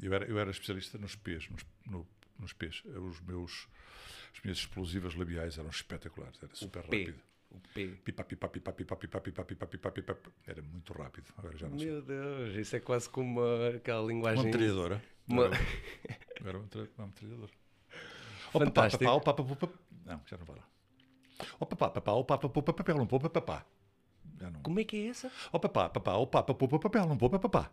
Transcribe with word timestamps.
Eu 0.00 0.12
era, 0.14 0.24
eu 0.26 0.38
era 0.38 0.50
especialista 0.50 0.96
nos 0.98 1.14
P's, 1.16 1.48
nos, 1.50 1.64
no, 1.86 2.06
nos 2.38 2.52
P's. 2.52 2.82
Os 2.84 3.20
meus, 3.22 3.68
as 4.34 4.40
minhas 4.42 4.58
explosivas 4.58 5.14
labiais 5.14 5.58
eram 5.58 5.70
espetaculares, 5.70 6.38
era 6.42 6.54
super 6.54 6.82
P. 6.84 6.98
rápido. 7.04 7.20
O 7.50 7.60
P. 7.74 7.86
Pipa, 8.04 8.24
pipa, 8.24 8.46
pipa, 8.48 8.72
pipa, 8.72 8.96
pipa, 8.96 9.20
pipa, 9.20 9.44
pipa, 9.44 9.66
pipa, 9.66 9.90
pipa. 9.90 10.18
Era 10.46 10.60
muito 10.62 10.92
rápido, 10.92 11.32
agora 11.38 11.56
já 11.56 11.66
não 11.68 11.78
sei. 11.78 11.88
Meu 11.88 12.02
Deus, 12.02 12.54
isso 12.56 12.76
é 12.76 12.80
quase 12.80 13.08
como 13.08 13.40
uma, 13.40 13.68
aquela 13.76 14.06
linguagem. 14.06 14.38
Uma 14.40 14.44
metralhadora. 14.44 15.02
Uma- 15.26 15.44
Era, 15.46 15.58
era 16.44 16.58
uma 16.58 16.62
metralha- 16.64 16.90
uma 16.98 17.06
metralhadora. 17.06 17.52
Papá, 18.52 18.64
Fantástico. 18.66 19.04
papá, 19.04 19.16
ó, 19.16 19.20
papá, 19.20 19.44
papá. 19.56 19.78
Não, 20.04 20.20
já 20.26 20.36
não 20.36 20.44
vai 20.44 20.56
lá. 20.56 20.68
Ó 21.60 21.64
papá, 21.64 21.90
papá, 21.90 22.12
ó 22.12 22.22
papá, 22.22 22.48
papá, 22.48 22.72
papel, 22.72 22.96
não 22.98 23.06
poupa, 23.06 23.30
papá. 23.30 23.64
Já 24.38 24.50
não. 24.50 24.60
Como 24.60 24.78
é 24.80 24.84
que 24.84 24.96
é 24.96 25.06
essa? 25.08 25.32
Ó 25.52 25.58
papá, 25.58 25.88
papá, 25.88 26.14
ó 26.16 26.26
papá, 26.26 26.54
poupa, 26.54 26.78
papel, 26.78 27.06
não 27.06 27.16
poupa, 27.16 27.38
papá. 27.38 27.70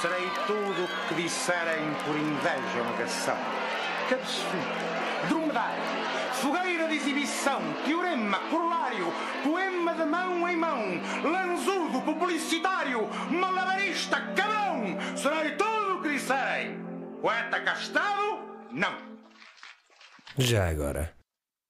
Serei 0.00 0.30
tudo 0.46 0.84
o 0.84 1.08
que 1.08 1.22
disserem 1.22 1.92
por 2.06 2.16
inveja 2.16 2.78
ou 2.78 2.90
negação. 2.92 3.36
Cabeçudo, 4.08 4.56
dromedário, 5.28 5.82
fogueira 6.40 6.88
de 6.88 6.96
exibição, 6.96 7.60
teorema, 7.84 8.38
corolário, 8.48 9.12
poema 9.44 9.94
de 9.94 10.06
mão 10.06 10.48
em 10.48 10.56
mão, 10.56 10.80
lanzudo, 11.22 12.00
publicitário, 12.00 13.06
malabarista, 13.30 14.22
cabrão. 14.34 14.96
Serei 15.14 15.54
tudo 15.56 15.98
o 15.98 16.02
que 16.02 16.14
disserem. 16.14 16.78
Poeta 17.20 17.60
castado, 17.60 18.38
não. 18.72 18.96
Já 20.38 20.70
agora. 20.70 21.14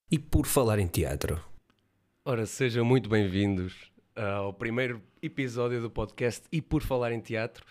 E 0.09 0.20
por 0.20 0.47
falar 0.47 0.78
em 0.78 0.87
teatro? 0.87 1.42
Ora, 2.25 2.47
sejam 2.47 2.84
muito 2.84 3.09
bem-vindos 3.09 3.91
ao 4.15 4.53
primeiro 4.53 5.03
episódio 5.20 5.83
do 5.83 5.91
podcast 5.91 6.45
E 6.53 6.62
Por 6.62 6.83
Falar 6.83 7.11
em 7.11 7.20
Teatro. 7.20 7.65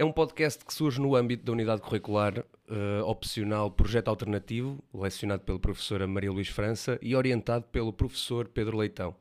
É 0.00 0.04
um 0.04 0.12
podcast 0.12 0.64
que 0.64 0.72
surge 0.72 1.00
no 1.00 1.16
âmbito 1.16 1.44
da 1.44 1.50
unidade 1.50 1.82
curricular 1.82 2.38
eh, 2.38 3.02
opcional 3.02 3.68
Projeto 3.68 4.06
Alternativo, 4.06 4.78
lecionado 4.94 5.42
pela 5.42 5.58
professora 5.58 6.06
Maria 6.06 6.30
Luís 6.30 6.46
França 6.46 7.00
e 7.02 7.16
orientado 7.16 7.64
pelo 7.64 7.92
professor 7.92 8.46
Pedro 8.46 8.76
Leitão. 8.76 9.16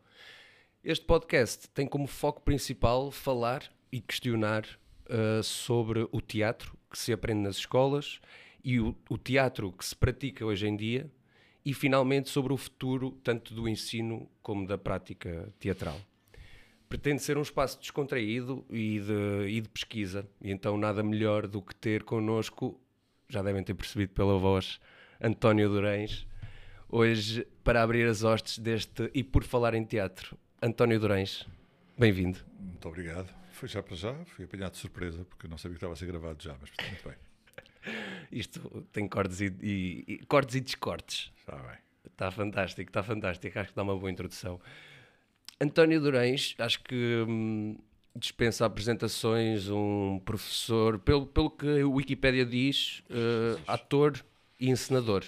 Este 0.84 1.04
podcast 1.04 1.68
tem 1.70 1.88
como 1.88 2.06
foco 2.06 2.44
principal 2.44 3.10
falar 3.10 3.64
e 3.92 4.00
questionar 4.00 4.68
eh, 5.10 5.42
sobre 5.42 6.08
o 6.12 6.22
teatro 6.22 6.78
que 6.92 7.00
se 7.00 7.12
aprende 7.12 7.42
nas 7.42 7.56
escolas 7.56 8.20
e 8.64 8.80
o, 8.80 8.96
o 9.10 9.18
teatro 9.18 9.72
que 9.72 9.84
se 9.84 9.96
pratica 9.96 10.46
hoje 10.46 10.68
em 10.68 10.78
dia 10.78 11.10
e 11.66 11.74
finalmente 11.74 12.30
sobre 12.30 12.54
o 12.54 12.58
futuro 12.58 13.18
tanto 13.24 13.56
do 13.56 13.68
ensino 13.68 14.30
como 14.44 14.68
da 14.68 14.78
prática 14.78 15.52
teatral. 15.58 16.00
Pretende 16.90 17.22
ser 17.22 17.38
um 17.38 17.42
espaço 17.42 17.80
descontraído 17.80 18.66
e 18.70 19.00
de, 19.02 19.48
e 19.50 19.62
de 19.62 19.68
pesquisa, 19.70 20.26
e 20.42 20.52
então 20.52 20.78
nada 20.78 21.04
melhor 21.04 21.46
do 21.46 21.62
que 21.62 21.76
ter 21.76 22.04
connosco, 22.04 22.80
já 23.28 23.42
devem 23.42 23.62
ter 23.64 23.74
percebido 23.74 24.14
pela 24.14 24.38
voz, 24.38 24.80
António 25.22 25.68
Durães, 25.68 26.26
hoje 26.88 27.46
para 27.64 27.84
abrir 27.84 28.08
as 28.08 28.24
hostes 28.24 28.58
deste 28.60 29.12
E 29.14 29.22
Por 29.24 29.44
Falar 29.44 29.74
em 29.74 29.84
Teatro. 29.84 30.38
António 30.62 30.98
Durães, 31.00 31.46
bem-vindo. 31.98 32.40
Muito 32.60 32.88
obrigado. 32.88 33.34
Foi 33.52 33.68
já 33.68 33.84
para 33.84 33.96
já, 33.96 34.14
fui 34.26 34.46
apanhado 34.46 34.72
de 34.74 34.78
surpresa, 34.78 35.26
porque 35.26 35.48
não 35.48 35.58
sabia 35.58 35.74
que 35.74 35.78
estava 35.80 35.94
a 35.94 35.96
ser 35.98 36.06
gravado 36.06 36.42
já, 36.42 36.56
mas 36.62 36.72
muito 36.90 37.04
bem. 37.10 37.94
Isto 38.32 38.86
tem 38.94 39.08
cortes 39.10 39.42
e, 39.42 39.54
e- 39.62 40.04
e- 40.08 40.18
cortes 40.26 40.56
e 40.56 40.62
descortes. 40.62 41.32
Está 41.38 41.58
bem. 41.58 41.78
Está 42.06 42.32
fantástico, 42.32 42.90
está 42.90 43.04
fantástico. 43.04 43.60
Acho 43.60 43.70
que 43.72 43.76
dá 43.76 43.84
uma 43.84 43.98
boa 43.98 44.10
introdução. 44.12 44.60
António 45.60 46.00
Durães, 46.00 46.56
acho 46.60 46.84
que 46.84 47.26
hum, 47.28 47.78
dispensa 48.16 48.66
apresentações, 48.66 49.70
um 49.70 50.20
professor, 50.24 51.00
pelo, 51.00 51.26
pelo 51.26 51.50
que 51.50 51.82
a 51.82 51.88
Wikipédia 51.88 52.46
diz, 52.46 53.04
eh, 53.10 53.60
ator 53.68 54.24
e 54.60 54.70
encenador. 54.70 55.24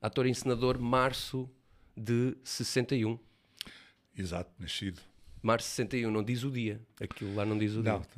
Ator 0.00 0.26
e 0.26 0.30
encenador, 0.30 0.78
março 0.78 1.48
de 1.96 2.36
61. 2.44 3.18
Exato, 4.16 4.50
nascido. 4.58 5.00
Março 5.42 5.68
de 5.68 5.74
61, 5.76 6.10
não 6.10 6.22
diz 6.22 6.42
o 6.44 6.50
dia. 6.50 6.80
Aquilo 7.00 7.34
lá 7.34 7.44
não 7.44 7.56
diz 7.56 7.74
o 7.74 7.82
Não, 7.82 8.00
dia. 8.00 8.08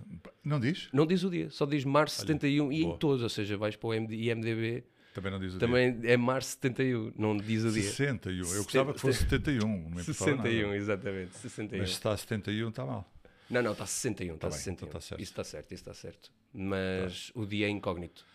não 0.44 0.58
diz? 0.60 0.88
Não 0.92 1.06
diz 1.06 1.22
o 1.24 1.30
dia, 1.30 1.50
só 1.50 1.66
diz 1.66 1.84
março 1.84 2.16
de 2.16 2.22
71 2.22 2.72
e 2.72 2.80
em 2.80 2.84
boa. 2.84 2.98
todos, 2.98 3.22
ou 3.22 3.28
seja, 3.28 3.56
vais 3.56 3.76
para 3.76 3.88
o 3.88 3.94
MD 3.94 4.16
IMDB, 4.16 4.84
Também 5.20 5.32
não 5.32 5.40
diz 5.40 5.54
o 5.54 5.58
também 5.58 6.00
é 6.04 6.16
março 6.16 6.48
de 6.48 6.52
71, 6.62 7.12
não 7.16 7.36
diz 7.36 7.64
o 7.64 7.70
dia. 7.72 7.82
dia. 7.82 7.90
61. 7.90 8.54
Eu 8.54 8.62
gostava 8.64 8.94
que 8.94 9.00
fosse 9.00 9.18
71. 9.20 9.60
Não 9.60 9.68
me 9.90 10.00
importava 10.02 10.30
nada. 10.36 10.42
61, 10.48 10.74
exatamente, 10.74 11.36
61. 11.38 11.78
Mas 11.80 11.88
se 11.90 11.94
está 11.96 12.12
a 12.12 12.16
71, 12.16 12.68
está 12.68 12.84
mal. 12.86 13.12
Não, 13.50 13.62
não, 13.62 13.72
está 13.72 13.86
61, 13.86 14.34
está 14.34 14.48
Tá 14.48 14.54
bem, 14.54 14.58
61. 14.58 14.74
então 14.74 14.88
tá 14.88 15.00
certo. 15.00 15.20
Isso 15.22 15.32
está 15.32 15.44
certo, 15.44 15.72
isso 15.72 15.82
está 15.82 15.94
certo. 15.94 16.30
Mas 16.52 17.30
o 17.34 17.46
dia 17.46 17.66
é 17.66 17.70
incógnito. 17.70 18.26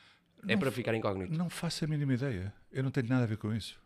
É 0.47 0.57
para 0.57 0.71
ficar 0.71 0.93
incógnito. 0.95 1.37
Não 1.37 1.49
faço 1.49 1.85
a 1.85 1.87
mínima 1.87 2.13
ideia. 2.15 2.53
Eu 2.71 2.83
não 2.83 2.91
tenho 2.91 3.07
nada 3.07 3.23
a 3.23 3.27
ver 3.27 3.37
com 3.37 3.53
isso. 3.53 3.79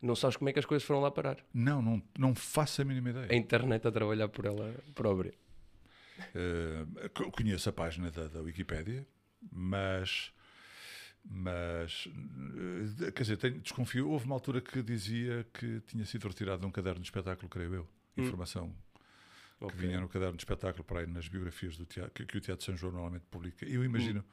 Não 0.00 0.14
sabes 0.14 0.36
como 0.36 0.48
é 0.48 0.52
que 0.52 0.58
as 0.58 0.64
coisas 0.66 0.86
foram 0.86 1.00
lá 1.00 1.10
parar. 1.10 1.38
Não, 1.52 1.80
não, 1.82 2.02
não 2.18 2.34
faço 2.34 2.82
a 2.82 2.84
mínima 2.84 3.10
ideia. 3.10 3.26
A 3.30 3.34
internet 3.34 3.88
a 3.88 3.90
trabalhar 3.90 4.28
por 4.28 4.44
ela 4.44 4.72
própria. 4.94 5.32
Co- 7.14 7.30
conheço 7.30 7.68
a 7.68 7.72
página 7.72 8.10
da, 8.10 8.28
da 8.28 8.40
Wikipédia, 8.40 9.06
mas. 9.50 10.32
Mas. 11.28 12.08
eh, 13.00 13.10
Quer 13.10 13.22
dizer, 13.22 13.36
tenho- 13.36 13.60
desconfio. 13.60 14.08
Houve 14.08 14.24
uma 14.26 14.34
altura 14.34 14.60
que 14.60 14.82
dizia 14.82 15.46
que 15.52 15.80
tinha 15.86 16.04
sido 16.04 16.28
retirado 16.28 16.60
de 16.60 16.66
um 16.66 16.70
caderno 16.70 17.00
de 17.00 17.06
espetáculo, 17.06 17.48
creio 17.48 17.74
eu. 17.74 17.88
Informação 18.16 18.74
que 19.58 19.64
Ok. 19.64 19.76
vinha 19.78 20.00
no 20.00 20.08
caderno 20.08 20.36
de 20.36 20.40
espetáculo 20.42 20.84
para 20.84 21.00
aí 21.00 21.06
nas 21.06 21.28
biografias 21.28 21.76
do 21.76 21.84
teatro, 21.84 22.12
que, 22.12 22.24
que 22.26 22.38
o 22.38 22.40
Teatro 22.40 22.60
de 22.60 22.64
São 22.66 22.76
João 22.76 22.92
normalmente 22.92 23.24
publica. 23.30 23.66
Eu 23.66 23.82
imagino 23.84 24.24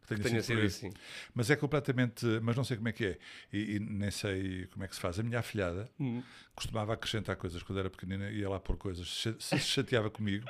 que 0.00 0.06
tenha, 0.08 0.22
Tenha 0.22 0.42
sido, 0.42 0.56
sido 0.58 0.66
assim. 0.66 0.92
Mas 1.34 1.50
é 1.50 1.56
completamente. 1.56 2.26
Mas 2.42 2.56
não 2.56 2.64
sei 2.64 2.76
como 2.76 2.88
é 2.88 2.92
que 2.92 3.04
é. 3.04 3.18
E, 3.52 3.76
e 3.76 3.78
nem 3.80 4.10
sei 4.10 4.66
como 4.72 4.84
é 4.84 4.88
que 4.88 4.94
se 4.94 5.00
faz. 5.00 5.18
A 5.18 5.22
minha 5.22 5.38
afilhada 5.38 5.88
Hum. 6.00 6.22
costumava 6.54 6.92
acrescentar 6.94 7.36
coisas 7.36 7.62
quando 7.62 7.78
era 7.78 7.88
pequenina, 7.90 8.30
ia 8.30 8.48
lá 8.48 8.58
pôr 8.58 8.76
coisas. 8.76 9.08
Se 9.08 9.34
se 9.38 9.58
chateava 9.58 10.10
comigo, 10.10 10.48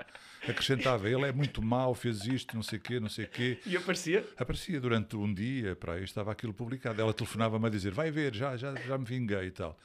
acrescentava. 0.49 1.09
Ele 1.11 1.25
é 1.27 1.33
muito 1.33 1.61
mau, 1.63 1.95
fez 1.95 2.25
isto, 2.25 2.55
não 2.55 2.63
sei 2.63 2.79
o 2.79 2.83
quê, 2.83 2.99
não 3.01 3.09
sei 3.09 3.25
o 3.27 3.29
quê. 3.29 3.59
E 3.67 3.77
aparecia? 3.77 4.27
Aparecia 4.37 4.81
durante 4.81 5.17
um 5.17 5.33
dia, 5.33 5.77
para 5.77 5.95
aí 5.95 6.05
estava 6.05 6.33
aquilo 6.33 6.55
publicado. 6.55 7.01
Ela 7.01 7.13
telefonava-me 7.13 7.67
a 7.67 7.71
dizer: 7.71 7.93
Vai 7.93 8.11
ver, 8.11 8.35
já, 8.35 8.57
já, 8.57 8.75
já 8.75 8.97
me 8.97 9.05
vinguei 9.05 9.47
e 9.47 9.51
tal. 9.51 9.79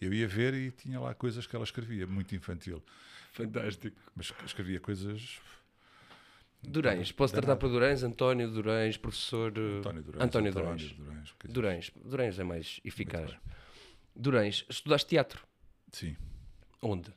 Eu 0.00 0.14
ia 0.14 0.26
ver 0.26 0.54
e 0.54 0.70
tinha 0.70 0.98
lá 0.98 1.12
coisas 1.14 1.46
que 1.46 1.54
ela 1.54 1.64
escrevia, 1.64 2.06
muito 2.06 2.34
infantil. 2.34 2.82
Fantástico. 3.32 3.96
Mas 4.16 4.32
escrevia 4.46 4.80
coisas. 4.80 5.38
Durães, 6.62 7.10
posso 7.12 7.32
tratar 7.34 7.56
por 7.56 7.68
Durães? 7.70 8.02
António 8.02 8.50
Durães, 8.50 8.96
professor. 8.96 9.52
eh, 9.56 9.78
António 9.78 10.02
Durães. 10.02 10.22
António 10.24 10.52
Durães. 10.52 10.92
Durães, 10.92 11.24
dizer, 11.42 11.52
Durães. 11.52 11.90
Durães 12.04 12.38
é 12.38 12.44
mais 12.44 12.80
eficaz. 12.84 13.34
Durães, 14.14 14.66
estudaste 14.68 15.08
teatro. 15.08 15.46
Sim. 15.92 16.16
Onde? 16.82 17.12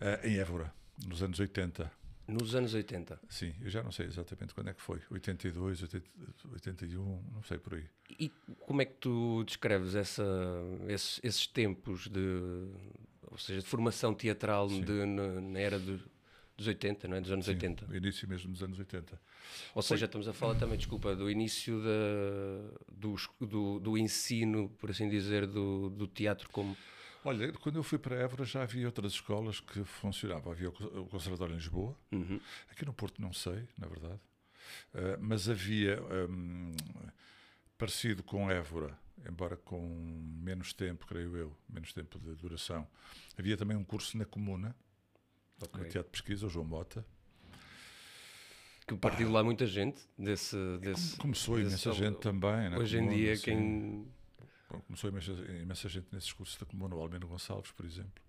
Ah, 0.00 0.20
em 0.26 0.36
Évora, 0.38 0.72
nos 1.06 1.22
anos 1.22 1.38
80. 1.40 1.90
Nos 2.26 2.54
anos 2.54 2.72
80. 2.72 3.20
Sim, 3.28 3.52
eu 3.60 3.68
já 3.68 3.82
não 3.82 3.92
sei 3.92 4.06
exatamente 4.06 4.54
quando 4.54 4.68
é 4.68 4.74
que 4.74 4.80
foi. 4.80 5.00
82, 5.10 5.82
80, 5.82 6.06
81, 6.52 7.22
não 7.34 7.42
sei 7.42 7.58
por 7.58 7.74
aí. 7.74 7.84
E 8.18 8.30
como 8.60 8.80
é 8.80 8.84
que 8.86 8.94
tu 8.94 9.44
descreves 9.44 9.94
essa, 9.94 10.24
esses, 10.88 11.20
esses 11.22 11.46
tempos 11.46 12.08
de, 12.08 12.66
ou 13.30 13.36
seja, 13.36 13.60
de 13.60 13.66
formação 13.66 14.14
teatral 14.14 14.68
de- 14.68 15.04
na, 15.04 15.40
na 15.40 15.58
era 15.58 15.78
do- 15.78 16.00
dos 16.56 16.66
80, 16.66 17.08
não 17.08 17.16
é? 17.16 17.20
dos 17.20 17.30
anos 17.30 17.48
80? 17.48 17.86
O 17.90 17.96
início 17.96 18.28
mesmo 18.28 18.52
dos 18.52 18.62
anos 18.62 18.78
80. 18.78 19.20
Ou 19.74 19.82
seja, 19.82 20.04
estamos 20.06 20.28
a 20.28 20.32
falar 20.32 20.54
também, 20.54 20.76
desculpa, 20.78 21.14
do 21.16 21.30
início 21.30 21.80
da, 21.82 22.78
do, 22.92 23.16
do, 23.40 23.78
do 23.80 23.98
ensino, 23.98 24.68
por 24.78 24.90
assim 24.90 25.08
dizer, 25.08 25.46
do, 25.46 25.90
do 25.90 26.06
teatro 26.06 26.48
como... 26.50 26.76
Olha, 27.24 27.50
quando 27.54 27.76
eu 27.76 27.82
fui 27.82 27.98
para 27.98 28.16
Évora 28.16 28.44
já 28.44 28.62
havia 28.62 28.84
outras 28.86 29.12
escolas 29.12 29.58
que 29.58 29.82
funcionavam. 29.84 30.52
Havia 30.52 30.68
o 30.68 30.72
co- 30.72 30.84
o 31.00 31.06
Conservatório 31.06 31.54
em 31.54 31.56
Lisboa, 31.56 31.96
aqui 32.70 32.84
no 32.84 32.92
Porto 32.92 33.20
não 33.22 33.32
sei, 33.32 33.66
na 33.78 33.86
verdade, 33.86 34.20
Ah, 34.94 35.16
mas 35.20 35.48
havia, 35.48 36.02
hum, 36.28 36.72
parecido 37.78 38.22
com 38.22 38.50
Évora, 38.50 38.96
embora 39.28 39.56
com 39.56 39.80
menos 40.42 40.72
tempo, 40.72 41.06
creio 41.06 41.36
eu, 41.36 41.56
menos 41.68 41.92
tempo 41.92 42.18
de 42.18 42.34
duração, 42.34 42.86
havia 43.38 43.56
também 43.56 43.76
um 43.76 43.84
curso 43.84 44.16
na 44.18 44.24
Comuna, 44.24 44.74
no 45.72 45.84
Teatro 45.84 46.02
de 46.04 46.10
Pesquisa, 46.10 46.46
o 46.46 46.48
João 46.48 46.64
Mota. 46.66 47.04
Que 48.86 48.94
partiu 48.96 49.30
lá 49.30 49.42
muita 49.42 49.66
gente 49.66 50.00
desse... 50.18 50.56
desse 50.78 51.16
Começou 51.16 51.56
desse- 51.56 51.68
imensa 51.68 51.92
gente 51.92 52.18
também. 52.20 52.68
na 52.68 52.78
Hoje 52.78 52.96
em 52.98 53.00
Comuna, 53.00 53.16
dia, 53.16 53.36
sim. 53.36 53.42
quem... 53.42 54.08
Começou 54.86 55.08
imensa, 55.08 55.32
imensa 55.62 55.88
gente 55.88 56.08
nesses 56.12 56.32
cursos 56.32 56.56
da 56.58 56.66
Comuna, 56.66 56.94
o 56.96 57.00
Almeno 57.00 57.26
Gonçalves, 57.28 57.70
por 57.70 57.86
exemplo. 57.86 58.22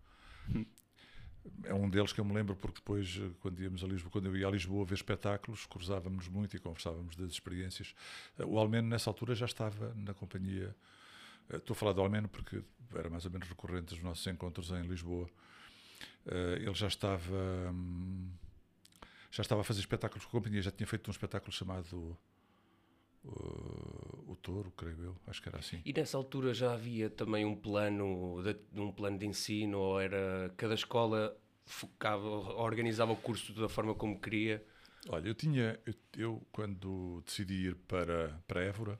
É 1.64 1.74
um 1.74 1.90
deles 1.90 2.14
que 2.14 2.20
eu 2.22 2.26
me 2.26 2.34
lembro 2.34 2.56
porque 2.56 2.80
depois, 2.80 3.20
eh, 3.22 3.30
quando 3.40 3.62
íamos 3.62 3.84
a 3.84 3.88
Lisboa, 3.88 4.12
quando 4.12 4.28
eu 4.28 4.38
ia 4.38 4.48
a 4.48 4.52
Lisboa 4.52 4.86
ver 4.86 4.96
espetáculos, 4.96 5.66
cruzávamos 5.66 6.28
muito 6.28 6.56
e 6.56 6.60
conversávamos 6.60 7.16
das 7.16 7.32
experiências. 7.32 7.94
Eh, 8.40 8.46
O 8.46 8.58
Almeno, 8.58 8.88
nessa 8.88 9.10
altura, 9.10 9.36
já 9.36 9.46
estava 9.46 9.94
na 9.96 10.14
companhia. 10.14 10.76
eh, 11.50 11.58
Estou 11.58 11.74
a 11.74 11.78
falar 11.78 11.94
do 11.94 12.02
Almeno 12.02 12.28
porque 12.30 12.64
era 12.94 13.10
mais 13.10 13.26
ou 13.26 13.32
menos 13.32 13.48
recorrente 13.48 13.94
os 13.94 14.02
nossos 14.02 14.26
encontros 14.28 14.72
em 14.72 14.84
Lisboa. 14.84 15.28
Eh, 16.27 16.57
ele 16.62 16.74
já 16.74 16.88
estava. 16.88 17.72
hum, 17.72 18.31
já 19.31 19.42
estava 19.42 19.62
a 19.62 19.63
fazer 19.63 19.81
espetáculos 19.81 20.24
com 20.25 20.30
a 20.30 20.39
companhia, 20.39 20.62
já 20.62 20.72
tinha 20.72 20.88
feito 20.88 21.10
um 21.10 21.12
espetáculo 21.12 21.51
chamado 21.51 22.18
uh, 23.25 24.24
O 24.31 24.36
Touro, 24.42 24.72
creio 24.72 25.04
eu, 25.04 25.18
acho 25.27 25.42
que 25.42 25.50
era 25.50 25.60
assim. 25.60 25.81
E 25.83 25.92
nessa 25.92 26.18
altura 26.18 26.54
já 26.54 26.74
havia 26.74 27.10
também 27.10 27.45
um 27.45 27.54
plano 27.56 28.42
de, 28.42 28.80
um 28.80 28.94
plano 28.94 29.19
de 29.19 29.25
ensino, 29.25 29.77
ou 29.77 30.00
era 30.00 30.54
cada 30.56 30.74
escola 30.74 31.38
focava, 31.66 32.25
organizava 32.27 33.12
o 33.12 33.18
curso 33.18 33.54
da 33.54 33.68
forma 33.68 33.94
como 33.94 34.19
queria? 34.22 34.66
Olha, 35.10 35.27
eu 35.27 35.36
tinha, 35.36 35.80
eu, 35.86 35.94
eu, 36.18 36.48
quando 36.51 37.22
decidi 37.25 37.68
ir 37.68 37.75
para, 37.75 38.42
para 38.48 38.63
Évora, 38.63 38.98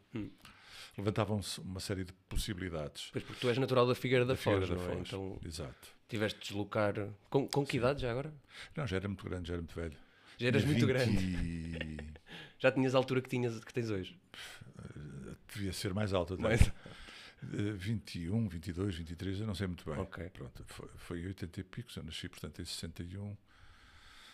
levantavam-se 0.98 1.60
uma 1.62 1.80
série 1.80 2.04
de 2.04 2.14
possibilidades. 2.30 3.10
Pois 3.12 3.24
porque 3.24 3.40
tu 3.42 3.50
és 3.50 3.58
natural 3.58 3.88
da 3.88 3.96
Figueira 3.96 4.26
da, 4.26 4.34
Da 4.34 4.38
Foz, 4.38 4.62
Figueira 4.64 4.76
da 4.76 4.82
não 4.88 4.92
é? 4.94 4.96
Foz, 4.98 5.08
Então 5.08 5.40
Exato. 5.46 5.88
tiveste 6.08 6.40
de 6.40 6.46
deslocar. 6.48 6.94
Com, 7.30 7.48
com 7.48 7.66
que 7.66 7.78
idade 7.78 8.02
já 8.02 8.12
agora? 8.12 8.34
Não, 8.76 8.86
já 8.88 8.96
era 8.98 9.08
muito 9.08 9.24
grande, 9.24 9.48
já 9.48 9.54
era 9.54 9.62
muito 9.62 9.76
velho. 9.76 9.98
Já 10.38 10.48
eras 10.48 10.64
Tinha 10.64 10.74
muito 10.74 10.86
20 10.88 10.94
grande. 10.94 12.16
Já 12.60 12.72
tinhas 12.72 12.96
a 12.96 12.98
altura 12.98 13.22
que, 13.22 13.30
tinhas, 13.30 13.64
que 13.64 13.74
tens 13.74 13.90
hoje. 13.90 14.18
Devia 15.54 15.72
ser 15.74 15.94
mais 15.94 16.14
alto 16.14 16.34
até. 16.34 16.44
Mais- 16.44 16.72
Eh, 17.54 17.74
21, 17.74 18.48
22, 18.48 18.96
23, 18.96 19.42
eu 19.42 19.46
não 19.46 19.54
sei 19.54 19.68
muito 19.68 19.86
bem. 19.86 20.00
Ok. 20.00 20.30
Pronto, 20.30 20.64
foi, 20.66 20.90
foi 20.98 21.20
em 21.22 21.28
80 21.28 21.60
e 21.60 21.64
pico, 21.64 21.92
eu 21.96 22.04
nasci, 22.04 22.28
portanto, 22.28 22.60
em 22.62 22.66
61. 22.66 23.38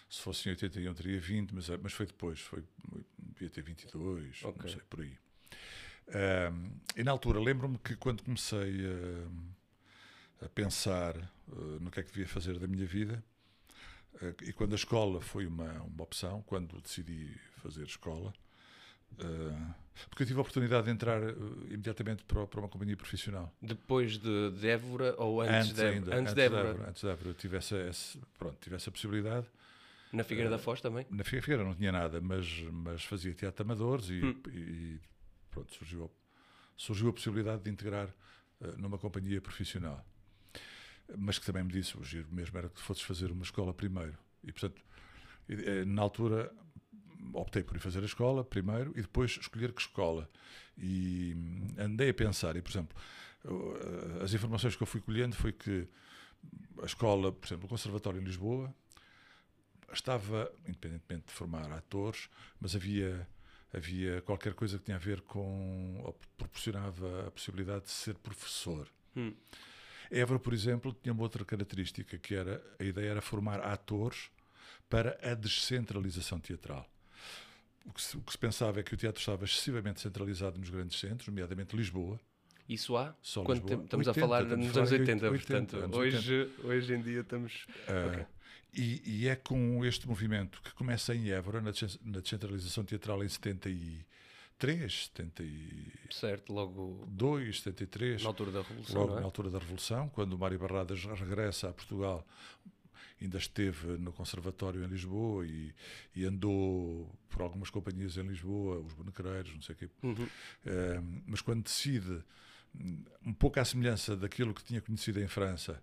Se 0.09 0.21
fosse 0.21 0.47
em 0.47 0.51
81 0.51 0.93
teria 0.93 1.19
20, 1.19 1.51
mas, 1.53 1.67
mas 1.81 1.91
foi 1.93 2.05
depois, 2.05 2.39
foi, 2.39 2.63
devia 3.17 3.49
ter 3.49 3.63
22, 3.63 4.43
Ok. 4.45 4.61
não 4.63 4.69
sei, 4.69 4.81
por 4.89 5.01
aí. 5.01 5.17
Ahm, 6.09 6.71
e 6.95 7.03
na 7.03 7.12
altura, 7.12 7.39
lembro-me 7.39 7.77
que 7.77 7.95
quando 7.95 8.24
comecei 8.24 8.81
a, 10.42 10.45
a 10.45 10.50
pensar 10.50 11.15
eh, 11.18 11.25
no 11.80 11.89
que 11.92 12.00
é 12.00 12.03
que 12.03 12.12
devia 12.12 12.27
fazer 12.27 12.59
da 12.59 12.68
minha 12.68 12.86
vida, 12.86 13.24
eh, 14.21 14.33
e 14.44 14.53
quando 14.53 14.74
a 14.74 14.75
escola 14.75 15.21
foi 15.21 15.45
uma, 15.45 15.71
uma 15.83 16.03
opção, 16.03 16.42
quando 16.44 16.81
decidi 16.81 17.33
fazer 17.57 17.83
escola, 17.86 18.33
eh, 19.19 19.74
porque 20.09 20.24
eu 20.24 20.27
tive 20.27 20.39
a 20.39 20.42
oportunidade 20.42 20.86
de 20.86 20.92
entrar 20.92 21.21
imediatamente 21.69 22.24
para, 22.25 22.45
para 22.48 22.59
uma 22.59 22.68
companhia 22.69 22.98
profissional. 22.98 23.53
Depois 23.62 24.18
de, 24.18 24.51
de 24.51 24.68
Évora 24.68 25.15
ou 25.18 25.39
antes, 25.42 25.74
de, 25.74 25.81
ainda, 25.86 26.15
antes 26.19 26.33
de 26.33 26.42
Évora? 26.42 26.89
Antes 26.89 27.01
de 27.03 27.09
Évora, 27.09 27.30
eu 27.30 27.33
tive 27.36 27.57
essa, 27.57 27.77
essa- 27.77 28.19
pronto, 28.38 28.57
tive 28.59 28.75
essa 28.75 28.92
possibilidade. 28.92 29.48
Na 30.12 30.25
Figueira 30.25 30.50
da 30.50 30.57
Foz 30.57 30.81
também? 30.81 31.06
Na 31.09 31.24
Figueira 31.24 31.63
não 31.63 31.74
tinha 31.74 31.92
nada, 31.92 32.19
mas, 32.19 32.45
mas 32.71 33.01
fazia 33.06 33.33
teatro 33.33 33.63
amadores 33.63 34.09
e, 34.09 34.21
Hum. 34.25 34.42
e, 34.50 35.00
pronto, 35.51 35.74
surgiu, 35.75 36.12
surgiu 36.75 37.09
a 37.09 37.13
possibilidade 37.13 37.63
de 37.63 37.69
integrar 37.69 38.07
eh, 38.62 38.74
numa 38.77 38.98
companhia 38.98 39.39
profissional. 39.42 40.03
Mas 41.18 41.38
que 41.38 41.45
também 41.45 41.63
me 41.63 41.71
disse, 41.71 41.98
o 41.98 42.03
giro 42.03 42.27
mesmo 42.31 42.57
era 42.57 42.69
que 42.69 42.80
fosses 42.80 43.03
fazer 43.03 43.31
uma 43.31 43.44
escola 43.44 43.74
primeiro. 43.74 44.18
E, 44.44 44.51
portanto, 44.51 44.81
eh, 45.50 45.86
na 45.86 46.01
altura 46.01 46.51
optei 47.33 47.63
por 47.63 47.75
ir 47.75 47.80
fazer 47.80 48.01
a 48.01 48.06
escola 48.06 48.44
primeiro 48.44 48.92
e 48.95 49.01
depois 49.01 49.31
escolher 49.31 49.74
que 49.74 49.81
escola. 49.81 50.30
E 50.77 51.33
hum, 51.36 51.68
andei 51.77 52.09
a 52.09 52.13
pensar, 52.13 52.56
e 52.56 52.62
por 52.62 52.71
exemplo, 52.71 52.98
eh, 53.45 54.24
as 54.24 54.33
informações 54.33 54.75
que 54.75 54.83
eu 54.83 54.88
fui 54.88 55.01
colhendo 55.01 55.36
foi 55.36 55.51
que 55.51 55.88
a 56.81 56.86
escola, 56.86 57.31
por 57.31 57.45
exemplo, 57.45 57.65
o 57.65 57.69
Conservatório 57.69 58.21
em 58.21 58.24
Lisboa, 58.24 58.74
estava, 59.94 60.51
independentemente 60.68 61.27
de 61.27 61.33
formar 61.33 61.71
atores, 61.71 62.30
mas 62.59 62.75
havia 62.75 63.27
havia 63.73 64.21
qualquer 64.21 64.53
coisa 64.53 64.77
que 64.77 64.85
tinha 64.85 64.97
a 64.97 65.00
ver 65.00 65.21
com 65.21 66.01
ou 66.03 66.13
proporcionava 66.38 67.27
a 67.27 67.31
possibilidade 67.31 67.85
de 67.85 67.91
ser 67.91 68.15
professor. 68.15 68.88
Hum. 69.15 69.33
Évora, 70.09 70.39
por 70.39 70.53
exemplo, 70.53 70.95
tinha 71.01 71.13
uma 71.13 71.23
outra 71.23 71.45
característica 71.45 72.18
que 72.18 72.35
era 72.35 72.62
a 72.79 72.83
ideia 72.83 73.12
era 73.12 73.21
formar 73.21 73.62
atores 73.62 74.29
para 74.89 75.18
a 75.23 75.33
descentralização 75.33 76.39
teatral. 76.39 76.85
O 77.85 77.94
que, 77.94 78.01
se, 78.01 78.18
o 78.18 78.21
que 78.21 78.31
se 78.31 78.38
pensava 78.38 78.79
é 78.79 78.83
que 78.83 78.94
o 78.94 78.97
teatro 78.97 79.19
estava 79.19 79.45
excessivamente 79.45 80.01
centralizado 80.01 80.59
nos 80.59 80.69
grandes 80.69 81.00
centros, 81.00 81.27
nomeadamente 81.27 81.75
Lisboa. 81.75 82.19
Isso 82.67 82.95
há? 82.95 83.15
Só 83.21 83.44
Quanto 83.44 83.63
Lisboa? 83.63 83.83
Estamos 83.85 84.07
80, 84.07 84.12
a 84.12 84.27
falar 84.27 84.44
nos 84.45 84.77
anos 84.77 84.91
em 84.91 85.00
80, 85.00 85.29
80, 85.29 85.29
portanto, 85.29 85.77
anos 85.77 85.97
hoje, 85.97 86.50
hoje 86.63 86.94
em 86.94 87.01
dia 87.01 87.21
estamos. 87.21 87.65
Ah, 87.88 88.07
Ok. 88.07 88.25
E, 88.73 89.01
e 89.23 89.27
é 89.27 89.35
com 89.35 89.83
este 89.85 90.07
movimento 90.07 90.62
que 90.62 90.73
começa 90.73 91.13
em 91.15 91.29
Évora, 91.31 91.62
na, 91.62 91.71
descen- 91.71 92.00
na 92.03 92.19
descentralização 92.19 92.83
teatral 92.83 93.23
em 93.23 93.27
73, 93.29 95.09
72, 95.13 95.94
Certo, 96.09 96.53
logo 96.53 97.07
73, 97.51 98.21
na 98.23 98.29
altura 98.29 98.51
da 98.51 98.62
Revolução, 98.62 99.01
logo 99.01 99.13
é? 99.13 99.19
na 99.19 99.25
altura 99.25 99.50
da 99.50 99.59
Revolução, 99.59 100.09
quando 100.09 100.33
o 100.33 100.38
Mário 100.38 100.59
Barradas 100.59 101.03
regressa 101.06 101.69
a 101.69 101.73
Portugal, 101.73 102.25
ainda 103.21 103.38
esteve 103.38 103.97
no 103.97 104.12
Conservatório 104.12 104.83
em 104.83 104.88
Lisboa 104.88 105.45
e, 105.45 105.74
e 106.15 106.25
andou 106.25 107.13
por 107.29 107.41
algumas 107.41 107.69
companhias 107.69 108.17
em 108.17 108.24
Lisboa, 108.24 108.79
os 108.79 108.94
Bonequeiros, 108.94 109.53
não 109.53 109.62
sei 109.62 109.75
o 109.75 109.77
quê. 109.77 109.89
Uhum. 110.03 110.27
Eh, 110.65 111.01
mas 111.27 111.39
quando 111.41 111.63
decide, 111.63 112.24
um 113.25 113.33
pouco 113.33 113.59
à 113.59 113.65
semelhança 113.65 114.15
daquilo 114.15 114.53
que 114.53 114.63
tinha 114.63 114.81
conhecido 114.81 115.21
em 115.21 115.27
França, 115.27 115.81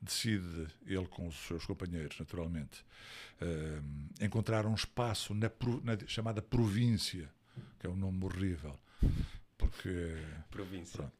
decide, 0.00 0.66
ele 0.86 1.06
com 1.06 1.28
os 1.28 1.36
seus 1.46 1.64
companheiros, 1.66 2.18
naturalmente, 2.18 2.84
eh, 3.40 3.80
encontrar 4.20 4.66
um 4.66 4.74
espaço 4.74 5.34
na, 5.34 5.50
na 5.84 5.98
chamada 6.06 6.40
província, 6.40 7.28
que 7.78 7.86
é 7.86 7.90
um 7.90 7.96
nome 7.96 8.24
horrível, 8.24 8.78
porque 9.56 10.16
Província. 10.50 10.98
Pronto. 10.98 11.12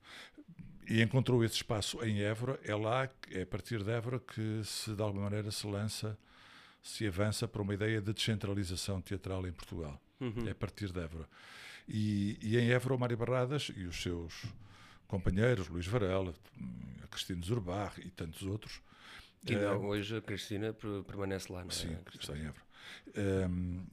e 0.89 1.03
encontrou 1.03 1.45
esse 1.45 1.57
espaço 1.57 2.03
em 2.05 2.21
Évora. 2.23 2.59
É 2.65 2.75
lá, 2.75 3.09
é 3.31 3.43
a 3.43 3.47
partir 3.47 3.83
de 3.85 3.91
Évora 3.91 4.19
que 4.19 4.63
se 4.65 4.95
de 4.95 5.03
alguma 5.03 5.25
maneira 5.25 5.51
se 5.51 5.67
lança, 5.67 6.19
se 6.83 7.07
avança 7.07 7.47
para 7.47 7.61
uma 7.63 7.75
ideia 7.75 8.01
de 8.01 8.13
descentralização 8.13 9.01
teatral 9.03 9.47
em 9.47 9.53
Portugal. 9.53 10.01
Uhum. 10.19 10.49
É 10.49 10.51
a 10.51 10.55
partir 10.55 10.91
de 10.91 10.99
Évora. 11.01 11.29
E, 11.87 12.39
e 12.41 12.59
em 12.59 12.71
Évora 12.71 12.95
o 12.95 12.99
Mário 12.99 13.17
Barradas 13.17 13.71
e 13.77 13.85
os 13.85 14.01
seus 14.01 14.45
companheiros, 15.11 15.69
Luís 15.69 15.87
Varela, 15.87 16.35
a 17.03 17.07
Cristina 17.09 17.43
Zurbar 17.45 17.95
e 17.99 18.11
tantos 18.11 18.43
outros, 18.43 18.81
ainda 19.47 19.67
eh, 19.67 19.75
hoje 19.75 20.17
a 20.17 20.21
Cristina 20.23 20.73
per- 20.73 21.03
permanece 21.05 21.53
lá, 21.53 21.65
não 21.65 21.73
é? 21.75 21.75
Sim, 21.75 21.97
está 22.19 22.37
em 22.37 22.41
Évora. 22.47 22.63
Ehm, 23.15 23.85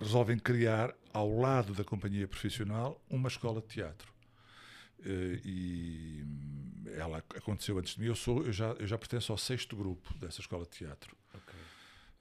resolvem 0.00 0.38
criar, 0.38 0.94
ao 1.12 1.28
lado 1.38 1.72
da 1.74 1.84
companhia 1.84 2.28
profissional, 2.28 3.00
uma 3.08 3.28
escola 3.28 3.60
de 3.60 3.68
teatro. 3.68 4.12
Eh, 5.04 5.40
e 5.44 6.24
hum, 6.24 6.84
ela 6.96 7.18
aconteceu 7.18 7.78
antes 7.78 7.94
de 7.94 8.00
mim. 8.00 8.06
Eu, 8.08 8.16
sou, 8.16 8.44
eu, 8.44 8.52
já, 8.52 8.70
eu 8.72 8.86
já 8.86 8.98
pertenço 8.98 9.32
ao 9.32 9.38
sexto 9.38 9.76
grupo 9.76 10.14
dessa 10.18 10.40
escola 10.40 10.64
de 10.64 10.70
teatro. 10.70 11.16
Ok. 11.34 11.55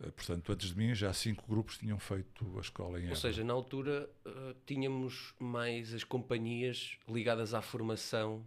Eh, 0.01 0.11
portanto, 0.11 0.51
antes 0.51 0.69
de 0.69 0.77
mim, 0.77 0.93
já 0.93 1.11
cinco 1.13 1.45
grupos 1.47 1.77
tinham 1.77 1.97
feito 1.99 2.57
a 2.57 2.61
escola 2.61 2.97
em 2.99 3.03
Évora. 3.03 3.11
Ou 3.11 3.15
seja, 3.15 3.43
na 3.43 3.53
altura 3.53 4.09
eh, 4.25 4.55
tínhamos 4.65 5.33
mais 5.39 5.93
as 5.93 6.03
companhias 6.03 6.97
ligadas 7.07 7.53
à 7.53 7.61
formação. 7.61 8.45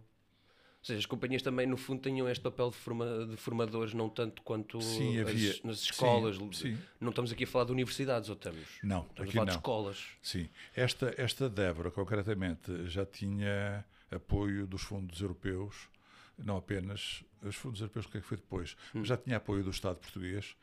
Ou 0.81 0.85
seja, 0.85 0.99
as 0.99 1.05
companhias 1.05 1.41
também, 1.41 1.67
no 1.67 1.75
fundo, 1.75 2.01
tinham 2.01 2.29
este 2.29 2.41
papel 2.41 2.69
de, 2.69 2.77
forma- 2.77 3.25
de 3.25 3.35
formadores, 3.35 3.93
não 3.93 4.07
tanto 4.09 4.41
quanto 4.43 4.79
Sim, 4.79 5.19
as- 5.19 5.27
havia- 5.29 5.55
nas 5.65 5.79
sim, 5.79 5.85
escolas. 5.91 6.37
sim. 6.53 6.77
Não 7.01 7.09
estamos 7.09 7.31
aqui 7.33 7.43
a 7.43 7.47
falar 7.47 7.65
de 7.65 7.73
universidades, 7.73 8.29
ou 8.29 8.35
estamos? 8.35 8.79
Não, 8.81 9.01
Estamos 9.09 9.29
a 9.29 9.33
falar 9.33 9.45
de 9.45 9.51
não. 9.51 9.57
escolas. 9.57 10.05
Sim, 10.21 10.49
esta, 10.73 11.13
esta 11.17 11.49
Débora, 11.49 11.91
concretamente, 11.91 12.87
já 12.87 13.05
tinha 13.05 13.83
apoio 14.09 14.65
dos 14.65 14.81
fundos 14.81 15.19
europeus, 15.19 15.89
não 16.37 16.55
apenas 16.55 17.25
os 17.43 17.55
fundos 17.57 17.81
europeus, 17.81 18.05
o 18.05 18.09
que 18.09 18.17
é 18.19 18.21
que 18.21 18.27
foi 18.27 18.37
depois, 18.37 18.77
Hum. 18.95 19.03
já 19.03 19.17
tinha 19.17 19.35
apoio 19.35 19.63
do 19.65 19.71
Estado 19.71 19.97
português 19.99 20.55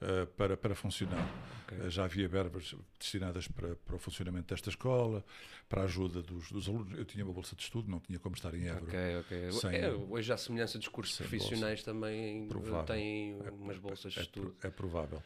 eh, 0.00 0.26
para, 0.36 0.56
para 0.56 0.74
funcionar. 0.74 1.26
Eh, 1.70 1.90
já 1.90 2.04
havia 2.04 2.26
verbas 2.28 2.74
destinadas 2.98 3.46
para, 3.48 3.74
para 3.76 3.96
o 3.96 3.98
funcionamento 3.98 4.52
desta 4.54 4.70
escola, 4.70 5.24
para 5.68 5.82
a 5.82 5.84
ajuda 5.84 6.22
dos, 6.22 6.50
dos 6.50 6.68
alunos. 6.68 6.96
Eu 6.98 7.04
tinha 7.04 7.24
uma 7.24 7.32
bolsa 7.34 7.54
de 7.56 7.62
estudo, 7.62 7.90
não 7.90 8.00
tinha 8.00 8.18
como 8.18 8.34
estar 8.34 8.54
em 8.54 8.66
Évora. 8.68 8.84
Ok, 8.84 9.16
ok. 9.20 9.52
Sem- 9.52 9.74
É, 9.76 9.90
hoje, 9.90 10.32
à 10.32 10.36
semelhança 10.36 10.78
dos 10.78 10.88
cursos 10.88 11.16
profissionais, 11.16 11.82
também 11.82 12.44
eh, 12.44 12.48
Provável. 12.48 12.84
têm 12.84 13.36
umas 13.52 13.78
bolsas 13.78 14.12
de 14.12 14.18
É, 14.20 14.22
estudo. 14.22 14.50
pro- 14.52 14.68
é 14.68 14.70
provável. 14.70 15.22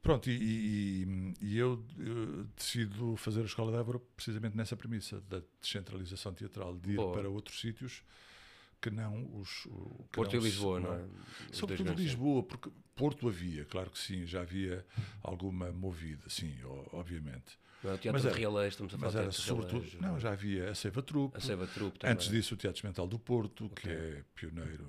Pronto, 0.00 0.30
e, 0.30 0.32
e- 0.32 1.34
e- 1.40 1.58
eu, 1.58 1.84
eh, 1.98 2.44
decido 2.56 3.16
fazer 3.16 3.40
a 3.42 3.44
Escola 3.46 3.72
de 3.72 3.78
Évora 3.78 3.98
precisamente 4.14 4.56
nessa 4.56 4.76
premissa 4.76 5.20
da 5.22 5.42
descentralização 5.60 6.32
teatral, 6.32 6.76
de 6.76 6.92
ir 6.92 6.96
Boa. 6.96 7.12
para 7.12 7.28
outros 7.28 7.60
sítios 7.60 8.02
que 8.80 8.90
não 8.90 9.36
os. 9.40 9.62
que 9.62 9.68
Porto 10.12 10.34
não 10.36 10.40
e 10.40 10.44
Lisboa, 10.44 10.80
não 10.80 10.92
é? 10.94 10.96
Os 10.96 11.08
dois 11.10 11.56
Sobretudo 11.56 11.86
grandes 11.86 12.04
Lisboa, 12.04 12.42
porque 12.42 12.70
Porto 12.94 13.28
havia, 13.28 13.64
claro 13.64 13.90
que 13.90 13.98
sim, 13.98 14.26
já 14.26 14.40
havia 14.42 14.84
alguma 15.22 15.70
movida, 15.72 16.28
sim, 16.28 16.54
obviamente. 16.92 17.58
Não 17.82 17.90
é? 17.92 17.94
O 17.94 17.98
Teatro 17.98 18.12
Mas 18.12 18.22
de 18.22 18.28
era- 18.28 18.36
Rialés, 18.36 18.72
estamos 18.74 18.92
a 18.94 18.98
falar 18.98 19.06
Mas 19.06 19.12
de 19.14 19.18
era 19.20 19.28
de 19.30 19.36
sobretudo. 19.36 19.80
Rialés, 19.84 20.00
Não, 20.02 20.18
já 20.20 20.32
havia 20.32 20.70
a 20.70 20.74
Seiva 20.74 21.02
Trupe. 21.02 21.36
A 21.36 21.40
Seiva 21.40 21.66
Trupe 21.66 21.98
também. 21.98 22.14
Antes 22.14 22.28
disso, 22.28 22.54
o 22.54 22.56
Teatro 22.56 22.76
Experimental 22.78 23.06
do 23.06 23.18
Porto, 23.18 23.68
que 23.70 23.88
Ok. 23.88 23.92
é 23.92 24.24
pioneiro 24.34 24.88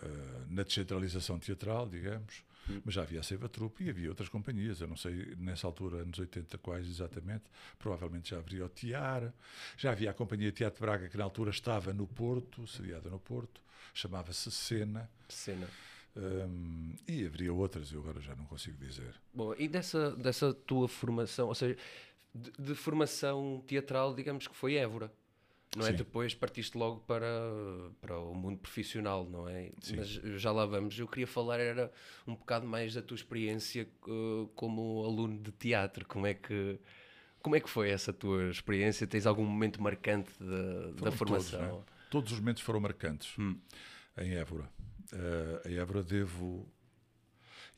eh, 0.00 0.44
na 0.48 0.62
descentralização 0.62 1.38
teatral, 1.40 1.88
digamos. 1.88 2.44
Mas 2.84 2.94
já 2.94 3.02
havia 3.02 3.20
a 3.20 3.22
Seiva 3.22 3.48
Trupe 3.48 3.84
e 3.84 3.90
havia 3.90 4.08
outras 4.08 4.28
companhias. 4.28 4.80
Eu 4.80 4.88
não 4.88 4.96
sei, 4.96 5.34
nessa 5.36 5.66
altura, 5.66 5.98
anos 5.98 6.18
80, 6.18 6.58
quais 6.58 6.86
exatamente. 6.86 7.44
Provavelmente 7.78 8.30
já 8.30 8.38
haveria 8.38 8.64
o 8.64 8.68
Tiara. 8.68 9.34
Já 9.76 9.92
havia 9.92 10.10
a 10.10 10.14
Companhia 10.14 10.52
Teatro 10.52 10.80
Braga, 10.80 11.08
que 11.08 11.16
na 11.16 11.24
altura 11.24 11.50
estava 11.50 11.92
no 11.92 12.06
Porto, 12.06 12.66
sediada 12.66 13.08
no 13.10 13.18
Porto. 13.18 13.60
Chamava-se 13.94 14.50
Sena. 14.50 15.10
Cena. 15.28 15.68
Hum, 16.16 16.96
e 17.06 17.24
haveria 17.24 17.52
outras, 17.52 17.92
eu 17.92 18.00
agora 18.00 18.20
já 18.20 18.34
não 18.34 18.44
consigo 18.44 18.76
dizer. 18.84 19.14
Bom, 19.32 19.54
e 19.56 19.68
dessa, 19.68 20.10
dessa 20.16 20.52
tua 20.52 20.88
formação, 20.88 21.48
ou 21.48 21.54
seja, 21.54 21.76
de, 22.34 22.50
de 22.58 22.74
formação 22.74 23.62
teatral, 23.66 24.14
digamos 24.14 24.48
que 24.48 24.54
foi 24.54 24.74
Évora. 24.74 25.12
Não 25.76 25.86
é? 25.86 25.90
Sim. 25.90 25.96
Depois 25.96 26.34
partiste 26.34 26.76
logo 26.76 27.00
para, 27.00 27.26
para 28.00 28.18
o 28.18 28.34
mundo 28.34 28.58
profissional, 28.58 29.28
não 29.28 29.48
é? 29.48 29.70
Sim. 29.80 29.96
Mas 29.96 30.08
já 30.08 30.50
lá 30.50 30.64
vamos. 30.64 30.98
Eu 30.98 31.06
queria 31.06 31.26
falar 31.26 31.60
era 31.60 31.92
um 32.26 32.34
bocado 32.34 32.66
mais 32.66 32.94
da 32.94 33.02
tua 33.02 33.14
experiência 33.14 33.82
eh, 34.06 34.48
como 34.54 35.04
aluno 35.04 35.38
de 35.38 35.52
teatro. 35.52 36.06
Como 36.06 36.26
é 36.26 36.34
que 36.34 36.78
como 37.40 37.54
é 37.54 37.60
que 37.60 37.70
foi 37.70 37.90
essa 37.90 38.12
tua 38.12 38.50
experiência? 38.50 39.06
Tens 39.06 39.26
algum 39.26 39.44
momento 39.44 39.80
marcante 39.82 40.30
da, 40.40 41.12
formação? 41.12 41.60
Todos, 41.60 41.70
não 41.70 41.80
é? 41.80 41.84
Todos 42.10 42.32
os 42.32 42.40
momentos 42.40 42.62
foram 42.62 42.80
marcantes 42.80 43.38
Hum. 43.38 43.56
em 44.18 44.34
Évora. 44.34 44.68
A 45.64 45.70
Évora 45.70 46.02
devo, 46.02 46.68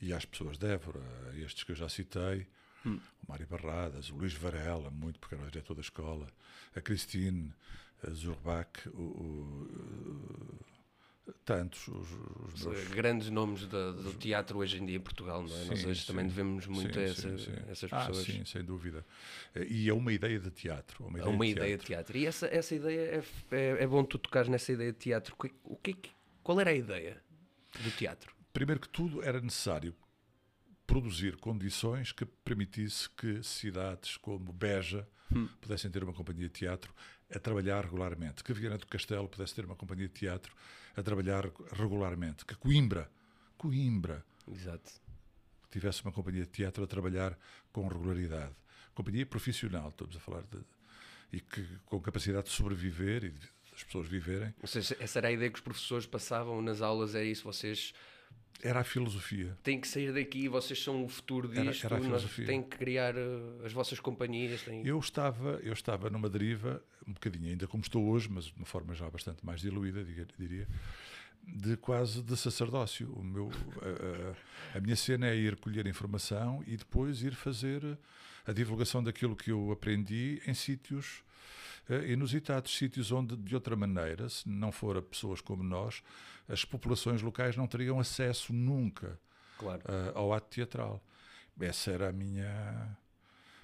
e 0.01 0.13
às 0.13 0.25
pessoas 0.25 0.57
de 0.57 0.67
Évora, 0.67 1.01
estes 1.37 1.63
que 1.63 1.73
eu 1.73 1.77
já 1.77 1.89
citei, 1.89 2.47
Hum. 2.87 2.99
o 3.27 3.31
Mário 3.31 3.47
Barradas, 3.47 4.11
o 4.11 4.15
Luís 4.17 4.33
Varela, 4.35 4.91
muito 4.91 5.19
porque 5.19 5.35
era 5.35 5.45
o 5.45 5.51
diretor 5.51 5.75
da 5.75 5.81
escola, 5.83 6.29
a 6.75 6.81
Cristine, 6.81 7.53
a 8.07 8.11
Zurbach, 8.11 8.89
o, 8.89 9.01
o- 9.03 10.61
tantos, 11.45 11.87
os, 11.89 12.09
os 12.55 12.65
meus 12.65 12.89
Grandes 12.89 13.31
nomes 13.31 13.67
da- 13.67 13.93
do 13.93 14.13
teatro 14.15 14.59
hoje 14.59 14.79
em 14.79 14.87
dia 14.87 14.97
em 14.97 15.01
Portugal, 15.01 15.43
não 15.43 15.57
é? 15.57 15.65
Nós 15.65 15.79
Sim, 15.81 15.87
hoje 15.89 16.07
também 16.07 16.25
sim. 16.25 16.29
devemos 16.31 16.67
muito 16.67 16.93
Sim, 16.95 16.99
a 16.99 17.03
essa- 17.03 17.29
essas 17.71 17.93
Ah, 17.93 18.07
pessoas. 18.07 18.27
sim, 18.27 18.45
sem 18.45 18.65
dúvida. 18.65 19.05
E 19.69 19.89
é 19.89 19.93
uma 19.95 20.13
ideia 20.13 20.39
de 20.41 20.51
teatro. 20.51 21.05
Uma 21.05 21.19
É 21.19 21.21
ideia, 21.23 21.35
uma 21.37 21.45
de, 21.45 21.51
ideia 21.53 21.79
de 21.79 21.85
teatro. 21.85 22.13
teatro. 22.15 22.19
E 22.19 22.27
essa, 22.27 22.47
essa 22.47 22.75
ideia 22.75 23.23
é, 23.51 23.55
é, 23.57 23.83
é 23.85 23.87
bom 23.87 24.03
tu 24.05 24.19
tocares 24.19 24.49
nessa 24.49 24.73
ideia 24.73 24.93
de 24.93 24.99
teatro. 24.99 25.37
O 25.65 25.75
é 25.75 25.93
que- 25.93 26.11
qual 26.43 26.59
era 26.61 26.71
a 26.71 26.75
ideia 26.75 27.23
do 27.81 27.91
teatro? 27.93 28.35
Primeiro 28.53 28.81
que 28.81 28.89
tudo, 28.89 29.23
era 29.23 29.41
necessário 29.41 29.95
produzir 30.91 31.37
condições 31.37 32.11
que 32.11 32.25
permitisse 32.25 33.09
que 33.11 33.43
cidades 33.45 34.17
como 34.17 34.53
Beja 34.53 35.07
Hum. 35.33 35.49
pudessem 35.61 35.89
ter 35.89 36.03
uma 36.03 36.13
companhia 36.13 36.49
de 36.49 36.53
teatro 36.55 36.93
a 37.33 37.39
trabalhar 37.39 37.85
regularmente, 37.85 38.43
que 38.43 38.53
Viana 38.53 38.77
do 38.77 38.85
Castelo 38.85 39.29
pudesse 39.29 39.55
ter 39.55 39.65
uma 39.65 39.77
companhia 39.77 40.09
de 40.09 40.15
teatro 40.15 40.53
a 40.97 41.03
trabalhar 41.05 41.49
regularmente, 41.73 42.45
que 42.45 42.57
Coimbra, 42.57 43.09
Coimbra 43.57 44.25
Exato. 44.51 44.91
tivesse 45.71 46.03
uma 46.03 46.11
companhia 46.11 46.43
de 46.43 46.51
teatro 46.51 46.83
a 46.83 46.87
trabalhar 46.89 47.39
com 47.73 47.87
regularidade. 47.87 48.57
Companhia 48.93 49.25
profissional, 49.25 49.91
estamos 49.91 50.17
a 50.17 50.19
falar 50.19 50.43
de. 50.43 50.59
e 51.33 51.41
que 51.41 51.65
com 51.87 52.01
capacidade 52.01 52.49
de 52.49 52.53
sobreviver 52.53 53.23
e 53.23 53.31
de, 53.31 53.49
das 53.71 53.85
pessoas 53.85 54.09
viverem. 54.09 54.53
Ou 54.61 54.67
seja, 54.67 54.97
essa 54.99 55.21
era 55.21 55.29
a 55.29 55.33
ideia 55.33 55.49
que 55.49 55.59
os 55.59 55.65
professores 55.65 56.07
passavam 56.07 56.61
nas 56.61 56.83
aulas, 56.83 57.15
era 57.15 57.25
isso, 57.25 57.45
vocês 57.45 57.95
Era 58.63 58.81
a 58.81 58.85
filosofia. 58.85 59.57
têm 59.63 59.81
que 59.81 59.89
sair 59.89 60.13
daqui, 60.13 60.47
vocês 60.47 60.83
são 60.83 61.03
o 61.05 61.09
futuro 61.09 61.51
Era- 61.51 61.71
disto, 61.71 61.87
era 61.87 61.97
a 61.97 61.99
nós 61.99 62.07
filosofia. 62.07 62.45
têm 62.47 62.63
que 62.63 62.77
criar 62.77 63.15
uh, 63.17 63.65
as 63.65 63.73
vossas 63.73 63.99
companhias. 64.01 64.63
Eu 64.85 64.99
estava, 64.99 65.59
eu 65.63 65.73
estava 65.73 66.11
numa 66.11 66.29
deriva, 66.29 66.83
um 67.09 67.13
bocadinho 67.15 67.49
ainda 67.49 67.67
como 67.67 67.83
estou 67.83 68.05
hoje, 68.11 68.29
mas 68.31 68.45
de 68.45 68.55
uma 68.57 68.67
forma 68.67 68.95
já 68.95 69.09
bastante 69.09 69.45
mais 69.47 69.63
diluída, 69.63 70.05
diria, 70.39 70.69
de 71.43 71.75
quase 71.79 72.23
de 72.23 72.37
sacerdócio. 72.37 73.11
O 73.15 73.25
meu, 73.25 73.51
a, 73.81 74.75
a- 74.75 74.79
a 74.79 74.81
minha 74.83 74.95
cena 74.97 75.27
é 75.29 75.35
ir 75.35 75.57
colher 75.57 75.87
informação 75.87 76.63
e 76.67 76.77
depois 76.77 77.23
ir 77.23 77.35
fazer 77.35 77.99
a 78.47 78.53
divulgação 78.53 79.03
daquilo 79.03 79.35
que 79.35 79.51
eu 79.51 79.73
aprendi 79.73 80.43
em 80.47 80.53
sítios 80.53 81.23
eh, 81.89 82.13
inusitados, 82.13 82.77
sítios 82.77 83.11
onde, 83.11 83.37
de 83.39 83.55
outra 83.55 83.75
maneira, 83.75 84.29
se 84.29 84.47
não 84.49 84.71
fora 84.71 85.01
pessoas 85.01 85.41
como 85.41 85.63
nós, 85.63 86.03
as 86.51 86.65
populações 86.65 87.23
locais 87.23 87.57
não 87.57 87.67
teriam 87.67 87.99
acesso 88.01 88.53
nunca 88.53 89.19
Claro. 89.59 89.83
eh, 89.87 90.13
ao 90.15 90.33
ato 90.33 90.49
teatral. 90.51 91.03
Essa 91.61 91.91
era 91.91 92.09
a 92.09 92.13
minha. 92.13 92.97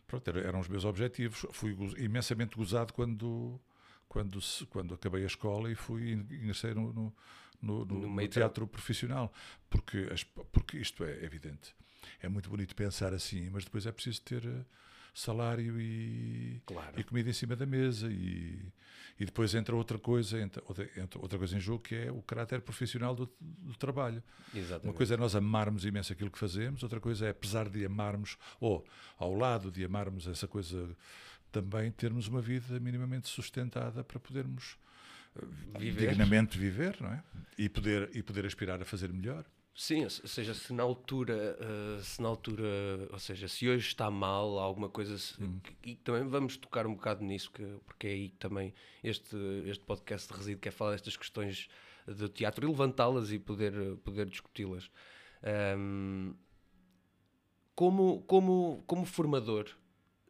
Pronto, 0.06 0.28
era- 0.28 0.40
eram 0.40 0.60
os 0.60 0.68
meus 0.68 0.84
objetivos. 0.84 1.46
Fui 1.52 1.74
imensamente 1.98 2.54
gozado 2.56 2.92
quando, 2.92 3.60
quando, 4.08 4.38
quando 4.70 4.94
acabei 4.94 5.22
a 5.24 5.26
escola 5.26 5.70
e 5.70 5.74
fui 5.74 6.12
in- 6.12 6.26
ingressei 6.30 6.74
no, 6.74 6.92
no, 6.92 7.16
no- 7.62 7.84
no- 7.84 8.08
No 8.08 8.28
teatro 8.28 8.66
profissional. 8.66 9.32
Porque, 9.70 10.08
as- 10.12 10.24
porque 10.24 10.78
isto 10.78 11.02
é 11.04 11.24
evidente. 11.24 11.74
É 12.20 12.28
muito 12.28 12.48
bonito 12.50 12.76
pensar 12.76 13.12
assim, 13.14 13.48
mas 13.50 13.64
depois 13.64 13.86
é 13.86 13.92
preciso 13.92 14.22
ter 14.22 14.44
eh, 14.44 14.64
salário 15.18 15.80
e, 15.80 16.60
Claro. 16.66 17.00
e 17.00 17.02
comida 17.04 17.30
em 17.30 17.32
cima 17.32 17.56
da 17.56 17.64
mesa 17.64 18.08
e, 18.10 18.60
e 19.18 19.24
depois 19.24 19.54
entra 19.54 19.74
outra 19.74 19.98
coisa 19.98 20.38
entra, 20.40 20.62
outra, 20.66 20.88
entra 20.96 21.18
outra 21.20 21.38
coisa 21.38 21.56
em 21.56 21.60
jogo 21.60 21.82
que 21.82 21.94
é 21.94 22.12
o 22.12 22.20
caráter 22.20 22.60
profissional 22.60 23.14
do, 23.14 23.30
do 23.40 23.74
trabalho 23.76 24.22
Exatamente. 24.54 24.86
uma 24.88 24.92
coisa 24.92 25.14
é 25.14 25.16
nós 25.16 25.34
amarmos 25.34 25.84
imenso 25.86 26.12
aquilo 26.12 26.30
que 26.30 26.38
fazemos, 26.38 26.82
outra 26.82 27.00
coisa 27.00 27.26
é, 27.26 27.30
apesar 27.30 27.68
de 27.70 27.84
amarmos, 27.86 28.36
ou 28.60 28.84
ao 29.18 29.34
lado 29.34 29.70
de 29.70 29.84
amarmos 29.84 30.26
essa 30.26 30.46
coisa, 30.46 30.94
também 31.50 31.90
termos 31.90 32.28
uma 32.28 32.42
vida 32.42 32.78
minimamente 32.78 33.26
sustentada 33.28 34.04
para 34.04 34.20
podermos 34.20 34.76
eh, 35.34 35.78
Viver. 35.78 36.08
dignamente 36.10 36.58
viver, 36.58 36.96
não 37.00 37.10
é? 37.12 37.22
E 37.56 37.68
poder, 37.70 38.10
e 38.14 38.22
poder 38.22 38.44
aspirar 38.44 38.82
a 38.82 38.84
fazer 38.84 39.10
melhor. 39.12 39.44
Sim, 39.78 40.04
ou 40.04 40.10
seja, 40.10 40.54
se 40.54 40.72
na 40.72 40.82
altura, 40.82 41.58
uh, 41.60 42.02
se 42.02 42.22
na 42.22 42.28
altura, 42.28 42.64
ou 43.12 43.18
seja, 43.18 43.46
se 43.46 43.68
hoje 43.68 43.86
está 43.88 44.10
mal 44.10 44.58
alguma 44.58 44.88
coisa, 44.88 45.18
se- 45.18 45.42
Hum. 45.42 45.60
e 45.84 45.94
também 45.96 46.26
vamos 46.26 46.56
tocar 46.56 46.86
um 46.86 46.94
bocado 46.94 47.22
nisso, 47.22 47.50
que, 47.52 47.62
porque 47.84 48.06
é 48.06 48.10
aí 48.10 48.28
que 48.30 48.36
também 48.38 48.72
este, 49.04 49.36
este 49.66 49.84
podcast 49.84 50.32
reside, 50.32 50.58
que 50.60 50.68
é 50.68 50.70
falar 50.72 50.92
destas 50.92 51.14
questões 51.14 51.68
do 52.06 52.26
teatro 52.26 52.64
e 52.64 52.68
levantá-las 52.70 53.30
e 53.30 53.38
poder, 53.38 53.96
poder 53.98 54.24
discuti-las. 54.30 54.90
Ahm, 55.42 56.32
como, 57.74 58.22
como, 58.22 58.82
como 58.86 59.04
formador, 59.04 59.68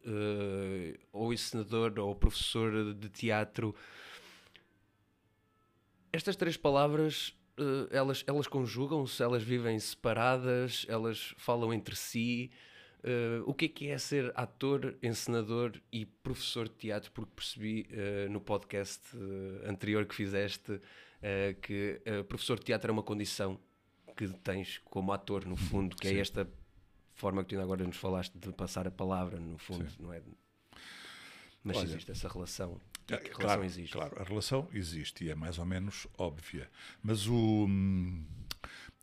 uh, 0.05 0.99
ou 1.13 1.31
encenador, 1.31 1.97
ou 1.99 2.13
professor 2.13 2.93
de 2.93 3.07
teatro, 3.07 3.73
estas 6.11 6.35
três 6.35 6.57
palavras 6.57 7.33
eh, 7.57 7.87
elas, 7.91 8.23
elas 8.27 8.47
conjugam-se, 8.47 9.21
elas 9.21 9.43
vivem 9.43 9.79
separadas, 9.79 10.85
elas 10.87 11.33
falam 11.37 11.73
entre 11.73 11.95
si. 11.95 12.51
Eh, 13.03 13.41
o 13.45 13.53
que 13.53 13.65
é 13.65 13.67
que 13.67 13.87
é 13.89 13.97
ser 13.97 14.31
ator, 14.35 14.95
encenador 15.01 15.73
e 15.91 16.05
professor 16.05 16.67
de 16.67 16.75
teatro? 16.75 17.11
Porque 17.11 17.31
percebi 17.35 17.87
eh, 17.91 18.27
no 18.29 18.39
podcast 18.39 19.01
anterior 19.65 20.05
que 20.05 20.15
fizeste 20.15 20.79
que 21.63 21.99
professor 22.29 22.59
de 22.59 22.65
teatro 22.65 22.91
é 22.91 22.93
uma 22.93 23.01
condição 23.01 23.59
que 24.15 24.27
tens 24.27 24.79
como 24.85 25.11
ator, 25.11 25.45
no 25.45 25.55
fundo, 25.55 25.95
que 25.95 26.07
é 26.07 26.11
Sim. 26.11 26.19
esta 26.19 26.47
forma 27.15 27.43
que 27.43 27.49
tu 27.49 27.51
ainda 27.53 27.63
agora 27.63 27.83
nos 27.83 27.97
falaste 27.97 28.37
de 28.37 28.53
passar 28.53 28.87
a 28.87 28.91
palavra, 28.91 29.39
no 29.39 29.57
fundo, 29.57 29.89
Sim. 29.89 29.97
não 29.99 30.13
é? 30.13 30.21
Mas 31.63 31.77
Olha, 31.77 31.85
existe 31.85 32.11
essa 32.11 32.27
relação. 32.27 32.79
Que 33.07 33.15
relação 33.15 33.39
claro, 33.39 33.63
existe? 33.63 33.93
Claro, 33.93 34.21
a 34.21 34.23
relação 34.23 34.69
existe 34.73 35.23
e 35.23 35.29
é 35.29 35.35
mais 35.35 35.57
ou 35.57 35.65
menos 35.65 36.07
óbvia. 36.17 36.69
Mas 37.01 37.27
o, 37.27 37.65
hum, 37.65 38.25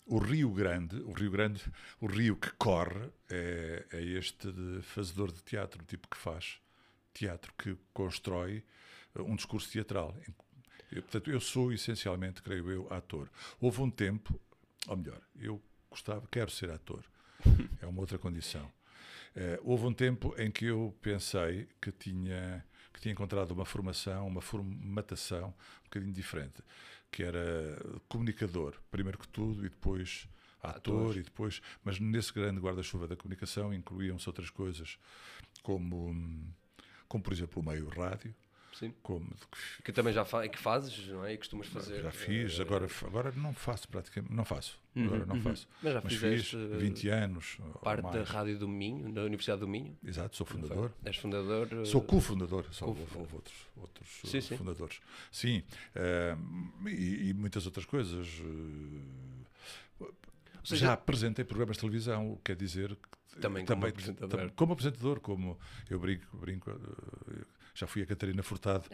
o 0.06 0.18
Rio 0.18 0.50
Grande, 0.50 0.96
o 1.02 1.12
Rio 1.12 1.30
Grande, 1.30 1.62
o 2.00 2.06
rio 2.06 2.36
que 2.36 2.50
corre 2.52 3.10
é, 3.30 3.86
é 3.90 4.02
este 4.02 4.52
de 4.52 4.82
fazedor 4.82 5.32
de 5.32 5.42
teatro, 5.42 5.82
o 5.82 5.86
tipo 5.86 6.08
que 6.08 6.16
faz 6.16 6.60
teatro, 7.14 7.52
que 7.56 7.76
constrói 7.92 8.62
eh, 9.14 9.22
um 9.22 9.36
discurso 9.36 9.70
teatral. 9.70 10.14
Eu, 10.92 11.02
portanto, 11.02 11.30
eu 11.30 11.40
sou 11.40 11.72
essencialmente, 11.72 12.42
creio 12.42 12.70
eu, 12.70 12.92
ator. 12.92 13.30
Houve 13.60 13.80
um 13.80 13.90
tempo, 13.90 14.38
ou 14.86 14.96
melhor, 14.96 15.20
eu 15.36 15.62
gostava, 15.88 16.26
quero 16.30 16.50
ser 16.50 16.70
ator. 16.70 17.04
É 17.80 17.86
uma 17.86 18.00
outra 18.00 18.18
condição. 18.18 18.70
Eh, 19.36 19.60
houve 19.62 19.86
um 19.86 19.92
tempo 19.92 20.34
em 20.38 20.50
que 20.50 20.66
eu 20.66 20.94
pensei 21.02 21.68
que 21.80 21.92
tinha, 21.92 22.64
que 22.94 23.00
tinha 23.00 23.12
encontrado 23.12 23.50
uma 23.50 23.66
formação, 23.66 24.26
uma 24.26 24.40
formatação 24.40 25.48
um 25.48 25.84
bocadinho 25.84 26.12
diferente, 26.12 26.62
que 27.10 27.24
era 27.24 27.76
comunicador, 28.08 28.74
primeiro 28.90 29.18
que 29.18 29.28
tudo, 29.28 29.66
e 29.66 29.68
depois 29.68 30.28
ator, 30.62 31.16
e 31.16 31.22
depois, 31.22 31.60
mas 31.82 31.98
nesse 31.98 32.32
grande 32.32 32.60
guarda-chuva 32.60 33.06
da 33.06 33.16
comunicação 33.16 33.74
incluíam-se 33.74 34.26
outras 34.28 34.48
coisas, 34.48 34.96
como, 35.62 36.08
hum, 36.08 36.46
como 37.06 37.22
por 37.22 37.32
exemplo 37.32 37.60
o 37.60 37.66
meio 37.66 37.88
rádio, 37.88 38.34
Sim. 38.78 38.92
Que 39.84 39.92
também 39.92 40.12
já 40.12 40.24
fa 40.24 40.48
que 40.48 40.58
fazes, 40.58 41.06
não 41.08 41.24
é? 41.24 41.32
E 41.34 41.38
costumas 41.38 41.66
fazer. 41.68 42.02
já 42.02 42.10
fiz, 42.10 42.58
eh, 42.58 42.62
agora, 42.62 42.88
agora 43.06 43.32
não 43.36 43.52
faço 43.54 43.88
praticamente, 43.88 44.34
não 44.34 44.44
faço, 44.44 44.78
agora 44.96 45.24
não 45.24 45.40
faço. 45.40 45.68
Mas 45.82 45.92
já 45.92 46.00
Mas 46.02 46.14
fiz 46.14 46.52
eh, 46.54 46.76
20 46.78 47.08
anos. 47.08 47.56
ou 47.60 47.66
parte 47.80 48.02
da. 48.10 48.22
Rádio 48.24 48.58
do 48.58 48.66
Minho, 48.68 49.12
da 49.12 49.22
Universidade 49.22 49.60
do 49.60 49.68
Minho. 49.68 49.96
Exato, 50.04 50.36
sou 50.36 50.44
fundador. 50.46 50.92
És 51.04 51.16
fundador. 51.16 51.68
eh, 51.72 51.84
Sou 51.84 52.02
cofundador, 52.02 52.64
só 52.72 52.84
co- 52.86 52.90
houve, 53.14 53.34
outros, 53.34 53.54
outros 53.76 54.08
Sim, 54.24 54.38
uh, 54.38 54.42
sim. 54.42 54.56
fundadores. 54.56 55.00
Sim, 55.30 55.62
eh, 55.94 56.36
e, 56.88 57.28
e 57.30 57.34
muitas 57.34 57.66
outras 57.66 57.84
coisas. 57.86 58.26
eh, 60.00 60.04
seja- 60.64 60.86
Já 60.86 60.92
apresentei 60.94 61.44
programas 61.44 61.76
de 61.76 61.80
televisão, 61.80 62.38
quer 62.42 62.56
dizer 62.56 62.96
que 62.96 63.40
Também 63.40 63.64
como 63.66 63.86
apresentador. 63.86 64.50
como 64.56 64.72
apresentador, 64.72 65.20
como 65.20 65.58
eu 65.90 65.98
brinco, 65.98 66.36
brinco 66.36 66.70
eh, 66.70 67.44
já 67.74 67.86
fui 67.86 68.02
a 68.02 68.06
Catarina 68.06 68.42
Furtado 68.42 68.84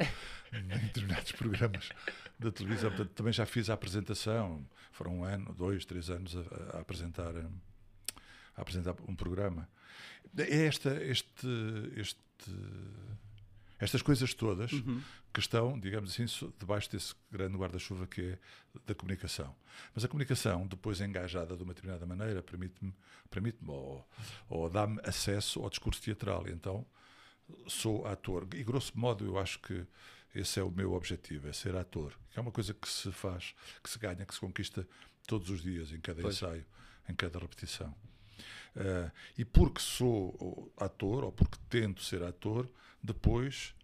em 0.53 0.63
determinados 0.87 1.33
programas 1.33 1.91
da 2.39 2.51
televisão, 2.51 2.91
portanto, 2.91 3.11
também 3.15 3.33
já 3.33 3.45
fiz 3.45 3.69
a 3.69 3.75
apresentação, 3.75 4.67
foram 4.93 5.19
um 5.19 5.25
ano, 5.25 5.53
dois, 5.55 5.85
três 5.85 6.09
anos 6.09 6.35
a, 6.37 6.79
a 6.79 6.81
apresentar, 6.81 7.33
a 7.37 8.61
apresentar 8.61 8.95
um 9.07 9.15
programa. 9.15 9.69
É 10.37 10.65
esta, 10.67 10.91
este, 11.05 11.47
este, 11.97 12.19
estas 13.79 14.03
coisas 14.03 14.33
todas 14.35 14.73
Uhum. 14.73 15.03
que 15.33 15.41
estão, 15.41 15.79
digamos 15.79 16.11
assim, 16.13 16.27
debaixo 16.59 16.91
desse 16.91 17.15
grande 17.31 17.57
guarda-chuva 17.57 18.07
que 18.07 18.21
é 18.33 18.39
da 18.87 18.95
comunicação. 18.95 19.55
Mas 19.95 20.05
a 20.05 20.09
comunicação, 20.09 20.67
depois 20.67 21.01
engajada 21.01 21.57
de 21.57 21.63
uma 21.63 21.73
determinada 21.75 22.07
maneira, 22.07 22.43
permite-me, 22.43 22.95
permite-me 23.31 23.71
ou, 23.71 24.09
ou 24.49 24.69
dá-me 24.71 25.01
acesso 25.05 25.61
ao 25.63 25.71
discurso 25.71 26.01
teatral. 26.03 26.47
Então, 26.49 26.87
sou 27.67 28.07
ator. 28.07 28.47
E, 28.55 28.63
grosso 28.65 28.99
modo, 28.99 29.25
eu 29.25 29.39
acho 29.39 29.59
que 29.61 29.87
esse 30.35 30.61
é 30.61 30.63
o 30.63 30.71
meu 30.71 30.93
objetivo, 30.93 31.49
é 31.49 31.53
ser 31.53 31.75
ator. 31.77 32.13
É 32.35 32.41
uma 32.41 32.53
coisa 32.53 32.73
que 32.75 32.89
se 32.89 33.11
faz, 33.13 33.55
que 33.83 33.91
se 33.91 33.99
ganha, 33.99 34.25
que 34.25 34.35
se 34.35 34.41
conquista 34.41 34.87
todos 35.27 35.51
os 35.51 35.63
dias, 35.63 35.93
em 35.93 36.01
cada 36.01 36.23
Pois. 36.23 36.37
ensaio, 36.37 36.65
em 37.09 37.15
cada 37.15 37.39
repetição. 37.39 37.95
Ah, 38.77 39.11
e 39.37 39.45
porque 39.45 39.81
sou 39.81 40.73
ator, 40.77 41.25
ou 41.25 41.33
porque 41.33 41.59
tento 41.69 42.03
ser 42.03 42.23
ator, 42.23 42.69
depois 43.03 43.75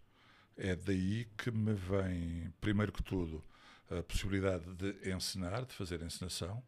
é 0.55 0.75
daí 0.75 1.27
que 1.37 1.51
me 1.51 1.73
vem, 1.73 2.51
primeiro 2.61 2.91
que 2.91 3.03
tudo, 3.03 3.43
a 3.89 4.01
possibilidade 4.03 4.65
de 4.75 5.11
encenar, 5.13 5.65
de 5.65 5.73
fazer 5.73 6.01
encenação, 6.01 6.63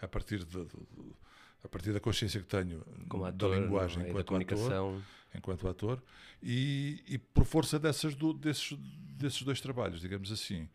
a 0.00 0.06
partir, 0.08 0.44
de- 0.44 0.64
de- 0.64 1.14
a 1.62 1.68
partir 1.68 1.92
da 1.92 2.00
consciência 2.00 2.40
que 2.40 2.46
tenho 2.46 2.84
Como 3.08 3.22
da 3.24 3.28
ator, 3.30 3.54
linguagem 3.56 3.98
é? 3.98 4.00
E 4.00 4.04
da 4.04 4.20
enquanto 4.20 4.20
ator, 4.26 4.26
comunicação. 4.26 5.02
enquanto 5.34 5.68
ator, 5.68 6.02
e, 6.42 7.02
e 7.06 7.18
por 7.18 7.44
força 7.44 7.78
dessas 7.78 8.14
do- 8.14 8.32
desses, 8.32 8.76
desses 8.78 9.42
dois 9.42 9.60
trabalhos, 9.60 10.00
digamos 10.00 10.32
assim, 10.32 10.68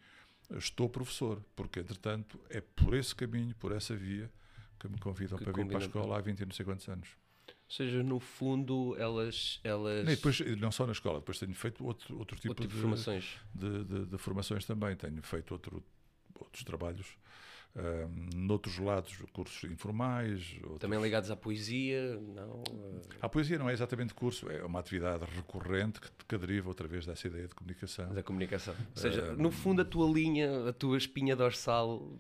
estou 0.57 0.87
professor, 0.89 1.41
porque 1.55 1.79
entretanto 1.79 2.39
é 2.49 2.61
por 2.61 2.93
esse 2.93 3.15
caminho, 3.15 3.55
por 3.55 3.71
essa 3.71 3.95
via, 3.95 4.31
que 4.79 4.87
me 4.87 4.97
convidam 4.99 5.37
Que 5.37 5.45
para 5.45 5.53
vir 5.53 5.65
para 5.67 5.77
a 5.77 5.81
escola 5.81 6.17
há 6.17 6.21
20 6.21 6.41
e 6.41 6.45
não 6.45 6.51
sei 6.53 6.65
quantos 6.65 6.87
anos. 6.87 7.09
Ou 7.47 7.71
seja, 7.71 8.03
no 8.03 8.19
fundo, 8.19 8.95
elas. 8.99 9.59
elas 9.63 10.03
E 10.07 10.15
depois, 10.15 10.39
não 10.59 10.71
só 10.71 10.85
na 10.85 10.91
escola, 10.91 11.17
depois 11.19 11.39
tenho 11.39 11.55
feito 11.55 11.83
outro, 11.83 12.15
outro 12.19 12.35
tipo, 12.37 12.49
outro 12.49 12.61
tipo 12.63 12.73
de 12.73 12.75
de, 12.75 12.81
formações. 12.81 13.37
de, 13.55 13.83
de- 13.85 14.05
de 14.05 14.17
formações 14.19 14.65
também. 14.65 14.95
Tenho 14.95 15.19
feito 15.23 15.51
outro, 15.51 15.83
outros 16.39 16.63
trabalhos 16.63 17.07
ahm, 17.77 18.29
noutros 18.35 18.77
lados, 18.77 19.15
cursos 19.33 19.69
informais. 19.69 20.53
outros- 20.63 20.79
Também 20.79 21.01
ligados 21.01 21.29
à 21.29 21.35
poesia, 21.35 22.19
não? 22.19 22.63
eh, 22.67 23.17
A 23.21 23.27
poesia 23.29 23.57
não 23.59 23.69
é 23.69 23.73
exatamente 23.73 24.13
curso, 24.13 24.49
é 24.49 24.63
uma 24.63 24.79
atividade 24.79 25.25
recorrente 25.35 25.99
que, 25.99 26.09
que 26.27 26.37
deriva 26.37 26.69
outra 26.69 26.87
vez 26.87 27.05
dessa 27.05 27.27
ideia 27.27 27.47
de 27.47 27.53
comunicação. 27.55 28.13
Da 28.13 28.23
comunicação. 28.23 28.73
Ou 28.95 29.01
seja, 29.01 29.21
Eh, 29.21 29.35
no 29.35 29.51
fundo, 29.51 29.81
a 29.81 29.85
tua 29.85 30.09
linha, 30.11 30.69
a 30.69 30.73
tua 30.73 30.97
espinha 30.97 31.35
dorsal 31.35 32.17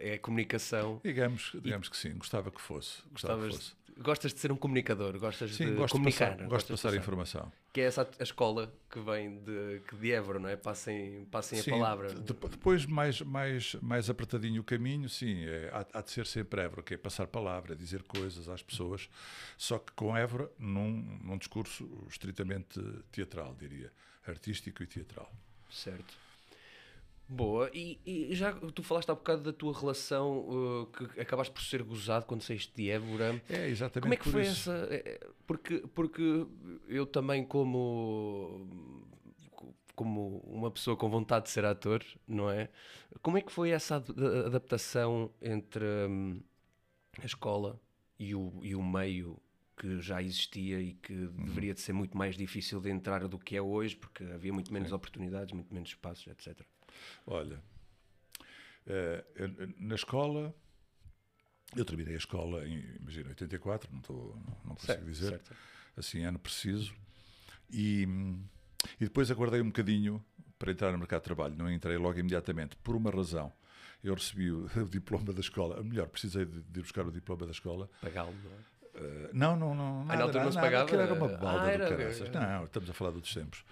eh, 0.00 0.10
é 0.12 0.14
a 0.14 0.18
comunicação. 0.18 1.00
Digamos, 1.04 1.52
digamos 1.62 1.88
que 1.88 1.96
sim, 1.96 2.14
gostava 2.16 2.50
que 2.50 2.60
fosse. 2.60 3.02
Gostava 3.12 3.34
que 3.42 3.48
Gostavas, 3.48 3.54
fosse. 3.56 3.85
Gostas 3.98 4.34
de 4.34 4.40
ser 4.40 4.52
um 4.52 4.56
comunicador, 4.56 5.18
gostas 5.18 5.54
Sim, 5.54 5.66
de 5.66 5.74
gosto 5.76 5.92
comunicar. 5.92 6.30
de 6.30 6.36
passar, 6.36 6.48
gosto 6.48 6.66
de 6.66 6.72
passar 6.82 6.94
informação. 6.96 7.52
Que 7.72 7.80
é 7.80 7.84
essa 7.84 8.02
a, 8.02 8.06
a 8.20 8.22
escola 8.22 8.72
que 8.90 9.00
vem 9.00 9.38
de, 9.42 9.80
que 9.88 9.96
de 9.96 10.12
Évora, 10.12 10.38
não 10.38 10.48
é? 10.48 10.56
Passem, 10.56 11.24
passem 11.26 11.60
Sim, 11.60 11.70
a 11.70 11.74
palavra. 11.74 12.14
de- 12.14 12.22
depois, 12.22 12.86
mais, 12.86 13.20
mais, 13.22 13.74
mais 13.76 14.08
apertadinho 14.10 14.60
o 14.60 14.64
caminho, 14.64 15.08
sim, 15.08 15.44
é, 15.44 15.70
há, 15.72 15.98
há 15.98 16.02
de 16.02 16.10
ser 16.10 16.26
sempre 16.26 16.60
Évora, 16.62 16.82
que 16.82 16.94
é 16.94 16.96
passar 16.96 17.26
palavra, 17.26 17.74
dizer 17.76 18.02
coisas 18.02 18.48
às 18.48 18.62
pessoas, 18.62 19.08
só 19.56 19.78
que 19.78 19.92
com 19.92 20.16
Évora 20.16 20.50
num, 20.58 21.18
num 21.22 21.38
discurso 21.38 21.88
estritamente 22.08 22.80
teatral, 23.12 23.54
diria, 23.54 23.92
artístico 24.26 24.82
e 24.82 24.86
teatral. 24.86 25.30
Certo. 25.70 26.25
Boa, 27.28 27.68
e, 27.74 27.98
e 28.06 28.34
já 28.36 28.52
tu 28.52 28.82
falaste 28.84 29.10
há 29.10 29.14
bocado 29.14 29.42
da 29.42 29.52
tua 29.52 29.76
relação 29.76 30.82
uh, 30.82 30.86
que 30.86 31.20
acabaste 31.20 31.52
por 31.52 31.62
ser 31.62 31.82
gozado 31.82 32.24
quando 32.24 32.42
saíste 32.42 32.72
de 32.74 32.88
Évora. 32.88 33.42
É, 33.48 33.68
exatamente 33.68 34.02
Como 34.02 34.14
é 34.14 34.16
que 34.16 34.24
por 34.24 34.30
foi 34.30 34.42
isso. 34.42 34.70
essa? 34.70 34.86
é, 34.90 35.18
Porque, 35.46 35.78
porque 35.94 36.46
eu 36.88 37.04
também, 37.06 37.44
como, 37.44 38.68
como 39.94 40.38
uma 40.46 40.70
pessoa 40.70 40.96
com 40.96 41.08
vontade 41.08 41.46
de 41.46 41.50
ser 41.50 41.64
ator, 41.64 42.04
não 42.26 42.50
é? 42.50 42.68
Como 43.22 43.38
é 43.38 43.40
que 43.42 43.50
foi 43.52 43.70
essa 43.70 43.96
ad- 43.96 44.12
adaptação 44.46 45.32
entre 45.40 45.84
hum, 46.08 46.40
a 47.22 47.26
escola 47.26 47.80
e 48.18 48.34
o, 48.34 48.60
e 48.62 48.74
o 48.76 48.82
meio 48.82 49.40
que 49.76 50.00
já 50.00 50.22
existia 50.22 50.80
e 50.80 50.94
que 50.94 51.14
Uhum. 51.38 51.44
deveria 51.44 51.74
de 51.74 51.80
ser 51.80 51.92
muito 51.92 52.16
mais 52.16 52.36
difícil 52.36 52.80
de 52.80 52.90
entrar 52.90 53.26
do 53.28 53.38
que 53.38 53.56
é 53.56 53.62
hoje, 53.62 53.96
porque 53.96 54.24
havia 54.24 54.52
muito 54.52 54.72
menos 54.72 54.92
oportunidades, 54.92 55.52
muito 55.54 55.72
menos 55.74 55.90
espaços, 55.90 56.26
etc. 56.28 56.68
Olha, 57.26 57.60
eh, 58.86 59.24
eu- 59.36 59.74
na 59.78 59.94
escola, 59.94 60.54
eu 61.76 61.84
terminei 61.84 62.14
a 62.14 62.18
escola 62.18 62.66
em, 62.66 62.78
imagina, 63.00 63.28
84, 63.30 63.90
não, 63.92 64.00
estou, 64.00 64.36
não, 64.36 64.56
não 64.64 64.74
consigo 64.76 65.04
dizer, 65.04 65.30
certo. 65.30 65.54
assim, 65.96 66.22
ano 66.24 66.38
preciso, 66.38 66.94
e, 67.70 68.06
e 69.00 69.04
depois 69.04 69.30
aguardei 69.30 69.60
um 69.60 69.66
bocadinho 69.66 70.24
para 70.58 70.72
entrar 70.72 70.92
no 70.92 70.98
mercado 70.98 71.20
de 71.20 71.24
trabalho, 71.24 71.54
não 71.56 71.70
entrei 71.70 71.96
logo 71.96 72.18
imediatamente, 72.18 72.76
por 72.76 72.96
uma 72.96 73.10
razão. 73.10 73.52
Eu 74.02 74.14
recebi 74.14 74.50
o, 74.52 74.66
o 74.76 74.88
diploma 74.88 75.32
da 75.32 75.40
escola, 75.40 75.76
ou 75.78 75.84
melhor, 75.84 76.08
precisei 76.08 76.44
de, 76.44 76.62
de 76.62 76.80
buscar 76.80 77.06
o 77.06 77.10
diploma 77.10 77.44
da 77.44 77.52
escola. 77.52 77.90
Pagá-lo, 78.00 78.34
não 78.42 78.52
é? 78.52 78.75
Eh, 78.96 79.30
não, 79.32 79.56
não, 79.56 79.74
não. 79.74 79.98
na 80.04 80.14
Nada, 80.14 80.22
altura 80.24 80.44
não 80.44 80.52
se 80.52 80.58
pagava? 80.58 80.84
aquilo 80.84 81.02
era 81.02 81.14
uma 81.14 81.28
balda 81.28 81.48
Ah, 81.48 81.64
do 81.64 81.70
era- 81.70 81.88
caraças. 81.88 82.30
Não, 82.30 82.64
estamos 82.64 82.90
a 82.90 82.92
falar 82.94 83.10
de 83.10 83.16
outros 83.16 83.34
tempos. 83.34 83.64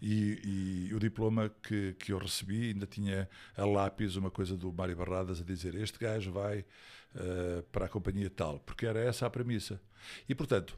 E, 0.00 0.88
e 0.90 0.94
o 0.94 0.98
diploma 0.98 1.48
que, 1.62 1.94
que 1.94 2.12
eu 2.12 2.18
recebi 2.18 2.70
ainda 2.70 2.86
tinha 2.86 3.28
a 3.56 3.64
lápis 3.64 4.16
uma 4.16 4.30
coisa 4.30 4.56
do 4.56 4.72
Mário 4.72 4.96
Barradas 4.96 5.40
a 5.40 5.44
dizer 5.44 5.74
este 5.76 5.98
gajo 5.98 6.32
vai 6.32 6.64
eh, 7.14 7.62
para 7.70 7.86
a 7.86 7.88
companhia 7.88 8.28
tal, 8.28 8.58
porque 8.60 8.84
era 8.84 8.98
essa 8.98 9.26
a 9.26 9.30
premissa. 9.30 9.80
E, 10.28 10.34
portanto, 10.34 10.76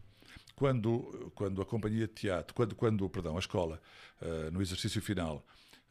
quando, 0.55 1.33
quando 1.35 1.63
a 1.63 1.65
companhia 1.65 2.07
de 2.07 2.13
teatro, 2.13 2.55
quando, 2.55 2.75
quando 2.75 3.09
perdão, 3.09 3.37
a 3.37 3.39
escola, 3.39 3.81
eh, 4.21 4.51
no 4.51 4.61
exercício 4.61 5.01
final, 5.01 5.45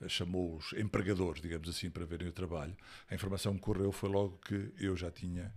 chamou 0.07 0.57
os 0.57 0.73
empregadores, 0.73 1.41
digamos 1.41 1.67
assim, 1.69 1.89
para 1.89 2.05
verem 2.05 2.27
o 2.27 2.31
trabalho, 2.31 2.75
a 3.09 3.15
informação 3.15 3.55
que 3.55 3.61
correu 3.61 3.91
foi 3.91 4.09
logo 4.09 4.37
que 4.45 4.71
eu 4.77 4.95
já 4.95 5.09
tinha, 5.09 5.51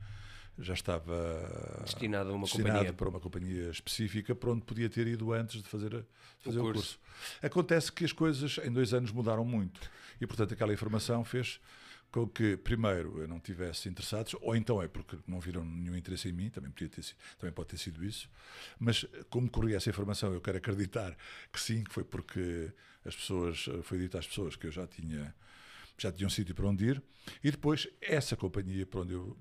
já 0.59 0.75
estava 0.75 1.81
Destinado 1.85 2.31
a 2.31 2.33
uma 2.33 2.45
destinado 2.45 2.73
companhia. 2.75 2.93
para 2.93 3.09
uma 3.09 3.21
companhia 3.21 3.71
específica 3.71 4.35
para 4.35 4.51
onde 4.51 4.63
podia 4.65 4.89
ter 4.89 5.07
ido 5.07 5.33
antes 5.33 5.63
de 5.63 5.69
fazer, 5.69 6.05
fazer 6.39 6.59
o, 6.59 6.63
curso. 6.63 6.99
curso. 6.99 6.99
Acontece 7.43 7.93
que 7.93 8.05
as 8.05 8.13
coisas 8.13 8.59
em 8.65 8.73
dois 8.73 8.95
anos 8.95 9.13
mudaram 9.13 9.45
muito 9.45 9.81
e, 10.21 10.27
portanto, 10.27 10.55
aquela 10.55 10.73
informação 10.73 11.25
fez 11.25 11.61
com 12.11 12.27
que, 12.27 12.57
primeiro, 12.57 13.21
eu 13.21 13.29
não 13.29 13.39
tivesse 13.39 13.89
interessados, 13.89 14.35
ou 14.41 14.57
então 14.57 14.81
é 14.81 14.89
porque 14.89 15.19
não 15.27 15.39
viram 15.41 15.63
nenhum 15.65 15.95
interesse 15.97 16.29
em 16.29 16.33
mim, 16.33 16.49
também, 16.49 16.71
podia 16.71 16.89
ter, 16.89 17.03
sido- 17.03 17.17
também 17.39 17.53
pode 17.53 17.69
ter 17.69 17.79
sido 17.79 18.03
isso, 18.03 18.31
mas 18.79 19.05
como 19.29 19.51
corria 19.51 19.77
essa 19.77 19.91
informação, 19.91 20.33
eu 20.33 20.41
quero 20.41 20.57
acreditar 20.57 21.15
que 21.53 21.61
sim, 21.61 21.85
que 21.85 21.93
foi 21.93 22.05
porque 22.05 22.73
as 23.05 23.15
pessoas, 23.15 23.67
foi 23.83 23.99
dito 23.99 24.17
às 24.17 24.27
pessoas 24.27 24.57
que 24.57 24.67
eu 24.67 24.73
já 24.73 24.87
tinha, 24.87 25.35
já 25.99 26.11
tinha 26.11 26.27
um 26.27 26.31
sítio 26.31 26.55
para 26.55 26.67
onde 26.67 26.87
ir, 26.87 27.03
e 27.45 27.51
depois 27.51 27.87
essa 28.01 28.35
companhia 28.37 28.87
para 28.87 29.01
onde 29.01 29.13
eu 29.13 29.37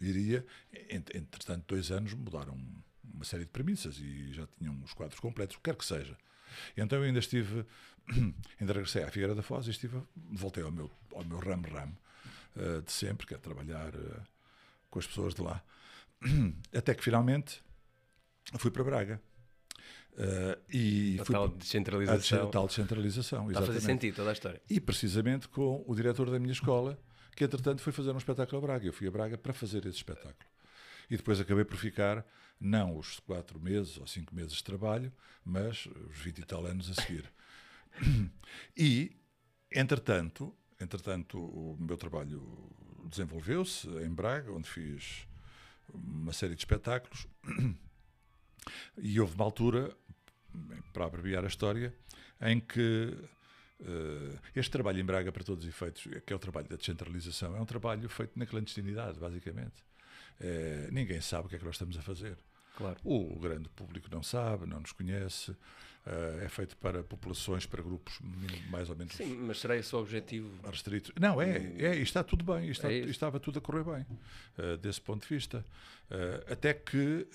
iria, 0.00 0.44
ent- 0.90 1.14
entretanto, 1.14 1.64
dois 1.68 1.90
anos 1.90 2.12
mudaram 2.14 2.58
uma 3.12 3.24
série 3.24 3.44
de 3.44 3.50
premissas 3.50 3.98
e 3.98 4.32
já 4.32 4.46
tinham 4.58 4.80
os 4.84 4.92
quadros 4.92 5.18
completos, 5.20 5.56
o 5.56 5.58
que 5.60 5.64
quer 5.70 5.76
que 5.76 5.84
seja. 5.84 6.16
Então 6.76 6.98
eu 6.98 7.04
ainda 7.04 7.18
estive, 7.18 7.64
ainda 8.60 8.72
regressei 8.72 9.02
à 9.02 9.10
Figueira 9.10 9.34
da 9.34 9.42
Foz 9.42 9.66
e 9.66 9.70
estive, 9.70 10.00
voltei 10.16 10.62
ao 10.62 10.70
meu, 10.70 10.90
ao 11.14 11.24
meu 11.24 11.38
ramo-ramo 11.38 11.96
eh, 12.56 12.80
de 12.80 12.92
sempre, 12.92 13.26
que 13.26 13.34
é 13.34 13.38
trabalhar 13.38 13.94
eh, 13.94 14.20
com 14.90 14.98
as 14.98 15.06
pessoas 15.06 15.34
de 15.34 15.42
lá. 15.42 15.62
Até 16.76 16.94
que 16.94 17.02
finalmente 17.04 17.62
fui 18.58 18.70
para 18.70 18.82
Braga. 18.84 19.20
Eh, 20.16 20.58
e 20.72 21.18
A 21.20 21.24
fui 21.24 21.32
tal 21.34 21.48
para- 21.48 21.54
a 21.56 21.58
descentralização. 21.58 22.50
tal 22.50 22.66
descentralização. 22.66 23.48
Está 23.48 23.60
a 23.60 23.62
fazer 23.66 23.78
exatamente. 23.78 24.00
sentido 24.02 24.16
toda 24.16 24.30
a 24.30 24.32
história. 24.32 24.62
E 24.68 24.80
precisamente 24.80 25.48
com 25.48 25.84
o 25.86 25.94
diretor 25.94 26.30
da 26.30 26.38
minha 26.38 26.52
escola, 26.52 26.98
que 27.38 27.44
entretanto 27.44 27.80
foi 27.80 27.92
fazer 27.92 28.10
um 28.10 28.18
espetáculo 28.18 28.58
a 28.58 28.66
Braga. 28.66 28.86
Eu 28.86 28.92
fui 28.92 29.06
a 29.06 29.10
Braga 29.12 29.38
para 29.38 29.54
fazer 29.54 29.86
esse 29.86 29.98
espetáculo. 29.98 30.50
E 31.08 31.16
depois 31.16 31.38
acabei 31.38 31.64
por 31.64 31.76
ficar, 31.76 32.26
não 32.60 32.98
os 32.98 33.20
quatro 33.20 33.60
meses 33.60 33.96
ou 33.96 34.08
cinco 34.08 34.34
meses 34.34 34.54
de 34.54 34.64
trabalho, 34.64 35.12
mas 35.44 35.86
os 35.86 36.18
20 36.18 36.38
e 36.38 36.44
tal 36.44 36.66
anos 36.66 36.90
a 36.90 36.94
seguir. 37.00 37.32
E, 38.76 39.16
entretanto, 39.72 40.52
entretanto 40.80 41.38
o 41.38 41.76
meu 41.78 41.96
trabalho 41.96 42.42
desenvolveu-se 43.04 43.88
em 43.88 44.10
Braga, 44.10 44.52
onde 44.52 44.68
fiz 44.68 45.26
uma 45.94 46.32
série 46.32 46.56
de 46.56 46.60
espetáculos. 46.60 47.28
E 48.98 49.18
houve 49.20 49.34
uma 49.36 49.44
altura, 49.44 49.96
para 50.92 51.06
abreviar 51.06 51.44
a 51.44 51.48
história, 51.48 51.94
em 52.40 52.60
que 52.60 53.16
este 54.54 54.70
trabalho 54.70 55.00
em 55.00 55.04
Braga, 55.04 55.30
para 55.30 55.44
todos 55.44 55.64
os 55.64 55.70
efeitos, 55.70 56.06
que 56.26 56.32
é 56.32 56.36
o 56.36 56.38
trabalho 56.38 56.68
da 56.68 56.76
descentralização, 56.76 57.56
é 57.56 57.60
um 57.60 57.66
trabalho 57.66 58.08
feito 58.08 58.38
na 58.38 58.46
clandestinidade, 58.46 59.18
basicamente. 59.18 59.88
Eh, 60.40 60.88
ninguém 60.92 61.20
sabe 61.20 61.46
o 61.46 61.48
que 61.48 61.56
é 61.56 61.58
que 61.58 61.64
nós 61.64 61.74
estamos 61.74 61.96
a 61.96 62.02
fazer. 62.02 62.36
Claro. 62.76 62.96
O 63.02 63.38
grande 63.38 63.68
público 63.70 64.08
não 64.10 64.22
sabe, 64.22 64.66
não 64.66 64.80
nos 64.80 64.92
conhece. 64.92 65.50
Uh, 66.06 66.40
é 66.42 66.48
feito 66.48 66.74
para 66.78 67.02
populações, 67.02 67.66
para 67.66 67.82
grupos 67.82 68.18
mais 68.70 68.88
ou 68.88 68.96
menos. 68.96 69.14
Sim, 69.14 69.36
mas 69.40 69.58
será 69.58 69.76
esse 69.76 69.94
o 69.94 69.98
objetivo? 69.98 70.48
Restritos. 70.64 71.12
Não, 71.20 71.42
é, 71.42 71.58
é, 71.76 71.96
está 71.96 72.24
tudo 72.24 72.44
bem, 72.44 72.70
está, 72.70 72.90
é 72.90 73.00
estava 73.00 73.38
tudo 73.38 73.58
a 73.58 73.60
correr 73.60 73.84
bem, 73.84 74.06
desse 74.80 75.02
ponto 75.02 75.28
de 75.28 75.34
vista. 75.34 75.62
Até 76.50 76.72
que, 76.72 77.26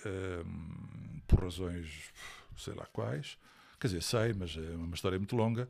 por 1.28 1.44
razões, 1.44 2.12
sei 2.58 2.74
lá 2.74 2.88
quais, 2.88 3.38
quer 3.80 3.88
dizer, 3.88 4.02
sei, 4.02 4.34
mas 4.34 4.58
é 4.58 4.76
uma 4.76 4.96
história 4.96 5.20
muito 5.20 5.36
longa, 5.36 5.70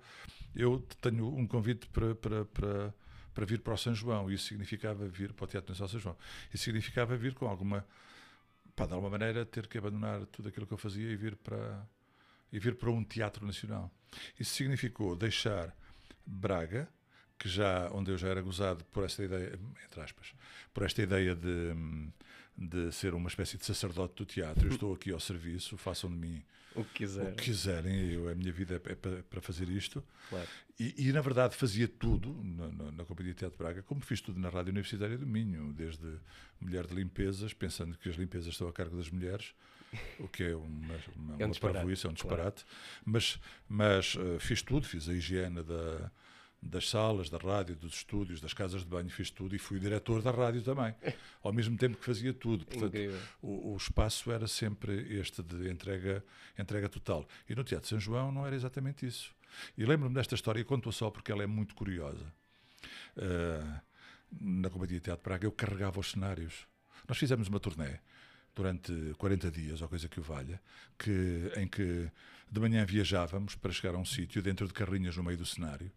eu 0.56 0.80
tenho 1.02 1.28
um 1.36 1.48
convite 1.48 1.88
para, 1.88 2.16
para, 2.16 2.46
para, 2.46 2.94
para 3.34 3.46
vir 3.46 3.60
para 3.62 3.74
o 3.74 3.78
São 3.78 3.94
João, 3.94 4.30
isso 4.32 4.48
significava 4.48 5.08
vir 5.08 5.34
para 5.34 5.46
o 5.46 5.48
Teatro 5.48 5.72
Nacional 5.72 5.90
São 5.90 6.00
João, 6.00 6.18
isso 6.54 6.64
significava 6.64 7.16
vir 7.16 7.34
com 7.34 7.48
alguma, 7.48 7.86
para 8.76 8.88
de 8.88 8.94
alguma 8.94 9.12
maneira, 9.12 9.46
ter 9.46 9.68
que 9.68 9.78
abandonar 9.78 10.26
tudo 10.28 10.50
aquilo 10.50 10.66
que 10.66 10.74
eu 10.74 10.78
fazia 10.78 11.10
e 11.10 11.16
vir 11.16 11.36
para 11.36 11.88
e 12.54 12.60
vir 12.60 12.76
para 12.76 12.92
um 12.92 13.04
teatro 13.04 13.46
nacional. 13.46 13.92
Isso 14.40 14.54
significou 14.54 15.16
deixar 15.16 15.76
Braga, 16.24 16.88
que 17.38 17.50
já 17.50 17.90
onde 17.92 18.12
eu 18.12 18.18
já 18.18 18.28
era 18.28 18.42
gozado 18.42 18.86
por 18.86 19.04
esta 19.04 19.24
ideia, 19.24 19.60
entre 19.84 20.02
aspas, 20.02 20.34
por 20.72 20.84
esta 20.84 21.02
ideia 21.02 21.36
de, 21.36 21.74
de 22.56 22.92
ser 22.92 23.16
uma 23.16 23.28
espécie 23.28 23.58
de 23.58 23.66
sacerdote 23.66 24.14
do 24.16 24.26
teatro. 24.26 24.68
Eu 24.68 24.72
estou 24.74 24.94
aqui 24.94 25.12
ao 25.12 25.20
serviço, 25.20 25.76
façam 25.78 26.12
de 26.12 26.16
mim 26.16 26.46
o 26.76 26.84
que 26.84 26.94
quiserem. 26.94 27.32
O 27.32 27.36
que 27.36 27.44
quiserem. 27.44 28.12
Eu, 28.12 28.30
a 28.30 28.36
minha 28.36 28.52
vida 28.52 28.76
é 28.76 28.96
para, 28.96 29.24
para 29.24 29.42
fazer 29.42 29.70
isto. 29.70 30.04
Claro. 30.30 30.48
E, 30.80 31.08
e, 31.10 31.14
na 31.14 31.22
verdade, 31.22 31.56
fazia 31.56 31.88
tudo 31.88 32.34
na, 32.44 32.68
na, 32.68 32.92
na 32.92 33.06
Companhia 33.06 33.34
de 33.34 33.40
Teatro 33.40 33.58
de 33.58 33.64
Braga, 33.64 33.84
como 33.84 34.02
fiz 34.02 34.22
tudo 34.22 34.40
na 34.40 34.50
Rádio 34.50 34.72
Universitária 34.72 35.18
do 35.18 35.26
Minho, 35.26 35.72
desde 35.72 36.18
mulher 36.60 36.88
de 36.88 36.96
limpezas, 36.96 37.54
pensando 37.54 37.98
que 37.98 38.10
as 38.10 38.16
limpezas 38.16 38.54
estão 38.54 38.68
a 38.68 38.74
cargo 38.74 38.98
das 38.98 39.10
mulheres, 39.10 39.54
o 40.20 40.28
que 40.28 40.44
é 40.44 40.56
uma, 40.56 40.96
uma, 41.16 41.36
é 41.40 41.46
um 41.46 41.52
disparate, 41.52 42.06
é 42.06 42.10
um 42.10 42.14
disparate. 42.14 42.64
Claro. 42.64 43.02
Mas, 43.06 43.40
mas 43.68 44.16
uh, 44.16 44.40
fiz 44.40 44.62
tudo, 44.62 44.88
fiz 44.88 45.08
a 45.08 45.14
higiene 45.14 45.62
da, 45.62 46.12
das 46.64 46.90
salas, 46.90 47.30
da 47.30 47.38
rádio, 47.38 47.76
dos 47.76 47.94
estúdios, 47.94 48.40
das 48.40 48.54
casas 48.54 48.82
de 48.82 48.88
banho, 48.88 49.10
fiz 49.10 49.30
tudo 49.30 49.56
e 49.56 49.60
fui 49.60 49.80
diretor 49.80 50.22
da 50.22 50.32
rádio 50.32 50.62
também, 50.62 50.96
ao 51.44 51.52
mesmo 51.52 51.78
tempo 51.78 51.98
que 51.98 52.06
fazia 52.06 52.34
tudo. 52.34 52.66
Portanto, 52.66 52.98
o, 53.42 53.74
o, 53.74 53.78
espaço 53.78 54.32
era 54.32 54.48
sempre 54.48 55.18
este 55.18 55.44
de 55.44 55.70
entrega, 55.70 56.24
entrega 56.58 56.88
total. 56.88 57.28
E 57.50 57.56
no 57.56 57.64
Teatro 57.64 57.90
São 57.90 58.00
João 58.00 58.32
não 58.32 58.46
era 58.46 58.56
exatamente 58.56 59.06
isso. 59.06 59.34
E 59.78 59.86
lembro-me 59.86 60.16
desta 60.16 60.36
história 60.36 60.60
e 60.60 60.64
conto-a 60.64 60.92
só 60.92 61.12
porque 61.12 61.32
ela 61.32 61.44
é 61.44 61.48
muito 61.48 61.76
curiosa. 61.76 62.26
Uh, 63.18 63.82
na 64.40 64.70
Companhia 64.70 64.98
de 64.98 65.04
Teatro 65.04 65.24
Praga 65.24 65.46
eu 65.46 65.52
carregava 65.52 66.00
os 66.00 66.12
cenários. 66.12 66.66
Nós 67.08 67.18
fizemos 67.18 67.48
uma 67.48 67.60
turnê 67.60 68.00
durante 68.56 68.92
40 69.18 69.52
dias, 69.52 69.82
ou 69.82 69.88
coisa 69.88 70.08
que 70.08 70.20
o 70.20 70.24
valha, 70.24 70.62
que, 70.98 71.52
em 71.58 71.68
que 71.68 72.10
de 72.50 72.60
manhã 72.60 72.86
viajávamos 72.86 73.56
para 73.56 73.72
chegar 73.72 73.96
a 73.96 73.98
um 73.98 74.06
sítio 74.06 74.42
dentro 74.42 74.68
de 74.68 74.74
carrinhas 74.74 75.18
no 75.18 75.24
meio 75.24 75.38
do 75.38 75.46
cenário. 75.46 75.92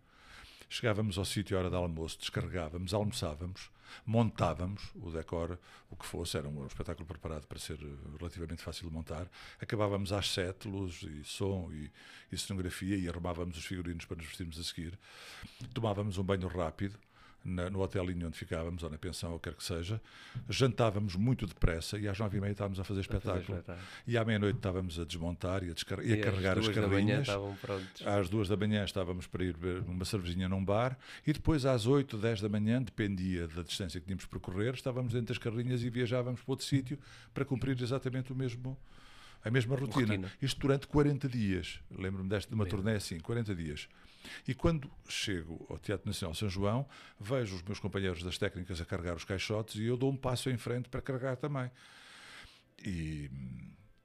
Chegávamos 0.69 1.17
ao 1.17 1.25
sítio 1.25 1.57
à 1.57 1.61
hora 1.61 1.71
de 1.71 1.77
almoço, 1.77 2.19
descarregávamos, 2.19 2.93
almoçávamos, 2.93 3.71
montávamos 4.05 4.91
o 4.97 5.11
decor, 5.11 5.59
o 5.89 5.97
que 5.97 6.05
fosse, 6.05 6.37
era 6.37 6.49
um, 6.49 6.67
espetáculo 6.67 7.07
preparado 7.07 7.47
para 7.47 7.59
ser 7.59 7.79
relativamente 8.19 8.63
fácil 8.63 8.89
de 8.89 8.93
montar. 8.93 9.31
Acabávamos 9.61 10.13
às 10.13 10.29
sete, 10.29 10.67
luz 10.67 11.03
e 11.03 11.23
som 11.23 11.71
e, 11.73 11.91
e 12.33 12.37
cenografia, 12.37 12.97
e 12.97 13.09
arrumávamos 13.09 13.57
os 13.57 13.65
figurinos 13.65 14.05
para 14.05 14.17
nos 14.17 14.27
vestirmos 14.27 14.59
a 14.59 14.65
seguir. 14.65 14.99
Tomávamos 15.73 16.19
um 16.19 16.25
banho 16.25 16.49
rápido, 16.49 16.99
na, 17.47 17.71
no 17.71 17.81
hotelinho 17.81 18.27
onde 18.27 18.37
ficávamos, 18.37 18.83
ou 18.83 18.91
na 18.91 18.99
pensão, 18.99 19.33
ou 19.33 19.39
quer 19.39 19.55
que 19.55 19.65
seja, 19.65 20.01
jantávamos 20.49 21.15
muito 21.15 21.47
depressa 21.47 21.99
e 21.99 22.09
às 22.09 22.19
nove 22.19 22.39
e 22.39 22.41
meia 22.41 22.53
estávamos 22.53 22.81
a 22.81 22.85
fazer 22.85 23.01
espetáculo. 23.01 23.39
A 23.39 23.41
fazer 23.41 23.59
espetáculo. 23.59 23.87
E 24.07 24.19
à 24.19 24.25
meia-noite 24.25 24.57
estávamos 24.57 24.99
a 24.99 25.05
desmontar 25.05 25.63
e 25.63 25.71
a, 25.71 25.75
descar 25.75 26.05
e 26.05 26.13
a 26.13 26.21
carregar 26.21 26.59
as 26.59 26.69
carrinhas. 26.69 27.29
Às 28.05 28.29
duas 28.29 28.49
da 28.49 28.57
manhã 28.57 28.85
estávamos 28.85 29.27
para 29.27 29.45
ir 29.45 29.57
beber 29.57 29.83
uma 29.89 30.05
cervejinha 30.05 30.49
num 30.49 30.65
bar 30.65 30.99
e 31.27 31.33
depois 31.33 31.65
às 31.65 31.87
oito, 31.87 32.19
dez 32.19 32.41
da 32.41 32.49
manhã, 32.49 32.83
dependia 32.83 33.47
da 33.49 33.63
distância 33.63 34.01
que 34.01 34.07
tínhamos 34.07 34.27
percorrer, 34.27 34.75
estávamos 34.75 35.13
dentro 35.13 35.29
das 35.29 35.39
carrinhas 35.39 35.83
e 35.83 35.91
viajávamos 35.91 36.41
para 36.41 36.53
outro 36.53 36.67
sítio 36.67 36.99
para 37.33 37.45
cumprir 37.45 37.81
exatamente 37.81 38.33
o 38.33 38.37
mesmo 38.37 38.77
a 39.47 39.51
mesma 39.51 39.77
rotina. 39.77 40.15
rotina. 40.15 40.33
Isto 40.41 40.61
durante 40.61 40.87
40 40.87 41.29
dias. 41.29 41.81
Lembro-me 41.91 42.29
de 42.29 42.55
uma 42.55 42.67
turnê 42.67 42.95
assim, 42.95 43.19
40 43.21 43.55
dias. 43.55 43.89
E 44.47 44.55
quando 44.55 44.91
chego 45.09 45.65
ao 45.71 45.79
Teatro 45.79 46.07
Nacional 46.07 46.35
São 46.35 46.49
João, 46.49 46.87
vejo 47.19 47.55
os 47.57 47.63
meus 47.63 47.79
companheiros 47.79 48.23
das 48.23 48.39
técnicas 48.39 48.81
a 48.81 48.85
carregar 48.85 49.15
os 49.15 49.25
caixotes 49.25 49.77
e 49.77 49.85
eu 49.85 49.97
dou 49.97 50.11
um 50.11 50.17
passo 50.17 50.51
em 50.51 50.57
frente 50.57 50.89
para 50.89 51.01
carregar 51.01 51.37
também. 51.37 51.71
E, 52.85 53.31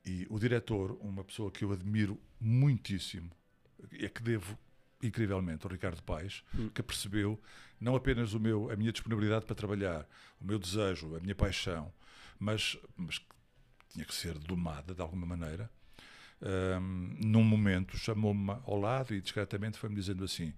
e 0.05 0.27
o 0.29 0.39
diretor, 0.39 0.97
uma 1.01 1.23
pessoa 1.23 1.51
que 1.51 1.63
eu 1.63 1.71
admiro 1.71 2.19
muitíssimo, 2.39 3.31
é 3.99 4.07
que 4.07 4.21
devo 4.21 4.57
incrivelmente 5.01 5.65
ao 5.65 5.71
Ricardo 5.71 6.01
Paes, 6.03 6.43
hum. 6.55 6.69
que 6.69 6.83
percebeu 6.83 7.41
não 7.79 7.95
apenas 7.95 8.33
o 8.33 8.39
meu, 8.39 8.69
a 8.69 8.75
minha 8.75 8.91
disponibilidade 8.91 9.45
para 9.45 9.55
trabalhar, 9.55 10.07
o 10.39 10.45
meu 10.45 10.59
desejo, 10.59 11.15
a 11.15 11.19
minha 11.19 11.33
paixão, 11.33 11.91
mas, 12.39 12.77
mas 12.95 13.19
tinha 13.91 14.05
que 14.05 14.13
ser 14.13 14.37
domada 14.39 14.93
de 14.93 15.01
alguma 15.01 15.25
maneira 15.25 15.69
um, 16.41 17.15
num 17.23 17.43
momento, 17.43 17.97
chamou-me 17.97 18.51
ao 18.65 18.79
lado 18.79 19.13
e 19.13 19.21
discretamente 19.21 19.77
foi-me 19.77 19.95
dizendo 19.95 20.23
assim: 20.23 20.53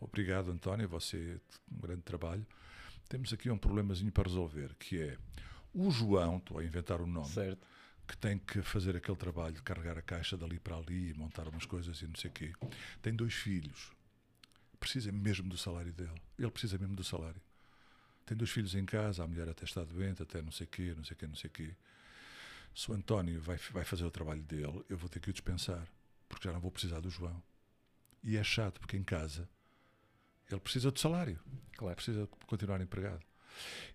Obrigado, 0.00 0.50
António, 0.50 0.88
você 0.88 1.38
um 1.70 1.78
grande 1.78 2.02
trabalho. 2.02 2.46
Temos 3.08 3.32
aqui 3.32 3.50
um 3.50 3.58
problemazinho 3.58 4.12
para 4.12 4.28
resolver, 4.28 4.74
que 4.78 5.00
é 5.00 5.18
o 5.74 5.90
João, 5.90 6.38
estou 6.38 6.58
a 6.58 6.64
inventar 6.64 7.00
o 7.00 7.04
um 7.04 7.06
nome, 7.06 7.28
certo. 7.28 7.66
que 8.06 8.16
tem 8.16 8.38
que 8.38 8.62
fazer 8.62 8.96
aquele 8.96 9.16
trabalho 9.16 9.54
de 9.54 9.62
carregar 9.62 9.98
a 9.98 10.02
caixa 10.02 10.36
dali 10.36 10.58
para 10.58 10.76
ali, 10.76 11.14
montar 11.14 11.46
umas 11.48 11.64
coisas 11.64 12.00
e 12.00 12.06
não 12.06 12.16
sei 12.16 12.30
o 12.30 12.32
quê. 12.32 12.52
Tem 13.02 13.14
dois 13.14 13.34
filhos. 13.34 13.92
Precisa 14.80 15.10
mesmo 15.10 15.48
do 15.48 15.58
salário 15.58 15.92
dele. 15.92 16.22
Ele 16.38 16.50
precisa 16.50 16.78
mesmo 16.78 16.94
do 16.94 17.04
salário. 17.04 17.40
Tem 18.24 18.36
dois 18.36 18.50
filhos 18.50 18.74
em 18.74 18.84
casa, 18.84 19.24
a 19.24 19.26
mulher 19.26 19.48
até 19.48 19.64
está 19.64 19.82
doente, 19.82 20.22
até 20.22 20.40
não 20.42 20.52
sei 20.52 20.66
o 20.66 20.70
quê, 20.70 20.94
não 20.96 21.04
sei 21.04 21.14
o 21.14 21.18
quê, 21.18 21.26
não 21.26 21.34
sei 21.34 21.48
o 21.48 21.52
quê 21.52 21.74
se 22.78 22.88
o 22.92 22.94
António 22.94 23.40
vai, 23.40 23.56
vai 23.72 23.84
fazer 23.84 24.04
o 24.04 24.10
trabalho 24.10 24.40
dele, 24.40 24.84
eu 24.88 24.96
vou 24.96 25.08
ter 25.08 25.18
que 25.18 25.28
o 25.28 25.32
dispensar, 25.32 25.84
porque 26.28 26.46
já 26.46 26.52
não 26.52 26.60
vou 26.60 26.70
precisar 26.70 27.00
do 27.00 27.10
João. 27.10 27.42
E 28.22 28.36
é 28.36 28.44
chato, 28.44 28.78
porque 28.78 28.96
em 28.96 29.02
casa 29.02 29.48
ele 30.48 30.60
precisa 30.60 30.92
do 30.92 31.00
salário, 31.00 31.40
claro. 31.76 31.96
precisa 31.96 32.28
continuar 32.46 32.80
empregado. 32.80 33.26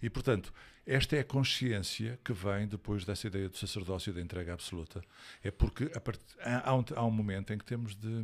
E, 0.02 0.10
portanto, 0.10 0.54
esta 0.86 1.16
é 1.16 1.22
a 1.22 1.24
consciência 1.24 2.20
que 2.26 2.34
vem 2.34 2.68
depois 2.68 3.06
dessa 3.06 3.26
ideia 3.26 3.48
do 3.48 3.58
sacerdócio 3.58 4.10
e 4.10 4.14
da 4.16 4.20
entrega 4.20 4.54
absoluta. 4.54 5.02
É 5.42 5.50
porque 5.50 5.86
part... 6.02 6.20
há, 6.42 6.76
um, 6.76 6.84
há, 6.94 7.06
um, 7.06 7.12
momento 7.12 7.54
em 7.54 7.58
que 7.58 7.64
temos 7.64 7.96
de, 7.96 8.22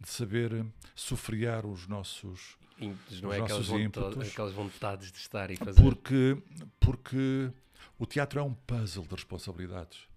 de 0.00 0.08
saber 0.08 0.66
sofrear 0.96 1.64
os 1.64 1.86
nossos, 1.86 2.58
ímpetos, 2.80 3.20
não 3.20 3.32
é 3.32 3.38
nossos 3.38 3.68
aquelas, 3.68 3.80
ímpetos, 3.80 4.28
aquelas 4.28 4.52
vontades 4.52 5.12
de 5.12 5.18
estar 5.18 5.52
e 5.52 5.56
fazer. 5.56 5.80
Porque, 5.80 6.36
porque 6.80 7.52
o 7.98 8.06
teatro 8.06 8.40
é 8.40 8.42
um 8.42 8.54
puzzle 8.54 9.04
de 9.06 9.14
responsabilidades. 9.14 10.08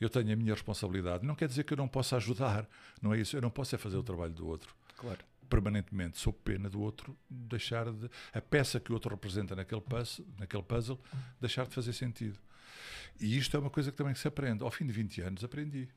Eu 0.00 0.10
tenho 0.10 0.32
a 0.32 0.36
minha 0.36 0.52
responsabilidade. 0.52 1.24
Não 1.24 1.34
quer 1.34 1.48
dizer 1.48 1.64
que 1.64 1.72
eu 1.72 1.76
não 1.76 1.88
possa 1.88 2.16
ajudar, 2.16 2.68
não 3.00 3.14
é 3.14 3.18
isso. 3.18 3.36
Eu 3.36 3.42
não 3.42 3.50
posso 3.50 3.74
é 3.74 3.78
fazer 3.78 3.96
o 3.96 4.02
trabalho 4.02 4.32
do 4.32 4.46
outro. 4.46 4.74
Claro. 4.96 5.18
Permanentemente, 5.48 6.18
sou 6.18 6.32
pena 6.32 6.68
do 6.68 6.80
outro 6.80 7.16
deixar 7.28 7.90
de. 7.90 8.10
A 8.32 8.40
peça 8.40 8.80
que 8.80 8.90
o 8.90 8.94
outro 8.94 9.10
representa 9.10 9.54
naquele 9.54 9.80
puzzle, 9.80 10.26
naquele 10.38 10.62
puzzle 10.62 10.98
deixar 11.40 11.66
de 11.66 11.74
fazer 11.74 11.92
sentido. 11.92 12.38
E 13.20 13.36
isto 13.36 13.56
é 13.56 13.60
uma 13.60 13.70
coisa 13.70 13.90
que 13.90 13.96
também 13.96 14.14
se 14.14 14.26
aprende. 14.26 14.64
Ao 14.64 14.70
fim 14.70 14.86
de 14.86 14.92
20 14.92 15.20
anos, 15.20 15.44
aprendi. 15.44 15.88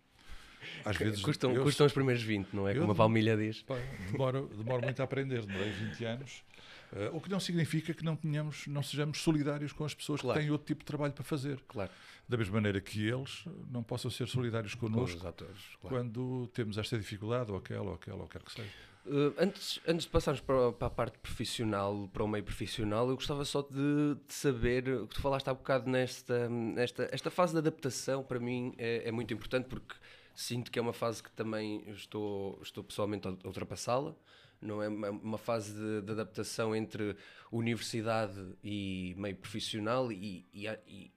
Às 0.84 0.98
vezes, 0.98 1.22
custam, 1.22 1.54
eu, 1.54 1.64
custam 1.64 1.86
os 1.86 1.94
primeiros 1.94 2.22
20, 2.22 2.54
não 2.54 2.68
é? 2.68 2.76
Como 2.76 2.92
a 2.92 2.96
Palmilha 2.96 3.38
diz. 3.38 3.64
demoro, 4.12 4.50
demoro 4.56 4.84
muito 4.84 5.00
a 5.00 5.06
aprender, 5.06 5.46
demorei 5.46 5.72
20 5.72 6.06
anos 6.06 6.44
Uh, 6.92 7.18
o 7.18 7.20
que 7.20 7.30
não 7.30 7.40
significa 7.40 7.94
que 7.94 8.04
não 8.04 8.16
tenhamos, 8.16 8.66
não 8.68 8.82
sejamos 8.82 9.20
solidários 9.20 9.74
com 9.74 9.84
as 9.84 9.94
pessoas 9.94 10.22
claro. 10.22 10.40
que 10.40 10.46
têm 10.46 10.52
outro 10.52 10.68
tipo 10.68 10.80
de 10.80 10.86
trabalho 10.86 11.14
para 11.14 11.24
fazer. 11.24 11.60
Claro. 11.68 11.92
Da 12.28 12.38
mesma 12.38 12.56
maneira 12.56 12.80
que 12.80 13.06
eles 13.06 13.44
não 13.70 13.84
possam 13.84 14.10
ser 14.10 14.28
solidários 14.28 14.74
connosco 14.74 15.20
com 15.20 15.28
atores, 15.28 15.62
claro. 15.82 15.96
quando 15.96 16.48
temos 16.54 16.78
esta 16.78 16.98
dificuldade, 16.98 17.52
ou 17.52 17.58
aquela, 17.58 17.90
ou 17.90 17.94
aquela, 17.96 18.22
ou 18.22 18.28
quer 18.28 18.42
que 18.42 18.52
seja. 18.52 18.70
Uh, 19.06 19.34
antes, 19.38 19.80
antes 19.88 20.06
de 20.06 20.12
passarmos 20.12 20.42
para, 20.42 20.72
para, 20.74 20.88
a 20.88 20.90
parte 20.90 21.18
profissional, 21.20 22.10
para 22.12 22.24
o 22.24 22.28
meio 22.28 22.44
profissional, 22.44 23.10
eu 23.10 23.16
gostava 23.16 23.46
só 23.46 23.62
de, 23.62 24.16
de 24.28 24.34
saber, 24.34 24.84
que 24.84 25.16
tu 25.16 25.22
falaste 25.22 25.50
há 25.50 25.54
bocado 25.54 25.90
nesta 25.90 26.50
nesta 26.50 27.08
esta 27.12 27.32
fase 27.32 27.54
de 27.54 27.60
adaptação, 27.60 28.22
para 28.24 28.40
mim 28.40 28.74
é, 28.78 29.08
é 29.08 29.12
muito 29.12 29.34
importante 29.34 29.68
porque 29.68 29.96
sinto 30.36 30.70
que 30.70 30.78
é 30.78 30.82
uma 30.82 30.92
fase 30.94 31.24
que 31.24 31.32
também 31.32 31.84
estou, 31.90 32.60
estou 32.62 32.84
pessoalmente 32.84 33.28
a 33.28 33.32
ultrapassá-la 33.46 34.14
não 34.62 34.82
é 34.82 34.88
uma 34.88 35.38
fase 35.38 35.74
de, 35.74 36.02
de, 36.02 36.12
adaptação 36.12 36.76
entre 36.76 37.16
universidade 37.52 38.56
e 38.64 39.14
meio 39.18 39.36
profissional 39.36 40.12
e, 40.12 40.46
e, 40.54 40.68
e, 40.88 41.12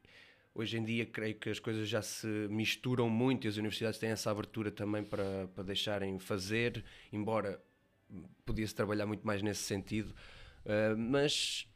hoje 0.54 0.78
em 0.78 0.84
dia 0.84 1.06
creio 1.06 1.34
que 1.36 1.48
as 1.48 1.58
coisas 1.58 1.88
já 1.88 2.02
se 2.02 2.26
misturam 2.50 3.08
muito 3.08 3.46
e 3.46 3.48
as 3.48 3.56
universidades 3.56 3.98
têm 3.98 4.10
essa 4.10 4.30
abertura 4.30 4.70
também 4.70 5.02
para, 5.02 5.48
para 5.54 5.64
deixarem 5.64 6.18
fazer, 6.18 6.84
embora 7.12 7.62
podia-se 8.44 8.74
trabalhar 8.74 9.06
muito 9.06 9.26
mais 9.26 9.42
nesse 9.42 9.62
sentido. 9.62 10.14
Uh, 10.64 10.96
mas 10.96 11.66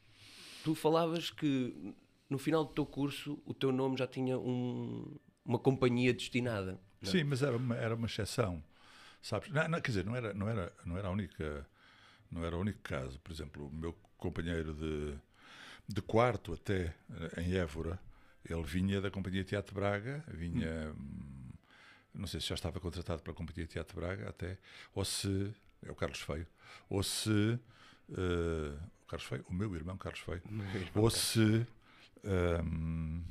tu 0.63 0.75
falavas 0.75 1.31
que 1.31 1.95
no 2.29 2.39
final 2.39 2.65
do 2.65 2.73
teu 2.73 2.85
curso 2.85 3.41
o 3.45 3.55
teu 3.55 3.73
nome 3.73 3.97
já 3.97 4.07
tinha 4.07 4.39
um, 4.39 5.17
uma 5.45 5.59
companhia 5.59 6.13
destinada. 6.13 6.81
não 7.01 7.09
é? 7.09 7.13
Sim, 7.13 7.25
mas 7.25 7.43
era 7.43 7.57
uma, 7.57 7.77
era 7.77 7.95
uma 7.95 8.07
exceção, 8.07 8.63
sabes? 9.25 9.51
Não, 9.51 9.67
não, 9.69 9.81
quer 9.81 9.91
dizer, 9.91 10.05
não 10.05 10.15
era, 10.15 10.35
não, 10.35 10.49
era, 10.49 10.73
não 10.85 10.99
era 10.99 11.09
a 11.09 11.11
única, 11.11 11.67
não 12.31 12.45
era 12.45 12.57
o 12.57 12.61
único 12.61 12.79
caso. 12.81 13.19
Por 13.21 13.33
exemplo, 13.33 13.67
o 13.67 13.75
meu 13.75 13.95
companheiro 14.19 14.75
de, 14.75 15.15
de 15.89 16.03
quarto 16.03 16.53
até 16.53 16.95
eh, 17.37 17.43
em 17.43 17.55
Évora, 17.55 17.99
ele 18.49 18.63
vinha 18.63 19.01
da 19.01 19.11
Companhia 19.11 19.43
Teatro 19.43 19.75
Braga, 19.75 20.23
vinha, 20.29 20.93
hum, 20.93 21.51
não 22.13 22.27
sei 22.27 22.39
se 22.39 22.49
já 22.49 22.55
estava 22.55 22.79
contratado 22.79 23.23
para 23.23 23.33
a 23.33 23.35
Companhia 23.35 23.67
Teatro 23.67 23.99
Braga 23.99 24.29
até, 24.29 24.59
ou 24.95 25.05
se, 25.05 25.55
é 25.83 25.91
o 25.91 25.95
Carlos 25.95 26.21
Feio, 26.21 26.47
ou 26.91 27.03
se, 27.03 27.59
eh, 28.11 28.79
o 29.03 29.07
Carlos 29.07 29.27
Feio, 29.27 29.45
o 29.49 29.55
meu 29.55 29.75
irmão 29.75 29.97
Carlos 29.97 30.21
Feio, 30.21 30.43
ou 30.95 31.09
se, 31.09 31.67
hum, 32.63 33.23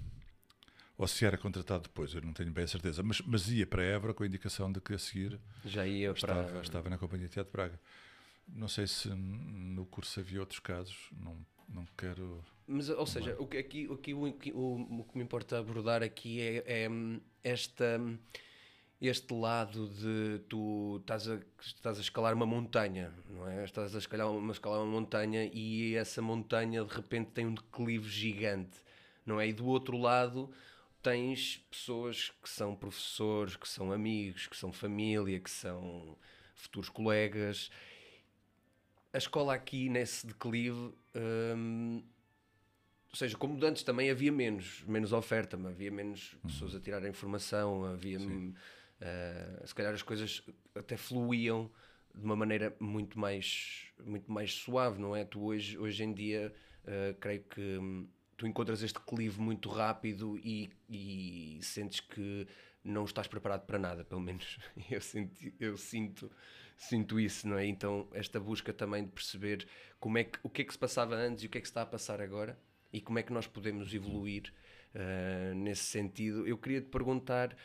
ou 0.98 1.08
se 1.08 1.26
era 1.26 1.38
contratado 1.38 1.84
depois, 1.84 2.14
eu 2.14 2.22
não 2.22 2.34
tenho 2.34 2.52
bem 2.52 2.64
a 2.64 2.68
certeza, 2.68 3.02
mas, 3.04 3.20
mas 3.22 3.50
ia 3.50 3.66
para 3.66 3.84
Évora 3.84 4.14
com 4.14 4.24
a 4.24 4.28
indicação 4.28 4.72
de 4.72 4.80
que 4.80 4.94
a 4.94 4.98
seguir 5.00 5.40
Já 5.66 5.86
ia 5.88 6.14
para. 6.14 6.20
estava, 6.42 6.62
estava 6.62 6.90
na 6.90 6.98
Companhia 6.98 7.28
Teatro 7.28 7.52
Braga. 7.52 7.80
Não 8.48 8.68
sei 8.68 8.86
se 8.88 9.08
no 9.10 9.86
curso 9.86 10.20
havia 10.20 10.40
outros 10.40 10.60
casos, 10.60 11.10
não, 11.18 11.38
não 11.70 11.86
quero. 11.98 12.44
Mas, 12.68 12.90
ou 12.90 13.06
seja, 13.06 13.36
o 13.40 13.48
que, 13.48 13.58
aqui, 13.58 13.90
aqui, 13.92 14.14
o, 14.14 14.32
que- 14.34 14.52
o, 14.52 15.00
o 15.00 15.04
que 15.06 15.18
me 15.18 15.24
importa 15.24 15.58
abordar 15.60 16.04
aqui 16.04 16.42
é, 16.42 16.84
é, 16.84 16.90
hum, 16.90 17.20
esta, 17.44 17.98
hum, 18.00 18.18
este 19.02 19.34
lado 19.34 19.88
de 19.90 20.40
tu 20.48 20.98
estás 21.02 21.28
a, 21.30 21.40
estás 21.62 21.98
a 21.98 22.02
escalar 22.02 22.34
uma 22.34 22.46
montanha, 22.46 23.14
não 23.30 23.48
é? 23.48 23.64
Estás 23.66 23.96
a 23.96 23.98
escalar 23.98 24.30
uma, 24.30 24.52
escalar 24.52 24.82
uma 24.82 24.92
montanha 24.92 25.50
e 25.54 25.96
essa 25.96 26.22
montanha 26.22 26.84
de 26.86 26.94
repente 26.94 27.32
tem 27.32 27.46
um 27.46 27.54
declive 27.54 28.08
gigante, 28.10 28.78
não 29.26 29.40
é? 29.42 29.48
E 29.48 29.54
do 29.54 29.66
outro 29.66 29.98
lado 29.98 30.50
tens 31.04 31.58
pessoas 31.70 32.32
que 32.42 32.50
são 32.50 32.76
professores, 32.76 33.56
que 33.58 33.68
são 33.68 33.92
amigos, 33.92 34.48
que 34.48 34.56
são 34.56 34.72
família, 34.72 35.40
que 35.40 35.52
são 35.52 36.18
futuros 36.56 36.90
colegas. 36.90 37.70
A 39.12 39.18
escola 39.18 39.54
aqui 39.54 39.90
nesse 39.90 40.26
declive. 40.26 40.94
hum, 41.16 42.02
ou 43.12 43.16
seja, 43.16 43.38
como 43.38 43.64
antes 43.64 43.84
também 43.84 44.10
havia 44.10 44.32
menos, 44.32 44.84
menos 44.88 45.14
oferta, 45.14 45.56
mas 45.56 45.74
havia 45.74 45.92
menos 45.92 46.36
pessoas 46.42 46.74
a 46.74 46.80
tirar 46.80 47.04
a 47.04 47.08
informação, 47.08 47.86
havia 47.86 48.18
eh, 49.00 49.62
se 49.66 49.76
calhar 49.76 49.94
as 49.94 50.02
coisas 50.02 50.42
até 50.74 50.98
fluíam 50.98 51.70
de 52.16 52.26
uma 52.26 52.36
maneira 52.36 52.76
muito 52.80 53.20
mais, 53.20 53.86
muito 54.04 54.32
mais 54.32 54.54
suave, 54.54 55.00
não 55.00 55.16
é? 55.16 55.24
Tu 55.26 55.40
hoje, 55.40 55.78
hoje 55.78 56.04
em 56.04 56.12
dia, 56.12 56.52
eh, 56.86 57.16
creio 57.20 57.44
que 57.44 57.78
hum, 57.78 58.08
tu 58.38 58.48
encontras 58.48 58.82
este 58.84 59.00
clive 59.00 59.40
muito 59.40 59.70
rápido 59.70 60.38
e, 60.40 60.70
e 60.90 61.60
sentes 61.62 62.00
que 62.00 62.48
não 62.84 63.06
estás 63.06 63.28
preparado 63.28 63.66
para 63.66 63.80
nada, 63.80 64.04
pelo 64.04 64.22
menos 64.22 64.58
eu, 64.92 65.02
senti, 65.02 65.54
eu 65.60 65.78
sinto, 65.78 66.30
sinto 66.78 67.20
isso, 67.20 67.48
não 67.48 67.58
é? 67.58 67.66
Então, 67.66 68.08
esta 68.14 68.40
busca 68.40 68.74
também 68.74 69.04
de 69.06 69.12
perceber 69.12 69.68
como 70.00 70.18
é 70.18 70.24
que, 70.26 70.40
o 70.44 70.50
que 70.50 70.62
é 70.62 70.66
que 70.66 70.74
se 70.74 70.80
passava 70.80 71.16
antes 71.16 71.44
e 71.44 71.48
o 71.48 71.50
que 71.50 71.58
é 71.58 71.62
que 71.62 71.68
se 71.68 71.72
está 71.72 71.82
a 71.84 71.86
passar 71.86 72.20
agora 72.22 72.58
e 72.92 73.00
como 73.02 73.20
é 73.20 73.24
que 73.24 73.34
nós 73.34 73.48
podemos 73.48 73.94
evoluir 73.94 74.54
uh, 74.96 75.56
nesse 75.56 75.84
sentido. 75.86 76.46
Eu 76.48 76.58
queria 76.58 76.82
te 76.82 76.88
perguntar, 76.90 77.56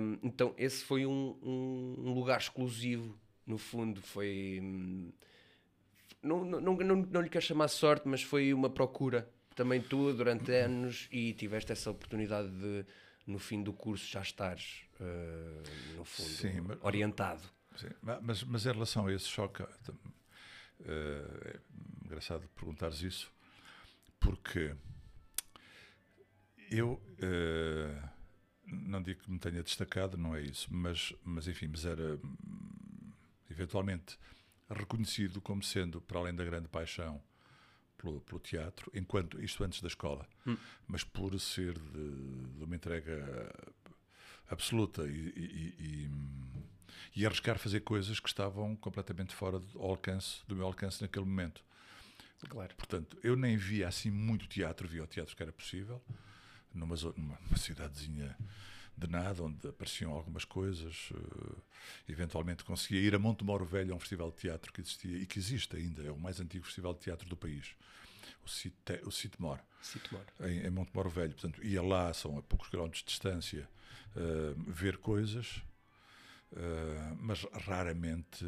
um, 0.00 0.18
então, 0.22 0.54
esse 0.56 0.82
foi 0.84 1.04
um, 1.06 1.38
um- 1.42 1.94
um 2.08 2.12
lugar 2.14 2.38
exclusivo, 2.38 3.18
no 3.46 3.58
fundo, 3.58 4.00
foi. 4.02 4.58
hum, 4.62 5.12
não, 6.22 6.44
não, 6.44 6.60
não, 6.60 6.74
não, 6.76 6.96
não 6.96 7.20
lhe 7.20 7.28
quero 7.28 7.44
chamar 7.44 7.68
sorte, 7.68 8.08
mas 8.08 8.22
foi 8.22 8.52
uma 8.52 8.70
procura 8.70 9.28
também 9.56 9.80
tua 9.80 10.12
durante 10.14 10.52
anos 10.52 11.08
e 11.10 11.32
tiveste 11.32 11.72
essa 11.72 11.90
oportunidade 11.90 12.48
de, 12.50 12.86
no 13.26 13.38
fim 13.38 13.62
do 13.62 13.72
curso, 13.72 14.06
já 14.06 14.20
estares, 14.20 14.82
uh, 15.00 15.96
no 15.96 16.04
fundo, 16.04 16.28
Sim, 16.28 16.60
mas- 16.60 16.78
orientado. 16.82 17.42
Sim, 17.76 17.88
ma- 18.02 18.20
mas, 18.20 18.44
mas 18.44 18.64
em 18.66 18.72
relação 18.72 19.06
a 19.06 19.12
esse 19.12 19.26
choque, 19.26 19.62
eh, 19.62 19.66
é 20.84 21.60
engraçado 22.04 22.46
perguntares 22.54 23.02
isso, 23.02 23.32
porque 24.20 24.74
eu 26.70 27.00
eh, 27.18 28.08
não 28.66 29.02
digo 29.02 29.20
que 29.22 29.30
me 29.30 29.38
tenha 29.38 29.62
destacado, 29.62 30.16
não 30.16 30.34
é 30.34 30.42
isso, 30.42 30.68
mas, 30.72 31.14
mas 31.24 31.48
enfim, 31.48 31.68
mas 31.68 31.84
era 31.84 32.16
hum, 32.16 33.12
eventualmente 33.50 34.18
reconhecido 34.70 35.40
como 35.40 35.62
sendo, 35.62 36.00
para 36.00 36.18
além 36.18 36.34
da 36.34 36.44
grande 36.44 36.68
paixão 36.68 37.22
pelo, 37.96 38.20
pelo 38.20 38.40
teatro, 38.40 38.90
enquanto 38.94 39.40
isto 39.42 39.62
antes 39.64 39.80
da 39.80 39.88
escola, 39.88 40.26
mas 40.86 41.02
por 41.04 41.38
ser 41.40 41.78
de, 41.78 42.10
de 42.58 42.64
uma 42.64 42.74
entrega 42.76 43.52
absoluta 44.48 45.06
e, 45.06 45.10
e- 45.36 45.74
e- 45.78 46.10
e- 47.20 47.26
arriscar 47.26 47.58
fazer 47.58 47.80
coisas 47.80 48.20
que 48.20 48.28
estavam 48.28 48.76
completamente 48.76 49.34
fora 49.34 49.58
do 49.58 49.80
alcance, 49.80 50.40
do 50.46 50.54
meu 50.54 50.66
alcance 50.66 51.00
naquele 51.02 51.24
momento. 51.24 51.64
Claro. 52.48 52.74
Portanto, 52.76 53.18
eu 53.22 53.34
nem 53.34 53.56
via 53.56 53.88
assim 53.88 54.10
muito 54.10 54.46
teatro, 54.46 54.86
via 54.86 55.02
o 55.02 55.06
teatro 55.06 55.34
que 55.34 55.42
era 55.42 55.50
possível, 55.52 56.02
numa, 56.72 56.94
numa, 57.16 57.38
numa 57.40 57.56
cidadezinha 57.56 58.36
de 58.96 59.06
nada, 59.08 59.42
onde 59.42 59.68
apareciam 59.68 60.12
algumas 60.12 60.44
coisas. 60.44 61.10
eh, 61.14 61.60
eventualmente 62.08 62.64
conseguia 62.64 63.00
ir 63.00 63.14
a 63.14 63.18
Montemoro 63.18 63.64
Velho, 63.64 63.92
a 63.92 63.96
um 63.96 64.00
festival 64.00 64.30
de 64.30 64.36
teatro 64.38 64.72
que 64.72 64.80
existia 64.80 65.18
e 65.18 65.26
que 65.26 65.38
existe 65.38 65.76
ainda, 65.76 66.02
é 66.02 66.10
o 66.10 66.18
mais 66.18 66.40
antigo 66.40 66.64
festival 66.64 66.94
de 66.94 67.00
teatro 67.00 67.28
do 67.28 67.36
país, 67.36 67.74
o 68.44 68.48
Cite, 68.48 69.00
o 69.04 69.10
em, 70.40 70.66
em 70.66 70.70
Montemoro 70.70 71.10
Velho. 71.10 71.32
Portanto, 71.32 71.62
ia 71.64 71.82
lá, 71.82 72.12
são 72.14 72.38
a 72.38 72.42
poucos 72.42 72.68
quilómetros 72.68 73.02
de 73.02 73.08
distância, 73.08 73.68
eh, 74.16 74.54
ver 74.66 74.96
coisas, 74.98 75.62
eh, 76.52 77.14
mas 77.18 77.42
raramente 77.52 78.44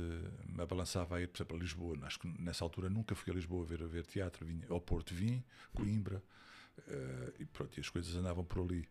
me 0.47 0.63
abalançava 0.63 1.17
a 1.17 1.21
ir, 1.21 1.29
por 1.29 1.37
exemplo, 1.39 1.57
a 1.57 1.61
Lisboa. 1.61 1.99
Acho 2.03 2.21
que 2.21 2.29
nessa 2.41 2.65
altura 2.65 2.89
nunca 2.89 3.15
fui 3.15 3.33
a 3.33 3.37
Lisboa 3.37 3.65
ver, 3.65 3.87
ver 3.87 4.07
teatro. 4.07 4.47
Vinha, 4.47 4.67
ao 4.71 4.81
Porto 4.81 5.15
vim, 5.15 5.45
Coimbra, 5.75 6.23
eh, 6.87 7.33
e 7.41 7.45
pronto, 7.45 7.77
e 7.77 7.81
as 7.81 7.91
coisas 7.91 8.15
andavam 8.17 8.45
por 8.45 8.63
ali. 8.63 8.89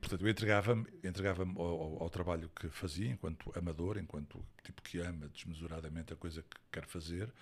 Portanto, 0.00 0.22
eu 0.24 0.28
entregava-me 0.30 0.86
entregava 1.04 1.42
ao, 1.44 1.62
ao- 1.62 2.02
ao 2.04 2.10
trabalho 2.10 2.50
que 2.54 2.68
fazia, 2.68 3.10
enquanto 3.10 3.52
amador, 3.58 3.98
enquanto 3.98 4.44
tipo 4.64 4.82
que 4.82 4.98
ama 4.98 5.28
desmesuradamente 5.28 6.12
a 6.12 6.16
coisa 6.16 6.42
que 6.42 6.56
quer 6.72 6.86
fazer, 6.86 7.32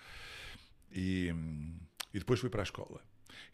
e, 0.91 1.29
e 2.13 2.19
depois 2.19 2.39
fui 2.39 2.49
para 2.49 2.61
a 2.61 2.63
escola. 2.63 3.01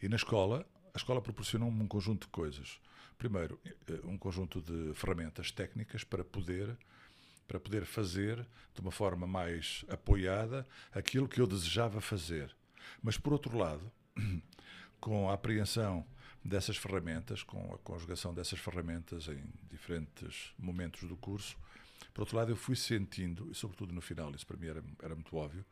E 0.02 0.08
na 0.10 0.16
escola, 0.16 0.66
a 0.94 0.98
escola 0.98 1.22
proporcionou-me 1.22 1.82
um 1.82 1.88
conjunto 1.88 2.26
de 2.26 2.32
coisas. 2.32 2.80
Primeiro, 3.18 3.60
eh, 3.66 4.00
um 4.04 4.18
conjunto 4.18 4.62
de 4.62 4.94
ferramentas 4.96 5.52
técnicas 5.52 6.04
para 6.04 6.24
poder 6.24 6.76
para 7.48 7.60
poder 7.60 7.84
fazer 7.86 8.38
de 8.74 8.80
uma 8.80 8.92
forma 8.92 9.28
mais 9.28 9.84
apoiada 9.90 10.66
aquilo 10.94 11.28
que 11.28 11.42
eu 11.42 11.46
desejava 11.46 12.00
fazer. 12.00 12.56
Mas 13.04 13.18
por 13.18 13.34
outro 13.34 13.58
lado, 13.58 13.92
com 15.02 15.30
a 15.30 15.34
apreensão 15.34 16.06
dessas 16.44 16.78
ferramentas, 16.78 17.44
com 17.44 17.74
a 17.74 17.78
conjugação 17.80 18.34
dessas 18.34 18.60
ferramentas 18.60 19.28
em 19.28 19.44
diferentes 19.70 20.54
momentos 20.58 21.08
do 21.08 21.16
curso, 21.16 21.56
por 22.14 22.22
outro 22.22 22.36
lado, 22.38 22.52
eu 22.52 22.56
fui 22.56 22.76
sentindo, 22.76 23.50
e 23.52 23.56
sobretudo 23.56 23.94
no 23.94 24.02
final, 24.02 24.32
isso 24.32 24.46
para 24.46 24.58
mim 24.58 24.68
era, 24.68 24.84
era 25.02 25.16
muito 25.16 25.36
óbvio, 25.36 25.64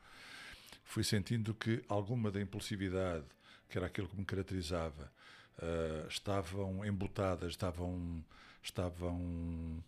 fui 0.83 1.03
sentindo 1.03 1.53
que 1.53 1.83
alguma 1.87 2.31
da 2.31 2.41
impulsividade, 2.41 3.25
que 3.67 3.77
era 3.77 3.87
aquilo 3.87 4.07
que 4.07 4.15
me 4.15 4.25
caracterizava, 4.25 5.11
eh, 5.61 6.05
estavam 6.07 6.85
embutadas, 6.85 7.51
estavam, 7.51 8.23
estavam 8.63 9.83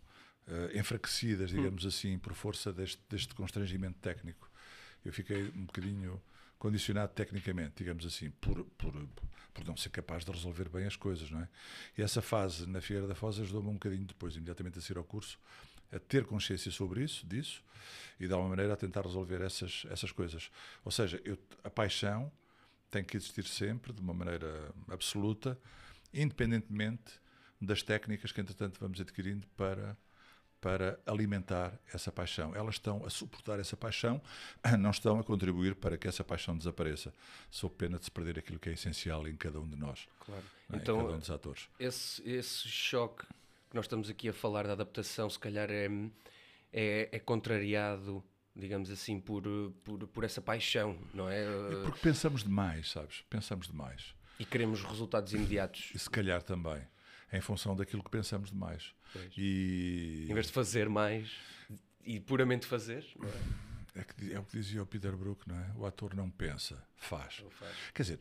eh, 0.48 0.78
enfraquecidas, 0.78 1.50
digamos 1.50 1.86
assim, 1.86 2.18
por 2.20 2.34
força 2.34 2.74
deste, 2.74 3.02
deste 3.10 3.34
constrangimento 3.34 3.98
técnico. 4.00 4.50
Eu 5.06 5.14
fiquei 5.14 5.50
um 5.56 5.66
bocadinho 5.66 6.22
condicionado 6.62 7.12
tecnicamente, 7.14 7.78
digamos 7.78 8.06
assim, 8.06 8.30
por, 8.30 8.64
por, 8.78 8.94
por 9.52 9.66
não 9.66 9.76
ser 9.76 9.90
capaz 9.90 10.24
de 10.24 10.32
resolver 10.32 10.70
bem 10.70 10.86
as 10.86 10.96
coisas, 10.96 11.32
não 11.32 11.42
é? 11.42 11.50
E 11.98 12.04
essa 12.04 12.22
fase 12.22 12.68
na 12.68 12.80
Figueira 12.80 13.08
da 13.08 13.16
Foz 13.16 13.40
ajudou-me 13.40 13.70
um 13.70 13.74
bocadinho 13.74 14.06
depois, 14.06 14.36
imediatamente 14.36 14.78
a 14.78 14.82
seguir 14.82 15.00
ao 15.00 15.04
curso, 15.04 15.40
a 15.92 15.98
ter 15.98 16.24
consciência 16.24 16.72
sobre 16.72 17.04
isso, 17.04 17.26
disso, 17.26 17.64
e 18.20 18.28
de 18.28 18.34
alguma 18.34 18.52
maneira 18.52 18.74
a 18.74 18.78
tentar 18.78 19.02
resolver 19.02 19.42
essas, 19.42 19.88
essas 19.90 20.12
coisas. 20.12 20.52
Ou 20.86 20.92
seja, 20.92 21.20
eu, 21.26 21.36
a 21.64 21.70
paixão 21.72 22.32
tem 22.92 23.04
que 23.04 23.18
existir 23.18 23.46
sempre, 23.46 23.92
de 23.92 24.00
uma 24.00 24.14
maneira 24.14 24.72
absoluta, 24.88 25.60
independentemente 26.14 27.20
das 27.60 27.82
técnicas 27.82 28.32
que, 28.32 28.40
entretanto, 28.40 28.80
vamos 28.80 29.02
adquirindo 29.02 29.48
para, 29.58 29.98
para 30.62 31.00
alimentar 31.08 31.74
essa 31.92 32.12
paixão. 32.12 32.56
Elas 32.56 32.76
estão 32.76 33.04
a 33.06 33.10
suportar 33.10 33.60
essa 33.60 33.76
paixão, 33.76 34.22
não 34.80 34.92
estão 34.92 35.20
a 35.20 35.24
contribuir 35.24 35.74
para 35.76 35.98
que 35.98 36.08
essa 36.08 36.24
paixão 36.24 36.56
desapareça, 36.56 37.12
sob 37.50 37.74
pena 37.76 37.98
de 37.98 38.06
se 38.06 38.12
perder 38.12 38.38
aquilo 38.38 38.60
que 38.60 38.70
é 38.70 38.74
essencial 38.74 39.28
em 39.28 39.36
cada 39.36 39.60
um 39.60 39.68
de 39.68 39.76
nós, 39.76 40.08
Claro. 40.24 40.44
não 40.70 40.76
é? 40.76 40.80
em 40.80 40.82
Então, 40.84 40.98
cada 41.02 41.14
um 41.16 41.20
dos 41.20 41.32
atores. 41.32 41.68
esse, 41.80 42.22
esse 42.30 42.68
choque 42.68 43.26
que 43.26 43.76
nós 43.76 43.86
estamos 43.86 44.10
aqui 44.10 44.30
a 44.30 44.34
falar 44.34 44.68
da 44.68 44.74
adaptação, 44.74 45.28
se 45.30 45.40
calhar 45.40 45.70
é, 45.72 45.90
é, 46.72 47.10
é 47.12 47.20
contrariado, 47.20 48.24
digamos 48.56 48.92
assim, 48.92 49.20
por, 49.20 49.44
por, 49.84 50.08
por 50.08 50.24
essa 50.24 50.42
paixão, 50.42 50.98
não 51.14 51.28
é? 51.28 51.44
É 51.44 51.82
porque 51.84 52.00
pensamos 52.02 52.44
demais, 52.44 52.92
sabes? 52.92 53.24
Pensamos 53.30 53.68
demais. 53.68 54.14
E 54.38 54.46
queremos 54.46 54.84
resultados 54.84 55.34
imediatos. 55.34 55.92
E 55.96 56.00
se 56.00 56.10
calhar 56.10 56.42
também. 56.44 56.82
Em 57.34 57.42
função 57.42 57.76
daquilo 57.76 58.04
que 58.04 58.10
pensamos 58.10 58.50
demais. 58.52 58.94
Pois. 59.14 59.32
E 59.38 60.28
Em 60.30 60.34
vez 60.34 60.48
de 60.48 60.52
fazer 60.52 60.90
mais 60.90 61.30
e 62.04 62.20
puramente 62.20 62.66
fazer, 62.66 63.06
não 63.20 63.28
é? 63.30 64.00
é, 64.02 64.04
que, 64.04 64.34
é 64.34 64.40
o 64.40 64.44
que 64.44 64.58
dizia 64.58 64.82
o 64.82 64.86
Peter 64.86 65.16
Brook, 65.16 65.48
não 65.48 65.56
é? 65.60 65.72
O 65.76 65.86
ator 65.86 66.16
não 66.16 66.30
pensa, 66.30 66.82
faz. 66.96 67.44
Faz. 67.52 67.76
Quer 67.94 68.02
dizer, 68.04 68.20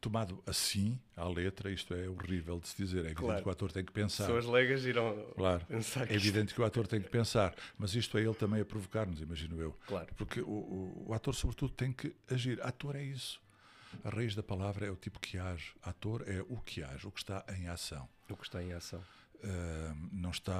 tomado 0.00 0.42
assim, 0.46 1.00
à 1.16 1.26
letra, 1.26 1.70
isto 1.70 1.94
é 1.94 2.08
horrível 2.08 2.60
de 2.60 2.68
se 2.68 2.76
dizer. 2.76 2.98
É 2.98 3.00
evidente 3.10 3.14
Claro. 3.22 3.42
que 3.42 3.48
o 3.48 3.52
ator 3.52 3.72
tem 3.72 3.84
que 3.84 3.92
pensar. 3.92 4.30
As 4.36 4.44
legas 4.44 4.84
irão 4.84 5.16
Claro. 5.34 5.64
pensar 5.66 6.10
É 6.10 6.14
evidente 6.14 6.52
que 6.52 6.60
o 6.60 6.64
ator 6.64 6.86
tem 6.86 7.00
que 7.00 7.08
pensar, 7.08 7.54
mas 7.78 7.94
isto 7.94 8.18
é 8.18 8.22
ele 8.22 8.34
também 8.34 8.60
a 8.60 8.64
provocar-nos, 8.66 9.20
imagino 9.22 9.58
eu. 9.60 9.72
Claro. 9.86 10.08
Porque 10.16 10.40
o, 10.42 10.48
o- 10.48 11.04
o 11.08 11.14
ator, 11.14 11.34
sobretudo, 11.34 11.72
tem 11.72 11.92
que 11.92 12.14
agir. 12.28 12.60
Ator 12.62 12.96
é 12.96 13.02
isso. 13.02 13.40
A 14.02 14.10
raiz 14.10 14.34
da 14.34 14.42
palavra 14.42 14.86
é 14.86 14.90
o 14.90 14.96
tipo 14.96 15.20
que 15.20 15.38
age. 15.38 15.72
Ator 15.82 16.24
é 16.26 16.40
o 16.48 16.56
que 16.58 16.82
age, 16.82 17.06
o 17.06 17.10
que 17.10 17.20
está 17.20 17.44
em 17.58 17.68
ação. 17.68 18.08
o 18.28 18.36
que 18.36 18.44
está 18.44 18.62
em 18.62 18.72
ação. 18.72 19.02
Ah, 19.42 19.94
não 20.10 20.30
está 20.30 20.54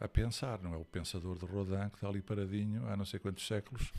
a 0.00 0.08
pensar, 0.08 0.60
não 0.62 0.72
é 0.72 0.76
o 0.78 0.84
pensador 0.86 1.38
de 1.38 1.44
Rodin 1.44 1.88
que 1.90 1.96
está 1.96 2.08
ali 2.08 2.22
paradinho 2.22 2.86
há 2.88 2.96
não 2.96 3.04
sei 3.04 3.20
quantos 3.20 3.46
séculos, 3.46 3.92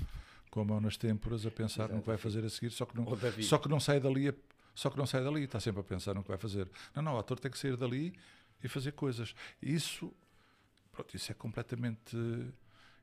com 0.49 0.61
a 0.61 0.65
mão 0.65 0.81
nas 0.81 0.97
têmporas 0.97 1.45
a 1.45 1.51
pensar 1.51 1.89
no 1.89 2.01
que 2.01 2.07
vai 2.07 2.17
fazer 2.17 2.43
a 2.43 2.49
seguir, 2.49 2.71
só 2.71 2.85
que 2.85 2.95
não, 2.97 3.05
só 3.43 3.57
que 3.59 3.69
não 3.69 3.79
sai 3.79 3.99
dali, 3.99 4.29
a- 4.29 4.33
só 4.73 4.89
que 4.89 4.97
não 4.97 5.05
sai 5.05 5.23
dali, 5.23 5.43
está 5.43 5.59
sempre 5.59 5.81
a 5.81 5.83
pensar 5.83 6.15
no 6.15 6.23
que 6.23 6.29
vai 6.29 6.37
fazer. 6.37 6.67
Não, 6.95 7.03
não, 7.03 7.13
o 7.13 7.19
ator 7.19 7.39
tem 7.39 7.51
que 7.51 7.59
sair 7.59 7.77
dali 7.77 8.11
e 8.63 8.67
fazer 8.67 8.93
coisas. 8.93 9.35
Isso, 9.61 10.11
pronto, 10.91 11.15
isso 11.15 11.31
é 11.31 11.35
completamente, 11.35 12.17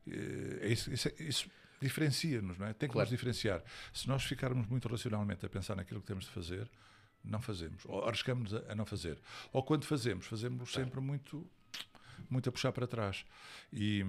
eh, 0.08 0.58
é 0.62 0.68
isso, 0.68 0.92
isso, 0.92 1.08
é- 1.08 1.14
isso 1.22 1.48
diferencia-nos, 1.80 2.58
não 2.58 2.66
é? 2.66 2.72
Tem 2.72 2.88
que 2.88 2.92
Claro. 2.92 3.06
nos 3.06 3.10
diferenciar. 3.10 3.62
Se 3.92 4.08
nós 4.08 4.22
ficarmos 4.24 4.66
muito 4.66 4.88
racionalmente 4.88 5.44
a 5.44 5.48
pensar 5.48 5.74
naquilo 5.76 6.00
que 6.00 6.06
temos 6.06 6.24
de 6.24 6.30
fazer, 6.30 6.70
não 7.24 7.40
fazemos, 7.40 7.82
ou 7.86 8.04
arriscamos 8.06 8.52
a, 8.54 8.72
a 8.72 8.74
não 8.74 8.84
fazer. 8.86 9.18
Ou 9.52 9.62
quando 9.62 9.84
fazemos, 9.84 10.26
fazemos 10.26 10.72
sempre 10.72 11.00
muito 11.00 11.46
muito 12.30 12.48
a 12.48 12.52
puxar 12.52 12.70
para 12.72 12.86
trás. 12.86 13.24
E 13.72 14.04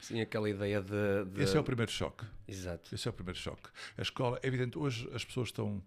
Sim, 0.00 0.20
aquela 0.20 0.48
ideia 0.48 0.80
de. 0.82 1.24
de- 1.32 1.42
esse 1.42 1.56
é 1.56 1.60
o 1.60 1.64
primeiro 1.64 1.90
choque. 1.90 2.24
Exato. 2.46 2.94
Esse 2.94 3.08
é 3.08 3.10
o 3.10 3.14
primeiro 3.14 3.38
choque. 3.38 3.68
A 3.96 4.02
escola, 4.02 4.38
é 4.42 4.46
evidente, 4.46 4.78
hoje 4.78 5.08
as 5.14 5.24
pessoas 5.24 5.48
estão, 5.48 5.82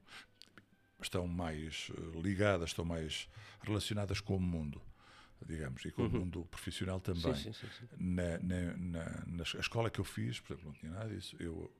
estão 1.01 1.27
mais 1.27 1.91
eh, 1.95 2.19
ligadas, 2.21 2.71
estão 2.71 2.83
mais 2.83 3.29
relacionadas 3.61 4.19
com 4.19 4.35
o 4.35 4.39
mundo, 4.39 4.81
digamos, 5.45 5.83
e 5.85 5.91
com 5.91 6.05
o 6.05 6.09
mundo 6.09 6.45
profissional 6.45 6.99
também. 6.99 7.25
Uhum. 7.25 7.35
Sim, 7.35 7.53
sim, 7.53 7.67
sim. 7.79 7.87
Na, 7.97 8.37
na, 8.39 8.77
na, 8.77 9.23
na 9.27 9.43
escola 9.43 9.89
que 9.89 9.99
eu 9.99 10.05
fiz, 10.05 10.39
por 10.39 10.53
exemplo, 10.53 10.71
não 10.71 10.79
tinha 10.79 10.91
nada 10.91 11.09
disso. 11.09 11.35
Eu 11.39 11.71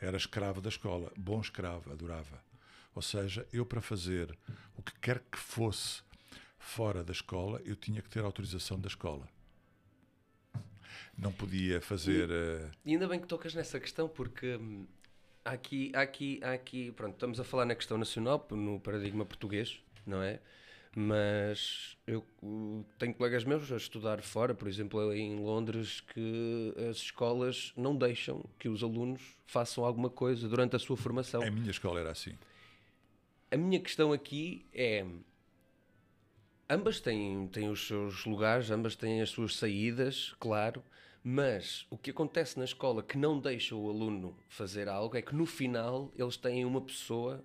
era 0.00 0.16
escravo 0.16 0.60
da 0.60 0.68
escola, 0.68 1.12
bom 1.16 1.40
escravo, 1.40 1.92
adorava. 1.92 2.42
Ou 2.94 3.02
seja, 3.02 3.46
eu 3.52 3.64
para 3.64 3.80
fazer 3.80 4.36
o 4.76 4.82
que 4.82 4.92
quer 5.00 5.20
que 5.20 5.38
fosse 5.38 6.02
fora 6.58 7.02
da 7.02 7.12
escola, 7.12 7.60
eu 7.64 7.74
tinha 7.74 8.02
que 8.02 8.08
ter 8.08 8.20
autorização 8.24 8.78
da 8.78 8.88
escola. 8.88 9.28
Não 11.16 11.32
podia 11.32 11.80
fazer. 11.80 12.30
eh, 12.30 12.70
E 12.84 12.92
ainda 12.92 13.06
bem 13.08 13.20
que 13.20 13.26
tocas 13.26 13.54
nessa 13.54 13.78
questão, 13.80 14.08
porque 14.08 14.56
hum, 14.56 14.86
aqui, 15.44 15.92
aqui, 15.94 16.40
aqui, 16.42 16.92
pronto, 16.92 17.14
estamos 17.14 17.38
a 17.40 17.44
falar 17.44 17.64
na 17.64 17.74
questão 17.74 17.96
nacional, 17.98 18.46
no 18.50 18.80
paradigma 18.80 19.24
português, 19.24 19.80
não 20.06 20.22
é? 20.22 20.40
Mas 20.94 21.96
eu 22.06 22.24
tenho 22.98 23.14
colegas 23.14 23.44
meus 23.44 23.72
a 23.72 23.76
estudar 23.76 24.20
fora, 24.22 24.54
por 24.54 24.68
exemplo, 24.68 25.12
em 25.14 25.38
Londres, 25.38 26.00
que 26.00 26.74
as 26.90 26.98
escolas 26.98 27.72
não 27.76 27.96
deixam 27.96 28.44
que 28.58 28.68
os 28.68 28.82
alunos 28.82 29.22
façam 29.46 29.84
alguma 29.84 30.10
coisa 30.10 30.46
durante 30.46 30.76
a 30.76 30.78
sua 30.78 30.96
formação. 30.96 31.42
A 31.42 31.50
minha 31.50 31.70
escola 31.70 32.00
era 32.00 32.10
assim. 32.10 32.34
A 33.50 33.56
minha 33.56 33.80
questão 33.80 34.12
aqui 34.12 34.66
é. 34.74 35.06
Ambas 36.68 37.00
têm, 37.00 37.48
têm 37.48 37.70
os 37.70 37.86
seus 37.86 38.24
lugares, 38.26 38.70
ambas 38.70 38.94
têm 38.94 39.20
as 39.22 39.30
suas 39.30 39.56
saídas, 39.56 40.34
claro, 40.38 40.82
mas 41.22 41.86
o 41.90 41.96
que 41.96 42.10
acontece 42.10 42.58
na 42.58 42.64
escola 42.64 43.02
que 43.02 43.16
não 43.16 43.38
deixa 43.38 43.76
o 43.76 43.88
aluno 43.88 44.36
fazer 44.48 44.88
algo 44.88 45.16
é 45.16 45.22
que 45.22 45.34
no 45.34 45.46
final 45.46 46.10
eles 46.16 46.36
têm 46.36 46.64
uma 46.64 46.80
pessoa 46.80 47.44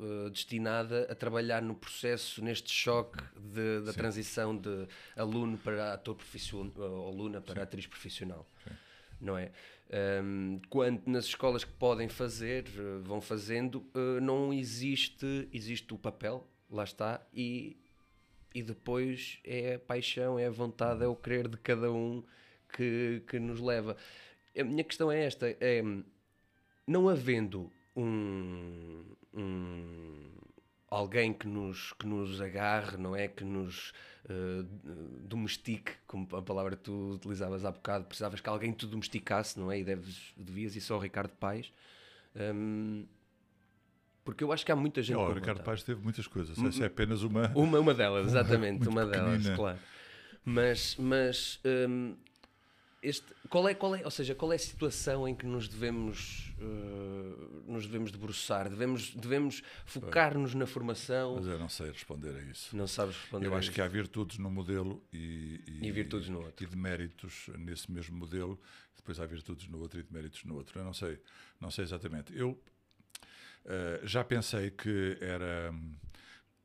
eh, 0.00 0.30
destinada 0.30 1.06
a 1.10 1.14
trabalhar 1.14 1.62
no 1.62 1.74
processo, 1.74 2.42
neste 2.44 2.70
choque 2.72 3.18
de- 3.34 3.80
da 3.84 3.92
transição 3.92 4.56
de 4.56 4.86
aluno 5.16 5.56
para 5.58 5.92
ator 5.94 6.14
profissional, 6.14 6.72
ou 6.76 7.08
aluna 7.08 7.40
para 7.40 7.62
atriz 7.62 7.86
profissional 7.86 8.46
não 9.20 9.38
é? 9.38 9.50
Ahm, 9.90 10.58
quando 10.68 11.00
nas 11.06 11.24
escolas 11.24 11.64
que 11.64 11.72
podem 11.72 12.06
fazer, 12.08 12.66
eh, 12.76 12.98
vão 13.02 13.20
fazendo, 13.20 13.82
eh, 13.94 14.20
não 14.20 14.52
existe, 14.52 15.48
existe 15.52 15.94
o 15.94 15.98
papel, 15.98 16.46
lá 16.70 16.84
está, 16.84 17.26
e, 17.32 17.76
e 18.54 18.62
depois 18.62 19.38
é 19.44 19.76
a 19.76 19.78
paixão, 19.78 20.38
é 20.38 20.46
a 20.46 20.50
vontade, 20.50 21.02
é 21.02 21.06
o 21.06 21.16
querer 21.16 21.48
de 21.48 21.56
cada 21.56 21.90
um 21.90 22.22
que, 22.76 23.22
que 23.26 23.38
nos 23.38 23.58
leva. 23.60 23.96
A 24.58 24.64
minha 24.64 24.84
questão 24.84 25.10
é 25.10 25.24
esta, 25.24 25.46
é 25.60 25.82
não 26.86 27.08
havendo 27.08 27.72
um, 27.96 29.02
um- 29.36 30.30
alguém 30.88 31.32
que 31.32 31.46
nos, 31.46 31.92
que 31.94 32.06
nos 32.06 32.40
agarre, 32.40 32.96
não 32.96 33.14
é? 33.14 33.28
Que 33.28 33.44
nos 33.44 33.92
eh, 34.28 34.64
domestique, 35.22 35.92
como 36.06 36.26
a 36.36 36.42
palavra 36.42 36.76
que 36.76 36.82
tu 36.82 37.12
utilizavas 37.14 37.64
há 37.64 37.70
bocado, 37.70 38.04
precisavas 38.06 38.40
que 38.40 38.48
alguém 38.48 38.72
te 38.72 38.86
domesticasse, 38.86 39.58
não 39.58 39.70
é? 39.70 39.78
E 39.80 39.84
deves, 39.84 40.32
devias 40.36 40.74
isso 40.74 40.92
ao 40.94 40.98
Ricardo 41.00 41.30
Paes. 41.30 41.72
Hum, 42.34 43.06
porque 44.24 44.42
eu 44.42 44.52
acho 44.52 44.66
que 44.66 44.72
há 44.72 44.76
muita 44.76 45.02
gente. 45.02 45.16
Oh, 45.16 45.28
o 45.28 45.32
Ricardo. 45.32 45.62
Paes 45.62 45.84
teve 45.84 46.02
muitas 46.02 46.26
coisas. 46.26 46.58
Essa 46.58 46.82
é 46.84 46.86
apenas 46.86 47.22
uma. 47.22 47.52
Uma, 47.54 47.78
uma 47.78 47.94
delas, 47.94 48.26
exatamente, 48.28 48.78
muito 48.78 48.90
uma 48.90 49.06
delas, 49.06 49.48
claro. 49.50 49.78
Mas, 50.44 50.96
mas 50.96 51.60
hum, 51.88 52.16
este, 53.06 53.26
qual 53.48 53.68
é, 53.68 53.74
qual 53.74 53.94
é, 53.94 54.04
ou 54.04 54.10
seja, 54.10 54.34
qual 54.34 54.52
é 54.52 54.56
a 54.56 54.58
situação 54.58 55.28
em 55.28 55.34
que 55.34 55.46
nos 55.46 55.68
devemos, 55.68 56.52
uh, 56.58 57.70
nos 57.70 57.86
devemos 57.86 58.10
debruçar? 58.10 58.68
Devemos, 58.68 59.14
devemos 59.14 59.62
focar-nos 59.84 60.54
na 60.54 60.66
formação? 60.66 61.36
Mas 61.36 61.46
eu 61.46 61.58
não 61.58 61.68
sei 61.68 61.90
responder 61.90 62.34
a 62.36 62.42
isso. 62.42 62.76
Não 62.76 62.86
sabes 62.86 63.16
responder 63.16 63.46
Eu 63.46 63.54
acho 63.54 63.68
isso? 63.68 63.72
que 63.72 63.80
há 63.80 63.86
virtudes 63.86 64.38
no 64.38 64.50
modelo 64.50 65.02
e, 65.12 65.60
E 65.80 65.92
virtudes 65.92 66.28
no 66.28 66.42
outro. 66.42 66.64
E 66.64 66.66
deméritos 66.66 67.48
nesse 67.58 67.90
mesmo 67.92 68.16
modelo. 68.16 68.60
Depois 68.96 69.20
há 69.20 69.26
virtudes 69.26 69.68
no 69.68 69.78
outro 69.78 70.00
e 70.00 70.02
deméritos 70.02 70.42
no 70.44 70.56
outro. 70.56 70.78
Eu 70.78 70.84
não 70.84 70.92
sei, 70.92 71.20
não 71.60 71.70
sei 71.70 71.84
exatamente. 71.84 72.36
Eu 72.36 72.60
eh, 73.66 74.00
já 74.04 74.24
pensei 74.24 74.70
que 74.70 75.16
era 75.20 75.72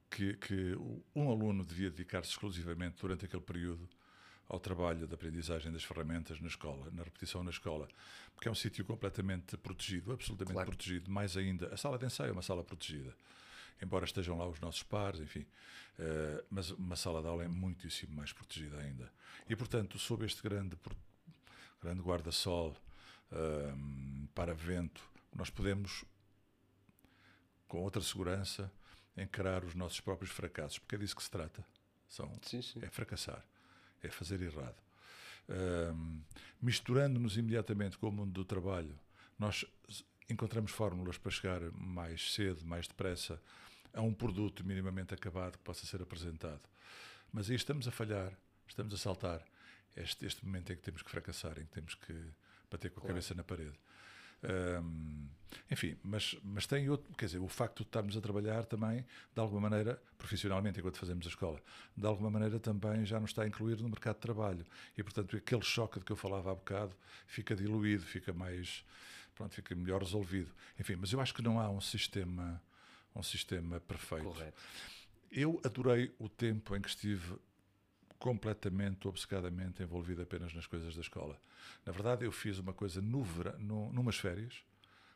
que, 0.10 0.34
que 0.36 0.76
um 1.16 1.30
aluno 1.30 1.64
devia 1.64 1.90
dedicar-se 1.90 2.32
exclusivamente 2.32 2.98
durante 3.00 3.26
aquele 3.26 3.42
período 3.42 3.88
ao 4.52 4.60
trabalho 4.60 5.08
de 5.08 5.14
aprendizagem 5.14 5.72
das 5.72 5.84
ferramentas 5.84 6.40
na 6.42 6.48
escola, 6.48 6.90
na 6.92 7.04
repetição 7.04 7.44
na 7.44 7.52
escola, 7.52 7.88
porque 8.34 8.48
é 8.48 8.52
um 8.52 8.56
sítio 8.56 8.84
completamente 8.84 9.56
protegido, 9.58 10.12
absolutamente 10.12 10.54
Claro. 10.54 10.70
protegido. 10.70 11.10
Mais 11.10 11.38
ainda, 11.38 11.74
a 11.74 11.78
sala 11.78 11.98
de 11.98 12.06
ensaio 12.06 12.30
é 12.30 12.34
uma 12.34 12.42
sala 12.42 12.64
protegida 12.64 13.16
embora 13.82 14.06
estejam 14.06 14.38
lá 14.38 14.48
os 14.48 14.60
nossos 14.60 14.84
pares, 14.84 15.20
enfim, 15.20 15.46
eh, 15.98 16.44
mas 16.50 16.70
uma 16.72 16.96
sala 16.96 17.22
de 17.22 17.28
aula 17.28 17.44
é 17.44 17.48
muitíssimo 17.48 18.14
mais 18.16 18.32
protegida 18.32 18.78
ainda. 18.78 19.12
E, 19.50 19.56
portanto, 19.56 19.98
sob 19.98 20.24
este 20.26 20.42
grande, 20.44 20.78
grande 21.82 22.02
guarda-sol, 22.02 22.78
ehm, 23.32 24.28
para 24.36 24.54
vento, 24.54 25.02
nós 25.34 25.50
podemos, 25.50 26.06
com 27.68 27.80
outra 27.82 28.02
segurança, 28.02 28.72
encarar 29.18 29.64
os 29.66 29.74
nossos 29.74 30.00
próprios 30.00 30.32
fracassos, 30.32 30.78
porque 30.78 30.96
é 30.96 30.98
disso 31.00 31.16
que 31.16 31.24
se 31.24 31.32
trata. 31.32 31.66
São, 32.08 32.32
Sim, 32.44 32.62
sim. 32.62 32.80
é 32.84 32.90
fracassar, 32.90 33.44
é 34.04 34.10
fazer 34.10 34.42
errado. 34.42 34.78
Ahm, 35.50 36.22
Misturando-nos 36.62 37.38
imediatamente 37.38 37.98
com 37.98 38.10
o 38.10 38.12
mundo 38.12 38.32
do 38.32 38.46
trabalho, 38.46 38.98
nós 39.40 39.66
encontramos 40.30 40.72
fórmulas 40.72 41.18
para 41.18 41.32
chegar 41.32 41.60
mais 41.72 42.34
cedo, 42.34 42.64
mais 42.64 42.88
depressa, 42.88 43.42
a 43.94 44.02
um 44.02 44.14
produto 44.14 44.64
minimamente 44.64 45.12
acabado 45.12 45.58
que 45.58 45.64
possa 45.64 45.88
ser 45.88 46.04
apresentado. 46.04 46.62
Mas 47.34 47.50
aí 47.50 47.56
estamos 47.56 47.88
a 47.88 47.92
falhar, 47.92 48.32
estamos 48.68 48.94
a 48.94 48.98
saltar 48.98 49.44
este, 49.96 50.26
este 50.26 50.46
momento 50.46 50.72
em 50.72 50.76
que 50.76 50.84
temos 50.84 51.02
que 51.02 51.10
fracassar, 51.10 51.58
em 51.58 51.66
que 51.66 51.72
temos 51.72 51.96
que 51.96 52.14
bater 52.70 52.92
com 52.92 53.04
a 53.04 53.08
cabeça 53.08 53.34
na 53.34 53.44
parede. 53.44 53.78
Ahm, 54.44 55.30
enfim, 55.70 55.98
mas, 56.04 56.36
mas 56.44 56.66
tem 56.66 56.90
outro, 56.90 57.14
quer 57.16 57.26
dizer, 57.26 57.40
o 57.40 57.48
facto 57.48 57.78
de 57.78 57.84
estarmos 57.84 58.16
a 58.16 58.22
trabalhar 58.22 58.66
também, 58.66 59.06
de 59.34 59.40
alguma 59.40 59.70
maneira, 59.70 60.02
profissionalmente, 60.18 60.80
enquanto 60.80 60.98
fazemos 60.98 61.26
a 61.26 61.30
escola, 61.30 61.62
de 61.96 62.06
alguma 62.06 62.30
maneira 62.30 62.60
também 62.60 63.06
já 63.06 63.20
nos 63.20 63.32
está 63.32 63.44
a 63.44 63.48
incluir 63.48 63.78
no 63.78 63.90
mercado 63.90 64.16
de 64.16 64.22
trabalho. 64.22 64.66
E, 64.98 65.04
portanto, 65.04 65.36
aquele 65.36 65.62
choque 65.62 66.00
de 66.00 66.06
que 66.06 66.12
eu 66.12 66.16
falava 66.16 66.52
há 66.52 66.56
bocado 66.56 66.96
fica 67.28 67.56
diluído, 67.56 68.04
fica 68.04 68.34
mais, 68.34 68.84
pronto, 69.36 69.54
fica 69.54 69.76
melhor 69.76 70.02
resolvido. 70.02 70.52
Enfim, 70.80 70.96
mas 70.96 71.12
eu 71.12 71.20
acho 71.22 71.34
que 71.34 71.42
não 71.42 71.60
há 71.60 71.70
um 71.70 71.82
sistema, 71.82 72.62
um 73.16 73.24
sistema 73.24 73.80
perfeito. 73.80 74.26
Correto. 74.26 74.62
Eu 75.32 75.62
adorei 75.64 76.14
o 76.20 76.28
tempo 76.28 76.76
em 76.76 76.82
que 76.82 76.90
estive 76.90 77.38
completamente, 78.22 79.08
obcecadamente 79.08 79.82
envolvido 79.82 80.22
apenas 80.22 80.54
nas 80.54 80.68
coisas 80.68 80.94
da 80.96 81.02
escola. 81.02 81.42
Na 81.84 81.92
verdade, 81.92 82.24
eu 82.24 82.32
fiz 82.32 82.60
uma 82.60 82.72
coisa 82.72 83.02
no 83.02 83.24
vera, 83.24 83.58
no, 83.58 83.92
numas 83.92 84.16
férias, 84.16 84.64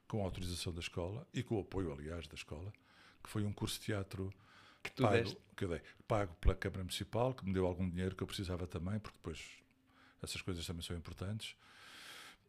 com 0.07 0.21
a 0.21 0.23
autorização 0.23 0.73
da 0.73 0.79
escola 0.79 1.25
e 1.31 1.43
com 1.43 1.55
o 1.55 1.61
apoio, 1.61 1.93
aliás, 1.93 2.27
da 2.27 2.33
escola, 2.33 2.73
que 3.23 3.29
foi 3.29 3.43
um 3.43 3.53
curso 3.53 3.79
de 3.79 3.85
teatro 3.85 4.33
Que 4.81 4.91
tu 4.91 5.03
pago, 5.03 5.15
deste. 5.17 5.37
que 5.55 5.65
eu 5.65 5.69
dei. 5.69 5.81
Pago 6.07 6.33
pela 6.41 6.55
Câmara 6.55 6.81
Municipal, 6.81 7.33
que 7.35 7.45
me 7.45 7.53
deu 7.53 7.67
algum 7.67 7.87
dinheiro 7.87 8.15
que 8.15 8.23
eu 8.23 8.27
precisava 8.27 8.65
também, 8.65 8.99
porque 8.99 9.17
depois 9.17 9.39
essas 10.23 10.41
coisas 10.41 10.65
também 10.65 10.81
são 10.81 10.97
importantes. 10.97 11.55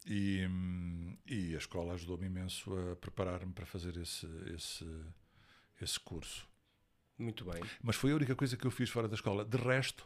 E, 0.07 0.41
e 1.27 1.53
a 1.53 1.57
escola 1.59 1.93
ajudou-me 1.93 2.25
imenso 2.25 2.75
a 2.91 2.95
preparar-me 2.95 3.53
para 3.53 3.65
fazer 3.67 3.95
esse, 3.97 4.25
esse, 4.55 4.87
esse 5.79 5.99
curso. 5.99 6.47
Muito 7.15 7.45
bem. 7.45 7.61
Mas 7.83 7.95
foi 7.95 8.11
a 8.11 8.15
única 8.15 8.35
coisa 8.35 8.57
que 8.57 8.65
eu 8.65 8.71
fiz 8.71 8.89
fora 8.89 9.07
da 9.07 9.15
escola. 9.15 9.45
De 9.45 9.57
resto, 9.57 10.05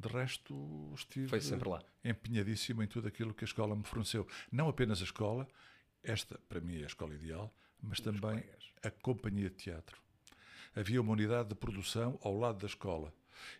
de 0.00 0.08
resto 0.08 0.92
estive 0.96 1.28
Foi 1.28 1.40
sempre 1.40 1.68
lá. 1.68 1.82
empenhadíssimo 2.04 2.82
em 2.82 2.86
tudo 2.86 3.06
aquilo 3.08 3.34
que 3.34 3.44
a 3.44 3.46
escola 3.46 3.76
me 3.76 3.84
forneceu. 3.84 4.26
Não 4.50 4.68
apenas 4.68 5.00
a 5.00 5.04
escola, 5.04 5.46
esta 6.02 6.38
para 6.48 6.60
mim 6.60 6.80
é 6.80 6.84
a 6.84 6.86
escola 6.86 7.14
ideal, 7.14 7.54
mas 7.82 8.00
também 8.00 8.20
colegas. 8.40 8.72
a 8.82 8.90
companhia 8.90 9.50
de 9.50 9.56
teatro. 9.56 10.00
Havia 10.74 11.00
uma 11.00 11.12
unidade 11.12 11.50
de 11.50 11.54
produção 11.54 12.18
ao 12.22 12.36
lado 12.38 12.58
da 12.58 12.66
escola. 12.66 13.12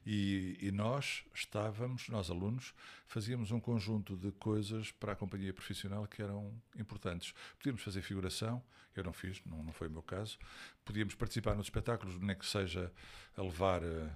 E, 0.05 0.59
e 0.61 0.71
nós 0.71 1.25
estávamos, 1.35 2.09
nós 2.09 2.31
alunos, 2.31 2.75
fazíamos 3.07 3.51
um 3.51 3.59
conjunto 3.59 4.17
de 4.17 4.31
coisas 4.33 4.93
para 4.93 5.13
a 5.13 5.17
companhia 5.17 5.53
profissional 5.55 6.07
que 6.07 6.23
eram 6.23 6.53
importantes. 6.79 7.33
Podíamos 7.59 7.83
fazer 7.83 8.03
figuração, 8.03 8.63
eu 8.95 9.03
não 9.03 9.13
fiz, 9.13 9.41
não, 9.45 9.63
não 9.63 9.73
foi 9.73 9.89
o 9.89 9.91
meu 9.91 10.03
caso. 10.03 10.39
Podíamos 10.85 11.15
participar 11.15 11.55
nos 11.55 11.67
espetáculos, 11.67 12.19
nem 12.19 12.37
que 12.37 12.45
seja 12.47 12.93
a 13.37 13.43
levar 13.43 13.83
eh, 13.83 14.11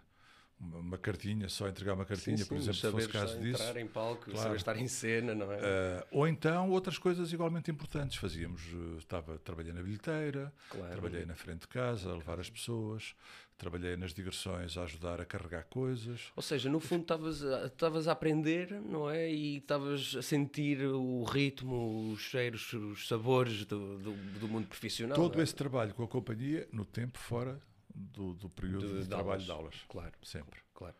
uma, 0.60 0.78
uma 0.78 0.98
cartinha, 0.98 1.48
só 1.48 1.68
entregar 1.68 1.94
uma 1.94 2.04
cartinha, 2.04 2.36
Sim, 2.36 2.44
por 2.46 2.60
sim, 2.60 2.70
exemplo, 2.70 2.80
se 2.80 2.90
fosse 2.90 3.08
caso 3.08 3.38
disso. 3.40 3.62
entrar 3.62 3.80
em 3.80 3.86
palco, 3.86 4.24
Claro. 4.24 4.38
saber 4.38 4.56
estar 4.56 4.76
em 4.76 4.88
cena, 4.88 5.34
não 5.34 5.52
é? 5.52 5.58
Uh, 5.58 6.06
ou 6.10 6.28
então 6.28 6.70
outras 6.70 6.98
coisas 6.98 7.32
igualmente 7.32 7.70
importantes. 7.70 8.16
Fazíamos, 8.16 8.62
uh, 8.72 8.96
estava, 8.98 9.38
trabalhei 9.38 9.72
na 9.72 9.82
bilheteira, 9.82 10.52
Claro. 10.70 10.90
trabalhei 10.92 11.26
na 11.26 11.34
frente 11.34 11.62
de 11.62 11.68
casa, 11.68 12.10
a 12.10 12.14
levar 12.14 12.40
as 12.40 12.48
pessoas, 12.48 13.14
trabalhei 13.56 13.96
nas 13.96 14.12
digressões 14.12 14.76
a 14.76 14.82
ajudar 14.84 15.20
a 15.20 15.24
carregar 15.24 15.64
coisas. 15.64 16.32
Ou 16.34 16.42
seja, 16.42 16.68
no 16.70 16.80
fundo 16.80 17.02
estavas 17.02 17.44
a, 17.44 17.66
estavas 17.66 18.08
a 18.08 18.12
aprender, 18.12 18.72
não 18.80 19.08
é? 19.08 19.30
E 19.30 19.58
estavas 19.58 20.14
a 20.16 20.22
sentir 20.22 20.82
o 20.82 21.24
ritmo, 21.24 22.12
os 22.12 22.20
cheiros, 22.20 22.72
os 22.72 23.06
sabores 23.06 23.64
do, 23.64 23.98
do, 23.98 24.12
do 24.40 24.48
mundo 24.48 24.66
profissional. 24.66 25.16
Todo 25.16 25.40
é? 25.40 25.42
esse 25.44 25.54
trabalho 25.54 25.94
com 25.94 26.02
a 26.02 26.08
companhia 26.08 26.68
no 26.72 26.84
tempo 26.84 27.18
fora 27.18 27.60
do, 27.94 28.34
do 28.34 28.48
período 28.50 28.86
De- 28.86 28.94
de, 28.94 29.02
de 29.04 29.08
trabalho 29.08 29.30
aulas. 29.30 29.44
de 29.44 29.50
aulas. 29.50 29.74
Claro, 29.88 30.12
Sempre. 30.22 30.60
claro. 30.74 30.94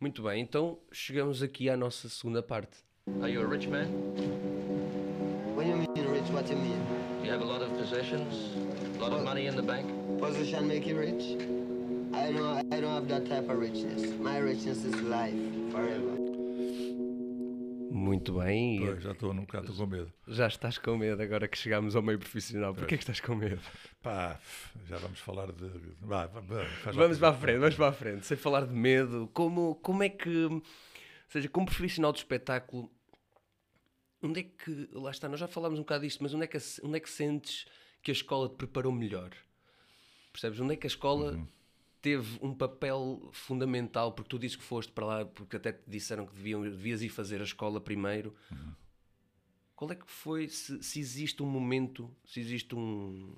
Muito 0.00 0.22
bem, 0.22 0.42
então 0.42 0.78
chegamos 0.92 1.42
aqui 1.42 1.70
à 1.70 1.76
nossa 1.76 2.08
segunda 2.08 2.42
parte. 2.42 2.84
Are 3.22 3.30
you 3.32 3.40
a 3.42 3.46
rich 3.48 3.68
man? 3.68 3.86
What 5.54 5.64
do 5.64 5.70
you 5.70 5.76
mean 5.78 6.12
rich? 6.12 6.30
What 6.32 6.50
you 6.50 6.58
mean? 6.58 6.78
Do 7.20 7.24
you 7.26 7.32
have 7.32 7.42
a 7.42 7.46
lot 7.46 7.62
of 7.62 7.70
possessions? 7.78 8.34
A 8.96 8.98
lot 9.00 9.12
of 9.12 9.22
money 9.24 9.46
in 9.46 9.54
the 9.56 9.62
bank? 9.62 9.86
Position 10.18 10.66
make 10.66 10.86
you 10.86 10.98
rich? 10.98 11.36
I 12.12 12.32
don't 12.32 12.72
I 12.72 12.80
don't 12.80 12.92
have 12.94 13.08
that 13.08 13.26
type 13.26 13.48
of 13.48 13.58
richness. 13.58 14.02
My 14.20 14.38
richness 14.38 14.84
is 14.84 14.94
life 15.02 15.34
forever. 15.70 16.16
Muito 17.96 18.34
bem, 18.38 18.78
Pois, 18.80 19.02
já 19.02 19.12
estou 19.12 19.32
num 19.32 19.42
bocado 19.46 19.72
com 19.74 19.86
medo. 19.86 20.12
já 20.28 20.46
estás 20.46 20.76
com 20.76 20.98
medo 20.98 21.22
agora 21.22 21.48
que 21.48 21.56
chegámos 21.56 21.96
ao 21.96 22.02
meio 22.02 22.18
profissional. 22.18 22.74
Porquê 22.74 22.94
é 22.94 22.98
que 22.98 23.02
estás 23.02 23.20
com 23.20 23.34
medo? 23.34 23.60
Pá, 24.02 24.38
já 24.86 24.98
vamos 24.98 25.18
falar 25.20 25.50
de. 25.50 25.66
Vá, 26.02 26.26
vá, 26.26 26.40
Vamos 26.92 27.18
para 27.18 27.28
a 27.30 27.34
frente, 27.34 27.58
vamos 27.58 27.74
para 27.74 27.88
a 27.88 27.92
frente. 27.92 28.26
Sem 28.26 28.36
falar 28.36 28.66
de 28.66 28.74
medo, 28.74 29.30
como, 29.32 29.76
como 29.76 30.02
é 30.02 30.10
que, 30.10 30.44
ou 30.44 30.62
seja, 31.28 31.48
como 31.48 31.64
profissional 31.64 32.12
de 32.12 32.18
espetáculo, 32.18 32.90
onde 34.22 34.40
é 34.40 34.42
que, 34.42 34.88
lá 34.92 35.10
está, 35.10 35.26
nós 35.28 35.40
já 35.40 35.48
falámos 35.48 35.78
um 35.78 35.82
bocado 35.82 36.04
disto, 36.04 36.22
mas 36.22 36.34
onde 36.34 36.44
é 36.44 36.46
que, 36.46 36.58
onde 36.82 36.96
é 36.98 37.00
que 37.00 37.08
sentes 37.10 37.64
que 38.02 38.10
a 38.10 38.14
escola 38.14 38.48
te 38.50 38.56
preparou 38.56 38.92
melhor? 38.92 39.30
Percebes? 40.32 40.60
Onde 40.60 40.74
é 40.74 40.76
que 40.76 40.86
a 40.86 40.88
escola 40.88 41.32
Uhum. 41.32 41.48
Teve 42.06 42.38
um 42.40 42.54
papel 42.54 43.28
fundamental? 43.32 44.12
Porque 44.12 44.28
tu 44.28 44.38
dizes 44.38 44.56
que 44.56 44.62
foste 44.62 44.92
para 44.92 45.04
lá, 45.04 45.24
porque 45.24 45.56
até 45.56 45.72
te 45.72 45.90
disseram 45.90 46.24
que 46.24 46.32
deviam, 46.32 46.62
devias 46.62 47.02
ir 47.02 47.08
fazer 47.08 47.40
a 47.40 47.44
escola 47.44 47.80
primeiro. 47.80 48.32
Uhum. 48.48 48.74
Qual 49.74 49.90
é 49.90 49.96
que 49.96 50.08
foi, 50.08 50.48
se, 50.48 50.80
se 50.84 51.00
existe 51.00 51.42
um 51.42 51.46
momento, 51.46 52.16
se 52.24 52.38
existe 52.38 52.76
um, 52.76 53.36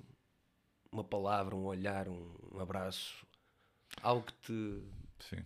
uma 0.91 1.03
palavra, 1.03 1.55
um 1.55 1.65
olhar, 1.65 2.07
um, 2.07 2.35
um 2.53 2.59
abraço, 2.59 3.25
algo 4.03 4.27
que 4.27 4.33
te. 4.33 4.83
Sim. 5.19 5.43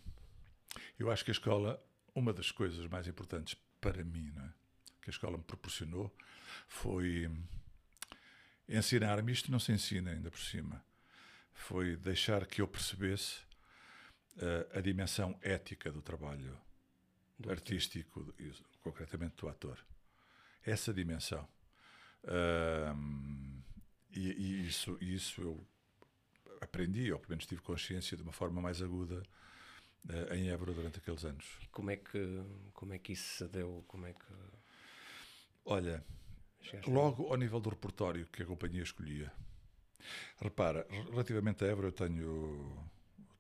Eu 1.00 1.10
acho 1.10 1.24
que 1.24 1.32
a 1.32 1.34
escola, 1.34 1.82
uma 2.14 2.34
das 2.34 2.52
coisas 2.52 2.86
mais 2.88 3.08
importantes 3.08 3.56
para 3.80 4.04
mim, 4.04 4.34
não 4.36 4.44
é? 4.44 4.54
que 5.02 5.10
a 5.10 5.12
escola 5.12 5.38
me 5.38 5.44
proporcionou, 5.46 6.14
foi 6.68 7.32
ensinar-me. 8.68 9.32
Isto 9.32 9.50
não 9.50 9.60
se 9.60 9.72
ensina 9.72 10.12
ainda 10.12 10.30
por 10.30 10.42
cima. 10.42 10.84
Foi 11.54 11.95
deixar 11.95 12.45
que 12.45 12.62
eu 12.62 12.68
percebesse 12.68 13.41
eh, 14.38 14.68
a 14.74 14.82
dimensão 14.82 15.38
ética 15.41 15.91
do 15.91 16.01
trabalho 16.01 16.58
artístico, 17.49 18.34
e, 18.39 18.51
concretamente 18.82 19.36
do 19.38 19.47
ator. 19.47 19.78
Essa 20.64 20.93
dimensão. 20.93 21.47
Ahm, 22.26 23.62
e, 24.12 24.32
e 24.32 24.68
isso, 24.68 24.97
isso 25.01 25.41
eu 25.41 25.68
aprendi, 26.62 27.12
ou 27.12 27.20
pelo 27.20 27.32
menos 27.32 27.45
tive 27.45 27.62
consciência 27.62 28.16
de 28.16 28.24
uma 28.24 28.32
forma 28.32 28.62
mais 28.62 28.82
aguda 28.82 29.24
eh, 30.10 30.38
em 30.38 30.49
Évora 30.49 30.74
durante 30.74 30.99
aqueles 30.99 31.24
anos. 31.26 31.45
E 31.62 31.68
como 31.68 31.91
é 31.91 31.97
que, 31.97 32.43
como 32.74 32.93
é 32.93 32.99
que 32.99 33.14
isso 33.14 33.38
se 33.38 33.47
deu? 33.47 33.84
Como 33.88 34.06
é 34.06 34.14
que. 34.14 34.34
Olha, 35.66 36.04
chegaste 36.62 36.89
logo 36.89 37.28
ao 37.28 37.38
nível 37.38 37.60
do 37.60 37.70
repertório 37.70 38.26
que 38.28 38.43
a 38.43 38.45
companhia 38.45 38.84
escolhia. 38.84 39.32
Repara, 40.41 40.86
relativamente 41.12 41.64
a 41.64 41.68
Évora 41.68 41.88
eu 41.88 41.91
tenho, 41.91 42.88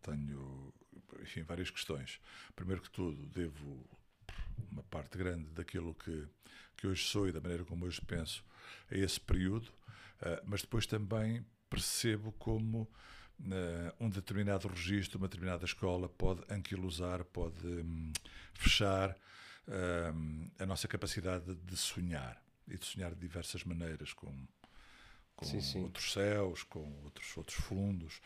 tenho 0.01 0.73
enfim, 1.21 1.43
várias 1.43 1.69
questões. 1.69 2.19
Primeiro 2.55 2.81
que 2.81 2.89
tudo, 2.89 3.25
devo 3.27 3.85
uma 4.71 4.83
parte 4.83 5.17
grande 5.17 5.49
daquilo 5.51 5.93
que, 5.95 6.27
que 6.77 6.87
hoje 6.87 7.03
sou 7.03 7.27
e 7.27 7.31
da 7.31 7.39
maneira 7.39 7.63
como 7.63 7.85
hoje 7.85 8.01
penso 8.01 8.43
a 8.91 8.95
esse 8.95 9.19
período, 9.19 9.71
eh, 10.21 10.41
mas 10.45 10.61
depois 10.61 10.85
também 10.85 11.45
percebo 11.69 12.31
como 12.33 12.87
eh, 13.51 13.93
um 13.99 14.09
determinado 14.09 14.67
registro, 14.67 15.17
uma 15.17 15.27
determinada 15.27 15.65
escola 15.65 16.07
pode 16.09 16.41
anquilosar, 16.49 17.23
pode 17.25 17.65
hum, 17.65 18.11
fechar 18.53 19.15
hum, 20.13 20.49
a 20.59 20.65
nossa 20.65 20.87
capacidade 20.87 21.55
de 21.55 21.77
sonhar 21.77 22.41
e 22.67 22.77
de 22.77 22.85
sonhar 22.85 23.13
de 23.13 23.19
diversas 23.19 23.63
maneiras, 23.63 24.13
com, 24.13 24.31
com 25.35 25.45
Sim, 25.47 25.61
sim. 25.61 25.83
outros 25.83 26.13
céus, 26.13 26.63
com 26.63 26.79
outros, 27.03 27.37
outros 27.37 27.57
fundos. 27.57 28.21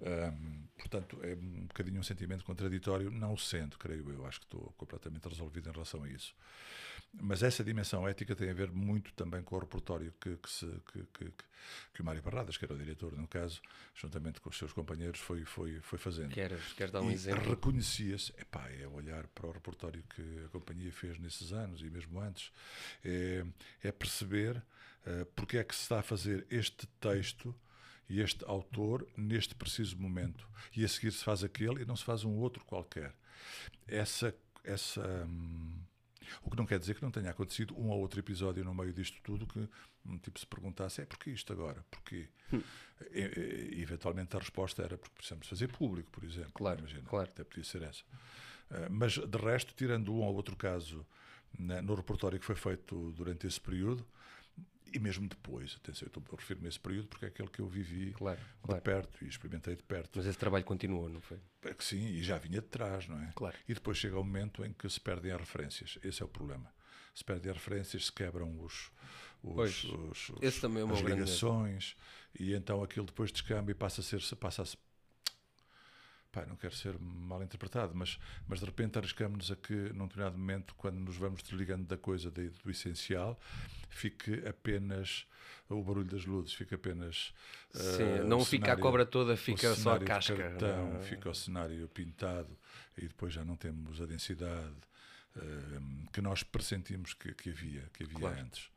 Hum, 0.00 0.64
portanto, 0.78 1.18
é 1.22 1.34
um 1.34 1.66
bocadinho 1.66 2.00
um 2.00 2.02
sentimento 2.02 2.44
contraditório, 2.44 3.10
não 3.10 3.34
o 3.34 3.38
sendo, 3.38 3.78
creio 3.78 4.10
eu. 4.10 4.26
Acho 4.26 4.40
que 4.40 4.46
estou 4.46 4.72
completamente 4.76 5.28
resolvido 5.28 5.68
em 5.68 5.72
relação 5.72 6.02
a 6.02 6.08
isso. 6.08 6.34
Mas 7.20 7.42
essa 7.42 7.62
dimensão 7.62 8.08
ética 8.08 8.34
tem 8.34 8.50
a 8.50 8.54
ver 8.54 8.70
muito 8.72 9.12
também 9.14 9.42
com 9.42 9.56
o 9.56 9.58
repertório 9.58 10.12
que, 10.20 10.36
que, 10.36 10.50
se, 10.50 10.66
que, 10.92 11.02
que, 11.12 11.24
que- 11.94 12.02
o 12.02 12.04
Mário 12.04 12.22
Barradas, 12.22 12.56
que 12.56 12.64
era 12.64 12.74
o 12.74 12.78
diretor, 12.78 13.12
no 13.16 13.28
caso, 13.28 13.60
juntamente 13.94 14.40
com 14.40 14.50
os 14.50 14.58
seus 14.58 14.72
companheiros, 14.72 15.20
foi, 15.20 15.44
foi, 15.44 15.80
foi 15.80 15.98
fazendo. 15.98 16.30
Queres, 16.32 16.72
queres 16.72 16.90
dar 16.90 17.02
um 17.02 17.10
e 17.10 17.14
exemplo? 17.14 17.50
reconhecia-se, 17.50 18.32
epá, 18.38 18.68
é 18.70 18.86
olhar 18.88 19.26
para 19.28 19.46
o 19.46 19.52
repertório 19.52 20.02
que 20.14 20.22
a 20.44 20.48
companhia 20.48 20.90
fez 20.92 21.18
nesses 21.18 21.52
anos 21.52 21.80
e 21.82 21.90
mesmo 21.90 22.18
antes, 22.20 22.50
é, 23.04 23.44
é 23.84 23.92
perceber 23.92 24.60
eh, 25.06 25.26
porque 25.34 25.58
é 25.58 25.64
que 25.64 25.74
se 25.74 25.82
está 25.82 26.00
a 26.00 26.02
fazer 26.02 26.46
este 26.50 26.86
texto 27.00 27.54
e 28.08 28.20
este 28.20 28.44
autor 28.44 29.06
neste 29.16 29.54
preciso 29.54 29.96
momento. 29.98 30.46
E 30.76 30.84
a 30.84 30.88
seguir 30.88 31.12
se 31.12 31.24
faz 31.24 31.42
aquele 31.42 31.82
e 31.82 31.84
não 31.84 31.96
se 31.96 32.04
faz 32.04 32.24
um 32.24 32.36
outro 32.36 32.64
qualquer. 32.64 33.14
Essa. 33.86 34.34
essa 34.64 35.26
hum, 35.26 35.80
o 36.42 36.50
que 36.50 36.56
não 36.56 36.64
quer 36.64 36.78
dizer 36.78 36.94
que 36.94 37.02
não 37.02 37.10
tenha 37.10 37.30
acontecido 37.30 37.74
um 37.78 37.90
ou 37.90 38.00
outro 38.00 38.18
episódio 38.20 38.64
no 38.64 38.72
meio 38.74 38.92
disto 38.92 39.20
tudo 39.22 39.46
que 39.46 39.68
um 40.06 40.18
tipo 40.18 40.38
se 40.38 40.46
perguntasse: 40.46 41.00
é 41.02 41.06
porquê 41.06 41.30
isto 41.30 41.52
agora? 41.52 41.84
Porquê? 41.90 42.28
E, 43.10 43.76
e, 43.78 43.82
eventualmente 43.82 44.36
a 44.36 44.38
resposta 44.38 44.82
era 44.82 44.96
porque 44.96 45.14
precisamos 45.16 45.46
fazer 45.48 45.68
público, 45.68 46.10
por 46.10 46.24
exemplo. 46.24 46.52
Claro, 46.52 46.78
Imagina, 46.80 47.02
claro. 47.02 47.28
Até 47.30 47.44
podia 47.44 47.64
ser 47.64 47.82
essa. 47.82 48.02
Uh, 48.70 48.88
mas 48.90 49.14
de 49.14 49.38
resto, 49.38 49.74
tirando 49.74 50.12
um 50.12 50.20
ou 50.20 50.34
outro 50.34 50.56
caso 50.56 51.04
na- 51.58 51.82
no 51.82 51.94
repertório 51.94 52.38
que 52.38 52.46
foi 52.46 52.54
feito 52.56 53.12
durante 53.12 53.46
esse 53.46 53.60
período, 53.60 54.06
e 54.92 54.98
mesmo 54.98 55.28
depois, 55.28 55.76
atenção, 55.82 56.08
eu 56.14 56.36
refiro-me 56.36 56.66
a 56.66 56.68
esse 56.68 56.78
período 56.80 57.08
porque 57.08 57.24
é 57.24 57.28
aquele 57.28 57.48
que 57.48 57.60
eu 57.60 57.66
vivi 57.68 58.12
Claro, 58.12 58.38
de 58.38 58.44
claro. 58.62 58.82
perto 58.82 59.24
e 59.24 59.28
experimentei 59.28 59.74
de 59.76 59.82
perto. 59.82 60.10
Mas 60.16 60.26
esse 60.26 60.38
trabalho 60.38 60.64
continuou, 60.64 61.08
não 61.08 61.20
foi? 61.20 61.38
É 61.62 61.72
que 61.74 61.84
sim, 61.84 62.04
e 62.06 62.22
já 62.22 62.38
vinha 62.38 62.60
de 62.60 62.66
trás, 62.68 63.06
não 63.08 63.18
é? 63.22 63.30
Claro. 63.34 63.56
E 63.68 63.74
depois 63.74 63.96
chega 63.98 64.18
o 64.18 64.24
momento 64.24 64.64
em 64.64 64.72
que 64.72 64.88
se 64.88 65.00
perdem 65.00 65.32
as 65.32 65.40
referências. 65.40 65.98
Esse 66.02 66.22
é 66.22 66.24
o 66.24 66.28
problema. 66.28 66.72
Se 67.14 67.24
perdem 67.24 67.50
as 67.50 67.56
referências, 67.56 68.06
se 68.06 68.12
quebram 68.12 68.58
os, 68.60 68.90
os, 69.42 69.54
Pois, 69.54 69.84
os- 69.84 70.28
os- 70.30 70.42
esse 70.42 70.60
também 70.60 70.80
é 70.80 70.84
o 70.84 70.88
meu 70.88 70.96
as 70.96 71.02
grande 71.02 71.20
ligações, 71.22 71.96
e 72.38 72.54
então 72.54 72.82
aquilo 72.82 73.06
depois 73.06 73.30
descamba 73.30 73.70
e 73.70 73.74
passa 73.74 74.00
a 74.00 74.04
ser 74.04 74.20
passa 74.36 74.62
a 74.62 74.64
se- 74.64 74.76
pá, 76.32 76.46
não 76.46 76.56
quero 76.56 76.74
ser 76.74 76.98
mal 76.98 77.42
interpretado, 77.42 77.92
mas, 77.94 78.18
mas 78.48 78.58
de 78.58 78.64
repente 78.64 78.98
arriscamos-nos 78.98 79.50
a 79.50 79.56
que, 79.56 79.74
num 79.92 80.06
determinado 80.06 80.38
momento, 80.38 80.74
quando 80.76 80.96
nos 80.98 81.16
vamos 81.16 81.42
desligando 81.42 81.84
da 81.84 81.96
coisa, 81.98 82.30
de- 82.30 82.48
do 82.64 82.70
essencial, 82.70 83.38
fique 83.90 84.42
apenas 84.46 85.26
o 85.68 85.82
barulho 85.82 86.08
das 86.08 86.24
luzes, 86.24 86.52
fica 86.54 86.74
apenas. 86.74 87.32
Sim, 87.72 88.02
eh, 88.02 88.22
não 88.24 88.44
fica 88.44 88.64
a 88.64 88.66
cenário- 88.66 88.82
cobra 88.82 89.06
toda, 89.06 89.36
fica 89.36 89.74
só 89.74 89.94
a 89.96 90.00
casca. 90.00 90.34
cartão, 90.36 90.92
não 90.94 91.00
é? 91.00 91.02
fica 91.02 91.28
o 91.30 91.34
cenário 91.34 91.86
pintado 91.88 92.58
e 92.96 93.02
depois 93.02 93.32
já 93.32 93.44
não 93.44 93.56
temos 93.56 94.00
a 94.00 94.06
densidade 94.06 94.74
eh, 95.36 95.40
que 96.12 96.20
nós 96.20 96.42
pressentimos 96.42 97.14
que, 97.14 97.32
que 97.34 97.50
havia, 97.50 97.82
que 97.94 98.04
havia 98.04 98.18
Claro. 98.18 98.40
antes. 98.40 98.68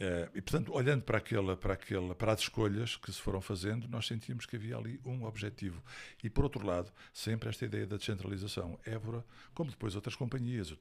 Eh, 0.00 0.30
e 0.34 0.40
portanto, 0.40 0.72
olhando 0.72 1.02
para 1.02 1.18
aquela, 1.18 1.56
para 1.56 1.74
aquela, 1.74 2.14
para 2.14 2.32
as 2.32 2.40
escolhas 2.40 2.96
que 2.96 3.12
se 3.12 3.20
foram 3.20 3.40
fazendo, 3.40 3.86
nós 3.88 4.06
sentimos 4.06 4.46
que 4.46 4.56
havia 4.56 4.76
ali 4.76 5.00
um 5.04 5.24
objetivo. 5.24 5.82
E 6.22 6.30
por 6.30 6.44
outro 6.44 6.66
lado, 6.66 6.92
sempre 7.12 7.48
esta 7.48 7.64
ideia 7.64 7.86
da 7.86 7.96
descentralização. 7.96 8.78
Évora, 8.84 9.24
como 9.54 9.70
depois 9.70 9.94
outras 9.94 10.16
companhias, 10.16 10.74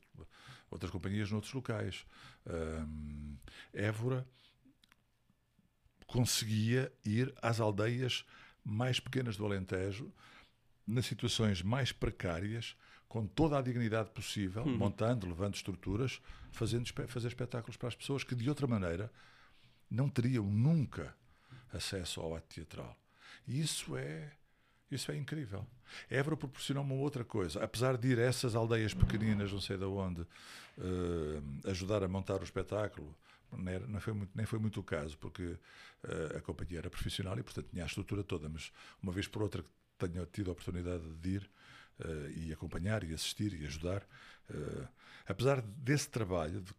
outras 0.70 0.92
companhias 0.92 1.30
noutros 1.30 1.54
locais. 1.54 2.06
Ahm, 2.46 3.36
Évora 3.74 4.26
conseguia 6.08 6.92
ir 7.06 7.34
às 7.42 7.60
aldeias 7.60 8.26
mais 8.64 9.00
pequenas 9.00 9.38
do 9.38 9.46
Alentejo, 9.46 10.12
nas 10.86 11.06
situações 11.06 11.62
mais 11.62 11.92
precárias, 11.92 12.76
com 13.12 13.28
toda 13.28 13.58
a 13.58 13.62
dignidade 13.62 14.10
possível, 14.12 14.66
montando, 14.66 15.28
levando 15.28 15.54
estruturas, 15.56 16.22
fazendo 16.54 16.88
fazer 17.10 17.28
espetáculos 17.28 17.76
para 17.76 17.90
as 17.90 17.96
pessoas 17.96 18.24
que 18.24 18.34
de 18.34 18.48
outra 18.48 18.66
maneira 18.66 19.12
não 19.90 20.08
teriam 20.08 20.46
nunca 20.46 21.14
acesso 21.74 22.22
ao 22.22 22.34
ato 22.38 22.48
teatral. 22.56 22.96
E 23.46 23.60
isso 23.60 23.98
é 23.98 24.32
isso 24.90 25.12
é 25.12 25.18
incrível. 25.18 25.66
Évora 26.10 26.38
proporcionou 26.38 26.84
uma 26.84 26.96
outra 26.96 27.24
coisa. 27.26 27.62
Apesar 27.64 27.98
de 27.98 28.08
ir 28.10 28.20
a 28.20 28.24
essas 28.24 28.56
aldeias 28.56 28.94
pequeninas, 28.94 29.52
não 29.52 29.60
sei 29.62 29.78
de 29.78 29.84
onde, 29.86 30.22
eh, 30.78 31.70
ajudar 31.70 32.04
a 32.04 32.08
montar 32.08 32.40
o 32.42 32.44
espetáculo, 32.44 33.14
não, 33.52 33.72
era- 33.72 33.88
não 33.88 34.00
foi 34.00 34.14
muito, 34.14 34.32
nem 34.36 34.46
foi 34.46 34.60
muito 34.60 34.80
o 34.80 34.84
caso, 34.84 35.18
porque 35.18 35.58
eh, 36.04 36.38
a 36.38 36.42
companhia 36.42 36.80
era 36.80 36.90
profissional 36.90 37.38
e, 37.38 37.44
portanto, 37.44 37.68
tinha 37.72 37.84
a 37.84 37.88
estrutura 37.88 38.24
toda. 38.24 38.48
Mas 38.50 38.72
uma 39.04 39.12
vez 39.12 39.28
por 39.28 39.42
outra 39.44 39.62
que 39.64 39.70
tenho 39.98 40.26
tido 40.26 40.50
a 40.50 40.54
oportunidade 40.54 41.04
de 41.22 41.30
ir 41.36 41.50
eh, 42.00 42.32
e 42.36 42.54
acompanhar 42.54 43.04
e 43.04 43.14
assistir 43.14 43.54
e 43.54 43.66
ajudar, 43.66 44.08
eh, 44.50 44.88
apesar 45.28 45.62
desse 45.62 46.10
trabalho, 46.10 46.62
de- 46.62 46.74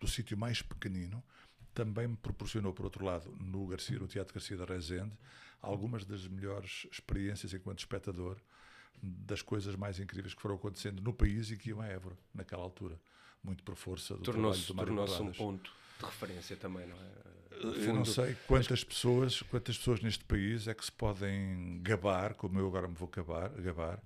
do 0.00 0.06
sítio 0.08 0.36
mais 0.36 0.62
pequenino, 0.62 1.22
também 1.74 2.08
me 2.08 2.16
proporcionou, 2.16 2.72
por 2.72 2.84
outro 2.84 3.04
lado, 3.04 3.30
no, 3.40 3.66
Garcia, 3.66 3.98
no 3.98 4.06
Teatro 4.08 4.34
Garcia 4.34 4.56
da 4.56 4.64
Rezende, 4.64 5.12
algumas 5.60 6.04
das 6.04 6.26
melhores 6.26 6.86
experiências 6.90 7.52
enquanto 7.54 7.78
espectador 7.80 8.36
das 9.02 9.42
coisas 9.42 9.76
mais 9.76 9.98
incríveis 10.00 10.34
que 10.34 10.42
foram 10.42 10.56
acontecendo 10.56 11.00
no 11.02 11.12
país 11.12 11.50
e 11.50 11.56
que 11.56 11.70
iam 11.70 11.80
a 11.80 11.86
Évora, 11.86 12.16
naquela 12.34 12.62
altura. 12.62 13.00
Muito 13.42 13.62
por 13.62 13.76
força 13.76 14.14
do 14.14 14.22
Tornou-se 14.22 14.66
trabalho 14.66 14.88
do 14.88 14.94
Mário 14.96 15.14
tornou-se 15.16 15.40
um 15.40 15.44
ponto 15.44 15.72
de 15.98 16.04
referência 16.04 16.56
também, 16.56 16.86
não 16.86 16.96
é? 16.96 17.64
No 17.64 17.74
Eu 17.74 17.94
não 17.94 18.04
fundo, 18.04 18.06
sei 18.06 18.36
quantas 18.46 18.84
pessoas, 18.84 19.42
quantas 19.42 19.76
pessoas 19.76 20.00
neste 20.00 20.24
país 20.24 20.68
é 20.68 20.74
que 20.74 20.84
se 20.84 20.92
podem 20.92 21.80
gabar, 21.82 22.34
como 22.34 22.58
eu 22.58 22.66
agora 22.68 22.86
me 22.86 22.94
vou 22.94 23.08
gabar, 23.08 23.50
gabar 23.50 24.00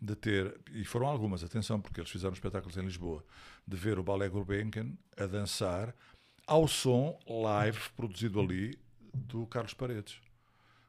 de 0.00 0.14
ter, 0.14 0.60
e 0.72 0.84
foram 0.84 1.06
algumas, 1.08 1.42
atenção, 1.42 1.80
porque 1.80 2.00
eles 2.00 2.10
fizeram 2.10 2.32
espetáculos 2.32 2.76
em 2.76 2.82
Lisboa, 2.82 3.24
de 3.66 3.76
ver 3.76 3.98
o 3.98 4.02
Ballet 4.02 4.30
Gulbenkian 4.30 4.92
a 5.16 5.26
dançar 5.26 5.94
ao 6.46 6.68
som 6.68 7.18
live 7.26 7.80
produzido 7.96 8.40
ali 8.40 8.78
do 9.12 9.46
Carlos 9.46 9.74
Paredes. 9.74 10.20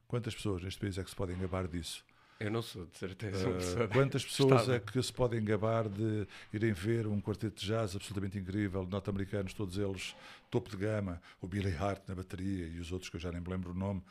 Quantas 0.08 0.36
pessoas 0.36 0.62
neste 0.62 0.80
país 0.80 0.98
é 0.98 1.04
que 1.04 1.10
se 1.10 1.16
podem 1.16 1.38
gabar 1.38 1.68
disso? 1.68 2.04
Eu 2.40 2.50
não 2.50 2.62
sou, 2.62 2.86
de 2.86 2.98
certeza. 2.98 3.50
Uh, 3.50 3.90
quantas 3.92 4.24
pessoas 4.24 4.62
estável. 4.62 4.76
é 4.76 4.80
que 4.80 5.04
se 5.04 5.12
podem 5.12 5.44
gabar 5.44 5.90
de 5.90 6.26
irem 6.54 6.72
ver 6.72 7.06
um 7.06 7.20
quarteto 7.20 7.60
de 7.60 7.68
jazz 7.68 7.96
absolutamente 7.96 8.40
incrível, 8.40 8.88
norte-americanos, 8.90 9.54
todos 9.54 9.78
eles 9.78 10.16
topo 10.50 10.70
de 10.70 10.78
gama, 10.78 11.22
o 11.42 11.48
Billy 11.48 11.76
Hart 11.76 12.02
na 12.08 12.16
bateria 12.16 12.66
e 12.66 12.80
os 12.80 12.94
outros 12.94 13.10
que 13.10 13.18
eu 13.18 13.20
já 13.20 13.30
nem 13.30 13.42
me 13.42 13.50
lembro 13.50 13.72
o 13.72 13.74
nome, 13.74 14.02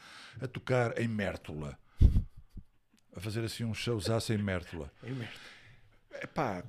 a 0.43 0.47
tocar 0.47 1.01
em 1.01 1.09
Mértola, 1.09 1.79
a 3.16 3.20
fazer 3.20 3.43
assim 3.45 3.64
um 3.64 3.72
showzaço 3.72 4.31
em 4.33 4.39
Mértola. 4.39 4.93
É 5.03 5.11
merda. 5.11 5.33
Epá, 6.22 6.62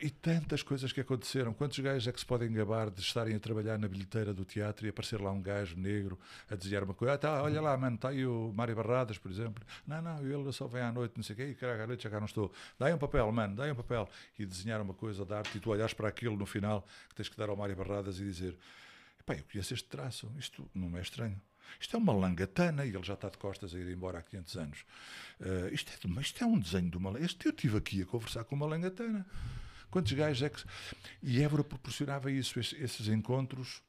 e 0.00 0.10
tantas 0.10 0.62
coisas 0.62 0.92
que 0.92 1.00
aconteceram. 1.00 1.52
Quantos 1.52 1.78
gajos 1.78 2.08
é 2.08 2.12
que 2.12 2.20
se 2.20 2.26
podem 2.26 2.52
gabar 2.52 2.90
de 2.90 3.00
estarem 3.00 3.34
a 3.34 3.40
trabalhar 3.40 3.78
na 3.78 3.88
bilheteira 3.88 4.32
do 4.32 4.44
teatro 4.44 4.86
e 4.86 4.90
aparecer 4.90 5.20
lá 5.20 5.30
um 5.30 5.40
gajo 5.40 5.76
negro 5.76 6.18
a 6.50 6.54
desenhar 6.54 6.82
uma 6.82 6.94
coisa? 6.94 7.14
Ah, 7.14 7.18
tá, 7.18 7.42
olha 7.42 7.60
lá, 7.60 7.76
mano, 7.76 7.96
está 7.96 8.08
aí 8.08 8.26
o 8.26 8.52
Mário 8.54 8.74
Barradas, 8.74 9.18
por 9.18 9.30
exemplo. 9.30 9.64
Não, 9.86 10.00
não, 10.02 10.24
ele 10.24 10.52
só 10.52 10.66
vem 10.66 10.82
à 10.82 10.92
noite, 10.92 11.14
não 11.16 11.22
sei 11.22 11.34
o 11.34 11.36
quê, 11.36 11.46
e 11.46 11.54
caralho, 11.54 11.82
à 11.82 11.86
noite 11.86 12.04
já 12.04 12.10
cá 12.10 12.18
não 12.18 12.26
estou. 12.26 12.52
Dá 12.78 12.86
aí 12.86 12.94
um 12.94 12.98
papel, 12.98 13.30
mano, 13.30 13.54
dá 13.56 13.64
aí 13.64 13.72
um 13.72 13.76
papel. 13.76 14.08
E 14.38 14.46
desenhar 14.46 14.80
uma 14.80 14.94
coisa 14.94 15.24
de 15.24 15.34
arte 15.34 15.56
e 15.56 15.60
tu 15.60 15.70
olhares 15.70 15.94
para 15.94 16.08
aquilo 16.08 16.36
no 16.36 16.46
final 16.46 16.86
que 17.08 17.14
tens 17.14 17.28
que 17.28 17.36
dar 17.36 17.48
ao 17.48 17.56
Mário 17.56 17.76
Barradas 17.76 18.18
e 18.18 18.24
dizer: 18.24 18.56
Epá, 19.20 19.34
eu 19.34 19.44
conheço 19.50 19.74
este 19.74 19.88
traço, 19.88 20.30
isto 20.38 20.68
não 20.74 20.96
é 20.96 21.02
estranho. 21.02 21.40
Isto 21.78 21.96
é 21.96 21.98
uma 21.98 22.12
langatana 22.12 22.84
e 22.84 22.88
ele 22.88 23.04
já 23.04 23.14
está 23.14 23.28
de 23.28 23.38
costas 23.38 23.74
a 23.74 23.78
ir 23.78 23.88
embora 23.88 24.18
há 24.18 24.22
500 24.22 24.56
anos. 24.56 24.84
Eh, 25.40 25.70
isto, 25.72 25.92
é 25.92 26.20
isto 26.20 26.42
é 26.42 26.46
um 26.46 26.58
desenho 26.58 26.90
de 26.90 26.96
uma 26.96 27.18
este 27.20 27.46
Eu 27.46 27.50
estive 27.50 27.76
aqui 27.76 28.02
a 28.02 28.06
conversar 28.06 28.44
com 28.44 28.54
uma 28.54 28.66
langatana. 28.66 29.26
Quantos 29.90 30.12
gajos 30.12 30.42
é 30.42 30.48
que. 30.48 30.62
E 31.22 31.42
Évora 31.42 31.64
proporcionava 31.64 32.30
isso, 32.30 32.58
esses, 32.60 33.08
encontros 33.08 33.82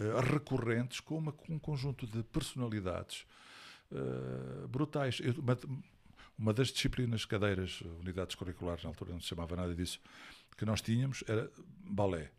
eh, 0.00 0.20
recorrentes 0.32 1.00
com, 1.00 1.16
uma- 1.18 1.32
com 1.32 1.54
um 1.54 1.58
conjunto 1.58 2.06
de 2.06 2.22
personalidades 2.24 3.24
eh, 3.92 4.66
brutais. 4.68 5.20
Eu- 5.20 5.34
uma, 5.34 5.56
uma 6.36 6.52
das 6.52 6.68
disciplinas, 6.68 7.24
cadeiras, 7.24 7.80
unidades 8.00 8.34
curriculares, 8.34 8.82
na 8.82 8.90
altura 8.90 9.12
não 9.12 9.20
se 9.20 9.28
chamava 9.28 9.54
nada 9.54 9.74
disso, 9.74 10.00
que 10.56 10.64
nós 10.64 10.80
tínhamos 10.82 11.22
era 11.28 11.50
balé. 11.84 12.30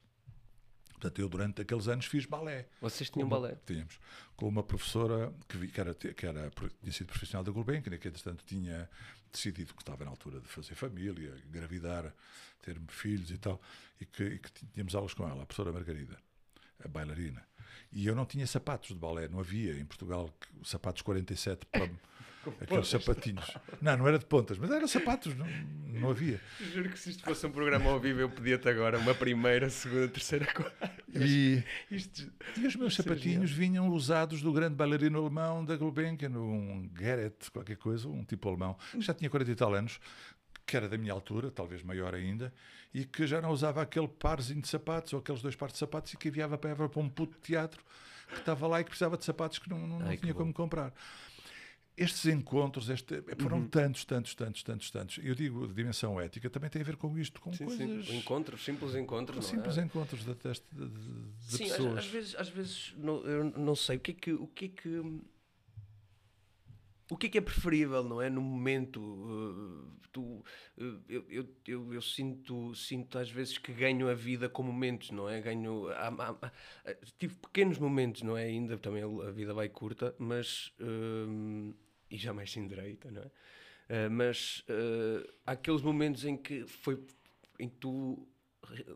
Portanto, 0.96 1.20
eu 1.20 1.28
durante 1.30 1.62
aqueles 1.62 1.88
anos 1.88 2.06
fiz 2.06 2.26
balé. 2.26 2.68
Vocês 2.82 3.10
tinham 3.10 3.28
uma- 3.28 3.40
balé? 3.40 3.58
Tínhamos. 3.66 4.00
Com 4.36 4.48
uma 4.48 4.64
professora 4.64 5.32
que, 5.48 5.58
vi- 5.58 5.68
que, 5.68 5.80
era, 5.80 5.94
que 5.94 6.26
era, 6.26 6.50
tinha 6.82 6.92
sido 6.94 7.08
profissional 7.08 7.44
da 7.44 7.52
Gulbenkian, 7.52 7.98
que 7.98 8.08
entretanto 8.08 8.44
tinha 8.46 8.90
decidido 9.32 9.74
que 9.74 9.82
estava 9.82 10.06
na 10.06 10.12
altura 10.12 10.40
de 10.40 10.48
fazer 10.48 10.74
família, 10.76 11.34
engravidar, 11.48 12.14
ter 12.62 12.80
filhos 12.88 13.30
e 13.30 13.38
tal, 13.38 13.62
e 14.00 14.06
que, 14.06 14.24
e 14.24 14.40
que 14.40 14.50
tínhamos 14.74 14.96
aulas 14.96 15.14
com 15.14 15.28
ela, 15.28 15.44
a 15.44 15.46
professora 15.46 15.72
Margarida, 15.74 16.18
a 16.84 16.88
bailarina. 16.88 17.46
E 17.92 18.08
eu 18.08 18.16
não 18.16 18.26
tinha 18.26 18.48
sapatos 18.48 18.90
de 18.90 18.96
balé, 18.96 19.28
não 19.28 19.40
havia 19.42 19.78
em 19.78 19.86
Portugal 19.86 20.34
sapatos 20.64 21.02
47 21.02 21.66
para 21.68 21.90
aqueles 22.62 22.88
sapatinhos. 22.88 23.58
Não, 23.82 23.98
não 23.98 24.08
era 24.08 24.20
de 24.20 24.26
pontas, 24.26 24.58
mas 24.58 24.72
eram 24.72 24.88
sapatos, 24.88 25.36
não, 25.36 25.48
não 25.88 26.10
havia. 26.10 26.40
Juro 26.74 26.90
que 26.90 27.00
se 27.00 27.12
isto 27.12 27.24
fosse 27.24 27.46
um 27.46 27.52
programa 27.52 27.90
ao 27.90 28.00
vivo, 28.00 28.20
eu 28.20 28.30
pedia-te 28.30 28.68
agora 28.70 28.98
uma 28.98 29.14
primeira, 29.14 29.70
segunda, 29.70 30.08
terceira, 30.08 30.46
quarta. 30.46 30.92
E, 31.14 31.64
Isto... 31.90 32.32
E 32.58 32.68
os 32.68 32.76
meus 32.76 32.96
sapatinhos 32.96 33.52
vinham 33.52 33.90
usados 33.90 34.42
do 34.42 34.52
grande 34.52 34.76
bailarino 34.76 35.20
alemão 35.20 35.64
da 35.64 35.76
Gulbenkian, 35.76 36.32
um 36.32 36.90
Gerrit, 36.98 37.50
qualquer 37.52 37.78
coisa, 37.78 38.08
um 38.08 38.24
tipo 38.24 38.50
alemão, 38.50 38.78
que 38.92 39.02
já 39.02 39.14
tinha 39.14 39.30
40 39.30 39.52
e 39.52 39.56
tal 39.56 39.74
anos, 39.74 40.00
que 40.66 40.76
era 40.76 40.90
da 40.90 40.98
minha 40.98 41.14
altura, 41.14 41.52
talvez 41.52 41.84
maior 41.84 42.14
ainda, 42.14 42.54
e 42.94 43.06
que 43.06 43.28
já 43.28 43.42
não 43.42 43.52
usava 43.52 43.82
aquele 43.82 44.08
parzinho 44.08 44.62
de 44.62 44.68
sapatos, 44.68 45.14
ou 45.14 45.20
aqueles 45.20 45.42
dois 45.42 45.56
pares 45.56 45.74
de 45.74 45.80
sapatos, 45.80 46.14
e 46.14 46.18
que 46.18 46.28
enviava 46.28 46.58
para 46.58 46.76
para 46.76 47.02
um 47.02 47.10
puto 47.10 47.38
teatro 47.42 47.84
que 48.28 48.40
estava 48.40 48.68
lá 48.68 48.82
e 48.82 48.84
que 48.84 48.90
precisava 48.90 49.18
de 49.18 49.24
sapatos 49.24 49.60
que 49.60 49.70
não, 49.70 49.80
não, 49.88 50.00
não 50.00 50.08
Ai, 50.08 50.18
tinha 50.18 50.34
como 50.34 50.54
comprar. 50.54 50.94
Estes 51.98 52.26
encontros, 52.26 52.90
este, 52.90 53.24
foram 53.40 53.66
tantos, 53.68 54.04
tantos, 54.04 54.36
tantos, 54.36 54.64
tantos, 54.64 54.92
tantos. 54.92 55.20
Eu 55.24 55.34
digo, 55.34 55.66
de 55.66 55.74
dimensão 55.74 56.20
ética, 56.20 56.50
também 56.50 56.70
tem 56.70 56.82
a 56.82 56.86
ver 56.86 56.98
com 56.98 57.18
isto, 57.18 57.40
com 57.40 57.54
Sim, 57.54 57.66
coisas... 57.66 58.06
sim. 58.08 58.18
Encontros, 58.18 58.66
simples 58.66 58.96
encontros. 58.96 59.38
não 59.38 59.46
é? 59.46 59.50
Simples 59.50 59.78
encontros 59.78 60.26
de, 60.26 60.34
de, 60.34 60.52
de, 60.74 60.90
de 60.90 61.58
Sim, 61.58 61.64
às, 61.64 61.70
pessoas. 61.72 61.98
às 62.00 62.06
vezes, 62.08 62.36
às 62.36 62.50
vezes 62.50 62.94
não, 62.98 63.26
eu 63.26 63.44
não 63.46 63.76
sei 63.76 63.96
o 63.96 64.00
que 64.02 64.12
é 64.12 64.14
que 64.14 64.34
o 64.34 64.48
que 64.48 64.66
é 64.66 64.68
que 64.68 65.02
o 67.12 67.16
que 67.18 67.28
é 67.28 67.30
que 67.30 67.38
é 67.38 67.42
preferível, 67.42 68.04
não 68.04 68.22
é? 68.22 68.30
No 68.30 68.42
momento, 68.42 69.00
uh, 69.00 69.92
tu, 70.12 70.22
uh, 70.78 71.02
eu, 71.08 71.24
eu, 71.30 71.48
eu, 71.68 71.94
eu 71.94 72.02
sinto, 72.02 72.74
sinto 72.74 73.20
às 73.20 73.30
vezes 73.30 73.58
que 73.60 73.72
ganho 73.72 74.10
a 74.10 74.16
vida 74.16 74.50
com 74.50 74.64
momentos, 74.64 75.12
não 75.12 75.30
é? 75.30 75.40
Ganho, 75.40 75.88
há- 75.90 76.08
há- 76.08 76.52
há- 76.84 76.96
tive 77.20 77.36
pequenos 77.36 77.78
momentos, 77.78 78.24
não 78.24 78.36
é? 78.36 78.46
Ainda 78.46 78.76
também 78.78 79.04
a 79.04 79.32
vida 79.32 79.54
vai 79.54 79.70
curta, 79.70 80.16
mas 80.18 80.74
um, 80.80 81.74
e 82.16 82.18
jamais 82.18 82.52
sem 82.52 82.68
direita, 82.68 83.12
não 83.12 83.22
é? 83.22 83.26
Uh, 83.28 84.10
mas 84.10 84.64
uh, 84.70 85.32
há 85.46 85.52
aqueles 85.52 85.82
momentos 85.82 86.26
em 86.26 86.36
que 86.36 86.66
foi 86.66 87.06
em 87.60 87.70
que 87.70 87.76
tu 87.76 88.28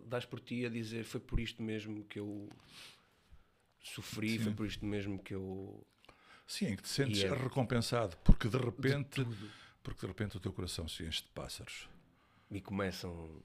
dás 0.07 0.25
por 0.25 0.39
ti 0.39 0.65
a 0.65 0.69
dizer 0.69 1.03
foi 1.03 1.19
por 1.19 1.39
isto 1.39 1.61
mesmo 1.61 2.03
que 2.05 2.19
eu 2.19 2.49
sofri, 3.81 4.39
foi 4.39 4.53
por 4.53 4.65
isto 4.65 4.83
mesmo 4.85 5.19
que 5.19 5.33
eu 5.35 5.85
Sim, 6.47 6.69
em 6.69 6.75
que 6.75 6.81
te 6.81 6.89
sentes 6.89 7.21
E 7.21 7.25
é- 7.25 7.29
recompensado, 7.29 8.17
porque 8.23 8.47
de 8.47 8.57
repente, 8.57 9.23
porque 9.83 10.01
de 10.01 10.07
repente 10.07 10.37
o 10.37 10.39
teu 10.39 10.51
coração 10.51 10.87
se 10.87 11.03
enche 11.05 11.21
de 11.21 11.29
pássaros. 11.29 11.87
me 12.49 12.59
começam 12.59 13.43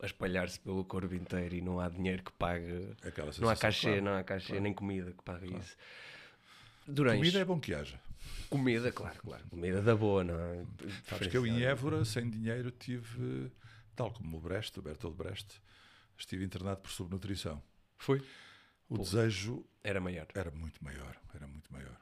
a 0.00 0.06
espalhar-se 0.06 0.60
pelo 0.60 0.84
corpo 0.84 1.12
inteiro 1.12 1.56
e 1.56 1.60
não 1.60 1.80
há 1.80 1.88
dinheiro 1.88 2.22
que 2.22 2.30
pague, 2.32 2.94
não 3.40 3.48
há 3.48 3.56
cachê, 3.56 3.86
claro, 3.88 4.02
não 4.02 4.14
há 4.14 4.22
cachê 4.22 4.60
nem 4.60 4.72
comida 4.72 5.10
que 5.10 5.22
pague 5.24 5.56
isso. 5.58 5.76
Durães. 6.86 7.18
Comida 7.18 7.40
é 7.40 7.44
bom 7.44 7.58
que 7.58 7.74
haja. 7.74 8.00
Comida, 8.48 8.92
claro, 8.92 9.18
claro. 9.20 9.44
Comida 9.48 9.82
da 9.82 9.94
boa, 9.96 10.22
não 10.22 10.38
é? 10.38 10.64
Sabes 11.08 11.28
que 11.28 11.36
eu 11.36 11.46
em 11.46 11.62
Évora, 11.62 12.04
sem 12.04 12.30
dinheiro, 12.30 12.70
tive, 12.70 13.50
tal 13.94 14.12
como 14.12 14.36
o 14.36 14.40
Brecht, 14.40 14.78
o 14.78 14.82
Bertolt 14.82 15.16
Brecht, 15.16 15.60
estive 16.16 16.44
internado 16.44 16.80
por 16.80 16.90
subnutrição. 16.90 17.62
Foi? 17.98 18.22
O 18.88 18.98
desejo 18.98 19.64
Era 19.82 20.00
maior. 20.00 20.26
era 20.34 20.50
muito 20.50 20.82
maior, 20.82 21.16
era 21.34 21.46
muito 21.46 21.72
maior. 21.72 22.00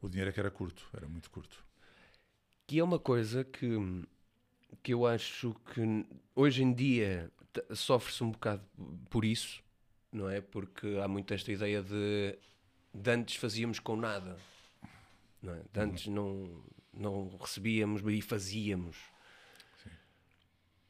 O 0.00 0.08
dinheiro 0.08 0.30
é 0.30 0.32
que 0.32 0.40
era 0.40 0.50
curto, 0.50 0.88
era 0.94 1.06
muito 1.06 1.30
curto. 1.30 1.64
Que 2.66 2.78
é 2.78 2.84
uma 2.84 2.98
coisa 2.98 3.44
que, 3.44 3.68
que 4.82 4.94
eu 4.94 5.06
acho 5.06 5.54
que 5.74 6.06
hoje 6.34 6.62
em 6.62 6.72
dia 6.72 7.30
sofre-se 7.74 8.24
um 8.24 8.30
bocado 8.30 8.64
por 9.10 9.24
isso, 9.24 9.62
não 10.10 10.28
é? 10.28 10.40
Porque 10.40 10.86
há 11.02 11.06
muito 11.08 11.32
esta 11.34 11.52
ideia 11.52 11.82
de, 11.82 12.38
de 12.94 13.10
antes 13.10 13.36
fazíamos 13.36 13.78
com 13.78 13.94
nada, 13.96 14.38
não 15.42 15.54
é? 15.54 15.62
De 15.72 15.80
antes 15.80 16.06
não, 16.06 16.64
não 16.92 17.36
recebíamos 17.38 18.02
e 18.06 18.20
fazíamos. 18.20 18.96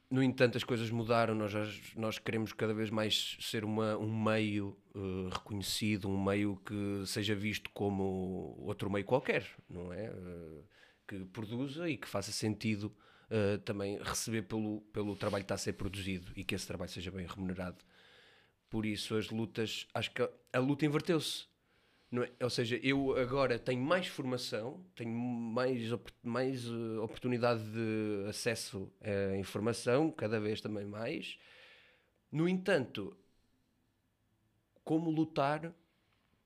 No 0.09 0.23
entanto, 0.23 0.57
as 0.57 0.63
coisas 0.63 0.89
mudaram, 0.89 1.35
nós, 1.35 1.53
nós 1.95 2.17
queremos 2.17 2.53
cada 2.53 2.73
vez 2.73 2.89
mais 2.89 3.35
ser 3.41 3.65
uma, 3.65 3.97
um 3.97 4.23
meio 4.23 4.77
eh, 4.95 5.29
reconhecido, 5.33 6.07
um 6.07 6.23
meio 6.23 6.55
que 6.65 7.03
seja 7.05 7.35
visto 7.35 7.69
como 7.71 8.55
outro 8.59 8.89
meio 8.89 9.03
qualquer, 9.03 9.45
não 9.69 9.91
é? 9.91 10.05
Eh, 10.05 10.63
que 11.05 11.25
produza 11.25 11.89
e 11.89 11.97
que 11.97 12.07
faça 12.07 12.31
sentido 12.31 12.95
eh, 13.29 13.57
também 13.57 13.97
receber 14.01 14.43
pelo, 14.43 14.79
pelo 14.93 15.13
trabalho 15.13 15.43
que 15.43 15.45
está 15.45 15.55
a 15.55 15.57
ser 15.57 15.73
produzido 15.73 16.31
e 16.37 16.45
que 16.45 16.55
esse 16.55 16.65
trabalho 16.65 16.89
seja 16.89 17.11
bem 17.11 17.25
remunerado. 17.25 17.83
Por 18.69 18.85
isso, 18.85 19.15
as 19.15 19.29
lutas, 19.29 19.85
acho 19.93 20.11
que 20.11 20.21
a, 20.21 20.29
a 20.53 20.59
luta 20.59 20.85
inverteu-se. 20.85 21.45
É? 22.11 22.43
Ou 22.43 22.49
seja, 22.49 22.79
eu 22.81 23.17
agora 23.17 23.59
tenho 23.59 23.81
mais 23.81 24.07
formação, 24.07 24.81
tenho 24.95 25.11
mais, 25.11 25.89
mais 26.23 26.65
eh, 26.65 26.99
oportunidade 26.99 27.61
de 27.63 28.29
acesso 28.29 28.89
à 29.01 29.35
informação, 29.37 30.09
cada 30.11 30.39
vez 30.39 30.61
também 30.61 30.85
mais. 30.85 31.37
No 32.31 32.47
entanto, 32.47 33.15
como 34.85 35.09
lutar 35.09 35.73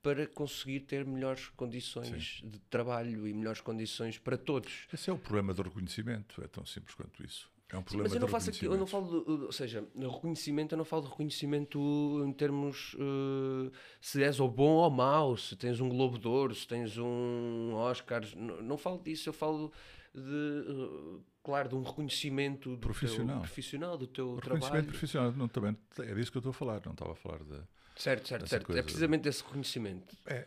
para 0.02 0.26
conseguir 0.26 0.80
ter 0.80 1.06
melhores 1.06 1.48
condições 1.50 2.42
de 2.44 2.58
trabalho 2.58 3.28
e 3.28 3.32
melhores 3.32 3.60
condições 3.60 4.18
para 4.18 4.36
todos? 4.36 4.88
Esse 4.92 5.10
é 5.10 5.12
o 5.12 5.18
problema 5.18 5.54
do 5.54 5.62
reconhecimento, 5.62 6.42
é 6.42 6.48
tão 6.48 6.66
simples 6.66 6.96
quanto 6.96 7.24
isso. 7.24 7.51
É 7.72 7.76
um 7.76 7.80
Sim, 7.80 7.84
problema 7.86 8.04
mas 8.04 8.14
eu 8.14 8.20
não 8.20 8.28
faço 8.28 8.50
aqui, 8.50 8.64
eu 8.66 8.76
não 8.76 8.86
falo, 8.86 9.24
de, 9.24 9.30
ou 9.44 9.52
seja, 9.52 9.88
no 9.94 10.10
reconhecimento, 10.10 10.74
eu 10.74 10.78
não 10.78 10.84
falo 10.84 11.02
de 11.02 11.08
reconhecimento 11.08 12.22
em 12.24 12.32
termos 12.32 12.94
eh, 12.98 13.70
se 14.00 14.22
és 14.22 14.38
ou 14.38 14.50
bom 14.50 14.74
ou 14.74 14.90
mau, 14.90 15.36
se 15.38 15.56
tens 15.56 15.80
um 15.80 15.88
Globo 15.88 16.18
de 16.18 16.28
Ouro, 16.28 16.54
se 16.54 16.66
tens 16.68 16.98
um 16.98 17.72
Oscar, 17.74 18.22
não, 18.36 18.60
não 18.62 18.76
falo 18.78 18.98
disso, 19.02 19.28
eu 19.30 19.32
falo 19.32 19.72
de, 20.14 20.20
eh, 20.20 21.20
claro, 21.42 21.70
de 21.70 21.74
um 21.74 21.82
reconhecimento 21.82 22.70
do 22.76 22.78
Profissional. 22.78 23.36
teu, 23.36 23.40
profissional, 23.42 23.96
do 23.96 24.06
teu 24.06 24.34
reconhecimento 24.34 24.68
trabalho. 24.68 24.86
profissional, 24.88 25.32
não, 25.32 25.48
também, 25.48 25.76
é 26.00 26.14
disso 26.14 26.30
que 26.30 26.36
eu 26.36 26.40
estou 26.40 26.50
a 26.50 26.54
falar, 26.54 26.82
não 26.84 26.92
estava 26.92 27.12
a 27.12 27.16
falar 27.16 27.38
de. 27.42 27.58
Certo, 27.96 28.26
certo, 28.28 28.48
certo. 28.48 28.66
coisa- 28.66 28.80
É 28.80 28.82
precisamente 28.82 29.28
esse 29.28 29.42
reconhecimento. 29.42 30.14
É, 30.26 30.46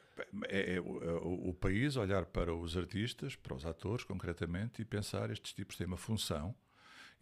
é- 0.50 0.76
é 0.76 0.80
o, 0.82 1.04
é 1.04 1.12
o- 1.14 1.50
o 1.50 1.54
país 1.54 1.96
olhar 1.96 2.26
para 2.26 2.54
os 2.54 2.76
artistas, 2.78 3.36
para 3.36 3.56
os 3.56 3.66
atores 3.66 4.04
concretamente, 4.04 4.82
e 4.82 4.86
pensar 4.86 5.30
estes 5.32 5.54
tipos 5.54 5.76
têm 5.76 5.86
uma 5.88 5.98
função 5.98 6.56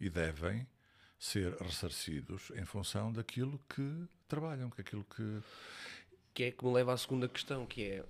e 0.04 0.10
devem 0.10 0.66
ser 1.18 1.54
ressarcidos 1.54 2.50
em 2.54 2.64
função 2.66 3.10
daquilo 3.10 3.58
que 3.74 4.06
trabalham, 4.28 4.68
que 4.68 4.82
aquilo 4.82 5.04
que. 5.04 5.40
Que 6.34 6.44
é 6.44 6.50
que 6.50 6.64
me 6.64 6.72
leva 6.72 6.92
à 6.92 6.96
segunda 6.96 7.28
questão, 7.28 7.64
que 7.64 7.82
é 7.82 8.04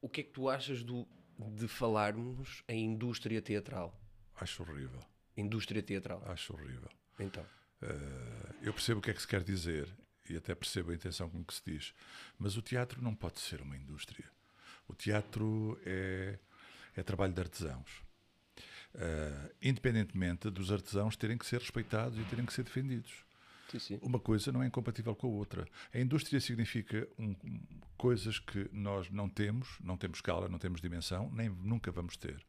o 0.00 0.08
que 0.08 0.22
é 0.22 0.24
que 0.24 0.30
tu 0.30 0.48
achas 0.48 0.82
do, 0.82 1.06
de 1.38 1.68
falarmos 1.68 2.64
em 2.66 2.86
indústria 2.86 3.40
teatral? 3.40 3.94
Acho 4.34 4.62
horrível. 4.62 5.00
Indústria 5.36 5.82
teatral. 5.82 6.22
Acho 6.26 6.54
horrível. 6.54 6.88
Então. 7.20 7.46
Eh, 7.82 8.54
eu 8.62 8.72
percebo 8.72 8.98
o 8.98 9.02
que 9.02 9.10
é 9.10 9.14
que 9.14 9.20
se 9.20 9.28
quer 9.28 9.44
dizer 9.44 9.88
e 10.28 10.36
até 10.36 10.54
percebo 10.54 10.90
a 10.90 10.94
intenção 10.94 11.28
com 11.30 11.44
que 11.44 11.54
se 11.54 11.62
diz, 11.64 11.94
mas 12.38 12.56
o 12.56 12.62
teatro 12.62 13.00
não 13.00 13.14
pode 13.14 13.38
ser 13.38 13.60
uma 13.60 13.76
indústria. 13.76 14.28
O 14.88 14.94
teatro 14.94 15.78
é, 15.84 16.38
é 16.96 17.02
trabalho 17.02 17.32
de 17.32 17.40
artesãos. 17.40 18.07
Eh, 18.94 19.52
independentemente 19.62 20.50
dos 20.50 20.72
artesãos 20.72 21.16
terem 21.16 21.36
que 21.38 21.46
ser 21.46 21.60
respeitados 21.60 22.18
e 22.18 22.22
terem 22.24 22.44
que 22.46 22.52
ser 22.52 22.64
defendidos. 22.64 23.24
Sim, 23.70 23.78
sim. 23.78 23.98
Uma 24.00 24.18
coisa 24.18 24.50
não 24.50 24.62
é 24.62 24.66
incompatível 24.66 25.14
com 25.14 25.26
a 25.26 25.30
outra. 25.30 25.68
A 25.92 25.98
indústria 26.00 26.40
significa 26.40 27.06
um- 27.18 27.36
coisas 27.98 28.38
que 28.38 28.68
nós 28.72 29.10
não 29.10 29.28
temos, 29.28 29.68
não 29.80 29.96
temos 29.96 30.18
escala, 30.18 30.48
não 30.48 30.58
temos 30.58 30.80
dimensão, 30.80 31.30
nem 31.32 31.48
nunca 31.50 31.90
vamos 31.92 32.16
ter. 32.16 32.42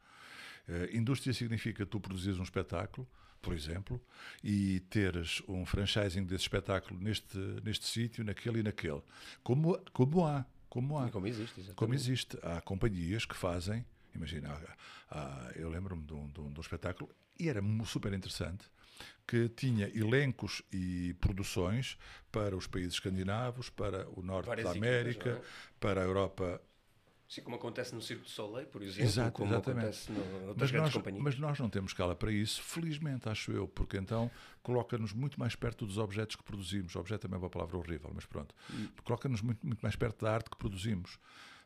Eh, 0.67 0.91
indústria 0.93 1.33
significa 1.33 1.85
tu 1.85 1.99
produzires 1.99 2.39
um 2.39 2.43
espetáculo, 2.43 3.05
por 3.41 3.53
exemplo, 3.53 4.01
e 4.43 4.79
teres 4.89 5.41
um 5.47 5.65
franchising 5.65 6.23
desse 6.23 6.43
espetáculo 6.43 6.99
neste, 7.01 7.37
neste 7.63 7.85
sítio, 7.85 8.23
naquele 8.23 8.59
e 8.59 8.63
naquele. 8.63 9.01
Como, 9.43 9.77
como 9.91 10.25
há. 10.25 10.45
Como 10.69 10.97
há. 10.97 11.07
E 11.07 11.11
como 11.11 11.27
existe, 11.27 11.59
exatamente. 11.59 11.75
Como 11.75 11.93
existe. 11.93 12.37
Há 12.41 12.61
companhias 12.61 13.25
que 13.25 13.35
fazem. 13.35 13.85
Imagina, 14.15 14.57
há- 15.09 15.51
eu 15.55 15.69
lembro-me 15.69 16.03
de 16.03 16.13
um, 16.13 16.27
de 16.27 16.39
um- 16.41 16.51
de 16.51 16.59
um 16.59 16.61
espetáculo 16.61 17.09
e 17.39 17.47
era 17.49 17.61
super 17.85 18.13
interessante 18.13 18.65
que 19.27 19.47
tinha 19.49 19.87
elencos 19.97 20.61
e 20.73 21.13
produções 21.21 21.97
para 22.31 22.55
os 22.55 22.67
países 22.67 22.93
escandinavos, 22.95 23.69
para 23.69 24.09
o 24.09 24.21
norte 24.21 24.47
Várias 24.47 24.65
da 24.65 24.71
equipas, 24.71 24.87
América, 24.89 25.29
não 25.29 25.37
é? 25.37 25.41
para 25.79 26.01
a 26.01 26.03
Europa. 26.03 26.61
Sim, 27.27 27.41
como 27.43 27.55
acontece 27.57 27.93
no 27.93 28.01
Circo 28.01 28.23
de 28.25 28.31
Soleil, 28.31 28.67
por 28.67 28.81
exemplo, 28.81 29.03
Exato, 29.05 29.33
como 29.33 29.51
exatamente. 29.51 29.85
acontece 29.85 30.11
no, 30.11 30.19
outras 30.47 30.57
Mas 30.57 30.71
grandes 30.71 30.91
nós, 30.91 30.93
companhias. 31.03 31.23
mas 31.23 31.39
nós 31.39 31.59
não 31.59 31.69
temos 31.69 31.91
escala 31.91 32.15
para 32.15 32.31
isso, 32.31 32.61
felizmente, 32.63 33.29
acho 33.29 33.51
eu, 33.51 33.67
porque 33.67 33.97
então 33.97 34.31
coloca-nos 34.63 35.13
muito 35.13 35.39
mais 35.39 35.55
perto 35.55 35.85
dos 35.85 35.99
objetos 35.99 36.35
que 36.35 36.43
produzimos. 36.43 36.95
Objeto 36.95 37.21
também 37.21 37.37
é 37.37 37.39
uma 37.43 37.49
palavra 37.49 37.77
horrível, 37.77 38.11
mas 38.15 38.25
pronto. 38.25 38.53
Coloca-nos 39.03 39.41
muito, 39.41 39.65
muito 39.65 39.79
mais 39.81 39.95
perto 39.95 40.25
da 40.25 40.33
arte 40.33 40.49
que 40.49 40.57
produzimos. 40.57 41.19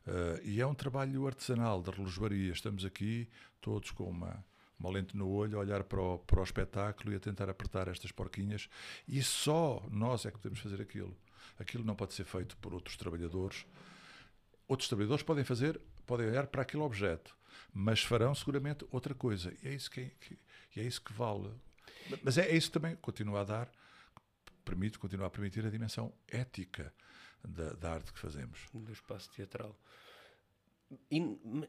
Eh, 0.06 0.42
e 0.44 0.62
é 0.62 0.66
um 0.68 0.74
trabalho 0.76 1.26
artesanal 1.28 1.82
da 1.82 1.92
relojoaria. 1.92 2.52
Estamos 2.52 2.84
aqui 2.86 3.30
todos 3.62 3.92
com 3.92 4.10
uma, 4.10 4.44
uma 4.80 4.90
lente 4.90 5.16
no 5.16 5.30
olho, 5.30 5.58
a 5.58 5.62
olhar 5.62 5.84
para 5.84 6.02
o, 6.02 6.20
para 6.20 6.40
o 6.40 6.44
espetáculo 6.44 7.14
e 7.14 7.16
a 7.16 7.20
tentar 7.20 7.50
apertar 7.50 7.88
estas 7.88 8.12
porquinhas. 8.12 8.68
E 9.08 9.22
só 9.24 9.86
nós 9.90 10.26
é 10.26 10.32
que 10.32 10.38
podemos 10.38 10.60
fazer 10.60 10.82
aquilo. 10.82 11.16
Aquilo 11.60 11.84
não 11.84 11.96
pode 11.96 12.14
ser 12.14 12.26
feito 12.26 12.58
por 12.58 12.74
outros 12.74 12.98
trabalhadores. 12.98 13.66
Outros 14.68 14.88
trabalhadores 14.90 15.24
podem 15.24 15.44
fazer, 15.44 15.80
podem 16.06 16.28
olhar 16.28 16.48
para 16.48 16.62
aquele 16.64 16.84
objeto, 16.84 17.36
mas 17.74 18.02
farão 18.02 18.34
seguramente 18.34 18.86
outra 18.92 19.14
coisa. 19.14 19.54
E 19.64 19.68
é 19.68 19.74
isso 19.74 19.90
que, 19.92 20.06
que- 20.22 20.38
é 20.80 20.84
isso 20.84 21.02
que 21.02 21.14
vale. 21.14 21.50
Mas 22.24 22.38
é, 22.38 22.50
é 22.50 22.56
isso 22.56 22.72
também 22.72 22.96
continua 22.96 23.42
a 23.42 23.44
dar, 23.44 23.72
permite, 24.64 24.98
continua 25.00 25.28
a 25.28 25.30
permitir 25.30 25.66
a 25.66 25.70
dimensão 25.70 26.14
ética 26.28 26.94
da, 27.44 27.74
da 27.74 27.94
arte 27.94 28.14
que 28.14 28.20
fazemos. 28.20 28.66
Do 28.74 28.92
espaço 28.92 29.30
teatral. 29.32 29.78
E, 31.10 31.18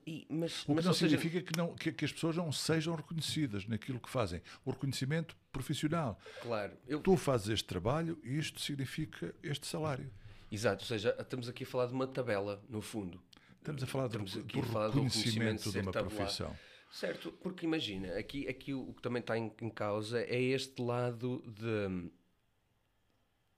e- 0.06 0.26
mas, 0.28 0.62
O 0.62 0.66
que 0.66 0.72
mas, 0.74 0.84
não 0.84 0.92
seja, 0.92 1.16
significa 1.16 1.40
que, 1.42 1.56
não, 1.58 1.74
que, 1.74 1.90
que 1.92 2.04
as 2.04 2.12
pessoas 2.12 2.36
não 2.36 2.52
sejam 2.52 2.94
reconhecidas 2.94 3.66
naquilo 3.66 3.98
que 3.98 4.10
fazem. 4.10 4.42
O 4.64 4.70
reconhecimento 4.70 5.34
profissional. 5.50 6.18
Claro, 6.42 6.76
eu, 6.86 7.00
Tu 7.00 7.16
fazes 7.16 7.48
este 7.48 7.64
trabalho 7.64 8.20
e 8.22 8.36
isto 8.38 8.60
significa 8.60 9.34
este 9.42 9.66
salário. 9.66 10.12
exato, 10.50 10.82
ou 10.82 10.86
seja, 10.88 11.16
estamos 11.18 11.48
aqui 11.48 11.64
a 11.64 11.66
falar 11.66 11.86
de 11.86 11.94
uma 11.94 12.06
tabela, 12.06 12.62
no 12.68 12.82
fundo. 12.82 13.20
Estamos 13.58 13.82
a 13.82 13.86
falar 13.86 14.08
do, 14.08 14.22
Estamos 14.24 14.52
do 14.52 14.60
a 14.60 14.62
falar 14.64 14.88
do 14.88 14.92
reconhecimento 15.02 15.70
reconhecimento 15.70 15.72
de 15.72 15.78
uma 15.80 15.92
profissão. 15.92 16.56
Certo, 16.92 17.32
porque 17.42 17.64
imagina, 17.64 18.16
aqui, 18.18 18.46
aqui 18.46 18.74
o 18.74 18.92
que 18.92 19.00
também 19.02 19.20
está 19.20 19.38
em, 19.38 19.50
em 19.62 19.70
causa 19.70 20.20
é 20.20 20.40
este 20.40 20.80
lado 20.82 21.42
de. 21.46 22.10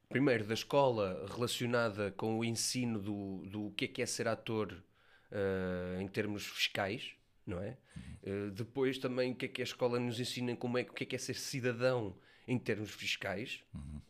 Primeiro, 0.09 0.45
da 0.45 0.55
escola 0.55 1.27
relacionada 1.35 2.13
com 2.13 2.39
o 2.39 2.45
ensino 2.45 2.99
do, 3.01 3.45
do 3.47 3.71
que 3.73 3.87
é 3.87 3.89
que 3.89 4.03
é 4.03 4.07
ser 4.07 4.29
ator 4.29 4.83
eh, 5.31 5.99
em 6.01 6.07
termos 6.07 6.47
fiscais, 6.47 7.13
não 7.45 7.61
é? 7.61 7.77
Eh, 8.23 8.51
depois 8.53 8.99
também 8.99 9.33
o 9.33 9.35
que 9.35 9.47
é 9.47 9.49
que 9.49 9.61
a 9.61 9.65
escola 9.65 9.99
nos 9.99 10.21
ensina 10.21 10.55
como 10.57 10.79
é, 10.79 10.83
o 10.83 10.93
que 10.93 11.03
é 11.03 11.07
que 11.07 11.17
é 11.17 11.19
ser 11.19 11.35
cidadão 11.35 12.17
em 12.47 12.59
termos 12.59 12.91
fiscais, 12.93 13.65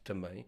também. 0.05 0.47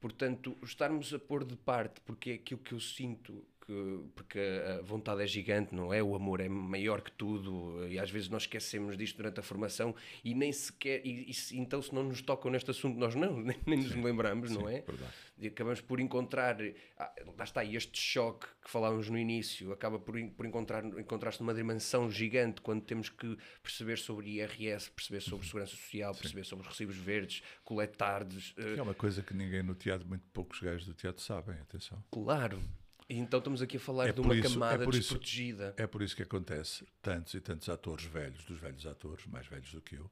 Portanto, 0.00 0.56
estarmos 0.62 1.14
a 1.14 1.18
pôr 1.18 1.44
de 1.44 1.56
parte, 1.56 2.00
porque 2.00 2.30
é 2.30 2.34
aquilo 2.34 2.60
que 2.60 2.72
eu 2.72 2.80
sinto, 2.80 3.44
que, 3.66 4.00
porque 4.14 4.38
a 4.38 4.82
vontade 4.82 5.22
é 5.22 5.26
gigante, 5.26 5.74
não 5.74 5.92
é? 5.92 6.02
O 6.02 6.14
amor 6.14 6.40
é 6.40 6.48
maior 6.48 7.00
que 7.00 7.12
tudo, 7.12 7.86
e 7.88 7.98
às 7.98 8.10
vezes 8.10 8.28
nós 8.28 8.42
esquecemos 8.42 8.96
disto 8.96 9.16
durante 9.16 9.40
a 9.40 9.42
formação 9.42 9.94
e 10.24 10.34
nem 10.34 10.52
sequer, 10.52 11.04
e, 11.06 11.30
e 11.30 11.34
se- 11.34 11.58
então 11.58 11.80
se 11.80 11.94
não 11.94 12.02
nos 12.04 12.20
tocam 12.22 12.50
neste 12.50 12.70
assunto, 12.70 12.98
nós 12.98 13.14
não, 13.14 13.36
nem, 13.42 13.56
nem 13.66 13.78
nos 13.78 13.94
lembramos, 13.94 14.50
não 14.50 14.68
é? 14.68 14.80
verdade. 14.80 15.12
E 15.38 15.46
acabamos 15.46 15.80
por 15.80 16.00
encontrar, 16.00 16.56
ah, 16.98 17.12
lá 17.38 17.44
está, 17.44 17.64
este 17.64 17.98
choque 17.98 18.46
que 18.62 18.70
falávamos 18.70 19.08
no 19.08 19.16
início, 19.16 19.72
acaba 19.72 19.98
por, 19.98 20.14
por 20.36 20.44
encontrar, 20.44 20.84
encontrar-se 20.84 21.40
numa 21.40 21.54
dimensão 21.54 22.10
gigante 22.10 22.60
quando 22.60 22.82
temos 22.82 23.08
que 23.08 23.38
perceber 23.62 23.96
sobre 23.98 24.28
IRS, 24.36 24.90
perceber 24.90 25.20
sobre 25.22 25.46
segurança 25.46 25.72
social, 25.76 26.14
perceber 26.14 26.44
sobre 26.44 26.62
os 26.66 26.68
recibos 26.68 26.96
verdes, 26.96 27.42
coletar, 27.64 28.22
des- 28.24 28.52
eh, 28.58 28.74
é 28.76 28.82
uma 28.82 28.92
coisa 28.94 29.22
que 29.22 29.32
ninguém 29.32 29.62
no 29.62 29.74
teatro, 29.74 30.06
muito 30.06 30.24
poucos 30.32 30.60
gajos 30.60 30.84
do 30.86 30.92
teatro 30.92 31.22
sabem, 31.22 31.56
atenção. 31.60 32.02
Claro. 32.10 32.62
E 33.10 33.18
então 33.18 33.38
estamos 33.38 33.60
aqui 33.60 33.76
a 33.76 33.80
falar 33.80 34.08
É 34.08 34.12
de 34.12 34.20
uma 34.20 34.34
isso- 34.36 34.54
camada 34.54 34.82
é 34.82 34.84
por 34.84 34.94
isso- 34.94 35.00
desprotegida. 35.14 35.74
É 35.76 35.86
por 35.86 36.00
isso 36.00 36.14
que 36.14 36.22
acontece 36.22 36.86
tantos 37.02 37.34
e 37.34 37.40
tantos 37.40 37.68
atores 37.68 38.04
velhos, 38.04 38.44
dos 38.44 38.58
velhos 38.58 38.86
atores, 38.86 39.26
mais 39.26 39.46
velhos 39.48 39.72
do 39.72 39.80
que 39.80 39.96
eu, 39.96 40.08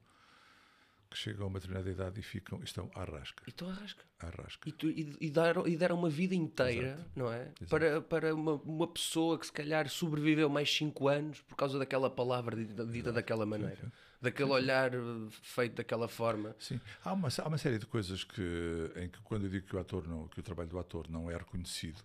que 1.08 1.16
chegam 1.16 1.44
a 1.44 1.48
uma 1.48 1.60
determinada 1.60 1.88
idade 1.90 2.18
e 2.18 2.22
ficam, 2.24 2.60
estão 2.62 2.90
à 2.96 3.04
rasca. 3.04 3.42
E 3.46 3.50
estou 3.50 3.68
à 3.70 3.72
rasca. 3.72 4.02
À 4.18 4.26
rasca. 4.30 4.68
E, 4.68 4.72
tu- 4.72 4.90
e- 4.90 5.16
e 5.20 5.30
deram, 5.30 5.66
e 5.66 5.76
deram 5.76 5.96
uma 5.96 6.10
vida 6.10 6.34
inteira, 6.34 7.06
não 7.14 7.32
é? 7.32 7.52
Para, 7.70 8.02
para 8.02 8.34
uma, 8.34 8.54
uma 8.54 8.86
pessoa 8.88 9.38
que 9.38 9.46
se 9.46 9.52
calhar 9.52 9.88
sobreviveu 9.88 10.48
mais 10.50 10.68
5 10.68 11.06
anos 11.06 11.40
por 11.42 11.54
causa 11.54 11.78
daquela 11.78 12.10
palavra 12.10 12.56
dita, 12.56 12.84
dita 12.84 13.12
daquela 13.12 13.46
maneira, 13.46 13.92
daquele 14.20 14.50
olhar 14.50 14.92
eh, 14.92 14.98
feito 15.30 15.76
daquela 15.76 16.08
forma. 16.08 16.54
Sim, 16.58 16.80
há 17.04 17.12
uma, 17.12 17.28
há 17.38 17.46
uma 17.48 17.58
série 17.58 17.78
de 17.78 17.86
coisas 17.86 18.24
que, 18.24 18.90
em 18.96 19.08
que 19.08 19.20
quando 19.20 19.44
eu 19.44 19.50
digo 19.50 19.66
que 19.68 19.76
o 19.76 19.78
ator 19.78 20.06
não, 20.08 20.26
que 20.26 20.40
o 20.40 20.42
trabalho 20.42 20.68
do 20.68 20.78
ator 20.80 21.08
não 21.08 21.30
é 21.30 21.36
reconhecido, 21.38 22.02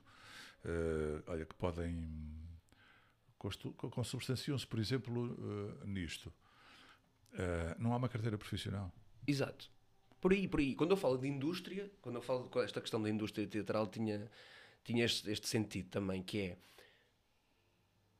eh, 0.65 1.23
olha 1.27 1.45
que 1.45 1.55
podem 1.55 2.41
consubstanciam-se, 3.37 4.65
por 4.65 4.79
exemplo, 4.79 5.37
eh, 5.81 5.85
nisto. 5.85 6.33
Eh, 7.33 7.75
não 7.77 7.93
há 7.93 7.97
uma 7.97 8.07
carteira 8.07 8.37
profissional. 8.37 8.91
Exato. 9.27 9.69
Por 10.21 10.31
aí, 10.31 10.47
por 10.47 10.61
aí. 10.61 10.75
Quando 10.75 10.91
eu 10.91 10.97
falo 10.97 11.17
de 11.17 11.27
indústria, 11.27 11.91
quando 12.01 12.15
eu 12.15 12.21
falo 12.21 12.47
com 12.47 12.61
esta 12.61 12.79
questão 12.79 13.01
da 13.01 13.09
indústria 13.09 13.45
teatral, 13.45 13.87
tinha, 13.87 14.31
tinha 14.83 15.03
este, 15.03 15.29
este 15.29 15.49
sentido 15.49 15.89
também, 15.89 16.23
que 16.23 16.39
é 16.39 16.57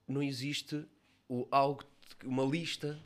não 0.06 0.22
existe 0.22 0.86
o, 1.30 1.48
algo, 1.50 1.84
uma 2.26 2.44
lista 2.44 3.00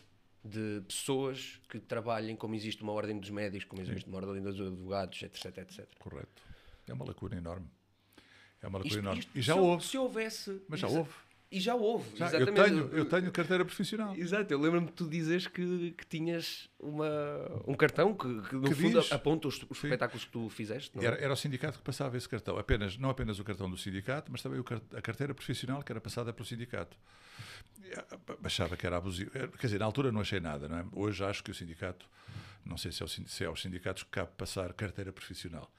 de 0.44 0.82
pessoas 0.88 1.62
que 1.70 1.80
trabalhem 1.80 2.36
como 2.36 2.56
existe 2.56 2.82
uma 2.82 2.94
ordem 2.94 3.20
dos 3.20 3.30
médicos, 3.30 3.66
como 3.66 3.82
existe 3.82 4.08
uma 4.08 4.18
ordem 4.18 4.42
dos 4.42 4.60
advogados, 4.60 5.22
etc, 5.22 5.58
etc. 5.58 5.88
Correto. 6.00 6.42
É 6.88 6.94
uma 6.94 7.06
lacuna 7.06 7.36
enorme. 7.36 7.70
É 8.62 8.68
uma 8.68 8.80
lacuna 8.80 8.98
enorme. 9.00 9.24
e 9.36 9.42
já 9.42 9.54
se, 9.54 9.60
houve. 9.60 9.86
Se 9.86 9.98
houvesse. 9.98 10.62
Mas 10.68 10.80
já 10.80 10.88
houve. 10.88 11.10
E 11.50 11.62
já 11.62 11.76
houve, 11.76 12.10
Já, 12.18 12.26
eu, 12.30 12.42
exatamente. 12.42 12.62
tenho, 12.70 12.90
eu 12.92 13.06
tenho 13.06 13.32
carteira 13.32 13.64
profissional. 13.64 14.14
Exato, 14.18 14.52
eu 14.54 14.60
lembro-me 14.60 14.88
de 14.88 14.92
tu 14.92 15.08
dizes 15.08 15.48
que, 15.48 15.92
que 15.92 16.06
tinhas 16.06 16.70
uma, 16.78 17.08
um 17.66 17.74
cartão 17.74 18.14
que, 18.14 18.42
que 18.50 18.56
no 18.56 18.64
Que 18.68 18.76
fundo 18.76 19.00
diz- 19.00 19.10
aponta 19.14 19.48
os, 19.48 19.56
os 19.70 19.78
espetáculos 19.82 20.26
que 20.26 20.32
tu 20.32 20.50
fizeste. 20.50 20.92
É? 21.00 21.06
Era, 21.06 21.16
era 21.16 21.32
o 21.32 21.38
sindicato 21.38 21.78
que 21.78 21.86
passava 21.86 22.18
esse 22.18 22.28
cartão. 22.28 22.58
Apenas, 22.58 22.98
não 22.98 23.10
apenas 23.10 23.40
o 23.40 23.46
cartão 23.46 23.70
do 23.70 23.78
sindicato, 23.78 24.30
mas 24.30 24.42
também 24.42 24.60
o 24.60 24.66
a 24.94 25.02
carteira 25.02 25.34
profissional 25.34 25.82
que 25.82 25.90
era 25.90 26.02
passada 26.02 26.34
pelo 26.34 26.46
sindicato. 26.46 26.98
Eu 28.28 28.38
Achava 28.44 28.76
que 28.76 28.86
era 28.86 28.98
abusivo. 28.98 29.32
Quer 29.32 29.68
dizer, 29.68 29.80
na 29.80 29.86
altura 29.86 30.12
não 30.12 30.20
achei 30.20 30.42
nada. 30.42 30.68
Não 30.68 30.80
é? 30.80 30.86
Hoje 30.92 31.24
acho 31.24 31.42
que 31.42 31.52
o 31.52 31.56
sindicato, 31.56 32.06
não 32.66 32.76
sei 32.78 32.92
se 32.92 33.02
é, 33.02 33.06
o, 33.06 33.08
se 33.08 33.44
é 33.46 33.48
aos 33.48 33.62
sindicatos 33.62 34.04
que 34.04 34.10
cabe 34.10 34.32
passar 34.38 34.74
carteira 34.74 35.14
profissional. 35.14 35.72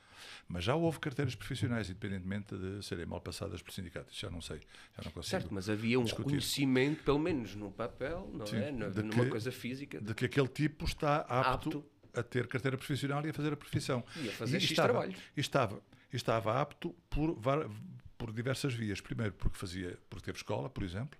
Mas 0.48 0.64
já 0.64 0.74
houve 0.74 0.98
carteiras 0.98 1.34
profissionais, 1.34 1.88
independentemente 1.90 2.56
de 2.56 2.84
serem 2.84 3.06
mal 3.06 3.20
passadas 3.20 3.60
pelo 3.62 3.72
sindicato. 3.74 4.12
Isso 4.12 4.20
já 4.22 4.30
não 4.30 4.40
sei. 4.40 4.58
Já 4.96 5.02
não 5.04 5.10
consigo. 5.12 5.30
Certo, 5.30 5.48
mas 5.52 5.68
havia 5.68 5.98
um 5.98 6.04
discutir. 6.04 6.24
reconhecimento, 6.26 7.02
pelo 7.04 7.18
menos 7.18 7.54
no 7.54 7.70
papel, 7.70 8.30
não 8.32 8.46
Sim, 8.46 8.56
é? 8.56 8.70
Numa 8.72 8.92
que- 9.24 9.30
coisa 9.30 9.52
física. 9.52 10.00
de 10.00 10.14
que 10.14 10.24
aquele 10.24 10.48
tipo 10.48 10.84
está 10.84 11.16
apto, 11.18 11.68
Apto. 11.78 11.84
a 12.14 12.22
ter 12.22 12.46
carteira 12.46 12.76
profissional 12.76 13.24
e 13.26 13.30
a 13.30 13.32
fazer 13.34 13.52
a 13.52 13.56
profissão. 13.56 14.04
E 14.16 14.28
a 14.28 14.32
fazer 14.32 14.60
X 14.60 14.70
estava, 14.70 14.88
trabalhos. 14.88 15.18
E 15.36 15.40
estava, 15.40 15.82
e 16.12 16.16
estava 16.16 16.60
apto 16.60 16.94
por, 17.10 17.38
por 18.16 18.32
diversas 18.32 18.74
vias. 18.74 19.00
Primeiro, 19.00 19.32
porque 19.34 19.56
fazia, 19.58 19.98
porque 20.10 20.24
teve 20.26 20.38
escola, 20.38 20.68
por 20.68 20.82
exemplo, 20.82 21.18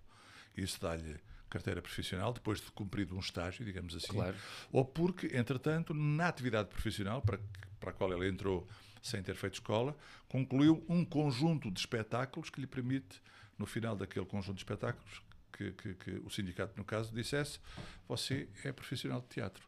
e 0.57 0.63
isso 0.63 0.81
dá-lhe 0.81 1.17
carteira 1.51 1.81
profissional, 1.81 2.31
depois 2.33 2.61
de 2.61 2.71
cumprido 2.73 3.17
um 3.17 3.21
estágio, 3.21 3.65
digamos 3.65 3.95
assim. 3.95 4.09
Claro. 4.13 4.37
Ou 4.71 4.85
porque, 4.85 5.29
entretanto, 5.35 5.95
na 5.95 6.29
atividade 6.29 6.69
profissional, 6.69 7.23
para, 7.23 7.41
para 7.81 7.91
a 7.91 7.93
qual 7.95 8.13
ele 8.13 8.29
entrou 8.29 8.69
sem 9.03 9.23
ter 9.23 9.35
feito 9.35 9.55
escola, 9.55 9.97
concluiu 10.29 10.85
um 10.89 11.05
conjunto 11.05 11.71
de 11.71 11.81
espetáculos 11.81 12.51
que 12.51 12.61
lhe 12.61 12.67
permite, 12.67 13.21
no 13.59 13.67
final 13.67 13.97
daquele 13.97 14.27
conjunto 14.27 14.57
de 14.57 14.61
espetáculos, 14.63 15.23
que, 15.53 15.73
que- 15.73 15.95
que 15.95 16.11
o 16.25 16.31
sindicato, 16.31 16.75
no 16.77 16.85
caso, 16.85 17.13
dissesse: 17.15 17.59
você 18.07 18.49
é 18.65 18.73
profissional 18.73 19.21
de 19.21 19.27
teatro. 19.29 19.67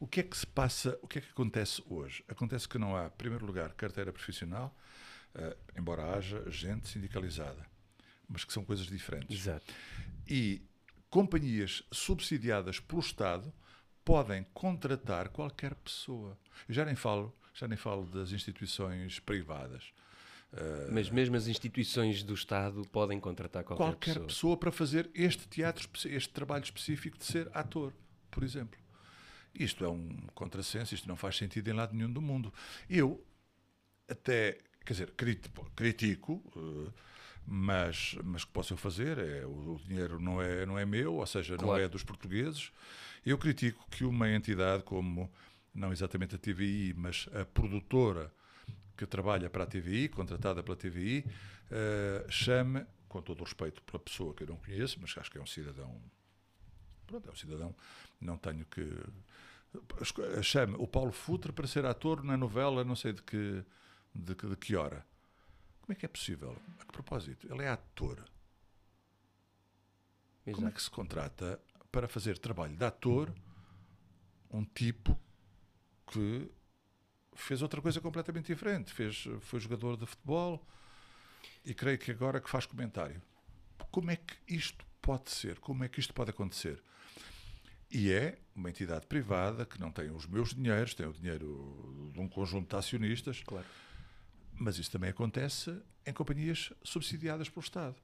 O 0.00 0.06
que 0.06 0.20
é 0.20 0.22
que 0.22 0.36
se 0.36 0.46
passa, 0.46 0.98
o 1.02 1.06
que 1.08 1.18
é 1.18 1.20
que 1.22 1.30
acontece 1.30 1.82
hoje? 1.88 2.24
Acontece 2.28 2.68
que 2.68 2.78
não 2.78 2.96
há, 2.96 3.06
em 3.06 3.10
primeiro 3.10 3.46
lugar, 3.46 3.72
carteira 3.74 4.12
profissional, 4.12 4.76
eh, 5.34 5.56
embora 5.78 6.14
haja 6.16 6.50
gente 6.50 6.88
sindicalizada, 6.88 7.64
mas 8.28 8.44
que 8.44 8.52
são 8.52 8.64
coisas 8.64 8.86
diferentes 8.86 9.38
Exato. 9.38 9.72
e 10.28 10.60
companhias 11.08 11.82
subsidiadas 11.92 12.78
pelo 12.80 13.00
Estado 13.00 13.52
podem 14.04 14.44
contratar 14.52 15.28
qualquer 15.30 15.74
pessoa. 15.76 16.38
Eu 16.68 16.74
já 16.74 16.84
nem 16.84 16.94
falo, 16.96 17.34
já 17.58 17.66
nem 17.66 17.76
falo 17.76 18.06
das 18.06 18.32
instituições 18.32 19.18
privadas. 19.18 19.84
Mas 20.92 21.10
mesmo 21.10 21.36
as 21.36 21.48
instituições 21.48 22.22
do 22.22 22.32
Estado 22.32 22.82
podem 22.92 23.18
contratar 23.20 23.62
qualquer, 23.64 23.84
Qualquer 23.84 24.12
pessoa. 24.14 24.26
pessoa. 24.26 24.56
para 24.56 24.72
fazer 24.72 25.10
este 25.14 25.46
teatro, 25.48 25.88
este 26.06 26.32
trabalho 26.32 26.64
específico 26.64 27.18
de 27.18 27.24
ser 27.24 27.50
ator, 27.52 27.92
por 28.30 28.42
exemplo. 28.42 28.78
Isto 29.54 29.84
é 29.84 29.88
um 29.88 30.08
contrassenso, 30.34 30.94
isto 30.94 31.08
não 31.08 31.16
faz 31.16 31.36
sentido 31.36 31.68
em 31.68 31.72
lado 31.72 31.94
nenhum 31.94 32.10
do 32.12 32.22
mundo. 32.22 32.52
Eu 32.88 33.22
até, 34.08 34.58
quer 34.84 34.92
dizer, 34.92 35.10
critico, 35.12 35.70
critico 35.74 36.42
eh, 36.56 36.92
mas, 37.46 38.16
mas 38.24 38.42
o 38.42 38.46
que 38.46 38.52
posso 38.52 38.72
eu 38.72 38.76
fazer? 38.76 39.18
É, 39.18 39.44
o, 39.46 39.78
dinheiro 39.86 40.18
não 40.20 40.40
é, 40.40 40.64
não 40.66 40.78
é 40.78 40.84
meu, 40.86 41.14
ou 41.14 41.26
seja, 41.26 41.56
não 41.56 41.64
Claro. 41.64 41.82
é 41.82 41.88
dos 41.88 42.02
portugueses. 42.04 42.70
Eu 43.24 43.36
critico 43.36 43.84
que 43.90 44.04
uma 44.04 44.30
entidade 44.30 44.82
como, 44.84 45.30
não 45.76 45.92
exatamente 45.92 46.34
a 46.34 46.38
TVI, 46.38 46.94
mas 46.96 47.28
a 47.32 47.44
produtora 47.44 48.32
que 48.96 49.06
trabalha 49.06 49.50
para 49.50 49.64
a 49.64 49.66
TVI, 49.66 50.08
contratada 50.08 50.62
pela 50.62 50.76
TVI, 50.76 51.24
eh, 51.70 52.26
chame, 52.30 52.84
com 53.08 53.20
todo 53.20 53.40
o 53.40 53.44
respeito 53.44 53.82
pela 53.82 53.98
pessoa 54.02 54.34
que 54.34 54.42
eu 54.42 54.46
não 54.48 54.56
conheço, 54.56 54.98
mas 55.00 55.14
acho 55.18 55.30
que 55.30 55.38
é 55.38 55.40
um 55.40 55.46
cidadão. 55.46 56.00
Pronto, 57.06 57.28
é 57.28 57.32
um 57.32 57.36
cidadão, 57.36 57.74
não 58.20 58.36
tenho 58.38 58.64
que. 58.64 58.82
Chame 60.42 60.74
o 60.78 60.86
Paulo 60.88 61.12
Futre 61.12 61.52
para 61.52 61.66
ser 61.66 61.84
ator 61.84 62.24
na 62.24 62.36
novela, 62.36 62.82
não 62.82 62.96
sei 62.96 63.12
de 63.12 63.22
que, 63.22 63.62
de, 64.14 64.34
que- 64.34 64.46
de 64.48 64.56
que 64.56 64.74
hora. 64.74 65.06
Como 65.82 65.92
é 65.92 65.94
que 65.94 66.06
é 66.06 66.08
possível? 66.08 66.56
A 66.80 66.84
que 66.84 66.92
propósito? 66.92 67.46
Ele 67.52 67.62
é 67.62 67.68
ator. 67.68 68.24
Como 70.44 70.56
é 70.56 70.60
Exato. 70.60 70.74
que 70.74 70.82
se 70.82 70.90
contrata 70.90 71.60
para 71.92 72.08
fazer 72.08 72.38
trabalho 72.38 72.74
de 72.76 72.84
ator 72.84 73.32
um 74.50 74.64
tipo 74.64 75.18
que 76.06 76.50
fez 77.34 77.62
outra 77.62 77.80
coisa 77.82 78.00
completamente 78.00 78.46
diferente? 78.46 78.92
Fez, 78.92 79.26
foi 79.40 79.60
jogador 79.60 79.96
de 79.96 80.06
futebol 80.06 80.66
e 81.64 81.74
creio 81.74 81.98
que 81.98 82.10
agora 82.10 82.40
que 82.40 82.48
faz 82.48 82.66
comentário. 82.66 83.20
Como 83.90 84.10
é 84.10 84.16
que 84.16 84.34
isto 84.48 84.84
pode 85.02 85.30
ser? 85.30 85.58
Como 85.60 85.84
é 85.84 85.88
que 85.88 86.00
isto 86.00 86.12
pode 86.14 86.30
acontecer? 86.30 86.82
E 87.90 88.10
é 88.10 88.38
uma 88.54 88.68
entidade 88.68 89.06
privada 89.06 89.64
que 89.64 89.78
não 89.80 89.92
tem 89.92 90.10
os 90.10 90.26
meus 90.26 90.52
dinheiros, 90.54 90.94
tem 90.94 91.06
o 91.06 91.12
dinheiro 91.12 92.10
de 92.12 92.20
um 92.20 92.28
conjunto 92.28 92.68
de 92.70 92.76
acionistas, 92.76 93.42
Claro. 93.44 93.64
mas 94.54 94.76
isso 94.78 94.90
também 94.90 95.10
acontece 95.10 95.80
em 96.04 96.12
companhias 96.12 96.72
subsidiadas 96.82 97.48
pelo 97.48 97.62
Estado. 97.62 97.96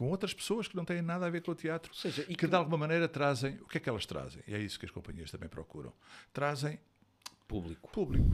Com 0.00 0.08
outras 0.08 0.32
pessoas 0.32 0.66
que 0.66 0.74
não 0.74 0.82
têm 0.86 1.02
nada 1.02 1.26
a 1.26 1.28
ver 1.30 1.42
com 1.42 1.50
o 1.50 1.54
teatro, 1.54 1.90
Ou 1.92 1.94
seja, 1.94 2.22
e 2.22 2.28
que 2.28 2.34
que- 2.36 2.46
de 2.46 2.54
alguma 2.56 2.78
maneira 2.78 3.06
trazem. 3.06 3.56
O 3.60 3.66
que 3.68 3.76
é 3.76 3.80
que 3.82 3.86
elas 3.86 4.06
trazem? 4.06 4.42
E 4.46 4.54
é 4.54 4.58
isso 4.58 4.78
que 4.80 4.86
as 4.86 4.90
companhias 4.90 5.30
também 5.30 5.46
procuram. 5.46 5.92
Trazem 6.32 6.80
Público. 7.46 7.90
público 7.92 8.26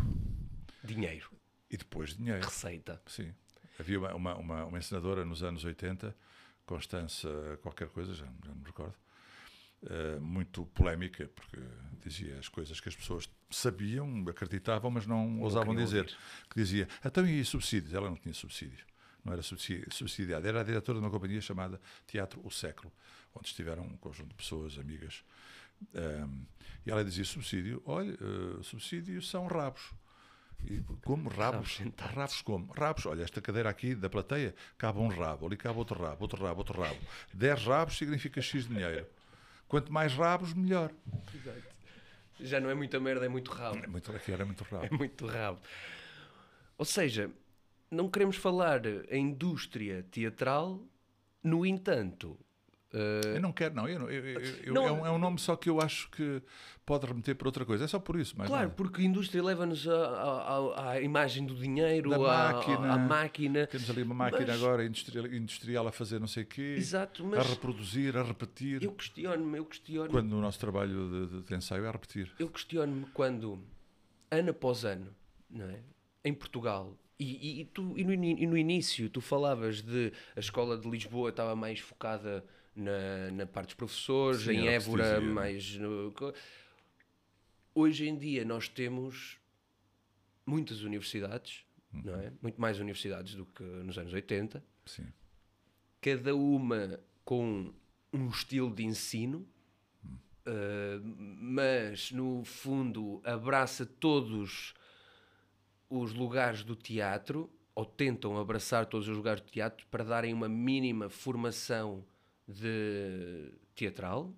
Dinheiro. 0.85 1.29
e 1.69 1.77
depois 1.77 2.17
dinheiro. 2.17 2.45
Receita. 2.45 3.03
Sim. 3.07 3.35
Havia 3.81 3.99
uma, 3.99 4.14
uma, 4.14 4.35
uma, 4.37 4.64
uma 4.67 4.79
encenadora 4.79 5.25
nos 5.25 5.43
anos 5.43 5.64
80, 5.64 6.17
Constança 6.64 7.59
qualquer 7.62 7.89
coisa, 7.89 8.14
já, 8.14 8.27
já 8.27 8.49
não 8.51 8.55
me 8.57 8.64
recordo, 8.64 8.95
eh, 9.89 10.19
muito 10.21 10.67
polémica, 10.67 11.29
porque 11.35 11.59
dizia 12.01 12.39
as 12.39 12.49
coisas 12.49 12.79
que 12.81 12.89
as 12.89 12.95
pessoas 12.95 13.29
sabiam, 13.51 14.25
acreditavam, 14.29 14.89
mas 14.91 15.05
não, 15.05 15.41
ousavam 15.41 15.71
queriam 15.75 15.85
dizer. 15.85 16.01
ouvir. 16.03 16.17
Que 16.49 16.55
dizia, 16.61 16.89
então 17.05 17.27
e 17.27 17.45
subsídios? 17.45 17.93
Ela 17.93 18.09
não 18.09 18.17
tinha 18.17 18.33
subsídio. 18.35 18.85
Não 19.27 19.33
era 19.33 19.43
subsidi- 19.43 19.85
subsidiada. 19.91 20.47
Era 20.49 20.61
a 20.61 20.64
diretora 20.64 21.01
de 21.01 21.05
uma 21.05 21.11
companhia 21.11 21.41
chamada 21.41 21.81
Teatro 22.07 22.41
O 22.45 22.51
Século, 22.51 22.93
onde 23.35 23.49
estiveram 23.49 23.83
um 23.83 23.97
conjunto 23.97 24.29
de 24.29 24.35
pessoas, 24.37 24.79
amigas. 24.79 25.24
Ehm, 25.93 26.45
e 26.87 26.91
ela 26.93 27.05
dizia 27.05 27.24
subsídio, 27.24 27.83
olha, 27.85 28.12
eh, 28.12 28.62
subsídios 28.62 29.29
são 29.29 29.49
rabos. 29.49 29.91
E 30.64 30.81
como 31.05 31.29
Rabos 31.37 31.81
rabos? 32.14 32.41
como? 32.43 32.72
Rabos, 32.72 33.05
olha, 33.07 33.24
esta 33.24 33.43
cadeira 33.43 33.68
aqui 33.68 33.95
da 33.97 34.09
plateia 34.09 34.55
cabe 34.79 35.01
um 35.01 35.09
rabo, 35.09 35.47
ali 35.47 35.57
cabe 35.57 35.77
outro 35.77 36.01
rabo, 36.01 36.22
outro 36.22 36.43
rabo, 36.43 36.59
outro 36.61 36.81
rabo. 36.81 36.99
10 37.35 37.64
rabos 37.64 37.99
significa 37.99 38.41
X 38.41 38.68
dinheiro. 38.68 39.07
Quanto 39.68 39.93
mais 39.93 40.14
rabos, 40.14 40.55
melhor. 40.55 40.93
Já 42.41 42.61
não 42.61 42.70
é 42.70 42.74
muita 42.74 43.01
merda, 43.01 43.27
é 43.27 43.29
muito 43.29 43.51
rabo. 43.51 43.79
É 43.83 43.87
muito, 43.89 44.12
aqui 44.12 44.31
era 44.31 44.47
muito 44.47 44.64
É 44.70 44.77
rabo. 44.77 44.97
muito 44.97 45.27
rabo. 45.27 45.61
Ou 46.79 46.85
seja, 46.85 47.31
não 47.91 48.09
queremos 48.09 48.37
falar 48.37 48.82
em 49.11 49.28
indústria 49.30 50.05
teatral, 50.11 50.82
no 51.43 51.64
entanto, 51.64 52.39
Uh, 52.95 53.34
Eu 53.34 53.41
não 53.43 53.53
quero, 53.53 53.74
não. 53.74 53.87
Eu, 53.89 54.09
eu- 54.09 54.41
eu- 54.41 54.72
Não- 54.72 54.87
é, 54.87 54.93
um, 54.93 55.07
é 55.07 55.11
um 55.11 55.18
nome 55.18 55.39
só 55.39 55.55
que 55.57 55.68
eu 55.68 55.80
acho 55.82 56.09
que 56.12 56.41
pode 56.87 57.05
remeter 57.05 57.34
para 57.34 57.49
outra 57.49 57.64
coisa. 57.66 57.84
É 57.84 57.87
só 57.89 57.99
por 57.99 58.16
isso, 58.18 58.39
mais 58.39 58.49
Claro, 58.49 58.66
nada. 58.68 58.74
porque 58.74 59.03
a 59.03 59.05
indústria 59.05 59.43
leva-nos 59.43 59.87
à, 59.89 60.99
imagem 61.03 61.45
do 61.45 61.55
dinheiro, 61.57 62.14
à, 62.14 62.18
máquina. 62.53 62.93
à 62.95 62.97
máquina. 62.97 63.66
Temos 63.66 63.91
ali 63.91 64.03
uma 64.03 64.14
máquina 64.14 64.47
Mas- 64.47 64.62
agora 64.62 64.84
industrial, 64.87 65.26
industrial 65.26 65.87
a 65.89 65.93
fazer 65.93 66.20
não 66.20 66.28
sei 66.28 66.45
o 66.45 66.47
quê, 66.47 66.74
Exato, 66.78 67.24
a 67.24 67.26
mas 67.26 67.47
reproduzir, 67.51 68.16
a 68.16 68.22
repetir. 68.22 68.82
eu 68.82 68.93
questiono-me, 68.93 69.59
eu 69.59 69.66
questiono 69.66 70.09
Quando 70.09 70.32
o 70.32 70.41
nosso 70.41 70.59
trabalho 70.61 71.26
de, 71.28 71.37
de- 71.39 71.43
de 71.43 71.55
ensaio 71.55 71.84
é 71.84 71.89
a 71.89 71.93
repetir. 71.93 72.32
eu 72.39 72.49
questiono-me 72.49 73.07
quando, 73.12 73.59
ano 74.30 74.51
após 74.51 74.84
ano, 74.84 75.09
não 75.51 75.66
é? 75.68 75.80
em 76.24 76.32
Portugal, 76.32 76.97
e, 77.19 77.61
e- 77.61 77.64
tu, 77.67 77.97
e, 77.99 78.05
no, 78.05 78.12
e 78.12 78.47
no 78.47 78.57
início 78.59 79.09
tu 79.09 79.21
falavas 79.21 79.81
de 79.83 80.12
a 80.35 80.41
escola 80.41 80.77
de 80.79 80.89
Lisboa 80.89 81.31
estava 81.31 81.57
mais 81.57 81.81
focada 81.81 82.45
na, 82.75 83.31
na 83.33 83.47
parte 83.47 83.69
dos 83.69 83.75
professores, 83.75 84.43
Sim, 84.43 84.53
em 84.53 84.69
Évora 84.69 85.21
mais. 85.21 85.77
no- 85.77 86.12
Hoje 87.75 88.09
em 88.09 88.17
dia 88.17 88.45
nós 88.45 88.69
temos 88.69 89.39
muitas 90.47 90.83
universidades, 90.83 91.64
não 91.93 92.14
é? 92.21 92.33
Muito 92.41 92.61
mais 92.61 92.79
universidades 92.79 93.35
do 93.35 93.45
que 93.47 93.62
nos 93.62 93.99
anos 93.99 94.12
80 94.12 94.62
Sim. 94.85 95.07
cada 96.01 96.35
uma 96.35 97.01
com 97.25 97.73
um 98.12 98.29
estilo 98.29 98.75
de 98.75 98.85
ensino, 98.85 99.47
uh, 100.47 101.03
mas 101.41 102.11
no 102.12 102.45
fundo 102.45 103.21
abraça 103.25 103.85
todos 103.85 104.73
os 105.89 106.12
lugares 106.12 106.62
do 106.64 106.74
teatro, 106.76 107.51
ou 107.74 107.84
tentam 107.84 108.39
abraçar 108.39 108.87
todos 108.87 109.07
os 109.09 109.16
lugares 109.16 109.41
do 109.43 109.51
teatro 109.51 109.87
para 109.91 110.03
darem 110.05 110.32
uma 110.32 110.49
mínima 110.49 111.09
formação 111.09 112.05
de 112.49 113.51
teatral. 113.74 114.32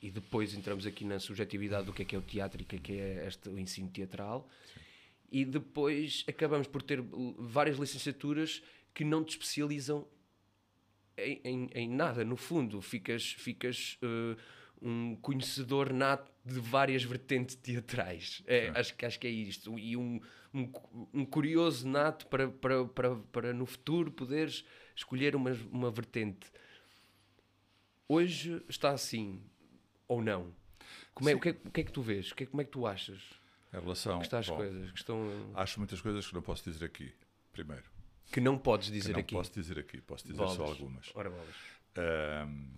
E 0.00 0.10
depois 0.10 0.54
entramos 0.54 0.86
aqui 0.86 1.04
na 1.04 1.18
subjetividade 1.18 1.86
do 1.86 1.92
que 1.92 2.02
é 2.02 2.04
que 2.04 2.14
é 2.14 2.18
o 2.18 2.22
teatro 2.22 2.60
e 2.60 2.64
o 2.64 2.66
que 2.66 2.76
é 2.76 2.78
que 2.78 2.92
é 2.92 3.26
este, 3.26 3.48
o 3.48 3.58
ensino 3.58 3.88
teatral. 3.90 4.48
E 5.30 5.44
depois 5.44 6.24
acabamos 6.28 6.66
por 6.68 6.82
ter 6.82 7.00
uh, 7.00 7.34
várias 7.38 7.76
licenciaturas 7.78 8.62
que 8.94 9.04
não 9.04 9.24
te 9.24 9.30
especializam 9.30 10.06
em, 11.16 11.40
em- 11.44 11.70
em 11.74 11.88
nada, 11.88 12.24
no 12.24 12.36
fundo, 12.36 12.80
ficas, 12.80 13.32
ficas 13.32 13.98
eh, 14.02 14.36
um 14.80 15.16
conhecedor 15.16 15.92
nato 15.92 16.30
de 16.52 16.60
várias 16.60 17.02
vertentes 17.04 17.54
teatrais. 17.56 18.42
É, 18.46 18.68
acho, 18.74 18.94
que, 18.96 19.04
acho 19.06 19.18
que 19.20 19.26
é 19.26 19.30
isto. 19.30 19.78
E 19.78 19.96
um, 19.96 20.20
um, 20.54 20.72
um 21.12 21.24
curioso 21.24 21.86
nato 21.88 22.26
para, 22.26 22.48
para, 22.48 22.84
para, 22.86 23.16
para 23.16 23.52
no 23.52 23.66
futuro 23.66 24.10
poderes 24.10 24.64
escolher 24.96 25.36
uma, 25.36 25.52
uma 25.70 25.90
vertente. 25.90 26.50
Hoje 28.08 28.62
está 28.68 28.90
assim, 28.90 29.42
ou 30.06 30.22
não? 30.22 30.54
Como 31.14 31.28
é, 31.28 31.34
o, 31.34 31.40
que 31.40 31.50
é, 31.50 31.56
o 31.64 31.70
que 31.70 31.80
é 31.80 31.84
que 31.84 31.92
tu 31.92 32.00
vês? 32.00 32.30
O 32.30 32.34
que 32.34 32.44
é, 32.44 32.46
como 32.46 32.60
é 32.62 32.64
que 32.64 32.70
tu 32.70 32.86
achas 32.86 33.20
Em 33.74 33.80
relação. 33.80 34.18
que 34.20 34.24
está 34.26 34.38
as 34.38 34.48
bom, 34.48 34.56
coisas? 34.56 34.90
Que, 34.92 34.98
estão, 34.98 35.52
Acho 35.54 35.78
muitas 35.80 36.00
coisas 36.00 36.26
que 36.26 36.34
não 36.34 36.42
posso 36.42 36.64
dizer 36.64 36.84
aqui. 36.84 37.12
Primeiro. 37.52 37.84
que 38.32 38.40
não 38.40 38.56
podes 38.56 38.88
Que 38.88 38.94
dizer 38.94 39.12
não 39.12 39.20
aqui. 39.20 39.34
posso 39.34 39.52
dizer 39.52 39.78
aqui. 39.78 40.00
Posso 40.00 40.24
dizer 40.24 40.36
Bolas. 40.38 40.54
só 40.56 40.64
algumas. 40.64 41.10
Ora, 41.14 41.28
bolas. 41.28 41.54
Ahm, 41.96 42.68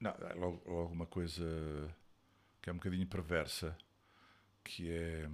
não, 0.00 0.10
é 0.10 0.34
logo, 0.34 0.62
logo 0.66 0.92
uma 0.92 1.06
coisa 1.06 1.44
que 2.62 2.70
é 2.70 2.72
um 2.72 2.76
bocadinho 2.76 3.06
perversa, 3.06 3.76
que 4.64 4.88
é 4.90 5.28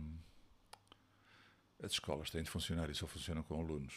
as 1.83 1.93
escolas 1.93 2.31
têm 2.31 2.43
de 2.43 2.51
funcionar 2.51 2.91
e 2.91 2.95
só 2.95 3.07
funcionam 3.07 3.43
com 3.43 3.61
alunos. 3.61 3.95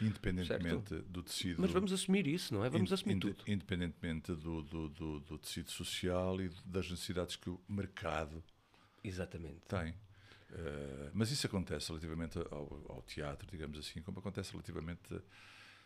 Independentemente 0.00 0.94
do 1.02 1.22
tecido. 1.22 1.60
Mas 1.60 1.70
vamos 1.70 1.92
assumir 1.92 2.26
isso, 2.26 2.52
não 2.54 2.64
é? 2.64 2.70
Vamos 2.70 2.90
in- 2.90 2.94
assumir 2.94 3.14
inde- 3.14 3.34
tudo. 3.34 3.44
Independentemente 3.50 4.34
do, 4.34 4.62
do, 4.62 4.88
do, 4.88 5.20
do 5.20 5.38
tecido 5.38 5.70
social 5.70 6.40
e 6.40 6.50
das 6.64 6.90
necessidades 6.90 7.36
que 7.36 7.50
o 7.50 7.60
mercado 7.68 8.42
Exatamente. 9.04 9.60
tem. 9.68 9.94
Eh, 10.52 11.10
mas 11.12 11.30
isso 11.30 11.46
acontece 11.46 11.88
relativamente 11.88 12.38
ao, 12.38 12.82
ao 12.88 13.02
teatro, 13.02 13.46
digamos 13.48 13.78
assim, 13.78 14.00
como 14.02 14.18
acontece 14.18 14.50
relativamente 14.52 15.20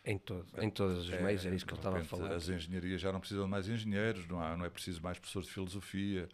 Em, 0.05 0.17
todo, 0.19 0.45
em 0.61 0.69
todos 0.69 0.99
os 1.07 1.09
É, 1.13 1.21
meios, 1.23 1.45
era 1.45 1.55
isso 1.55 1.65
que 1.65 1.73
ele 1.73 1.79
estava 1.79 1.97
a 1.99 2.03
falar. 2.03 2.35
As 2.35 2.47
engenharias 2.49 3.01
já 3.01 3.11
não 3.11 3.19
precisam 3.19 3.45
de 3.45 3.49
mais 3.49 3.67
engenheiros, 3.67 4.27
não, 4.27 4.39
há, 4.41 4.55
não 4.55 4.65
é 4.65 4.69
preciso 4.69 5.01
mais 5.01 5.17
professores 5.17 5.47
de 5.47 5.53
filosofia, 5.53 6.29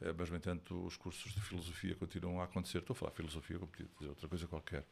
eh, 0.00 0.14
mas, 0.16 0.30
no 0.30 0.36
entanto, 0.36 0.84
os 0.86 0.96
cursos 0.96 1.32
de 1.34 1.40
filosofia 1.40 1.94
continuam 1.96 2.40
a 2.40 2.44
acontecer. 2.44 2.78
Estou 2.78 2.94
a 2.94 2.96
falar 2.96 3.10
filosofia, 3.12 3.58
como 3.58 3.70
podia 3.72 3.88
dizer 3.98 4.08
outra 4.08 4.28
coisa 4.28 4.46
qualquer, 4.46 4.84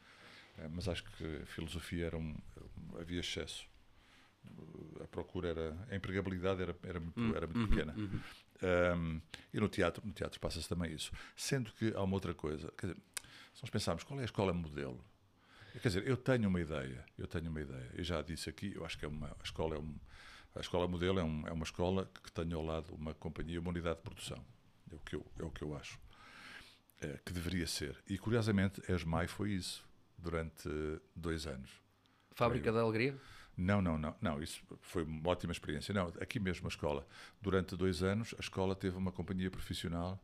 Eh, 0.57 0.67
mas 0.69 0.87
acho 0.89 1.03
que 1.03 1.45
filosofia 1.45 2.07
era 2.07 2.17
um, 2.17 2.35
havia 2.99 3.19
excesso. 3.19 3.67
A 5.03 5.07
procura 5.07 5.49
era, 5.49 5.87
a 5.89 5.95
empregabilidade 5.95 6.61
era, 6.61 6.75
era 6.83 6.99
muito, 6.99 7.19
Hum, 7.19 7.33
era 7.35 7.45
muito 7.47 7.59
uhum, 7.59 7.67
pequena. 7.67 7.95
Um, 8.97 9.21
e 9.53 9.59
no 9.59 9.69
teatro, 9.69 10.05
no 10.05 10.13
teatro 10.13 10.39
passa-se 10.39 10.67
também 10.67 10.91
isso. 10.91 11.11
Sendo 11.35 11.71
que 11.73 11.93
há 11.95 12.01
uma 12.01 12.15
outra 12.15 12.33
coisa, 12.33 12.71
quer 12.77 12.87
dizer, 12.87 13.01
se 13.53 13.63
nós 13.63 13.69
pensarmos 13.69 14.03
qual 14.03 14.19
é 14.19 14.23
a 14.23 14.25
escola 14.25 14.53
modelo, 14.53 15.03
Quer 15.81 15.87
dizer, 15.89 16.07
eu 16.07 16.17
tenho 16.17 16.49
uma 16.49 16.59
ideia, 16.59 17.05
eu 17.17 17.27
tenho 17.27 17.49
uma 17.49 17.61
ideia. 17.61 17.89
Eu 17.93 18.03
já 18.03 18.21
disse 18.21 18.49
aqui, 18.49 18.73
eu 18.75 18.85
acho 18.85 18.97
que 18.97 19.05
é 19.05 19.07
uma 19.07 19.27
a 19.27 19.43
escola 19.43 19.75
é 19.75 19.79
um, 19.79 19.95
a 20.55 20.59
escola 20.59 20.87
modelo 20.87 21.19
é, 21.19 21.23
um, 21.23 21.47
é 21.47 21.51
uma 21.51 21.63
escola 21.63 22.09
que 22.23 22.31
tem 22.31 22.51
ao 22.53 22.63
lado 22.63 22.93
uma 22.95 23.13
companhia, 23.13 23.59
uma 23.59 23.69
unidade 23.69 23.97
de 23.97 24.01
produção. 24.01 24.43
É 24.91 24.95
o 24.95 24.99
que 24.99 25.15
eu, 25.15 25.25
é 25.39 25.43
o 25.43 25.51
que 25.51 25.63
eu 25.63 25.75
acho. 25.75 25.99
É, 26.99 27.19
que 27.23 27.31
deveria 27.31 27.67
ser. 27.67 27.95
E 28.07 28.17
curiosamente, 28.17 28.81
a 28.89 28.95
ESMAI 28.95 29.27
foi 29.27 29.51
isso 29.51 29.85
durante 30.17 30.67
dois 31.15 31.45
anos. 31.45 31.69
Fábrica 32.31 32.71
da 32.71 32.81
Alegria? 32.81 33.15
Não, 33.55 33.81
não, 33.81 33.97
não, 33.97 34.15
não, 34.21 34.41
isso 34.41 34.61
foi 34.81 35.03
uma 35.03 35.29
ótima 35.29 35.51
experiência. 35.51 35.93
Não, 35.93 36.07
aqui 36.19 36.39
mesmo 36.39 36.67
a 36.67 36.69
escola. 36.69 37.07
Durante 37.41 37.75
dois 37.75 38.01
anos, 38.03 38.33
a 38.37 38.41
escola 38.41 38.75
teve 38.75 38.95
uma 38.95 39.11
companhia 39.11 39.49
profissional 39.49 40.19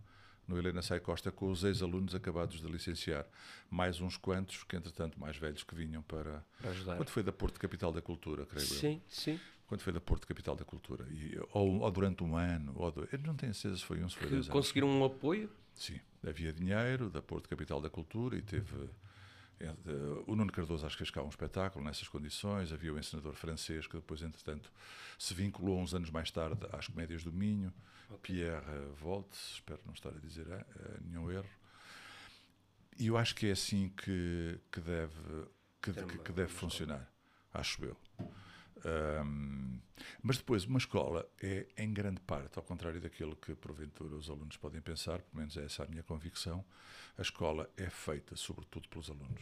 no 0.47 0.57
Helena 0.57 0.81
Sai 0.81 0.99
Costa 0.99 1.31
com 1.31 1.49
os 1.49 1.63
ex-alunos 1.63 2.13
acabados 2.13 2.59
de 2.59 2.67
licenciar. 2.67 3.25
Mais 3.69 3.99
uns 4.01 4.17
quantos, 4.17 4.63
que 4.63 4.75
entretanto 4.75 5.19
mais 5.19 5.37
velhos 5.37 5.63
que 5.63 5.73
vinham 5.75 6.01
para. 6.03 6.43
Para 6.61 6.71
ajudar. 6.71 6.97
Quando 6.97 7.09
foi 7.09 7.23
da 7.23 7.31
Porto 7.31 7.59
Capital 7.59 7.91
da 7.91 8.01
Cultura, 8.01 8.45
creio 8.45 8.63
eu. 8.65 8.67
Sim, 8.75 9.01
sim. 9.07 9.39
Quando 9.67 9.81
foi 9.81 9.93
da 9.93 10.01
Porto 10.01 10.27
Capital 10.27 10.55
da 10.55 10.65
Cultura. 10.65 11.07
E, 11.09 11.39
ou, 11.51 11.79
ou 11.79 11.91
durante 11.91 12.23
um 12.23 12.35
ano, 12.35 12.73
ou 12.75 12.91
dois. 12.91 13.11
Eu 13.11 13.19
não 13.19 13.35
tenho 13.35 13.53
certeza 13.53 13.79
se 13.81 13.85
foi 13.85 14.03
um, 14.03 14.09
se 14.09 14.15
foi 14.15 14.27
Que 14.27 14.33
dois 14.33 14.45
anos. 14.45 14.53
conseguiram 14.53 14.89
um 14.89 15.03
apoio. 15.03 15.49
Sim, 15.73 15.99
havia 16.27 16.53
dinheiro 16.53 17.09
da 17.09 17.21
Porto 17.21 17.49
Capital 17.49 17.81
da 17.81 17.89
Cultura 17.89 18.37
e 18.37 18.41
teve. 18.41 18.89
Eh, 19.59 19.65
eh, 19.85 20.23
O 20.27 20.35
Nuno 20.35 20.51
Cardoso 20.51 20.85
acho 20.85 20.95
que 20.95 20.99
fez 21.03 21.11
cá 21.11 21.21
um 21.23 21.29
espetáculo 21.29 21.83
nessas 21.85 22.07
condições. 22.07 22.71
Havia 22.71 22.93
o 22.93 22.97
encenador 22.99 23.33
francês 23.33 23.87
que 23.87 23.95
depois, 23.95 24.21
entretanto, 24.21 24.71
se 25.17 25.33
vinculou 25.33 25.79
uns 25.79 25.93
anos 25.93 26.09
mais 26.09 26.29
tarde 26.31 26.59
às 26.71 26.87
Comédias 26.87 27.23
do 27.23 27.31
Minho. 27.31 27.73
Pierre 28.21 28.61
Voltes, 28.99 29.53
espero 29.55 29.79
não 29.85 29.93
estar 29.93 30.09
a 30.09 30.19
dizer 30.19 30.45
eh, 30.49 30.65
eh, 30.79 30.97
nenhum 31.01 31.31
erro. 31.31 31.49
E 32.99 33.07
eu 33.07 33.17
acho 33.17 33.33
que 33.35 33.47
é 33.47 33.51
assim 33.51 33.89
que, 33.89 34.59
que 34.71 34.79
deve, 34.79 35.13
que, 35.81 35.91
que- 35.93 36.17
deve 36.33 36.51
funcionar, 36.59 37.11
acho 37.53 37.83
eu. 37.83 37.97
Ahm, 38.85 39.79
mas 40.21 40.37
depois, 40.37 40.65
uma 40.65 40.77
escola 40.77 41.27
é, 41.41 41.67
em 41.77 41.93
grande 41.93 42.19
parte, 42.21 42.57
ao 42.57 42.63
contrário 42.63 42.99
daquilo 42.99 43.35
que 43.35 43.55
porventura 43.55 44.15
os 44.15 44.29
alunos 44.29 44.57
podem 44.57 44.81
pensar, 44.81 45.21
pelo 45.21 45.37
menos 45.37 45.55
essa 45.57 45.83
é 45.83 45.85
a 45.85 45.89
minha 45.89 46.03
convicção, 46.03 46.63
a 47.17 47.21
escola 47.21 47.69
é 47.77 47.89
feita 47.89 48.35
sobretudo 48.35 48.87
pelos 48.89 49.09
alunos. 49.09 49.41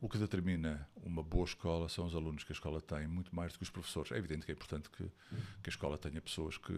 O 0.00 0.08
que 0.08 0.18
determina 0.18 0.86
uma 0.96 1.22
boa 1.22 1.46
escola 1.46 1.88
são 1.88 2.04
os 2.06 2.14
alunos 2.14 2.44
que 2.44 2.52
a 2.52 2.54
escola 2.54 2.82
tem, 2.82 3.06
muito 3.06 3.34
mais 3.34 3.52
do 3.52 3.58
que 3.58 3.62
os 3.64 3.70
professores. 3.70 4.12
É 4.12 4.18
evidente 4.18 4.44
que 4.44 4.52
é 4.52 4.54
importante 4.54 4.90
que, 4.90 5.04
que 5.04 5.68
a 5.68 5.70
escola 5.70 5.96
tenha 5.96 6.20
pessoas 6.20 6.58
que, 6.58 6.74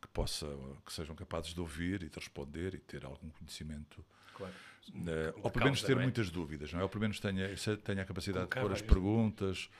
que, 0.00 0.08
possam, 0.12 0.76
que 0.84 0.92
sejam 0.92 1.14
capazes 1.14 1.54
de 1.54 1.60
ouvir 1.60 2.02
e 2.02 2.08
de 2.08 2.18
responder 2.18 2.74
e 2.74 2.78
ter 2.78 3.04
algum 3.04 3.30
conhecimento 3.30 4.04
Claro. 4.40 4.54
eh, 4.94 5.32
De 5.32 5.40
ou 5.42 5.50
pelo 5.50 5.64
menos 5.66 5.82
ter 5.82 5.96
é? 5.96 6.02
muitas 6.02 6.30
dúvidas, 6.30 6.72
não 6.72 6.80
é? 6.80 6.82
Ou 6.82 6.88
pelo 6.88 7.02
menos 7.02 7.20
tenha, 7.20 7.56
se- 7.56 7.76
tenha 7.76 8.02
a 8.02 8.06
capacidade 8.06 8.46
de 8.46 8.50
Colocar 8.50 8.60
pôr 8.68 8.72
as 8.72 8.82
perguntas, 8.82 9.70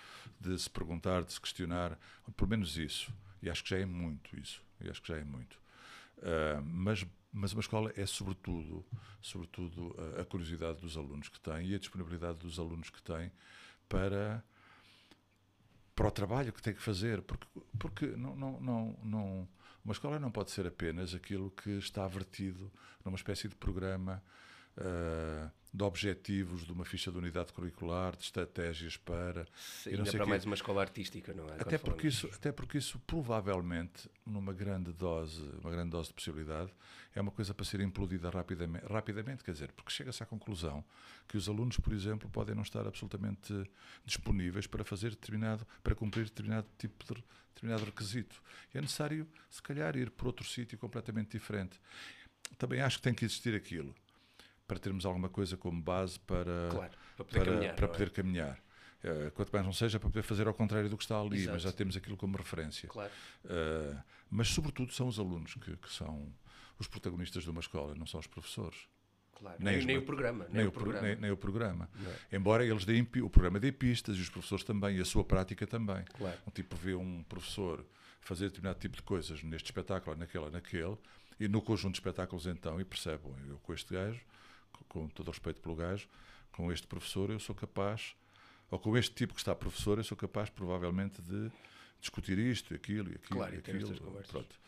de 0.40 0.58
se 0.58 0.70
perguntar, 0.70 1.24
de 1.24 1.32
se 1.32 1.40
questionar, 1.40 1.98
pelo 2.36 2.50
menos 2.50 2.76
isso. 2.76 3.12
E 3.42 3.48
acho 3.50 3.64
que 3.64 3.70
já 3.70 3.78
é 3.78 3.86
muito 3.86 4.38
isso. 4.38 4.62
E 4.80 4.88
acho 4.90 5.00
que 5.02 5.08
já 5.08 5.16
é 5.16 5.24
muito. 5.24 5.58
Ah, 6.22 6.60
mas, 6.64 7.06
mas 7.32 7.52
uma 7.52 7.60
escola 7.60 7.92
é 7.96 8.04
sobretudo, 8.06 8.84
sobretudo 9.22 9.96
a, 10.18 10.20
a 10.22 10.24
curiosidade 10.24 10.80
dos 10.80 10.96
alunos 10.96 11.28
que 11.28 11.40
têm 11.40 11.66
e 11.68 11.74
a 11.74 11.78
disponibilidade 11.78 12.38
dos 12.38 12.58
alunos 12.58 12.90
que 12.90 13.02
têm 13.02 13.32
para 13.88 14.44
para 15.94 16.08
o 16.08 16.10
trabalho 16.10 16.50
que 16.52 16.62
tem 16.62 16.72
que 16.72 16.80
fazer, 16.80 17.20
porque, 17.22 17.46
porque 17.78 18.06
não, 18.06 18.34
não, 18.34 18.60
não, 18.60 18.98
não, 19.02 19.48
uma 19.84 19.92
escola 19.92 20.18
não 20.18 20.30
pode 20.30 20.50
ser 20.50 20.66
apenas 20.66 21.14
aquilo 21.14 21.50
que 21.50 21.70
está 21.72 22.06
vertido 22.08 22.72
numa 23.04 23.16
espécie 23.16 23.48
de 23.48 23.54
programa 23.54 24.22
ah, 24.76 25.50
de 25.72 25.84
objetivos, 25.84 26.66
de 26.66 26.72
uma 26.72 26.84
ficha 26.84 27.12
de 27.12 27.18
unidade 27.18 27.52
curricular, 27.52 28.16
de 28.16 28.24
estratégias 28.24 28.96
para. 28.96 29.46
Sim, 29.54 29.90
ainda 29.90 30.10
para 30.10 30.26
mais 30.26 30.44
uma 30.44 30.56
escola 30.56 30.80
artística, 30.80 31.32
não 31.32 31.48
é? 31.48 31.54
Até 31.54 31.78
Quando 31.78 31.92
porque, 31.92 32.08
isso, 32.08 32.26
até 32.26 32.50
porque 32.50 32.78
isso 32.78 32.98
provavelmente, 33.06 34.10
numa 34.26 34.52
grande 34.52 34.92
dose, 34.92 35.40
uma 35.62 35.70
grande 35.70 35.90
dose 35.90 36.08
de 36.08 36.14
possibilidade, 36.14 36.72
é 37.14 37.20
uma 37.20 37.30
coisa 37.30 37.54
para 37.54 37.64
ser 37.64 37.80
implodida 37.80 38.30
rapidamente, 38.30 38.84
rapidamente 38.86 39.44
quer 39.44 39.52
dizer, 39.52 39.70
porque 39.72 39.92
chega-se 39.92 40.22
à 40.22 40.26
conclusão 40.26 40.84
que 41.28 41.36
os 41.36 41.48
alunos, 41.48 41.76
por 41.76 41.92
exemplo, 41.92 42.28
podem 42.28 42.54
não 42.54 42.62
estar 42.62 42.84
absolutamente 42.86 43.54
disponíveis 44.04 44.66
para 44.66 44.84
fazer 44.84 45.10
determinado, 45.10 45.64
para 45.84 45.94
cumprir 45.94 46.24
determinado 46.24 46.66
tipo 46.78 47.04
de 47.14 47.22
determinado 47.54 47.84
requisito. 47.84 48.42
E 48.74 48.78
é 48.78 48.80
necessário, 48.80 49.26
se 49.48 49.62
calhar, 49.62 49.96
ir 49.96 50.10
por 50.10 50.26
outro 50.26 50.46
sítio 50.46 50.76
completamente 50.78 51.30
diferente. 51.30 51.80
Também 52.58 52.80
acho 52.80 52.96
que 52.96 53.02
tem 53.02 53.14
que 53.14 53.24
existir 53.24 53.54
aquilo, 53.54 53.94
para 54.70 54.78
termos 54.78 55.04
alguma 55.04 55.28
coisa 55.28 55.56
como 55.56 55.82
base 55.82 56.20
para, 56.20 56.68
Claro, 56.70 56.92
para 57.16 57.24
poder 57.24 57.38
para, 57.40 57.52
caminhar, 57.52 57.74
para 57.74 57.84
é? 57.84 57.88
poder 57.88 58.10
caminhar. 58.10 58.62
Eh, 59.02 59.30
quanto 59.34 59.50
mais 59.50 59.64
não 59.66 59.72
seja 59.72 59.98
para 59.98 60.08
poder 60.08 60.22
fazer 60.22 60.46
ao 60.46 60.54
contrário 60.54 60.88
do 60.88 60.96
que 60.96 61.02
está 61.02 61.18
ali, 61.20 61.38
Exato. 61.38 61.52
mas 61.54 61.62
já 61.62 61.72
temos 61.72 61.96
aquilo 61.96 62.16
como 62.16 62.36
referência. 62.36 62.88
Claro. 62.88 63.10
Eh, 63.46 63.96
mas, 64.30 64.48
sobretudo, 64.48 64.92
são 64.92 65.08
os 65.08 65.18
alunos 65.18 65.54
que, 65.54 65.76
que 65.76 65.92
são 65.92 66.32
os 66.78 66.86
protagonistas 66.86 67.42
de 67.42 67.50
uma 67.50 67.60
escola, 67.60 67.94
não 67.96 68.06
são 68.06 68.20
os 68.20 68.26
professores. 68.28 68.78
Claro. 69.34 69.56
Nem 69.58 69.72
Nem, 69.72 69.78
os 69.80 69.84
nem 69.86 69.96
o 69.96 70.02
programa. 70.02 70.44
Nem, 70.44 70.54
Nem, 70.58 70.64
o 70.66 70.68
o, 70.68 70.72
pro- 70.72 70.82
programa. 70.84 71.14
nem- 71.16 71.30
o 71.32 71.36
programa. 71.36 71.90
É? 72.30 72.36
Embora 72.36 72.64
eles 72.64 72.84
deem, 72.84 73.02
o 73.22 73.30
programa 73.30 73.58
dê 73.58 73.72
pistas 73.72 74.16
e 74.16 74.20
os 74.20 74.28
professores 74.28 74.62
também, 74.64 74.98
e 74.98 75.00
a 75.00 75.04
sua 75.04 75.24
prática 75.24 75.66
também. 75.66 76.04
Claro. 76.16 76.38
Um 76.46 76.50
tipo 76.50 76.76
vê 76.76 76.94
um 76.94 77.22
professor 77.24 77.84
fazer 78.20 78.44
determinado 78.50 78.78
tipo 78.78 78.96
de 78.96 79.02
coisas 79.02 79.42
neste 79.42 79.64
espetáculo, 79.66 80.14
naquele, 80.16 80.50
naquele, 80.50 80.96
e 81.40 81.48
no 81.48 81.62
conjunto 81.62 81.94
de 81.94 82.00
espetáculos 82.00 82.46
então, 82.46 82.78
e 82.78 82.84
percebe, 82.84 83.22
"Bom, 83.24 83.34
eu 83.48 83.58
com 83.60 83.72
este 83.72 83.94
gajo, 83.94 84.20
com, 84.88 85.08
todo 85.08 85.28
o 85.28 85.30
respeito 85.30 85.60
pelo 85.60 85.74
gajo, 85.74 86.08
com 86.52 86.72
este 86.72 86.86
professor 86.86 87.30
eu 87.30 87.38
sou 87.38 87.54
capaz, 87.54 88.14
ou 88.70 88.78
com 88.78 88.96
este 88.96 89.14
tipo 89.14 89.34
que 89.34 89.40
está 89.40 89.54
professor, 89.54 89.98
eu 89.98 90.04
sou 90.04 90.16
capaz 90.16 90.50
provavelmente 90.50 91.20
de 91.22 91.50
discutir 92.00 92.38
isto, 92.38 92.74
aquilo 92.74 93.10
e 93.10 93.14
aquilo 93.16 93.40
Claro, 93.40 93.54
e 93.54 93.58
aquilo. 93.58 93.94
Pronto. 94.28 94.60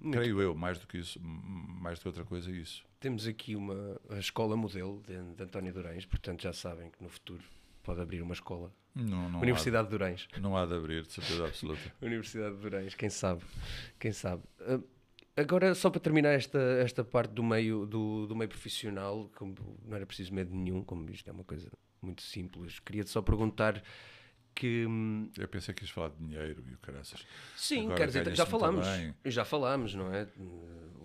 Muito 0.00 0.18
Creio 0.18 0.42
eu, 0.42 0.54
mais 0.54 0.78
do 0.78 0.86
que 0.86 0.98
isso, 0.98 1.18
mais 1.22 1.98
do 1.98 2.02
que 2.02 2.08
outra 2.08 2.24
coisa, 2.24 2.50
é 2.50 2.54
isso. 2.54 2.84
Temos 3.00 3.26
aqui 3.26 3.56
uma 3.56 3.98
a 4.10 4.18
escola 4.18 4.54
modelo 4.54 5.02
de, 5.06 5.34
de 5.34 5.42
António 5.42 5.72
Durães, 5.72 6.04
portanto 6.04 6.42
já 6.42 6.52
sabem 6.52 6.90
que 6.90 7.02
no 7.02 7.08
futuro 7.08 7.42
pode 7.82 8.00
abrir 8.02 8.20
uma 8.20 8.34
escola. 8.34 8.70
Não, 8.94 9.30
não, 9.30 9.40
Universidade 9.40 9.88
de 9.88 9.90
Durães. 9.90 10.28
há, 10.32 10.40
não 10.40 10.56
há 10.56 10.66
de 10.66 10.74
abrir, 10.74 11.02
de 11.02 11.12
certeza 11.12 11.46
absoluta. 11.46 11.80
Universidade 12.02 12.54
de 12.54 12.60
Durães, 12.60 12.94
quem 12.94 13.08
sabe? 13.08 13.42
Quem 13.98 14.12
sabe? 14.12 14.42
Ah, 14.60 14.78
agora, 15.36 15.74
só 15.74 15.90
para 15.90 16.00
terminar 16.00 16.30
esta, 16.30 16.58
esta 16.58 17.04
parte 17.04 17.32
do 17.32 17.42
meio, 17.42 17.86
do, 17.86 18.26
do 18.26 18.36
meio 18.36 18.48
profissional, 18.48 19.30
como 19.36 19.54
não 19.84 19.96
era 19.96 20.06
preciso 20.06 20.32
medo 20.34 20.54
nenhum, 20.54 20.82
como 20.82 21.10
isto 21.10 21.28
é 21.28 21.32
uma 21.32 21.44
coisa 21.44 21.70
muito 22.00 22.22
simples, 22.22 22.78
queria-te 22.80 23.10
só 23.10 23.22
perguntar 23.22 23.82
que. 24.54 24.86
hum, 24.86 25.30
Eu 25.36 25.48
pensei 25.48 25.74
que 25.74 25.82
ias 25.82 25.90
falar 25.90 26.10
de 26.10 26.16
dinheiro 26.18 26.62
e 26.70 26.74
o 26.74 26.78
caraças. 26.78 27.26
Sim, 27.56 27.86
Agora 27.86 27.96
quer 27.96 28.06
dizer, 28.06 28.36
já 28.36 28.46
falámos, 28.46 28.86
já 29.24 29.44
falámos, 29.44 29.94
não 29.94 30.14
é? 30.14 30.28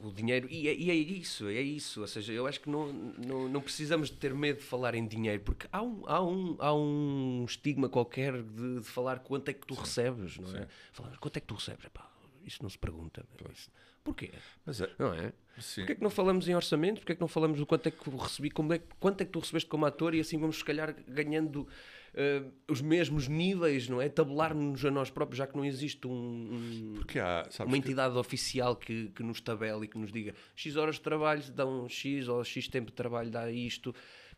O 0.04 0.12
dinheiro, 0.14 0.48
e 0.50 0.68
é, 0.70 0.74
e 0.76 0.90
é 0.92 0.94
isso, 0.94 1.48
é 1.48 1.62
isso. 1.62 2.02
Ou 2.02 2.08
seja, 2.08 2.32
eu 2.32 2.48
acho 2.48 2.62
que 2.62 2.70
não, 2.70 2.94
não, 2.94 3.50
não 3.50 3.62
precisamos 3.62 4.10
de 4.10 4.16
ter 4.18 4.34
medo 4.34 4.60
de 4.60 4.66
falar 4.66 4.96
em 4.96 5.06
dinheiro, 5.06 5.42
porque 5.44 5.68
há 5.72 5.82
um, 5.82 6.04
há 6.06 6.24
um, 6.24 6.56
há 6.60 6.74
um 6.74 7.44
estigma 7.46 7.90
qualquer 7.90 8.42
de, 8.42 8.80
de 8.80 8.86
falar 8.86 9.20
quanto 9.20 9.50
é 9.50 9.54
que 9.54 9.66
tu 9.66 9.74
recebes, 9.74 10.38
não 10.38 10.56
é? 10.56 10.68
Falamos, 10.94 11.18
quanto 11.18 11.36
é 11.38 11.40
que 11.42 11.48
tu 11.48 11.56
recebes? 11.56 11.84
Epá, 11.86 12.10
isso 12.50 12.62
não 12.62 12.70
se 12.70 12.78
pergunta. 12.78 13.26
Isso- 13.54 13.70
Porquê? 14.04 14.32
Mas 14.66 14.82
é, 14.82 14.90
Não 14.98 15.14
é? 15.14 15.32
sim. 15.60 15.82
Porquê 15.82 15.92
é 15.92 15.96
que 15.96 16.02
não 16.04 16.10
falamos 16.10 16.48
em 16.48 16.56
orçamento? 16.56 16.98
Porquê 17.00 17.12
é 17.12 17.16
que 17.16 17.22
não 17.22 17.28
falamos 17.28 17.60
do 17.60 17.66
quanto 17.66 17.88
é 17.88 17.92
que 17.92 18.10
recebi, 18.10 18.50
como 18.50 18.74
é, 18.74 18.80
que- 18.80 18.86
quanto 19.00 19.22
é 19.22 19.26
que 19.26 19.32
tu 19.32 19.40
recebeste 19.40 19.70
como 19.70 19.86
ator 19.86 20.16
e 20.16 20.20
assim 20.20 20.38
vamos, 20.38 20.58
se 20.58 20.66
calhar, 20.66 20.96
ganhando 21.08 21.68
eh, 22.16 22.42
os 22.68 22.82
mesmos 22.82 23.28
níveis, 23.28 23.88
não 23.88 24.02
é? 24.02 24.10
Tabelar-nos 24.10 24.84
a 24.84 24.90
nós 24.90 25.12
próprios, 25.12 25.38
já 25.38 25.46
que 25.46 25.56
não 25.56 25.64
existe 25.64 26.08
um- 26.08 26.12
um, 26.12 26.94
Porque 26.96 27.20
há, 27.20 27.48
uma 27.60 27.72
que- 27.74 27.78
entidade 27.78 28.18
oficial 28.18 28.76
que, 28.76 29.10
que 29.10 29.22
nos 29.22 29.40
tabele 29.42 29.86
e 29.86 29.88
que 29.88 29.96
nos 29.98 30.12
diga 30.12 30.34
X 30.56 30.76
horas 30.76 30.96
de 30.96 31.02
trabalho 31.02 31.44
dão 31.52 31.88
X 31.88 32.28
ou 32.28 32.44
X 32.44 32.68
tempo 32.68 32.88
de 32.90 32.94
trabalho 32.94 33.30
dá 33.30 33.52
isto, 33.52 33.94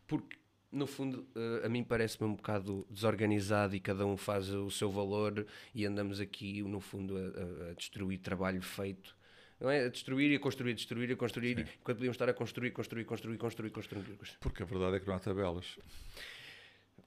porque 0.06 0.36
no 0.72 0.86
fundo 0.86 1.26
eh, 1.36 1.66
a 1.66 1.68
mim 1.68 1.84
parece-me 1.84 2.26
um 2.28 2.34
bocado 2.34 2.86
desorganizado 2.90 3.76
e 3.76 3.80
cada 3.80 4.06
um 4.06 4.16
faz 4.16 4.48
o 4.48 4.70
seu 4.70 4.90
valor 4.90 5.46
e 5.74 5.84
andamos 5.84 6.18
aqui 6.20 6.62
no 6.62 6.80
fundo 6.80 7.16
a, 7.16 7.20
a- 7.20 7.70
a 7.70 7.74
destruir 7.74 8.18
trabalho 8.18 8.62
feito. 8.62 9.14
Não 9.60 9.70
é? 9.70 9.84
A 9.84 9.88
destruir 9.88 10.30
e 10.32 10.36
a 10.36 10.40
construir, 10.40 10.74
destruir 10.74 11.10
e 11.10 11.12
a 11.12 11.16
construir, 11.16 11.58
enquanto 11.60 11.96
podíamos 11.98 12.14
estar 12.16 12.28
a 12.28 12.34
construir, 12.34 12.72
construir, 12.72 13.04
construir, 13.04 13.36
construir, 13.38 13.70
construir. 13.70 14.08
Porque 14.40 14.62
a 14.62 14.66
verdade 14.66 14.96
é 14.96 15.00
que 15.00 15.06
não 15.06 15.14
há 15.14 15.20
tabelas. 15.20 15.78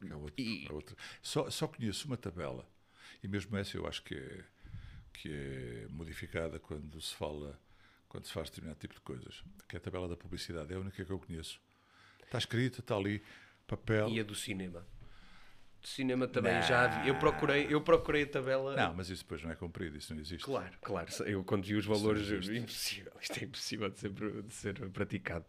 Há 0.09 0.16
outro- 0.16 0.34
E- 0.38 0.68
há 0.70 0.74
outro. 0.74 0.95
Só, 1.22 1.49
só 1.49 1.68
conheço 1.68 2.07
uma 2.07 2.16
tabela, 2.18 2.66
e 3.24 3.28
mesmo 3.28 3.57
essa 3.57 3.76
eu 3.76 3.88
acho 3.88 4.03
que 4.03 4.16
é, 4.16 4.43
que 5.13 5.30
é 5.32 5.88
modificada 5.89 6.59
quando 6.59 7.01
se 7.01 7.13
fala, 7.16 7.59
quando 8.07 8.26
se 8.26 8.32
faz 8.32 8.49
determinado 8.49 8.80
tipo 8.80 8.93
de 8.93 9.01
coisas, 9.01 9.43
que 9.68 9.76
é 9.76 9.80
a 9.80 9.82
tabela 9.82 10.07
da 10.07 10.16
publicidade, 10.16 10.72
é 10.72 10.76
a 10.76 10.80
única 10.80 11.03
que 11.03 11.11
eu 11.11 11.20
conheço. 11.20 11.59
Está 12.24 12.38
escrita, 12.38 12.80
está 12.80 12.95
ali, 12.95 13.22
papel. 13.68 14.09
E 14.09 14.20
a 14.20 14.24
do 14.24 14.36
cinema. 14.36 14.86
Do 15.82 15.88
cinema 15.88 16.28
também 16.28 16.61
já 16.63 16.86
havia. 16.86 17.07
Eu 17.11 17.20
procurei, 17.20 17.68
eu 17.70 17.80
procurei 17.82 18.24
a 18.24 18.28
tabela. 18.28 18.76
Não, 18.76 18.95
mas 18.95 19.09
isso 19.09 19.24
depois 19.24 19.43
não 19.43 19.51
é 19.51 19.55
cumprido, 19.55 19.97
isso 19.97 20.13
não 20.13 20.22
existe. 20.22 20.43
Claro, 20.43 20.78
claro. 20.82 21.09
Eu 21.26 21.43
quando 21.43 21.63
vi 21.63 21.76
os 21.76 21.86
valores, 21.86 22.28
não 22.30 22.38
existe. 22.38 22.57
impossível. 22.57 23.13
Isto 23.22 23.39
é 23.39 23.43
impossível 23.43 23.89
de 23.89 23.99
ser, 23.99 24.11
de 24.11 24.53
ser 24.53 24.89
praticado. 24.89 25.45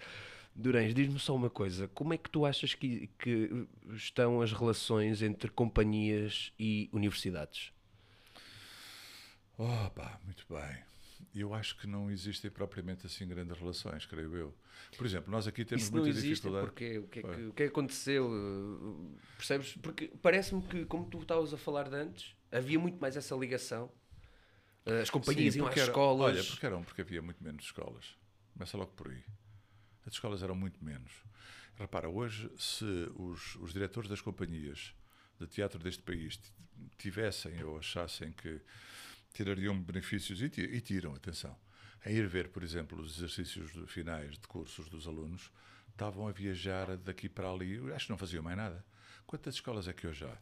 Durães, 0.54 0.94
diz-me 0.94 1.18
só 1.18 1.34
uma 1.34 1.50
coisa. 1.50 1.88
Como 1.88 2.14
é 2.14 2.18
que 2.18 2.30
tu 2.30 2.46
achas 2.46 2.74
que, 2.74 3.08
que 3.18 3.66
estão 3.94 4.40
as 4.40 4.52
relações 4.52 5.20
entre 5.20 5.50
companhias 5.50 6.52
e 6.58 6.88
universidades? 6.92 7.72
Oh, 9.58 9.90
pá, 9.90 10.18
muito 10.24 10.44
bem. 10.48 10.84
Eu 11.34 11.54
acho 11.54 11.76
que 11.78 11.86
não 11.86 12.10
existem 12.10 12.50
propriamente 12.50 13.06
assim 13.06 13.26
grandes 13.26 13.58
relações, 13.58 14.04
creio 14.06 14.34
eu. 14.36 14.54
Por 14.96 15.06
exemplo, 15.06 15.30
nós 15.30 15.46
aqui 15.46 15.64
temos 15.64 15.84
Isso 15.84 15.92
não 15.94 16.02
muita 16.02 16.16
existe, 16.18 16.34
dificuldade. 16.42 16.66
porque 16.66 16.98
o 16.98 17.06
que, 17.08 17.18
é 17.18 17.22
que, 17.22 17.28
o 17.28 17.52
que 17.52 17.62
é 17.62 17.66
que 17.66 17.72
aconteceu? 17.72 18.26
Uh, 18.30 19.18
Percebes? 19.36 19.74
Porque 19.76 20.08
parece-me 20.22 20.62
que, 20.62 20.84
como 20.86 21.06
tu 21.08 21.18
estavas 21.20 21.52
a 21.52 21.56
falar 21.58 21.88
de 21.88 21.96
antes, 21.96 22.34
havia 22.52 22.78
muito 22.78 22.98
mais 23.00 23.16
essa 23.16 23.34
ligação. 23.34 23.90
Uh, 24.86 25.02
As 25.02 25.10
companhias 25.10 25.54
Sim, 25.54 25.60
iam 25.60 25.68
às 25.68 25.76
era- 25.76 25.86
escolas. 25.86 26.34
Olha, 26.36 26.44
porque 26.44 26.66
eram, 26.66 26.82
porque 26.84 27.00
havia 27.00 27.22
muito 27.22 27.42
menos 27.42 27.64
escolas. 27.64 28.16
Começa 28.52 28.76
logo 28.76 28.92
por 28.92 29.08
aí. 29.08 29.22
As 30.06 30.12
escolas 30.12 30.42
eram 30.42 30.54
muito 30.54 30.82
menos. 30.84 31.12
Repara, 31.78 32.08
hoje, 32.08 32.50
se 32.56 32.84
os, 33.16 33.56
os 33.56 33.72
diretores 33.72 34.08
das 34.08 34.20
companhias 34.20 34.94
de 35.38 35.46
teatro 35.46 35.78
deste 35.78 36.02
país 36.02 36.40
tivessem 36.96 37.62
ou 37.64 37.78
achassem 37.78 38.32
que 38.32 38.60
tirariam 39.36 39.78
benefícios, 39.80 40.40
e, 40.40 40.46
e 40.60 40.80
tiram, 40.80 41.14
atenção, 41.14 41.56
a 42.04 42.10
ir 42.10 42.26
ver, 42.26 42.48
por 42.48 42.62
exemplo, 42.62 43.00
os 43.00 43.16
exercícios 43.18 43.70
finais 43.90 44.32
de 44.38 44.46
cursos 44.46 44.88
dos 44.88 45.06
alunos, 45.06 45.50
estavam 45.90 46.26
a 46.28 46.32
viajar 46.32 46.96
daqui 46.96 47.28
para 47.28 47.50
ali, 47.50 47.78
acho 47.92 48.06
que 48.06 48.10
não 48.12 48.18
faziam 48.18 48.42
mais 48.42 48.56
nada. 48.56 48.84
Quantas 49.26 49.54
escolas 49.54 49.88
é 49.88 49.92
que 49.92 50.06
hoje 50.06 50.24
há? 50.24 50.36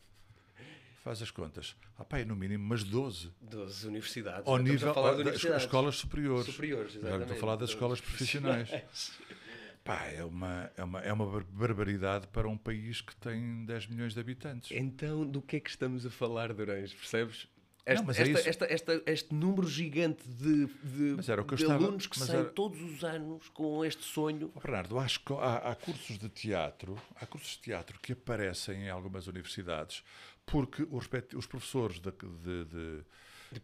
Faz 1.03 1.21
as 1.21 1.31
contas. 1.31 1.77
Ah, 1.99 2.05
pá, 2.05 2.19
é 2.19 2.25
no 2.25 2.35
mínimo 2.35 2.65
umas 2.65 2.83
12 2.83 3.31
Das 3.41 3.85
universidades. 3.85 4.47
ao 4.49 4.57
nível 4.59 4.91
a 4.91 4.95
falar 4.95 5.11
de 5.11 5.17
das 5.19 5.27
universidades. 5.27 5.65
escolas 5.65 5.97
superiores. 5.97 6.47
Superiores, 6.47 6.95
não 6.95 7.01
estou 7.03 7.11
a 7.13 7.17
exatamente. 7.17 7.41
falar 7.41 7.57
das 7.57 7.71
escolas 7.71 8.01
profissionais. 8.01 8.71
Pá, 9.85 10.03
é 10.07 10.25
uma, 10.25 10.71
é, 10.79 10.83
uma, 10.83 11.01
é 11.01 11.13
uma 11.13 11.27
bar- 11.27 11.45
barbaridade 11.45 12.27
para 12.29 12.49
um 12.49 12.57
país 12.57 13.03
que 13.03 13.15
tem 13.17 13.67
10 13.67 13.87
milhões 13.89 14.15
de 14.15 14.21
habitantes. 14.21 14.71
Então, 14.71 15.27
do 15.27 15.43
que 15.43 15.57
é 15.57 15.61
que 15.61 15.69
estamos 15.69 16.07
a 16.07 16.11
falar, 16.11 16.55
Durães? 16.55 16.95
Percebes? 16.95 17.47
Esta, 17.87 18.03
mas 18.07 18.19
é 18.19 18.23
esta- 18.23 18.41
isso. 18.41 18.49
esta- 18.49 18.65
esta- 18.67 19.03
este 19.07 19.35
número 19.35 19.69
gigante 19.69 20.27
de, 20.27 20.67
de, 20.67 21.17
que 21.17 21.55
de 21.57 21.63
estava- 21.63 21.75
alunos 21.85 22.07
que 22.07 22.19
saem 22.19 22.41
era- 22.41 22.49
todos 22.51 22.81
os 22.81 23.05
anos 23.05 23.49
com 23.51 23.85
este 23.85 24.03
sonho. 24.05 24.51
Oh, 24.55 24.61
Bernardo, 24.61 24.99
há, 24.99 25.05
esco- 25.05 25.39
há- 25.39 25.59
há 25.59 25.75
cursos 25.75 26.19
de 26.19 26.29
teatro, 26.31 26.97
há 27.17 27.27
cursos 27.27 27.51
de 27.57 27.59
teatro 27.59 28.01
que 28.01 28.13
aparecem 28.15 28.85
em 28.85 28.89
algumas 28.91 29.27
universidades 29.27 30.03
porque 30.47 30.87
os, 30.91 31.09
os 31.37 31.47
professores 31.47 31.99
da 32.01 32.11
de, 32.11 32.65
de- 32.65 33.05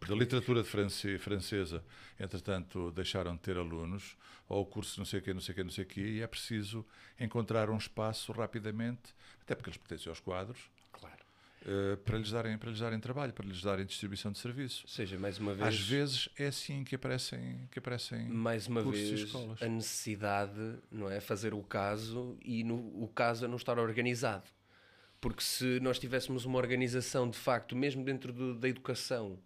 da 0.07 0.14
literatura 0.14 0.62
france- 0.62 1.18
francesa, 1.18 1.83
entretanto, 2.18 2.93
deixaram 2.93 3.35
de 3.35 3.41
ter 3.41 3.57
alunos, 3.57 4.16
ou 4.49 4.62
o 4.62 4.66
curso 4.66 5.01
não 5.01 5.05
sei 5.07 5.18
o 5.21 5.23
quê, 5.23 5.33
não 5.35 5.41
sei 5.41 5.53
o 5.53 5.57
quê, 5.57 5.64
não 5.64 5.71
sei 5.71 5.85
o 5.85 5.87
quê, 5.87 6.01
e 6.01 6.21
é 6.21 6.27
preciso 6.27 6.87
encontrar 7.18 7.68
um 7.71 7.77
espaço 7.77 8.31
rapidamente, 8.33 9.14
até 9.43 9.55
porque 9.55 9.71
eles 9.71 9.79
pertencem 9.79 10.09
aos 10.11 10.21
quadros, 10.21 10.59
Eh, 11.63 11.97
para, 11.97 12.17
lhes 12.17 12.31
darem, 12.31 12.57
para 12.57 12.71
lhes 12.71 12.81
darem 12.81 12.99
trabalho, 12.99 13.33
para 13.35 13.47
lhes 13.47 13.61
darem 13.61 13.85
distribuição 13.85 14.33
de 14.33 14.39
serviços. 14.39 14.83
Ou 14.85 14.89
seja, 14.89 15.19
mais 15.19 15.39
uma 15.39 15.53
vez, 15.55 15.69
Às 15.69 15.79
vezes 15.81 16.29
é 16.39 16.47
assim 16.47 16.83
que 16.85 16.95
aparecem, 16.95 17.69
que 17.71 17.79
aparecem 17.79 18.29
mais 18.29 18.67
uma 18.67 18.83
vez 18.83 19.11
escolas. 19.21 19.61
a 19.63 19.69
necessidade, 19.69 20.79
não 20.91 21.11
é? 21.11 21.21
Fazer 21.21 21.53
o 21.53 21.63
caso 21.63 22.39
e 22.43 22.65
no, 22.65 22.77
o 23.03 23.09
caso 23.09 23.45
a 23.45 23.49
não 23.49 23.57
estar 23.57 23.79
organizado. 23.79 24.45
Porque 25.21 25.43
se 25.43 25.79
nós 25.81 25.99
tivéssemos 25.99 26.47
uma 26.47 26.57
organização 26.57 27.29
de 27.29 27.37
facto, 27.37 27.77
mesmo 27.77 28.03
dentro 28.03 28.33
do- 28.33 28.55
da 28.55 28.67
educação, 28.67 29.39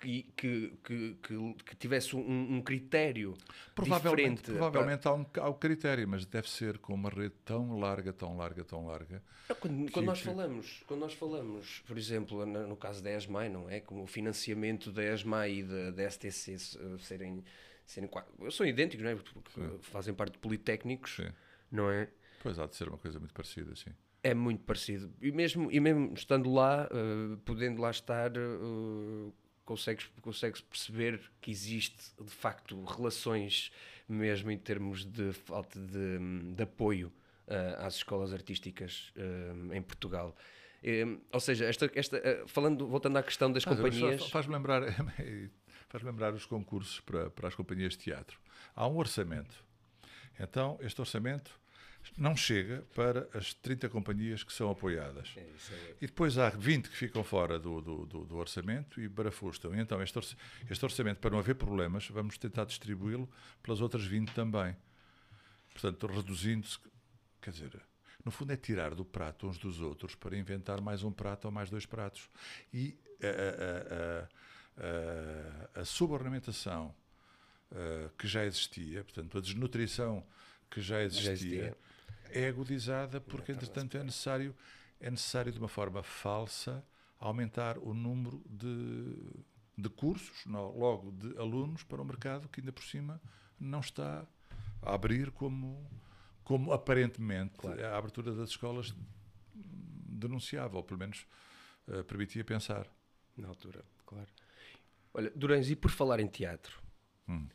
que, 0.00 0.22
que, 0.36 0.72
que, 0.82 1.16
que, 1.64 1.76
tivesse 1.76 2.14
um, 2.14 2.56
um 2.56 2.62
critério 2.62 3.34
Provavelmente, 3.74 4.36
diferente. 4.36 4.58
provavelmente 4.58 5.08
há, 5.08 5.14
um, 5.14 5.26
há 5.36 5.50
um 5.50 5.54
critério, 5.54 6.08
mas 6.08 6.24
deve 6.24 6.48
ser 6.48 6.78
com 6.78 6.94
uma 6.94 7.10
rede 7.10 7.34
tão 7.44 7.78
larga, 7.78 8.12
tão 8.12 8.36
larga, 8.36 8.64
tão 8.64 8.86
larga. 8.86 9.22
Não, 9.48 9.56
Quando, 9.56 9.92
quando 9.92 10.06
nós 10.06 10.20
falamos, 10.20 10.82
quando 10.86 11.00
nós 11.00 11.14
falamos, 11.14 11.82
por 11.86 11.98
exemplo, 11.98 12.46
no, 12.46 12.66
no 12.66 12.76
caso 12.76 13.02
da 13.02 13.10
ESMAI, 13.16 13.48
não 13.48 13.68
é? 13.68 13.80
Como 13.80 14.02
o 14.02 14.06
financiamento 14.06 14.92
da 14.92 15.04
ESMAI 15.04 15.52
e 15.52 15.62
da, 15.62 15.90
da 15.90 16.10
STC 16.10 16.52
eh, 16.54 16.98
serem, 16.98 17.44
serem 17.86 18.10
são 18.50 18.66
idênticos, 18.66 19.04
não 19.04 19.10
é? 19.10 19.16
Porque 19.16 19.78
fazem 19.82 20.14
parte 20.14 20.32
de 20.32 20.38
politécnicos, 20.38 21.16
Sim. 21.16 21.28
não 21.70 21.90
é? 21.90 22.08
Pois 22.42 22.58
há 22.58 22.66
de 22.66 22.76
ser 22.76 22.88
uma 22.88 22.98
coisa 22.98 23.18
muito 23.18 23.34
parecida, 23.34 23.74
sim. 23.74 23.90
É 24.22 24.34
muito 24.34 24.64
parecido. 24.64 25.12
E 25.20 25.30
mesmo, 25.30 25.70
e 25.70 25.80
mesmo 25.80 26.12
estando 26.14 26.52
lá, 26.52 26.88
eh, 26.90 27.36
podendo 27.44 27.80
lá 27.80 27.90
estar, 27.90 28.36
eh, 28.36 29.32
consegues, 29.68 30.10
consegues 30.22 30.62
perceber 30.62 31.20
que 31.42 31.50
existe 31.50 32.10
de 32.18 32.30
facto 32.30 32.82
relações, 32.84 33.70
mesmo 34.08 34.50
em 34.50 34.56
termos 34.56 35.04
de 35.04 35.30
falta 35.34 35.78
de, 35.78 36.18
de 36.54 36.62
apoio 36.62 37.12
eh, 37.46 37.76
às 37.78 37.96
escolas 37.96 38.32
artísticas 38.32 39.12
eh, 39.14 39.76
em 39.76 39.82
Portugal. 39.82 40.34
Eh, 40.82 41.04
ou 41.30 41.38
seja, 41.38 41.66
esta, 41.66 41.90
esta, 41.94 42.16
eh, 42.16 42.44
falando, 42.46 42.86
voltando 42.86 43.18
à 43.18 43.22
questão 43.22 43.52
das 43.52 43.66
mas 43.66 43.76
companhias. 43.76 44.30
Faz-me 44.30 44.54
lembrar, 44.54 44.82
faz 45.90 46.02
lembrar 46.02 46.32
os 46.32 46.46
concursos 46.46 47.00
para, 47.00 47.28
para 47.28 47.48
as 47.48 47.54
companhias 47.54 47.92
de 47.92 47.98
teatro. 47.98 48.40
Há 48.74 48.88
um 48.88 48.96
orçamento. 48.96 49.62
Então, 50.40 50.78
este 50.80 50.98
orçamento 50.98 51.60
não 52.16 52.36
chega 52.36 52.84
para 52.94 53.28
as 53.34 53.52
30 53.54 53.88
companhias 53.88 54.42
que 54.42 54.52
são 54.52 54.70
apoiadas. 54.70 55.32
É, 55.36 55.40
é- 55.40 55.96
E 56.00 56.06
depois 56.06 56.38
há 56.38 56.48
20 56.50 56.88
que 56.88 56.96
ficam 56.96 57.22
fora 57.24 57.58
do, 57.58 57.80
do, 57.80 58.06
do- 58.06 58.24
do 58.24 58.36
orçamento 58.36 59.00
e 59.00 59.08
barafustam. 59.08 59.74
E 59.74 59.80
então, 59.80 60.02
este, 60.02 60.18
este 60.70 60.84
orçamento, 60.84 61.18
para 61.18 61.30
não 61.30 61.38
haver 61.38 61.54
problemas, 61.54 62.08
vamos 62.08 62.38
tentar 62.38 62.64
distribuí-lo 62.64 63.28
pelas 63.62 63.80
outras 63.80 64.04
20 64.04 64.32
também. 64.32 64.76
Portanto, 65.72 66.06
reduzindo-se. 66.06 66.78
Quer 67.40 67.50
dizer, 67.52 67.80
no 68.24 68.30
fundo 68.32 68.52
é 68.52 68.56
tirar 68.56 68.94
do 68.94 69.04
prato 69.04 69.46
uns 69.48 69.58
dos 69.58 69.80
outros 69.80 70.14
para 70.14 70.36
inventar 70.36 70.80
mais 70.80 71.02
um 71.04 71.12
prato 71.12 71.44
ou 71.46 71.50
mais 71.52 71.70
dois 71.70 71.86
pratos. 71.86 72.28
E 72.72 72.98
a, 73.22 74.24
a, 74.86 75.78
a, 75.78 75.80
a, 75.80 75.84
subornamentação 75.84 76.94
eh, 77.70 78.10
que 78.18 78.26
já 78.26 78.44
existia, 78.44 79.04
portanto, 79.04 79.38
a 79.38 79.40
desnutrição 79.40 80.24
que 80.70 80.80
já 80.80 81.02
existia, 81.02 81.32
existia. 81.32 81.76
É 82.30 82.48
agudizada 82.48 83.20
porque, 83.20 83.52
entretanto, 83.52 83.96
é 83.96 84.02
necessário, 84.04 84.54
é 85.00 85.10
necessário 85.10 85.52
de 85.52 85.58
uma 85.58 85.68
forma 85.68 86.02
falsa 86.02 86.84
aumentar 87.18 87.78
o 87.78 87.92
número 87.92 88.42
de, 88.48 89.16
de 89.76 89.88
cursos, 89.88 90.44
não, 90.46 90.76
logo 90.76 91.10
de 91.12 91.36
alunos 91.38 91.82
para 91.82 92.00
o 92.00 92.04
mercado 92.04 92.48
que 92.48 92.60
ainda 92.60 92.72
por 92.72 92.84
cima 92.84 93.20
não 93.58 93.80
está 93.80 94.26
a 94.82 94.94
abrir 94.94 95.30
como, 95.32 95.84
como 96.44 96.72
aparentemente 96.72 97.66
a 97.66 97.96
abertura 97.96 98.32
das 98.32 98.50
escolas 98.50 98.94
denunciava, 99.52 100.76
ou 100.76 100.82
pelo 100.84 101.00
menos 101.00 101.26
eh, 101.88 102.02
permitia 102.02 102.44
pensar. 102.44 102.86
Na 103.36 103.48
altura, 103.48 103.84
claro. 104.04 104.28
Olha, 105.14 105.30
Durães, 105.34 105.70
e 105.70 105.76
por 105.76 105.90
falar 105.90 106.18
em 106.20 106.26
teatro, 106.26 106.80
Hum. 107.28 107.46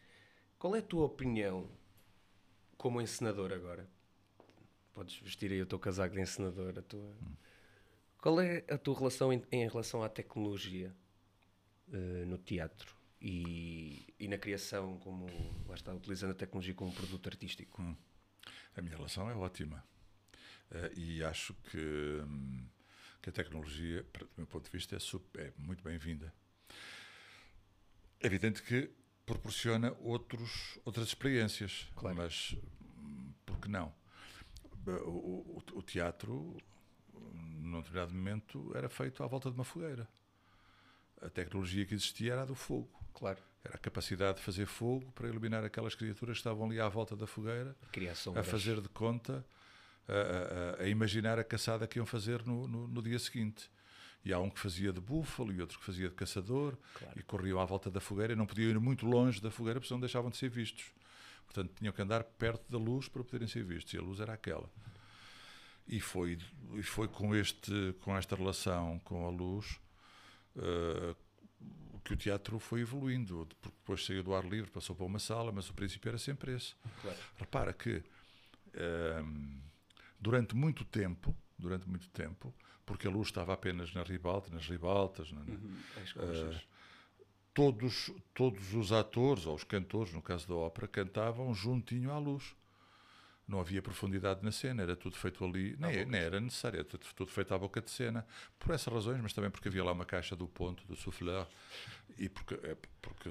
qual 0.58 0.76
é 0.76 0.80
a 0.80 0.84
tua 0.84 1.06
opinião 1.06 1.70
como 2.78 3.02
encenador 3.02 3.52
agora? 3.52 3.90
Podes 4.94 5.18
vestir 5.18 5.52
aí 5.52 5.62
o 5.62 5.66
teu 5.66 5.80
casaco 5.80 6.14
de 6.16 6.22
encenador. 6.22 6.78
A 6.78 6.82
tua... 6.82 7.16
Qual 8.20 8.40
é 8.40 8.64
a 8.70 8.78
tua 8.78 8.98
relação 8.98 9.34
em, 9.34 9.44
em 9.52 9.68
relação 9.68 10.02
à 10.04 10.08
tecnologia 10.10 10.96
eh, 11.92 12.26
no 12.26 12.38
teatro 12.38 12.96
e, 13.20 14.14
e 14.20 14.28
na 14.28 14.38
criação, 14.38 14.98
como 15.00 15.26
lá 15.68 15.76
está, 15.76 15.94
utilizando 15.94 16.32
a 16.32 16.36
tecnologia 16.36 16.74
como 16.74 16.94
produto 16.94 17.28
artístico? 17.28 17.82
A 18.76 18.82
minha 18.82 18.96
relação 18.96 19.30
é 19.30 19.36
ótima. 19.36 19.84
Eh, 20.72 20.92
e 20.96 21.24
acho 21.24 21.54
que, 21.70 21.78
hum, 22.26 22.66
que 23.22 23.30
a 23.30 23.34
tecnologia, 23.34 24.04
do 24.04 24.30
meu 24.38 24.48
ponto 24.48 24.66
de 24.66 24.72
vista, 24.72 24.96
é, 24.96 25.00
sup- 25.00 25.36
é 25.38 25.52
muito 25.58 25.84
bem-vinda. 25.84 26.34
É 28.22 28.28
evidente 28.28 28.62
que 28.64 28.90
proporciona 29.26 29.92
outros, 30.00 30.78
outras 30.86 31.08
experiências, 31.08 31.88
Claro. 31.96 32.16
mas 32.18 32.56
hum, 32.98 33.34
por 33.46 33.60
que 33.60 33.68
não? 33.68 33.94
Eh, 34.88 34.92
O, 35.06 35.10
o- 35.10 35.64
o 35.76 35.82
teatro, 35.82 36.58
num 37.34 37.80
determinado 37.80 38.14
momento, 38.14 38.72
era 38.76 38.90
feito 38.90 39.24
à 39.24 39.28
volta 39.28 39.50
de 39.50 39.56
uma 39.56 39.64
fogueira. 39.64 40.08
A 41.22 41.30
tecnologia 41.30 41.86
que 41.86 41.94
existia 41.94 42.34
era 42.34 42.42
a 42.42 42.46
do 42.46 42.56
fogo. 42.56 42.90
Claro, 43.14 43.40
Era 43.64 43.76
a 43.76 43.78
capacidade 43.78 44.40
de 44.40 44.44
fazer 44.44 44.66
fogo 44.66 45.10
para 45.14 45.28
iluminar 45.30 45.64
aquelas 45.64 45.96
criaturas 45.96 46.36
que 46.36 46.40
estavam 46.42 46.66
ali 46.66 46.82
à 46.82 46.90
volta 46.90 47.16
da 47.16 47.26
fogueira 47.26 47.74
criação 47.94 48.34
a 48.38 48.44
fazer 48.44 48.82
de 48.82 48.90
conta, 48.90 49.46
a, 50.06 50.82
a- 50.82 50.84
a 50.84 50.88
imaginar 50.90 51.40
a 51.40 51.44
caçada 51.46 51.88
que 51.88 51.98
iam 51.98 52.06
fazer 52.06 52.46
no, 52.46 52.68
no- 52.68 52.88
no 52.90 53.02
dia 53.02 53.18
seguinte. 53.20 53.72
E 54.26 54.34
há 54.34 54.40
um 54.40 54.50
que 54.50 54.60
fazia 54.60 54.92
de 54.92 55.00
búfalo 55.00 55.54
e 55.54 55.62
outro 55.62 55.80
que 55.80 55.86
fazia 55.86 56.10
de 56.10 56.16
caçador 56.16 56.78
e 57.16 57.24
corriam 57.24 57.58
à 57.60 57.64
volta 57.66 57.90
da 57.90 58.02
fogueira 58.02 58.34
e 58.34 58.36
não 58.36 58.46
podiam 58.46 58.70
ir 58.70 58.80
muito 58.80 59.06
longe 59.06 59.40
da 59.42 59.50
fogueira 59.52 59.80
porque 59.80 59.88
senão 59.88 60.00
deixavam 60.02 60.30
de 60.30 60.36
ser 60.38 60.50
vistos. 60.50 60.92
Portanto, 61.54 61.72
tinham 61.78 61.94
que 61.94 62.02
andar 62.02 62.24
perto 62.24 62.64
da 62.72 62.80
luz 62.80 63.08
para 63.08 63.24
poderem 63.24 63.48
ser 63.48 63.64
vistos 63.64 63.94
e 63.94 63.98
a 63.98 64.02
luz 64.02 64.20
era 64.20 64.34
aquela. 64.34 64.68
E 65.88 66.00
foi, 66.00 66.40
e 66.74 66.82
foi 66.82 67.08
com, 67.08 67.36
este, 67.36 67.94
com 68.02 68.18
esta 68.18 68.36
relação 68.36 68.98
com 69.04 69.28
a 69.28 69.30
luz 69.30 69.80
eh, 70.56 71.16
que 72.04 72.14
o 72.14 72.18
teatro 72.18 72.58
foi 72.58 72.82
evoluindo, 72.82 73.48
porque 73.62 73.78
depois 73.78 74.04
saiu 74.04 74.24
do 74.24 74.34
ar 74.34 74.44
livre, 74.46 74.72
passou 74.72 74.96
para 74.96 75.06
uma 75.06 75.20
sala, 75.20 75.52
mas 75.52 75.70
o 75.70 75.74
princípio 75.74 76.10
era 76.10 76.18
sempre 76.18 76.54
esse. 76.56 76.74
Claro. 77.02 77.18
Repara 77.38 77.72
que 77.74 78.04
ehm, 78.74 79.60
durante 80.20 80.56
muito 80.56 80.84
tempo, 80.84 81.36
durante 81.58 81.88
muito 81.88 82.10
tempo, 82.10 82.52
porque 82.86 83.08
a 83.08 83.12
luz 83.12 83.28
estava 83.28 83.54
apenas 83.54 83.94
na 83.94 84.02
ribalta, 84.04 84.50
nas 84.52 84.68
ribaltas, 84.68 85.32
na- 85.32 85.44
na- 85.44 86.02
as 86.02 86.12
conchas. 86.14 86.62
Todos, 87.54 88.12
todos 88.34 88.74
os 88.74 88.92
atores, 88.92 89.46
ou 89.46 89.56
os 89.56 89.64
cantores, 89.64 90.14
no 90.14 90.22
caso 90.22 90.48
da 90.48 90.56
ópera, 90.56 90.88
cantavam 90.88 91.54
juntinho 91.54 92.12
à 92.12 92.18
luz. 92.18 92.56
Não 93.46 93.60
havia 93.60 93.82
profundidade 93.82 94.42
na 94.42 94.54
cena, 94.54 94.84
era 94.84 94.96
tudo 94.96 95.18
feito 95.18 95.44
ali, 95.44 95.76
nem, 95.78 96.06
nem 96.06 96.22
era 96.22 96.40
necessário, 96.40 96.78
era 96.78 96.86
tudo, 96.86 97.06
tudo 97.14 97.30
feito 97.30 97.54
à 97.54 97.58
boca 97.58 97.82
de 97.82 97.92
cena. 97.92 98.26
Por 98.58 98.74
essas 98.74 98.92
razões, 98.92 99.20
mas 99.22 99.34
também 99.34 99.52
porque 99.52 99.68
havia 99.68 99.84
lá 99.84 99.92
uma 99.92 100.06
caixa 100.06 100.34
do 100.34 100.48
ponto, 100.48 100.88
do 100.88 100.96
souffleur, 100.96 101.46
e 102.18 102.30
porque, 102.30 102.54
é, 102.64 102.78
porque 103.02 103.30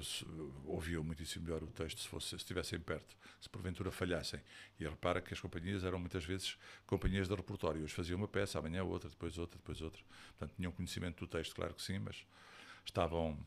ouviam 0.65 1.03
muitíssimo 1.03 1.45
melhor 1.45 1.63
o 1.63 1.67
texto 1.67 1.99
se, 1.99 2.07
fosse, 2.07 2.29
se 2.29 2.35
estivessem 2.35 2.79
perto, 2.79 3.17
se 3.41 3.49
porventura 3.49 3.91
falhassem. 3.91 4.39
E 4.79 4.83
repara 4.83 5.19
que 5.19 5.33
as 5.33 5.39
companhias 5.39 5.83
eram 5.83 5.97
muitas 5.97 6.23
vezes 6.23 6.57
companhias 6.85 7.27
de 7.27 7.33
repertório. 7.33 7.83
Hoje 7.83 7.93
faziam 7.93 8.17
uma 8.17 8.27
peça, 8.27 8.59
amanhã 8.59 8.83
outra, 8.83 9.09
depois 9.09 9.37
outra, 9.37 9.57
depois 9.57 9.81
outra. 9.81 10.01
Portanto, 10.37 10.55
tinham 10.55 10.71
conhecimento 10.71 11.25
do 11.25 11.27
texto, 11.27 11.55
claro 11.55 11.73
que 11.73 11.81
sim, 11.81 11.97
mas 11.97 12.23
estavam. 12.85 13.37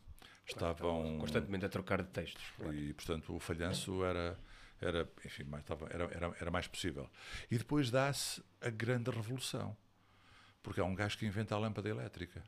Estavam 0.47 1.17
constantemente 1.19 1.65
a 1.65 1.69
trocar 1.69 2.01
de 2.01 2.09
textos. 2.09 2.43
e 2.73 2.93
portanto 2.93 3.35
o 3.35 3.39
falhanço 3.39 4.03
era 4.03 4.37
era 4.79 5.09
enfim 5.25 5.43
mais, 5.43 5.63
estava, 5.63 5.87
era, 5.91 6.03
era, 6.13 6.35
era 6.39 6.51
mais 6.51 6.67
possível 6.67 7.09
e 7.49 7.57
depois 7.57 7.89
dá-se 7.89 8.43
a 8.61 8.69
grande 8.69 9.09
revolução 9.11 9.75
porque 10.61 10.79
há 10.79 10.85
um 10.85 10.93
gajo 10.95 11.17
que 11.17 11.25
inventa 11.25 11.55
a 11.55 11.57
lâmpada 11.57 11.89
elétrica 11.89 12.43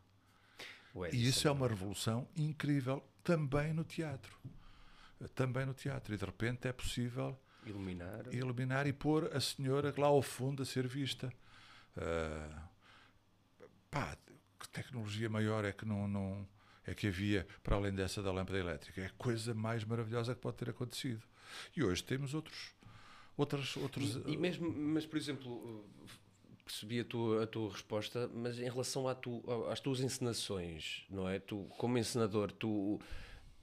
e 1.11 1.27
isso 1.27 1.47
é 1.47 1.51
Edison. 1.51 1.53
uma 1.53 1.67
revolução 1.67 2.27
incrível 2.35 3.03
também 3.23 3.73
no 3.73 3.83
teatro 3.83 4.37
também 5.35 5.65
no 5.65 5.73
teatro 5.73 6.13
e 6.13 6.17
de 6.17 6.25
repente 6.25 6.67
é 6.67 6.71
possível 6.71 7.37
Iluminar. 7.65 8.33
iluminar 8.33 8.87
e 8.87 8.93
pôr 8.93 9.35
a 9.35 9.39
senhora 9.41 9.93
lá 9.97 10.07
ao 10.07 10.21
fundo 10.21 10.63
a 10.63 10.65
ser 10.65 10.87
vista. 10.87 11.31
Ah, 11.97 12.69
pá, 13.91 14.17
que 14.57 14.69
tecnologia 14.69 15.29
maior 15.29 15.65
é 15.65 15.73
que 15.73 15.85
não, 15.85 16.07
não 16.07 16.47
é 16.89 16.95
que 16.95 17.07
havia 17.07 17.45
para 17.63 17.75
além 17.75 17.93
dessa 17.93 18.21
da 18.21 18.31
lâmpada 18.31 18.57
elétrica? 18.57 19.01
É 19.01 19.05
a 19.05 19.11
coisa 19.11 19.53
mais 19.53 19.83
maravilhosa 19.83 20.33
que 20.33 20.41
pode 20.41 20.57
ter 20.57 20.69
acontecido. 20.69 21.21
E 21.75 21.83
hoje 21.83 22.03
temos 22.03 22.33
outros 22.33 22.73
outros 23.37 23.77
outros 23.77 24.19
E 24.25 24.35
mesmo, 24.35 24.69
mas 24.71 25.05
por 25.05 25.17
exemplo, 25.17 25.51
uh, 25.51 25.85
percebi 26.65 26.99
a 26.99 27.05
tua, 27.05 27.43
a 27.43 27.47
tua 27.47 27.71
resposta, 27.71 28.29
mas 28.33 28.59
em 28.59 28.69
relação 28.69 29.07
à 29.07 29.15
tu, 29.15 29.43
às 29.71 29.79
tuas 29.79 30.01
encenações, 30.01 31.05
não 31.09 31.27
é? 31.27 31.39
Tu, 31.39 31.63
como 31.77 31.97
encenador, 31.97 32.51
tu, 32.51 32.99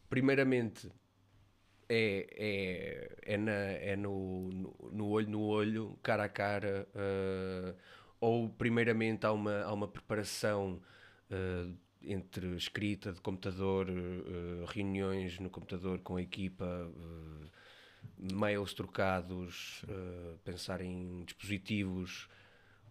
primeiramente, 0.09 0.91
é, 1.89 2.27
é, 3.27 3.35
é, 3.35 3.37
na, 3.37 3.53
é 3.53 3.97
no, 3.97 4.51
no, 4.51 4.91
no 4.93 5.09
olho 5.09 5.29
no 5.29 5.41
olho, 5.43 5.99
cara 6.03 6.25
a 6.25 6.29
cara, 6.29 6.89
uh, 6.95 7.77
ou 8.21 8.49
primeiramente 8.49 9.27
há 9.27 9.33
uma, 9.33 9.63
há 9.63 9.73
uma 9.73 9.87
preparação 9.87 10.81
uh, 11.31 11.86
entre 12.07 12.57
escrita 12.57 13.13
de 13.13 13.21
computador, 13.21 13.89
uh, 13.89 14.65
reuniões 14.67 15.39
no 15.39 15.51
computador 15.51 16.01
com 16.01 16.17
a 16.17 16.23
equipa, 16.23 16.65
uh, 16.65 18.35
mails 18.35 18.73
trocados, 18.75 19.83
uh, 19.85 20.39
pensar 20.45 20.81
em 20.81 21.25
dispositivos. 21.25 22.29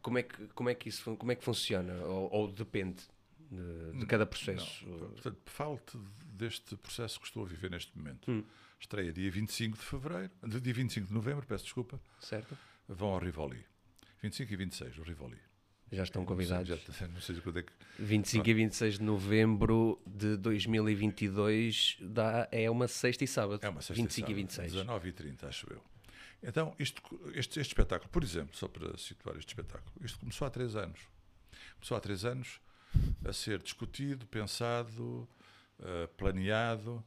Como 0.01 0.17
é 0.17 0.23
que, 0.23 0.47
como 0.49 0.69
é 0.69 0.75
que 0.75 0.89
isso 0.89 1.15
como 1.17 1.31
é 1.31 1.35
que 1.35 1.43
funciona? 1.43 1.93
Ou, 2.05 2.31
ou 2.31 2.47
depende? 2.51 3.03
de, 3.49 3.99
de 3.99 4.05
cada 4.05 4.25
processo? 4.25 4.85
Não, 4.87 5.09
portanto, 5.11 5.37
falo-te 5.45 5.97
deste 6.25 6.75
processo 6.77 7.19
que 7.19 7.27
estou 7.27 7.43
a 7.43 7.47
viver 7.47 7.69
neste 7.71 7.95
momento. 7.97 8.29
Hum. 8.29 8.43
Estreia 8.79 9.11
dia 9.11 9.31
25 9.31 9.77
de 9.77 9.83
fevereiro, 9.83 10.31
dia 10.61 10.73
25 10.73 11.07
de 11.07 11.13
novembro, 11.13 11.45
peço 11.45 11.63
desculpa, 11.63 11.99
Certo? 12.19 12.57
vão 12.87 13.09
ao 13.09 13.19
Rivoli. 13.19 13.65
25 14.21 14.53
e 14.53 14.55
26, 14.55 14.97
o 14.99 15.03
Rivoli. 15.03 15.37
Já 15.91 16.03
estão 16.03 16.21
Não 16.23 16.27
sei, 16.27 16.35
convidados. 16.35 16.67
já- 16.97 17.07
não 17.07 17.21
sei 17.21 17.35
quando 17.41 17.59
é 17.59 17.63
que. 17.63 17.71
25 17.99 18.49
e 18.49 18.53
26 18.53 18.97
de 18.97 19.03
novembro 19.03 20.01
de 20.05 20.35
2022 20.37 21.97
dá, 22.01 22.47
é 22.51 22.69
uma 22.69 22.87
sexta 22.87 23.23
e 23.23 23.27
sábado. 23.27 23.63
É 23.63 23.69
uma 23.69 23.81
sexta 23.81 23.93
25 24.01 24.11
e 24.11 24.21
sábado, 24.21 24.35
26. 24.35 24.71
19 24.73 25.09
e 25.09 25.11
30, 25.11 25.47
acho 25.47 25.67
eu. 25.71 25.81
Então, 26.43 26.75
isto, 26.77 27.01
este, 27.33 27.59
este 27.59 27.71
espetáculo, 27.71 28.09
por 28.09 28.23
exemplo, 28.23 28.55
só 28.55 28.67
para 28.67 28.95
situar 28.97 29.35
este 29.37 29.49
espetáculo, 29.49 29.91
isto 30.03 30.19
começou 30.19 30.45
há 30.45 30.49
três 30.49 30.75
anos. 30.75 30.99
Começou 31.75 31.97
há 31.97 31.99
três 31.99 32.25
anos 32.25 32.59
a 33.23 33.33
ser 33.33 33.61
discutido, 33.61 34.25
pensado, 34.27 35.27
eh, 35.79 36.07
planeado, 36.17 37.03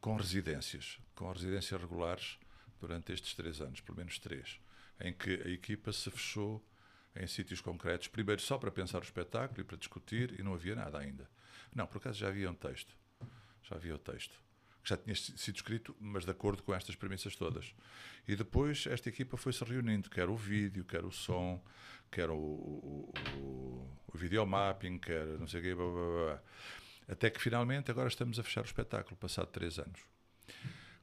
com 0.00 0.16
residências, 0.16 0.98
com 1.14 1.30
residências 1.32 1.80
regulares 1.80 2.38
durante 2.80 3.12
estes 3.12 3.34
três 3.34 3.60
anos, 3.60 3.80
pelo 3.80 3.96
menos 3.98 4.18
três, 4.18 4.58
em 5.00 5.12
que 5.12 5.30
a 5.44 5.48
equipa 5.48 5.92
se 5.92 6.10
fechou 6.10 6.62
em 7.14 7.26
sítios 7.26 7.60
concretos, 7.60 8.08
primeiro 8.08 8.40
só 8.40 8.56
para 8.58 8.70
pensar 8.70 8.98
o 9.00 9.04
espetáculo 9.04 9.60
e 9.60 9.64
para 9.64 9.76
discutir, 9.76 10.38
e 10.38 10.42
não 10.42 10.54
havia 10.54 10.74
nada 10.74 10.98
ainda. 10.98 11.28
Não, 11.74 11.86
por 11.86 11.98
acaso 11.98 12.18
já 12.18 12.28
havia 12.28 12.50
um 12.50 12.54
texto. 12.54 12.94
Já 13.62 13.76
havia 13.76 13.94
o 13.94 13.98
texto. 13.98 14.40
Que 14.82 14.88
já 14.88 14.96
tinha 14.96 15.14
si- 15.14 15.36
sido 15.38 15.56
escrito, 15.56 15.94
mas 16.00 16.24
de 16.24 16.30
acordo 16.30 16.62
com 16.62 16.74
estas 16.74 16.96
premissas 16.96 17.36
todas. 17.36 17.74
E 18.26 18.34
depois 18.34 18.86
esta 18.86 19.08
equipa 19.08 19.36
foi-se 19.36 19.62
reunindo, 19.64 20.10
quer 20.10 20.28
o 20.28 20.36
vídeo, 20.36 20.84
quer 20.84 21.04
o 21.04 21.12
som, 21.12 21.62
quer 22.10 22.28
o, 22.30 22.34
o, 22.34 23.12
o, 23.36 23.98
o 24.08 24.18
videomapping, 24.18 24.98
quer 24.98 25.24
não 25.38 25.46
sei 25.46 25.60
o 25.60 25.62
quê, 25.62 25.74
blá, 25.74 25.84
blá, 25.84 26.24
blá. 26.24 26.42
Até 27.08 27.30
que 27.30 27.40
finalmente 27.40 27.90
agora 27.90 28.08
estamos 28.08 28.38
a 28.38 28.42
fechar 28.42 28.62
o 28.62 28.66
espetáculo, 28.66 29.16
passado 29.16 29.46
três 29.48 29.78
anos. 29.78 30.00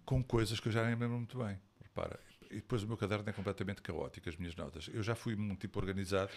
Com 0.06 0.24
coisas 0.24 0.60
que 0.60 0.68
eu 0.68 0.72
já 0.72 0.84
nem 0.84 0.96
lembro 0.96 1.18
muito 1.18 1.38
bem. 1.38 1.60
Repara, 1.82 2.20
e 2.52 2.56
depois 2.56 2.82
o 2.84 2.88
meu 2.88 2.98
caderno 2.98 3.30
é 3.30 3.34
completamente 3.34 3.82
caótico, 3.82 4.28
as 4.28 4.36
minhas 4.36 4.56
notas. 4.56 4.90
Eu 4.92 5.04
já 5.04 5.14
fui 5.16 5.36
um 5.36 5.56
tipo 5.56 5.80
organizado 5.80 6.32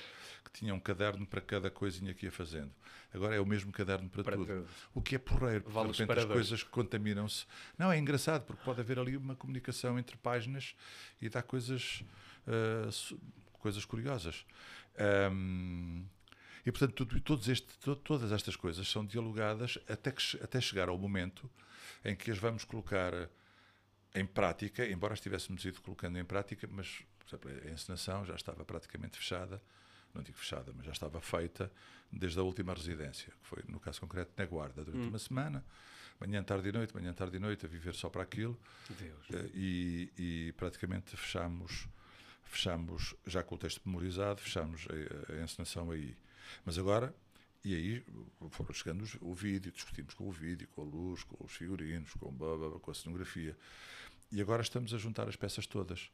que 0.44 0.50
tinha 0.52 0.74
um 0.74 0.80
caderno 0.80 1.26
para 1.26 1.40
cada 1.40 1.70
coisinha 1.70 2.12
que 2.12 2.26
ia 2.26 2.32
fazendo. 2.32 2.70
Agora 3.14 3.34
é 3.34 3.40
o 3.40 3.46
mesmo 3.46 3.72
caderno 3.72 4.08
para, 4.10 4.22
Para 4.22 4.36
tudo. 4.36 4.46
tudo. 4.46 4.68
O 4.94 5.00
que 5.00 5.14
é 5.14 5.18
porreiro, 5.18 5.62
porque 5.64 5.74
Vale 5.74 5.92
de 5.92 5.98
repente 5.98 6.18
as 6.18 6.24
coisas 6.26 6.62
contaminam-se. 6.62 7.46
Não, 7.78 7.90
é 7.90 7.98
engraçado, 7.98 8.44
porque 8.44 8.62
pode 8.64 8.80
haver 8.80 8.98
ali 8.98 9.16
uma 9.16 9.34
comunicação 9.34 9.98
entre 9.98 10.16
páginas 10.18 10.74
e 11.20 11.28
dá 11.28 11.42
coisas, 11.42 12.02
su- 12.90 13.18
coisas 13.54 13.84
curiosas. 13.84 14.44
Ahm, 14.98 16.04
e, 16.64 16.70
portanto, 16.70 16.94
tudo, 16.94 17.20
todos 17.20 17.48
este, 17.48 17.66
to- 17.78 17.96
todas 17.96 18.30
estas 18.30 18.54
coisas 18.54 18.86
são 18.88 19.04
dialogadas 19.04 19.78
até, 19.88 20.12
que, 20.12 20.22
até 20.42 20.60
chegar 20.60 20.88
ao 20.88 20.96
momento 20.98 21.50
em 22.04 22.14
que 22.14 22.30
as 22.30 22.38
vamos 22.38 22.64
colocar 22.64 23.12
em 24.14 24.26
prática, 24.26 24.86
embora 24.86 25.14
estivéssemos 25.14 25.64
ido 25.64 25.80
colocando 25.80 26.18
em 26.18 26.24
prática, 26.24 26.68
mas, 26.70 27.02
exemplo, 27.26 27.50
a 27.50 27.70
encenação 27.70 28.24
já 28.24 28.34
estava 28.34 28.64
praticamente 28.64 29.16
fechada, 29.16 29.62
não 30.14 30.22
digo 30.22 30.36
fechada, 30.36 30.72
mas 30.76 30.84
já 30.84 30.92
estava 30.92 31.20
feita 31.20 31.72
desde 32.10 32.38
a 32.38 32.42
última 32.42 32.74
residência, 32.74 33.32
que 33.40 33.46
foi, 33.46 33.62
no 33.66 33.80
caso 33.80 34.00
concreto, 34.00 34.32
na 34.36 34.44
Guarda, 34.44 34.84
durante 34.84 35.08
uma 35.08 35.18
semana, 35.18 35.64
manhã, 36.20 36.42
tarde 36.42 36.68
e 36.68 36.72
noite, 36.72 36.94
manhã, 36.94 37.12
tarde 37.14 37.36
e 37.36 37.40
noite, 37.40 37.64
a 37.64 37.68
viver 37.68 37.94
só 37.94 38.10
para 38.10 38.22
aquilo, 38.22 38.58
Deus. 38.90 39.26
eh, 39.32 39.50
e, 39.54 40.12
e 40.18 40.52
praticamente 40.52 41.16
fechamos, 41.16 41.88
fechamos, 42.44 43.14
já 43.26 43.42
com 43.42 43.54
o 43.54 43.58
texto 43.58 43.80
memorizado, 43.86 44.42
fechamos 44.42 44.86
a, 44.90 45.32
a 45.32 45.42
encenação 45.42 45.90
aí. 45.90 46.14
Mas 46.66 46.78
agora, 46.78 47.14
e 47.64 47.74
aí 47.74 48.04
foram 48.50 48.74
chegando 48.74 49.04
o 49.20 49.34
vídeo, 49.34 49.72
discutimos 49.72 50.14
com 50.14 50.28
o 50.28 50.32
vídeo, 50.32 50.68
com 50.68 50.82
a 50.82 50.84
luz, 50.84 51.22
com 51.24 51.42
os 51.44 51.52
figurinos, 51.52 52.12
com, 52.14 52.30
blá, 52.30 52.56
blá, 52.56 52.78
com 52.78 52.90
a 52.90 52.94
cenografia. 52.94 53.56
E 54.32 54.40
agora 54.40 54.62
estamos 54.62 54.92
a 54.94 54.98
juntar 54.98 55.28
as 55.28 55.36
peças 55.36 55.66
todas 55.66 56.10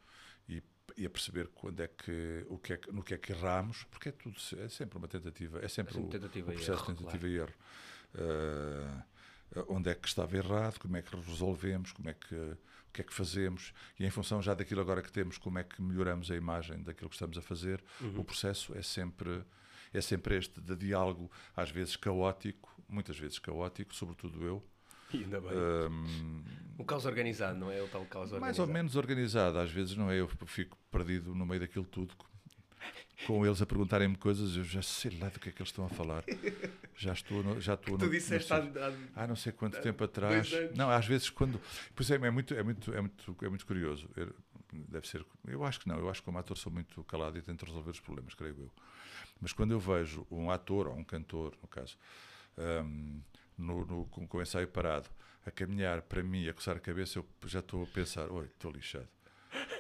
e, 0.48 0.62
e 0.96 1.06
a 1.06 1.10
perceber 1.10 1.48
quando 1.54 1.80
é 1.80 1.88
que, 1.88 2.44
o 2.48 2.58
que 2.58 2.72
é, 2.72 2.80
no 2.92 3.02
que 3.02 3.14
é 3.14 3.18
que 3.18 3.32
erramos, 3.32 3.84
porque 3.84 4.08
é 4.08 4.12
tudo 4.12 4.36
é 4.58 4.68
sempre 4.68 4.98
uma 4.98 5.06
tentativa, 5.06 5.64
é 5.64 5.68
sempre, 5.68 5.94
sempre 5.94 6.08
o, 6.08 6.10
tentativa 6.10 6.50
o 6.50 6.54
processo 6.54 6.80
de 6.80 6.98
tentativa 6.98 7.28
e 7.28 7.36
erro. 7.36 7.54
Ah, 8.16 9.04
onde 9.68 9.88
é 9.88 9.94
que 9.94 10.06
estava 10.06 10.36
errado, 10.36 10.78
como 10.78 10.96
é 10.96 11.02
que 11.02 11.14
resolvemos, 11.16 11.92
como 11.92 12.10
é 12.10 12.14
que, 12.14 12.34
o 12.34 12.92
que 12.92 13.00
é 13.00 13.04
que 13.04 13.14
fazemos 13.14 13.72
e 13.98 14.04
em 14.04 14.10
função 14.10 14.42
já 14.42 14.52
daquilo 14.52 14.80
agora 14.80 15.00
que 15.00 15.10
temos, 15.10 15.38
como 15.38 15.58
é 15.58 15.64
que 15.64 15.80
melhoramos 15.80 16.30
a 16.30 16.36
imagem 16.36 16.82
daquilo 16.82 17.08
que 17.08 17.14
estamos 17.14 17.38
a 17.38 17.42
fazer. 17.42 17.82
Uhum. 18.00 18.20
O 18.20 18.24
processo 18.24 18.76
é 18.76 18.82
sempre 18.82 19.44
é 19.92 20.02
sempre 20.02 20.36
este 20.36 20.60
de 20.60 20.76
diálogo, 20.76 21.30
às 21.56 21.70
vezes 21.70 21.96
caótico, 21.96 22.78
muitas 22.86 23.18
vezes 23.18 23.38
caótico, 23.38 23.94
sobretudo 23.94 24.44
eu. 24.44 24.62
Ainda 25.14 25.40
bem. 25.40 25.50
Um 26.78 26.84
caos 26.84 27.04
organizado, 27.06 27.58
não 27.58 27.70
é? 27.70 27.82
O 27.82 27.88
tal 27.88 28.04
caos 28.06 28.32
organizado. 28.32 28.40
mais 28.40 28.58
ou 28.58 28.66
menos 28.66 28.94
organizado, 28.96 29.58
às 29.58 29.70
vezes 29.70 29.96
não 29.96 30.10
é? 30.10 30.20
Eu 30.20 30.28
fico 30.46 30.76
perdido 30.90 31.34
no 31.34 31.44
meio 31.44 31.60
daquilo 31.60 31.84
tudo, 31.84 32.14
com 33.26 33.44
eles 33.44 33.60
a 33.60 33.66
perguntarem-me 33.66 34.16
coisas, 34.16 34.56
eu 34.56 34.62
já 34.62 34.80
sei 34.80 35.10
lá 35.18 35.28
do 35.28 35.40
que 35.40 35.48
é 35.48 35.52
que 35.52 35.60
eles 35.60 35.70
estão 35.70 35.84
a 35.84 35.88
falar. 35.88 36.22
Já 36.94 37.12
estou, 37.12 37.42
no, 37.42 37.60
já 37.60 37.74
estou 37.74 37.98
Tu 37.98 38.04
no, 38.04 38.10
disseste 38.10 38.52
no 38.52 38.56
há, 38.58 38.62
sítio. 38.62 38.80
há- 39.16 39.22
há 39.24 39.26
não 39.26 39.34
sei 39.36 39.52
quanto 39.52 39.80
tempo 39.80 40.04
atrás. 40.04 40.50
Não, 40.76 40.88
às 40.88 41.04
vezes 41.06 41.28
quando. 41.30 41.60
Pois 41.96 42.10
é, 42.10 42.14
é 42.14 42.30
muito, 42.30 42.54
é 42.54 42.62
muito, 42.62 42.92
é 42.94 43.00
muito, 43.00 43.36
é 43.42 43.48
muito 43.48 43.66
curioso. 43.66 44.08
Eu- 44.16 44.32
deve 44.72 45.08
ser. 45.08 45.24
Eu 45.46 45.64
acho 45.64 45.80
que 45.80 45.88
não, 45.88 45.98
eu 45.98 46.08
acho 46.08 46.20
que 46.20 46.26
como 46.26 46.38
ator 46.38 46.56
sou 46.56 46.70
muito 46.72 47.02
calado 47.04 47.36
e 47.38 47.42
tento 47.42 47.64
resolver 47.64 47.90
os 47.90 48.00
problemas, 48.00 48.34
creio 48.34 48.54
eu. 48.56 48.70
Mas 49.40 49.52
quando 49.52 49.72
eu 49.72 49.80
vejo 49.80 50.24
um 50.30 50.50
ator 50.50 50.86
ou 50.88 50.94
um 50.96 51.02
cantor, 51.04 51.54
no 51.62 51.68
caso, 51.68 51.96
hum, 52.84 53.20
no, 53.58 53.84
no- 53.84 54.04
com, 54.06 54.26
com 54.26 54.38
o 54.38 54.42
ensaio 54.42 54.68
parado, 54.68 55.08
a 55.44 55.50
caminhar 55.50 56.02
para 56.02 56.22
mim, 56.22 56.48
a 56.48 56.52
coçar 56.54 56.76
a 56.76 56.80
cabeça, 56.80 57.18
eu 57.18 57.26
já 57.46 57.58
estou 57.60 57.82
a 57.84 57.86
pensar, 57.86 58.30
oi, 58.30 58.46
estou 58.46 58.70
lixado. 58.70 59.08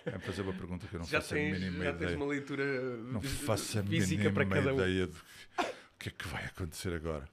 É 0.06 0.18
fazer 0.18 0.42
uma 0.42 0.52
pergunta 0.54 0.86
que 0.86 0.94
eu 0.94 1.00
não 1.00 1.06
já, 1.06 1.20
faço 1.20 1.34
a 1.34 1.36
tens, 1.36 1.58
mínima 1.60 1.84
já 1.84 1.92
tens 1.92 2.02
ideia. 2.02 2.16
uma 2.16 2.26
leitura 2.26 2.64
Não 2.98 3.20
faço 3.20 3.78
a 3.78 3.82
física 3.82 4.16
mínima 4.22 4.32
para 4.34 4.46
cada 4.46 4.72
um. 4.74 4.76
ideia 4.80 5.06
de 5.06 5.12
o 5.18 5.98
que 5.98 6.08
é 6.08 6.12
que 6.12 6.26
vai 6.28 6.44
acontecer 6.46 6.94
agora. 6.94 7.28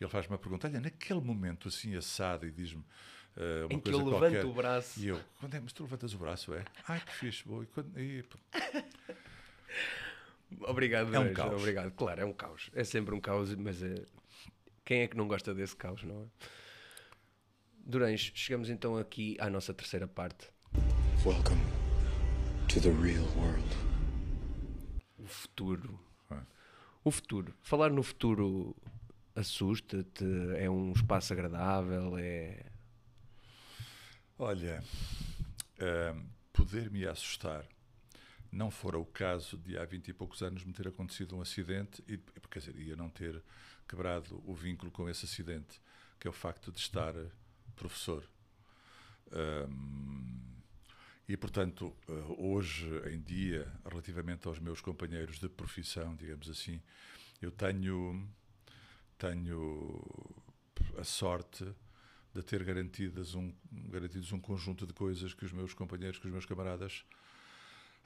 Ele 0.00 0.10
faz-me 0.10 0.32
uma 0.32 0.38
pergunta, 0.38 0.66
olha, 0.68 0.80
naquele 0.80 1.20
momento 1.20 1.68
assim 1.68 1.96
assado 1.96 2.46
e 2.46 2.50
diz-me 2.50 2.84
eh, 3.36 3.64
uma 3.64 3.72
Em 3.74 3.80
que 3.80 3.90
eu 3.90 3.98
levanto 3.98 4.18
qualquer. 4.20 4.44
o 4.44 4.52
braço. 4.52 5.00
E 5.00 5.08
eu, 5.08 5.20
quando 5.40 5.54
é, 5.54 5.60
mas 5.60 5.72
tu 5.72 5.82
levantas 5.84 6.12
o 6.14 6.18
braço, 6.18 6.52
é? 6.54 6.64
Ai, 6.86 7.00
que 7.00 7.14
fixe, 7.14 7.44
boa. 7.48 7.64
E 7.64 7.66
quando, 7.66 7.98
e, 7.98 8.22
Obrigado, 10.60 11.14
É 11.14 11.18
um 11.18 11.32
caos. 11.32 11.54
Obrigado. 11.60 11.90
Claro, 11.92 12.20
é 12.20 12.24
um 12.24 12.32
caos. 12.32 12.70
É 12.74 12.84
sempre 12.84 13.14
um 13.14 13.20
caos, 13.20 13.54
mas 13.54 13.82
é... 13.82 13.94
quem 14.88 15.02
é 15.02 15.06
que 15.06 15.18
não 15.18 15.28
gosta 15.28 15.54
desse 15.54 15.76
caos, 15.76 16.02
não 16.02 16.22
é? 16.22 16.46
Durães, 17.84 18.32
chegamos 18.34 18.70
então 18.70 18.96
aqui 18.96 19.36
à 19.38 19.50
nossa 19.50 19.74
terceira 19.74 20.08
parte. 20.08 20.50
Welcome 21.26 21.60
to 22.68 22.80
the 22.80 22.88
real 22.92 23.26
world. 23.36 23.68
O 25.18 25.26
futuro. 25.26 26.00
Ah. 26.30 26.42
O 27.04 27.10
futuro. 27.10 27.54
Falar 27.60 27.90
no 27.90 28.02
futuro 28.02 28.74
assusta-te? 29.36 30.24
É 30.56 30.70
um 30.70 30.92
espaço 30.92 31.34
agradável? 31.34 32.16
É... 32.16 32.64
Olha, 34.38 34.82
ehm, 35.78 36.24
poder-me 36.50 37.06
assustar 37.06 37.68
não 38.50 38.70
fora 38.70 38.98
o 38.98 39.04
caso 39.04 39.58
de 39.58 39.76
há 39.76 39.84
20 39.84 40.08
e 40.08 40.12
poucos 40.14 40.42
anos 40.42 40.64
me 40.64 40.72
ter 40.72 40.88
acontecido 40.88 41.36
um 41.36 41.42
acidente 41.42 42.02
e, 42.08 42.16
quer 42.50 42.60
dizer, 42.60 42.78
ia 42.78 42.96
não 42.96 43.10
ter 43.10 43.42
quebrado 43.88 44.42
o 44.46 44.54
vínculo 44.54 44.92
com 44.92 45.08
esse 45.08 45.24
acidente, 45.24 45.80
que 46.20 46.28
é 46.28 46.30
o 46.30 46.32
facto 46.32 46.70
de 46.70 46.78
estar 46.78 47.16
eh, 47.16 47.30
professor. 47.74 48.28
Ehm, 49.32 50.48
e, 51.28 51.36
portanto, 51.36 51.96
eh, 52.08 52.12
hoje 52.38 52.86
em 53.10 53.20
dia, 53.20 53.70
relativamente 53.84 54.46
aos 54.46 54.58
meus 54.58 54.80
companheiros 54.80 55.38
de 55.38 55.48
profissão, 55.48 56.14
digamos 56.14 56.48
assim, 56.48 56.80
eu 57.40 57.50
tenho, 57.50 58.28
tenho 59.16 60.02
a 60.96 61.04
sorte 61.04 61.64
de 62.34 62.42
ter 62.42 62.62
garantidas 62.64 63.34
um, 63.34 63.52
garantidos 63.72 64.32
um 64.32 64.40
conjunto 64.40 64.86
de 64.86 64.92
coisas 64.92 65.34
que 65.34 65.44
os 65.44 65.52
meus 65.52 65.72
companheiros, 65.74 66.18
que 66.18 66.26
os 66.26 66.32
meus 66.32 66.46
camaradas, 66.46 67.04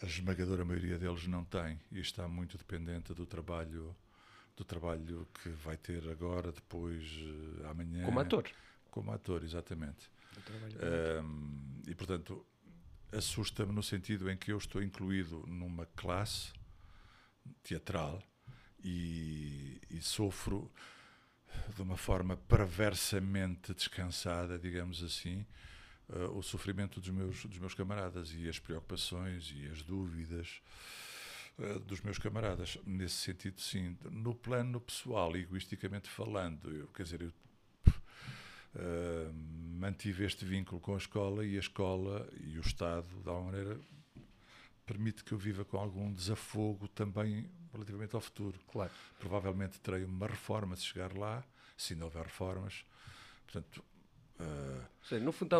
a 0.00 0.06
esmagadora 0.06 0.64
maioria 0.64 0.98
deles 0.98 1.26
não 1.26 1.44
têm. 1.44 1.80
E 1.90 2.00
está 2.00 2.26
muito 2.28 2.56
dependente 2.56 3.14
do 3.14 3.26
trabalho 3.26 3.94
do 4.56 4.64
trabalho 4.64 5.26
que 5.42 5.48
vai 5.48 5.76
ter 5.76 6.08
agora, 6.08 6.52
depois, 6.52 7.04
eh, 7.04 7.68
amanhã. 7.68 8.04
Como 8.04 8.20
ator. 8.20 8.50
Como 8.90 9.12
ator, 9.12 9.42
exatamente. 9.42 10.10
Ahm, 10.80 11.80
e, 11.86 11.94
portanto, 11.94 12.44
assusta-me 13.10 13.72
no 13.72 13.82
sentido 13.82 14.30
em 14.30 14.36
que 14.36 14.52
eu 14.52 14.58
estou 14.58 14.82
incluído 14.82 15.44
numa 15.46 15.86
classe 15.96 16.52
teatral 17.62 18.22
e, 18.82 19.80
e 19.90 20.00
sofro 20.00 20.70
de 21.74 21.82
uma 21.82 21.96
forma 21.96 22.36
perversamente 22.36 23.74
descansada, 23.74 24.58
digamos 24.58 25.02
assim, 25.02 25.46
eh, 26.08 26.24
o 26.32 26.42
sofrimento 26.42 27.00
dos 27.00 27.10
meus, 27.10 27.44
dos 27.44 27.58
meus 27.58 27.74
camaradas 27.74 28.32
e 28.34 28.48
as 28.48 28.58
preocupações 28.58 29.52
e 29.54 29.66
as 29.68 29.82
dúvidas 29.82 30.62
eh, 31.58 31.78
dos 31.80 32.00
meus 32.00 32.18
camaradas. 32.18 32.78
Nesse 32.86 33.16
sentido, 33.16 33.60
sim. 33.60 33.96
No 34.10 34.34
plano 34.34 34.80
pessoal, 34.80 35.36
egoisticamente 35.36 36.08
falando, 36.08 36.70
eu, 36.70 36.88
quer 36.88 37.04
dizer, 37.04 37.22
eu 37.22 37.32
eh, 38.74 39.30
mantive 39.32 40.24
este 40.24 40.44
vínculo 40.44 40.80
com 40.80 40.94
a 40.94 40.98
escola 40.98 41.44
e 41.44 41.56
a 41.56 41.60
escola 41.60 42.28
e 42.40 42.58
o 42.58 42.62
Estado, 42.62 43.06
de 43.22 43.28
alguma 43.28 43.52
maneira, 43.52 43.78
permite 44.86 45.22
que 45.24 45.32
eu 45.32 45.38
viva 45.38 45.64
com 45.64 45.78
algum 45.78 46.12
desafogo 46.12 46.88
também 46.88 47.50
relativamente 47.72 48.14
ao 48.14 48.20
futuro. 48.20 48.58
Claro. 48.70 48.92
Provavelmente 49.18 49.80
terei 49.80 50.04
uma 50.04 50.26
reforma 50.26 50.76
se 50.76 50.84
chegar 50.84 51.16
lá, 51.16 51.44
se 51.76 51.94
não 51.94 52.06
houver 52.06 52.24
reformas. 52.24 52.84
Portanto, 53.44 53.84
seja, 55.02 55.24
no 55.24 55.32
fundo, 55.32 55.56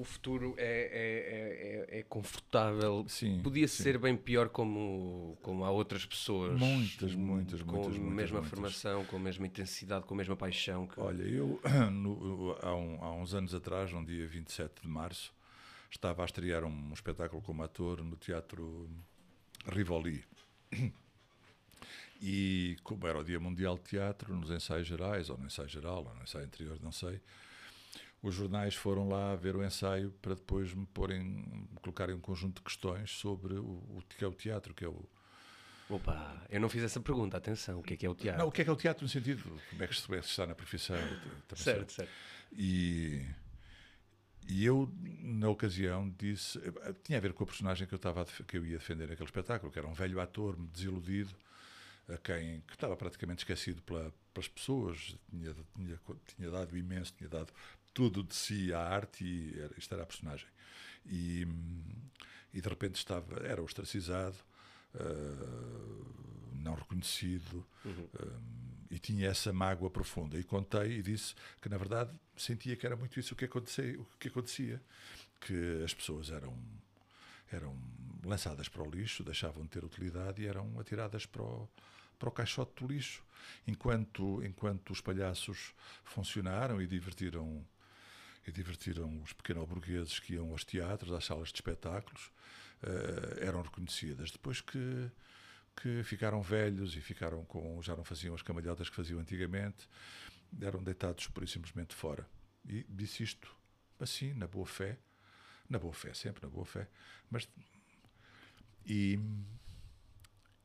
o 0.00 0.02
futuro 0.04 0.54
é, 0.58 0.64
é, 0.64 1.94
é, 1.94 1.96
é- 1.96 2.00
é 2.00 2.02
confortável. 2.02 3.04
Sim, 3.08 3.40
Podia 3.42 3.66
sim. 3.68 3.82
ser 3.82 3.98
bem 3.98 4.16
pior 4.16 4.48
como, 4.48 5.36
como 5.42 5.64
há 5.64 5.70
outras 5.70 6.04
pessoas. 6.04 6.58
Muitas, 6.58 7.14
muitas, 7.14 7.62
com 7.62 7.72
muitas, 7.72 7.96
a 7.96 7.98
muitas, 7.98 8.14
mesma 8.16 8.40
muitas. 8.40 8.50
formação, 8.50 9.04
com 9.06 9.16
a 9.16 9.20
mesma 9.20 9.46
intensidade, 9.46 10.04
com 10.04 10.14
a 10.14 10.16
mesma 10.16 10.36
paixão. 10.36 10.86
Que... 10.86 10.98
Olha, 11.00 11.22
eu 11.22 11.60
no- 11.92 12.56
há, 12.60 12.74
um- 12.74 13.02
há 13.04 13.12
uns 13.14 13.34
anos 13.34 13.54
atrás, 13.54 13.92
no 13.92 14.04
dia 14.04 14.26
27 14.26 14.82
de 14.82 14.88
março, 14.88 15.32
estava 15.90 16.22
a 16.22 16.24
estrear 16.24 16.64
um 16.64 16.92
espetáculo 16.92 17.40
como 17.42 17.62
ator 17.62 18.02
no 18.02 18.16
Teatro 18.16 18.88
Rivoli. 19.66 20.24
E 22.20 22.76
como 22.84 23.06
era 23.06 23.18
o 23.18 23.24
Dia 23.24 23.40
Mundial 23.40 23.76
de 23.76 23.82
Teatro, 23.82 24.34
nos 24.36 24.50
ensaios 24.50 24.86
gerais, 24.86 25.28
ou 25.28 25.36
no 25.36 25.46
ensaio 25.46 25.68
geral, 25.68 26.04
ou 26.08 26.14
no 26.14 26.22
ensaio 26.22 26.44
anterior, 26.44 26.78
não 26.80 26.92
sei, 26.92 27.20
os 28.22 28.34
jornais 28.34 28.74
foram 28.74 29.08
lá 29.08 29.34
ver 29.34 29.56
o 29.56 29.64
ensaio 29.64 30.12
para 30.22 30.34
depois 30.34 30.72
me 30.72 30.86
porem, 30.86 31.44
colocarem 31.80 32.14
um 32.14 32.20
conjunto 32.20 32.56
de 32.56 32.62
questões 32.62 33.10
sobre 33.10 33.54
o, 33.54 33.64
o 33.64 34.02
que 34.16 34.24
é 34.24 34.28
o 34.28 34.32
teatro, 34.32 34.72
que 34.72 34.84
é 34.84 34.88
o, 34.88 35.04
Opa, 35.88 36.46
eu 36.48 36.60
não 36.60 36.68
fiz 36.68 36.82
essa 36.82 37.00
pergunta, 37.00 37.36
atenção, 37.36 37.80
o 37.80 37.82
que 37.82 37.94
é 37.94 37.96
que 37.96 38.06
é 38.06 38.08
o 38.08 38.14
teatro? 38.14 38.40
Não, 38.40 38.48
o 38.48 38.52
que 38.52 38.62
é 38.62 38.64
que 38.64 38.70
é 38.70 38.72
o 38.72 38.76
teatro 38.76 39.02
no 39.04 39.08
sentido, 39.08 39.42
como 39.70 39.82
é 39.82 39.86
que 39.86 39.94
se 39.94 40.14
está 40.18 40.46
na 40.46 40.54
profissão. 40.54 40.96
certo, 41.54 41.92
sei. 41.92 42.06
certo. 42.06 42.10
E, 42.52 43.26
e 44.48 44.64
eu, 44.64 44.90
na 45.20 45.48
ocasião, 45.48 46.08
disse. 46.18 46.58
Tinha 47.04 47.18
a 47.18 47.20
ver 47.20 47.32
com 47.32 47.44
a 47.44 47.46
personagem 47.46 47.86
que 47.86 47.92
eu, 47.92 47.96
estava 47.96 48.24
que 48.24 48.56
eu 48.56 48.64
ia 48.64 48.78
defender 48.78 49.08
naquele 49.08 49.28
espetáculo, 49.28 49.70
que 49.70 49.78
era 49.78 49.86
um 49.88 49.92
velho 49.92 50.20
ator 50.20 50.56
desiludido, 50.72 51.34
a 52.08 52.16
quem 52.16 52.60
que 52.62 52.74
estava 52.74 52.96
praticamente 52.96 53.40
esquecido 53.40 53.82
pela- 53.82 54.12
pelas 54.32 54.48
pessoas, 54.48 55.14
tinha, 55.30 55.54
tinha, 55.76 56.00
tinha 56.34 56.50
dado 56.50 56.76
imenso, 56.76 57.12
tinha 57.16 57.28
dado 57.28 57.52
tudo 57.92 58.22
de 58.22 58.34
si 58.34 58.72
à 58.72 58.80
arte 58.80 59.24
e 59.24 59.60
era, 59.60 59.74
isto 59.76 59.92
era 59.94 60.02
a 60.02 60.06
personagem. 60.06 60.46
E, 61.06 61.46
e 62.52 62.60
de 62.60 62.68
repente 62.68 62.96
estava, 62.96 63.46
era 63.46 63.62
ostracizado, 63.62 64.36
ah, 64.94 66.12
não 66.54 66.74
reconhecido, 66.74 67.66
ah, 67.86 68.40
e 68.90 68.98
tinha 68.98 69.28
essa 69.28 69.52
mágoa 69.52 69.90
profunda. 69.90 70.38
E 70.38 70.44
contei 70.44 70.98
e 70.98 71.02
disse 71.02 71.34
que, 71.60 71.68
na 71.68 71.78
verdade, 71.78 72.12
sentia 72.36 72.76
que 72.76 72.86
era 72.86 72.94
muito 72.94 73.18
isso 73.18 73.34
o 73.34 73.36
que 73.36 73.46
acontecia, 73.46 73.98
o 73.98 74.06
que, 74.18 74.28
acontecia 74.28 74.80
que 75.40 75.82
as 75.82 75.94
pessoas 75.94 76.30
eram, 76.30 76.56
eram 77.50 77.76
lançadas 78.24 78.68
para 78.68 78.82
o 78.82 78.90
lixo, 78.90 79.24
deixavam 79.24 79.64
de 79.64 79.70
ter 79.70 79.84
utilidade 79.84 80.42
e 80.42 80.46
eram 80.46 80.78
atiradas 80.78 81.24
para 81.24 81.42
o, 81.42 81.68
para 82.18 82.28
o 82.28 82.32
caixote 82.32 82.84
do 82.84 82.92
lixo. 82.92 83.24
Enquanto, 83.66 84.44
enquanto 84.44 84.90
os 84.90 85.00
palhaços 85.00 85.74
funcionaram 86.04 86.80
e 86.80 86.86
divertiram 86.86 87.66
e 88.46 88.50
divertiram 88.50 89.22
os 89.22 89.32
pequeno-burgueses 89.32 90.18
que 90.18 90.34
iam 90.34 90.50
aos 90.50 90.64
teatros, 90.64 91.12
às 91.12 91.24
salas 91.24 91.48
de 91.48 91.56
espetáculos, 91.56 92.30
eh, 92.82 93.46
eram 93.46 93.62
reconhecidas. 93.62 94.30
Depois 94.30 94.60
que, 94.60 95.10
que 95.76 96.02
ficaram 96.02 96.42
velhos 96.42 96.96
e 96.96 97.00
ficaram 97.00 97.44
com, 97.44 97.80
já 97.82 97.94
não 97.96 98.04
faziam 98.04 98.34
as 98.34 98.42
camalhotas 98.42 98.90
que 98.90 98.96
faziam 98.96 99.20
antigamente, 99.20 99.88
eram 100.60 100.82
deitados 100.82 101.28
por 101.28 101.46
simplesmente 101.48 101.94
fora. 101.94 102.26
E 102.68 102.84
disse 102.88 103.22
isto 103.22 103.54
assim, 104.00 104.34
na 104.34 104.48
boa 104.48 104.66
fé, 104.66 104.98
na 105.68 105.78
boa 105.78 105.94
fé, 105.94 106.12
sempre 106.12 106.42
na 106.42 106.50
boa 106.50 106.66
fé, 106.66 106.88
mas 107.30 107.48
e, 108.84 109.14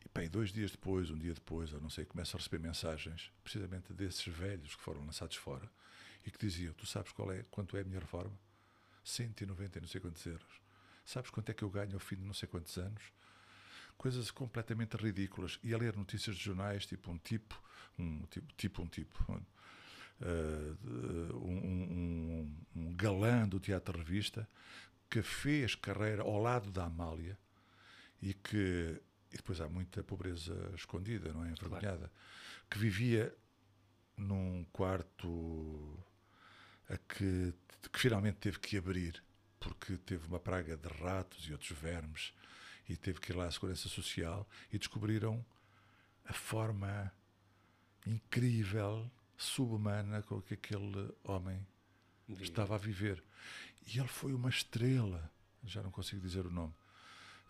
e 0.04 0.10
bem, 0.14 0.28
dois 0.28 0.52
dias 0.52 0.72
depois, 0.72 1.12
um 1.12 1.18
dia 1.18 1.36
depois, 1.36 1.72
ou 1.72 1.80
não 1.80 1.90
sei, 1.90 2.04
começo 2.06 2.36
a 2.36 2.40
receber 2.40 2.60
mensagens 2.60 3.32
precisamente 3.44 3.94
desses 3.94 4.26
velhos 4.26 4.76
que 4.76 4.82
foram 4.82 5.06
lançados 5.06 5.36
fora 5.36 5.70
e 6.28 6.32
que 6.32 6.38
diziam: 6.38 6.74
Tu 6.74 6.86
sabes 6.86 7.12
qual 7.14 7.32
é, 7.32 7.42
quanto 7.50 7.76
é 7.78 7.82
a 7.82 7.84
minha 7.84 8.00
reforma? 8.00 8.38
190 9.04 9.78
e 9.78 9.82
não 9.82 9.88
sei 9.88 10.02
quantos 10.02 10.24
euros. 10.26 10.62
Sabes 11.06 11.32
quanto 11.32 11.50
é 11.50 11.54
que 11.54 11.64
eu 11.64 11.70
ganho 11.70 11.94
ao 11.94 12.00
fim 12.00 12.18
de 12.18 12.24
não 12.24 12.34
sei 12.34 12.48
quantos 12.50 12.78
anos? 12.78 13.02
Coisas 13.98 14.30
completamente 14.30 14.96
ridículas. 14.98 15.58
E 15.64 15.74
a 15.74 15.78
ler 15.78 15.96
notícias 15.96 16.36
de 16.36 16.44
jornais, 16.44 16.86
tipo 16.86 17.10
um 17.10 17.18
tipo, 17.18 17.60
um 17.98 18.22
tipo, 18.30 18.54
tipo 18.58 18.82
um 18.84 18.88
tipo, 18.88 19.24
uh, 19.34 20.76
de- 20.76 21.34
um, 21.34 21.58
um- 21.96 22.58
um 22.76 22.94
galã 22.96 23.48
do 23.48 23.60
Teatro 23.60 23.98
Revista 23.98 24.48
que 25.10 25.22
fez 25.22 25.74
carreira 25.76 26.22
ao 26.24 26.38
lado 26.42 26.70
da 26.70 26.84
Amália 26.86 27.38
e 28.22 28.34
que 28.34 29.02
e 29.32 29.36
depois 29.38 29.60
há 29.60 29.68
muita 29.68 30.02
pobreza 30.04 30.54
escondida, 30.76 31.34
não 31.34 31.44
é? 31.44 31.50
Envergonhada, 31.52 32.10
que 32.70 32.78
vivia 32.78 33.34
num 34.16 34.66
quarto 34.72 36.00
a 36.90 36.98
que, 36.98 37.54
que 37.92 38.00
finalmente 38.00 38.38
teve 38.38 38.60
que 38.60 38.78
abrir 38.78 39.24
porque 39.60 39.98
teve 39.98 40.26
uma 40.28 40.40
praga 40.40 40.78
de 40.78 40.88
ratos 40.88 41.48
e 41.48 41.52
outros 41.52 41.78
vermes 41.78 42.34
e 42.88 42.96
teve 42.96 43.20
que 43.20 43.32
ir 43.32 43.36
lá 43.36 43.46
à 43.46 43.52
Segurança 43.52 43.90
Social 43.90 44.48
e 44.72 44.78
descobriram 44.78 45.46
a 46.26 46.34
forma 46.34 47.12
incrível, 48.06 49.10
subhumana 49.38 50.22
com 50.24 50.42
que 50.42 50.54
aquele 50.54 51.14
homem 51.24 51.66
estava 52.40 52.76
a 52.76 52.78
viver. 52.78 53.24
E 53.86 54.00
ele 54.00 54.08
foi 54.08 54.34
uma 54.34 54.50
estrela, 54.50 55.30
já 55.64 55.82
não 55.82 55.92
consigo 55.92 56.22
dizer 56.22 56.46
o 56.46 56.52
nome. 56.52 56.74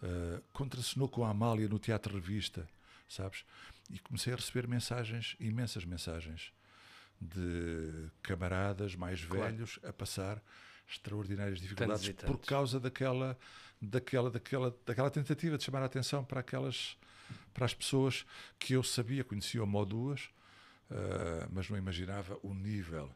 Uh, 0.01 0.41
contracenou 0.53 1.09
com 1.09 1.25
a 1.25 1.29
Amália 1.29 1.67
no 1.67 1.79
Teatro 1.79 2.13
Revista, 2.13 2.67
sabes? 3.07 3.43
E 3.89 3.99
comecei 3.99 4.33
a 4.33 4.35
receber 4.35 4.67
mensagens, 4.67 5.35
imensas 5.39 5.85
mensagens, 5.85 6.51
de 7.19 8.09
camaradas 8.21 8.95
mais 8.95 9.21
velhos 9.21 9.79
a 9.83 9.91
passar 9.91 10.41
extraordinárias 10.87 11.59
dificuldades 11.59 12.09
por 12.25 12.37
causa 12.39 12.79
daquela, 12.79 13.37
daquela, 13.81 14.31
daquela, 14.31 14.77
daquela 14.85 15.09
tentativa 15.09 15.57
de 15.57 15.63
chamar 15.63 15.81
a 15.81 15.85
atenção 15.85 16.23
para 16.23 16.39
aquelas 16.39 16.97
para 17.53 17.65
as 17.65 17.73
pessoas 17.73 18.23
que 18.59 18.73
eu 18.73 18.83
sabia, 18.83 19.23
conhecia 19.23 19.63
uma 19.63 19.79
ou 19.79 19.85
duas, 19.85 20.25
uh, 20.91 21.49
mas 21.51 21.67
não 21.69 21.77
imaginava 21.77 22.39
o 22.43 22.53
nível 22.53 23.09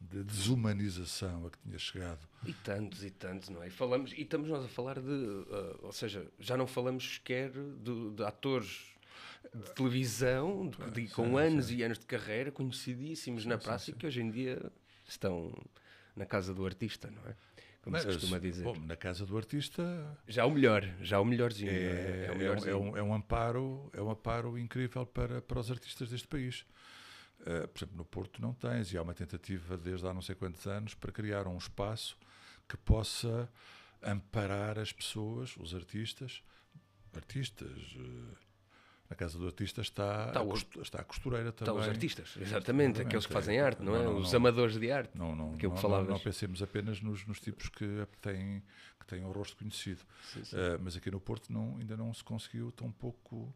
de 0.00 0.24
desumanização 0.24 1.46
a 1.46 1.50
que 1.50 1.58
tinha 1.58 1.78
chegado. 1.78 2.28
E 2.44 2.52
tantos 2.52 3.04
e 3.04 3.10
tantos, 3.10 3.48
não 3.48 3.62
é? 3.62 3.68
E, 3.68 3.70
falamos, 3.70 4.12
e 4.12 4.22
estamos 4.22 4.48
nós 4.48 4.64
a 4.64 4.68
falar 4.68 5.00
de. 5.00 5.08
uh, 5.08 5.78
ou 5.82 5.92
seja, 5.92 6.26
já 6.38 6.56
não 6.56 6.66
falamos 6.66 7.14
sequer 7.14 7.52
de, 7.52 8.10
de 8.10 8.24
atores 8.24 8.93
de 9.52 9.74
televisão 9.74 10.68
de- 10.68 10.90
de- 11.06 11.08
com 11.12 11.36
anos 11.36 11.70
e 11.70 11.82
anos 11.82 11.98
de 11.98 12.06
carreira, 12.06 12.50
conhecidíssimos 12.50 13.44
na 13.44 13.58
praça 13.58 13.90
e 13.90 13.94
que 13.94 14.06
hoje 14.06 14.20
em 14.22 14.30
dia 14.30 14.70
estão 15.06 15.52
na 16.16 16.24
casa 16.26 16.54
do 16.54 16.64
artista, 16.64 17.10
não 17.10 17.22
é? 17.28 17.36
Como 17.82 17.98
se 17.98 18.06
Mas, 18.06 18.16
costuma 18.16 18.38
dizer. 18.38 18.62
bom, 18.64 18.74
na 18.86 18.96
casa 18.96 19.26
do 19.26 19.36
artista 19.36 19.82
já 20.26 20.46
o 20.46 20.50
melhor, 20.50 20.82
já 21.02 21.20
o 21.20 21.24
melhorzinho. 21.24 21.70
é, 21.70 21.74
é? 21.74 22.24
é, 22.26 22.30
o 22.30 22.34
um, 22.34 22.38
melhorzinho. 22.38 22.70
é 22.72 22.76
um- 22.76 22.96
é 22.96 23.02
um 23.02 23.14
amparo, 23.14 23.90
é 23.92 24.00
um 24.00 24.10
amparo 24.10 24.58
incrível 24.58 25.04
para, 25.04 25.42
para 25.42 25.60
os 25.60 25.70
artistas 25.70 26.08
deste 26.08 26.26
país. 26.26 26.64
Uh, 27.40 27.68
por 27.68 27.78
exemplo, 27.80 27.96
no 27.98 28.04
Porto 28.06 28.40
não 28.40 28.54
tens, 28.54 28.90
e 28.90 28.96
há 28.96 29.02
uma 29.02 29.12
tentativa 29.12 29.76
desde 29.76 30.06
há 30.06 30.14
não 30.14 30.22
sei 30.22 30.34
quantos 30.34 30.66
anos 30.66 30.94
para 30.94 31.12
criar 31.12 31.46
um 31.46 31.58
espaço 31.58 32.16
que 32.66 32.76
possa 32.78 33.50
amparar 34.02 34.78
as 34.78 34.90
pessoas, 34.92 35.54
os 35.58 35.74
artistas, 35.74 36.42
artistas. 37.14 37.96
uh, 37.96 38.43
na 39.14 39.16
casa 39.16 39.38
do 39.38 39.46
artista 39.46 39.80
está, 39.80 40.26
Está 40.26 40.40
a, 40.40 40.82
está 40.82 41.00
a 41.00 41.04
costureira 41.04 41.50
Está 41.50 41.64
também. 41.64 41.82
os 41.82 41.88
artistas, 41.88 42.34
exatamente, 42.40 43.00
aqueles 43.00 43.24
que 43.26 43.32
é. 43.32 43.34
fazem 43.34 43.60
arte, 43.60 43.80
não 43.80 43.94
é? 43.94 43.98
Não, 44.02 44.12
não, 44.14 44.18
Os 44.20 44.32
não. 44.32 44.36
amadores 44.38 44.76
de 44.78 44.90
arte. 44.90 45.16
Não, 45.16 45.34
não, 45.36 45.50
não, 45.52 45.56
que 45.56 45.66
não- 45.68 46.04
não 46.04 46.18
pensemos 46.18 46.60
apenas 46.62 47.00
nos, 47.00 47.24
nos 47.24 47.38
tipos 47.40 47.68
que 47.68 47.86
têm, 48.20 48.60
que 48.98 49.06
têm 49.06 49.24
o 49.24 49.30
rosto 49.30 49.56
conhecido. 49.56 50.02
Uh, 50.36 50.80
mas 50.82 50.96
aqui 50.96 51.10
no 51.10 51.20
Porto 51.20 51.52
não, 51.52 51.76
ainda 51.78 51.96
não 51.96 52.12
se 52.12 52.24
conseguiu 52.24 52.72
tão 52.72 52.90
pouco, 52.90 53.54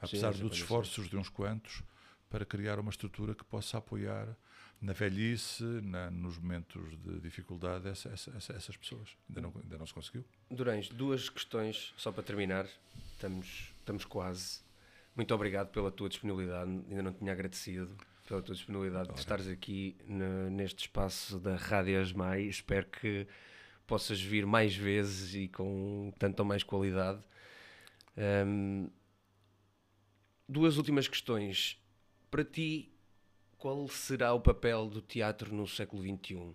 apesar 0.00 0.32
sim, 0.32 0.40
dos 0.42 0.56
ser. 0.56 0.62
esforços 0.62 1.08
de 1.08 1.16
uns 1.16 1.28
quantos, 1.28 1.82
para 2.30 2.44
criar 2.44 2.78
uma 2.78 2.90
estrutura 2.90 3.34
que 3.34 3.44
possa 3.44 3.78
apoiar 3.78 4.28
na 4.80 4.92
velhice, 4.92 5.62
na- 5.82 6.10
nos 6.10 6.38
momentos 6.38 6.96
de 7.00 7.18
dificuldade, 7.20 7.88
essa- 7.88 8.10
essa- 8.10 8.30
essa- 8.36 8.52
essas 8.52 8.76
pessoas. 8.76 9.16
Ainda 9.28 9.40
não, 9.40 9.52
ainda 9.62 9.78
não 9.78 9.86
se 9.86 9.94
conseguiu. 9.94 10.24
Durães, 10.50 10.88
duas 10.88 11.28
questões 11.28 11.92
só 11.96 12.12
para 12.12 12.22
terminar. 12.22 12.66
Estamos, 13.12 13.72
estamos 13.80 14.04
quase. 14.04 14.62
Muito 15.14 15.32
obrigado 15.34 15.68
pela 15.70 15.90
tua 15.90 16.08
disponibilidade. 16.08 16.70
Ainda 16.70 17.02
não 17.02 17.12
tinha 17.12 17.32
agradecido 17.32 17.96
pela 18.26 18.42
tua 18.42 18.54
disponibilidade 18.54 19.12
de 19.12 19.18
estares 19.18 19.46
aqui 19.48 19.96
ne- 20.06 20.50
neste 20.50 20.80
espaço 20.80 21.38
da 21.38 21.56
Rádio 21.56 22.00
Asmai. 22.00 22.42
Espero 22.42 22.86
que 22.86 23.26
possas 23.86 24.20
vir 24.20 24.44
mais 24.46 24.74
vezes 24.74 25.34
e 25.34 25.48
com 25.48 26.12
tanto 26.18 26.40
ou 26.40 26.44
mais 26.46 26.62
qualidade. 26.62 27.22
Ahm, 28.16 28.88
duas 30.48 30.76
últimas 30.78 31.06
questões. 31.06 31.78
Para 32.30 32.44
ti, 32.44 32.90
qual 33.56 33.86
será 33.88 34.32
o 34.34 34.40
papel 34.40 34.88
do 34.88 35.00
teatro 35.00 35.54
no 35.54 35.66
século 35.68 36.02
XXI? 36.02 36.54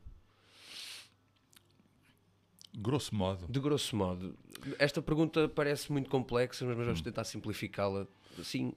Grosso 2.78 3.16
modo, 3.16 3.48
De 3.50 3.60
grosso 3.60 3.96
modo, 3.96 4.38
esta 4.78 5.02
pergunta 5.02 5.50
parece 5.50 5.92
muito 5.92 6.10
complexa, 6.10 6.66
mas 6.66 6.78
Hum. 6.78 6.86
vamos 6.86 7.02
tentar 7.02 7.24
simplificá-la 7.24 8.08
assim, 8.42 8.74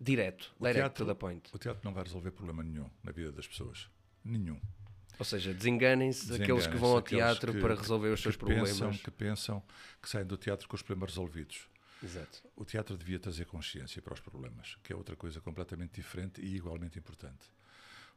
direto, 0.00 0.52
direct 0.58 0.78
teatro- 0.80 1.04
to 1.06 1.12
the 1.12 1.18
point. 1.18 1.50
o 1.52 1.58
teatro 1.58 1.80
não 1.84 1.92
vai 1.92 2.04
resolver 2.04 2.30
problema 2.30 2.62
nenhum 2.62 2.88
na 3.02 3.12
vida 3.12 3.32
das 3.32 3.46
pessoas. 3.46 3.88
Nenhum. 4.24 4.60
Ou 5.18 5.24
seja, 5.24 5.54
desenganem-se 5.54 6.30
aqueles 6.34 6.66
que 6.66 6.76
vão 6.76 6.92
ao 6.92 7.00
teatro 7.02 7.52
que- 7.54 7.60
para 7.60 7.74
resolver 7.74 8.08
os 8.08 8.20
seus 8.20 8.36
pensam, 8.36 8.56
problemas. 8.66 9.00
que 9.00 9.10
pensam 9.10 9.62
que 10.02 10.08
saem 10.10 10.26
do 10.26 10.36
teatro 10.36 10.68
com 10.68 10.76
os 10.76 10.82
problemas 10.82 11.10
resolvidos. 11.12 11.66
Exato. 12.02 12.42
O 12.54 12.64
teatro 12.66 12.96
devia 12.98 13.18
trazer 13.18 13.46
consciência 13.46 14.02
para 14.02 14.12
os 14.12 14.20
problemas, 14.20 14.76
que 14.82 14.92
é 14.92 14.96
outra 14.96 15.16
coisa 15.16 15.40
completamente 15.40 15.94
diferente 15.94 16.42
e 16.42 16.54
igualmente 16.56 16.98
importante. 16.98 17.50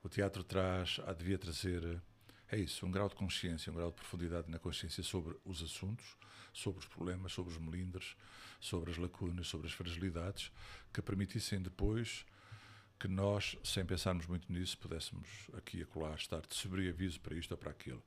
O 0.03 0.09
teatro 0.09 0.43
traz, 0.43 0.99
devia 1.17 1.37
trazer, 1.37 2.01
é 2.51 2.57
isso, 2.57 2.85
um 2.85 2.91
grau 2.91 3.07
de 3.07 3.15
consciência, 3.15 3.71
um 3.71 3.75
grau 3.75 3.89
de 3.89 3.95
profundidade 3.95 4.49
na 4.51 4.59
consciência 4.59 5.01
sobre 5.01 5.37
os 5.45 5.61
assuntos, 5.63 6.17
sobre 6.59 6.79
os 6.79 6.87
problemas, 6.87 7.31
sobre 7.31 7.53
os 7.53 7.59
melindres, 7.59 8.15
sobre 8.59 8.91
as 8.91 8.97
lacunas, 8.97 9.47
sobre 9.47 9.67
as 9.67 9.73
fragilidades, 9.73 10.51
que 10.93 11.01
permitissem 11.01 11.61
depois 11.61 12.25
que 12.99 13.07
nós, 13.07 13.57
sem 13.63 13.85
pensarmos 13.85 14.27
muito 14.27 14.51
nisso, 14.51 14.77
pudéssemos 14.77 15.47
aqui 15.57 15.77
e 15.77 15.83
acolá 15.83 16.13
estar 16.15 16.41
de 16.41 16.53
sobreaviso 16.53 17.19
para 17.21 17.35
isto 17.35 17.51
ou 17.51 17.57
para 17.57 17.71
aquilo. 17.71 18.03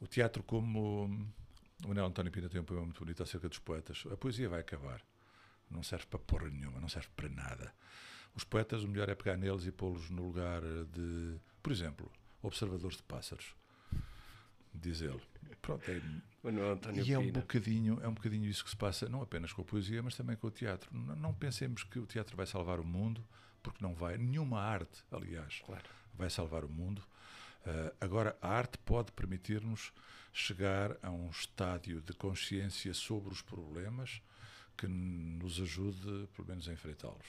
O 0.00 0.06
teatro, 0.06 0.42
como 0.42 1.04
o 1.84 1.88
Manuel 1.88 2.06
António 2.06 2.32
Pina 2.32 2.48
tem 2.48 2.60
um 2.60 2.64
poema 2.64 2.84
muito 2.84 2.98
bonito 2.98 3.22
acerca 3.22 3.48
dos 3.48 3.60
poetas, 3.60 4.04
a 4.10 4.16
poesia 4.16 4.48
vai 4.48 4.60
acabar. 4.60 5.00
Não 5.70 5.82
serve 5.82 6.06
para 6.06 6.18
porra 6.18 6.48
nenhuma, 6.50 6.80
não 6.80 6.88
serve 6.88 7.08
para 7.14 7.28
nada. 7.28 7.72
Os 8.34 8.42
poetas, 8.44 8.82
o 8.82 8.88
melhor 8.88 9.08
é 9.08 9.14
pegar 9.14 9.36
neles 9.36 9.66
e 9.66 9.70
pô-los 9.70 10.10
no 10.10 10.26
lugar 10.26 10.62
de, 10.62 11.38
por 11.62 11.70
exemplo, 11.70 12.10
observadores 12.42 12.96
de 12.96 13.02
pássaros. 13.04 13.54
Diz 14.74 15.00
ele. 15.00 15.20
Pronto, 15.60 15.84
é, 15.88 16.00
e 17.04 17.12
é 17.12 17.18
um 17.18 17.30
bocadinho, 17.30 18.00
é 18.02 18.08
um 18.08 18.14
bocadinho 18.14 18.46
isso 18.46 18.64
que 18.64 18.70
se 18.70 18.76
passa, 18.76 19.08
não 19.08 19.22
apenas 19.22 19.52
com 19.52 19.62
a 19.62 19.64
poesia, 19.64 20.02
mas 20.02 20.16
também 20.16 20.34
com 20.34 20.48
o 20.48 20.50
teatro. 20.50 20.90
Não, 20.92 21.14
não 21.14 21.34
pensemos 21.34 21.84
que 21.84 21.98
o 21.98 22.06
teatro 22.06 22.36
vai 22.36 22.46
salvar 22.46 22.80
o 22.80 22.84
mundo, 22.84 23.24
porque 23.62 23.82
não 23.82 23.94
vai. 23.94 24.16
Nenhuma 24.18 24.60
arte, 24.60 25.04
aliás, 25.12 25.60
Claro. 25.64 25.84
vai 26.14 26.28
salvar 26.30 26.64
o 26.64 26.68
mundo. 26.68 27.02
Ah, 27.64 27.92
agora, 28.00 28.36
a 28.42 28.48
arte 28.48 28.76
pode 28.78 29.12
permitir-nos 29.12 29.92
chegar 30.32 30.96
a 31.02 31.10
um 31.10 31.30
estádio 31.30 32.00
de 32.00 32.12
consciência 32.12 32.92
sobre 32.94 33.32
os 33.32 33.42
problemas 33.42 34.20
que 34.76 34.88
nos 34.88 35.60
ajude, 35.60 36.28
pelo 36.34 36.48
menos, 36.48 36.68
a 36.68 36.72
enfrentá-los. 36.72 37.26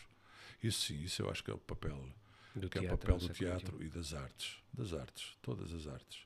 Isso 0.64 0.82
sim, 0.88 1.02
isso 1.02 1.22
eu 1.22 1.30
acho 1.30 1.44
que 1.44 1.52
é 1.52 1.53
o 1.53 1.57
papel, 1.60 2.10
Do 2.56 2.70
que 2.70 2.78
é 2.78 2.82
o 2.82 2.84
teatro 2.86 2.98
papel 2.98 3.18
do 3.18 3.34
teatro 3.34 3.84
e 3.84 3.90
das 3.90 4.14
artes, 4.14 4.57
das 4.74 4.94
artes, 4.94 5.38
todas 5.41 5.74
as 5.74 5.86
artes. 5.88 6.26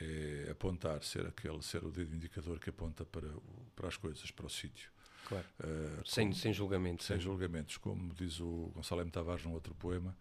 É 0.00 0.50
apontar, 0.52 1.02
ser 1.02 1.26
aquele, 1.26 1.60
ser 1.62 1.84
o 1.84 1.90
dedo 1.90 2.14
indicador 2.14 2.60
que 2.60 2.70
aponta 2.70 3.04
para, 3.04 3.28
para 3.74 3.88
as 3.88 3.96
coisas, 3.96 4.30
para 4.30 4.46
o 4.46 4.50
sítio. 4.50 4.90
Claro. 5.26 5.44
Ah, 5.60 6.02
Sem, 6.04 6.28
como- 6.28 6.40
sem 6.40 6.52
julgamento. 6.52 7.02
sem 7.04 7.18
julgamentos, 7.18 7.76
como 7.78 8.14
diz 8.14 8.38
o 8.40 8.70
Gonçalo 8.74 9.00
M. 9.02 9.10
Tavares 9.10 9.44
num 9.44 9.52
outro 9.52 9.74
poema, 9.74 10.16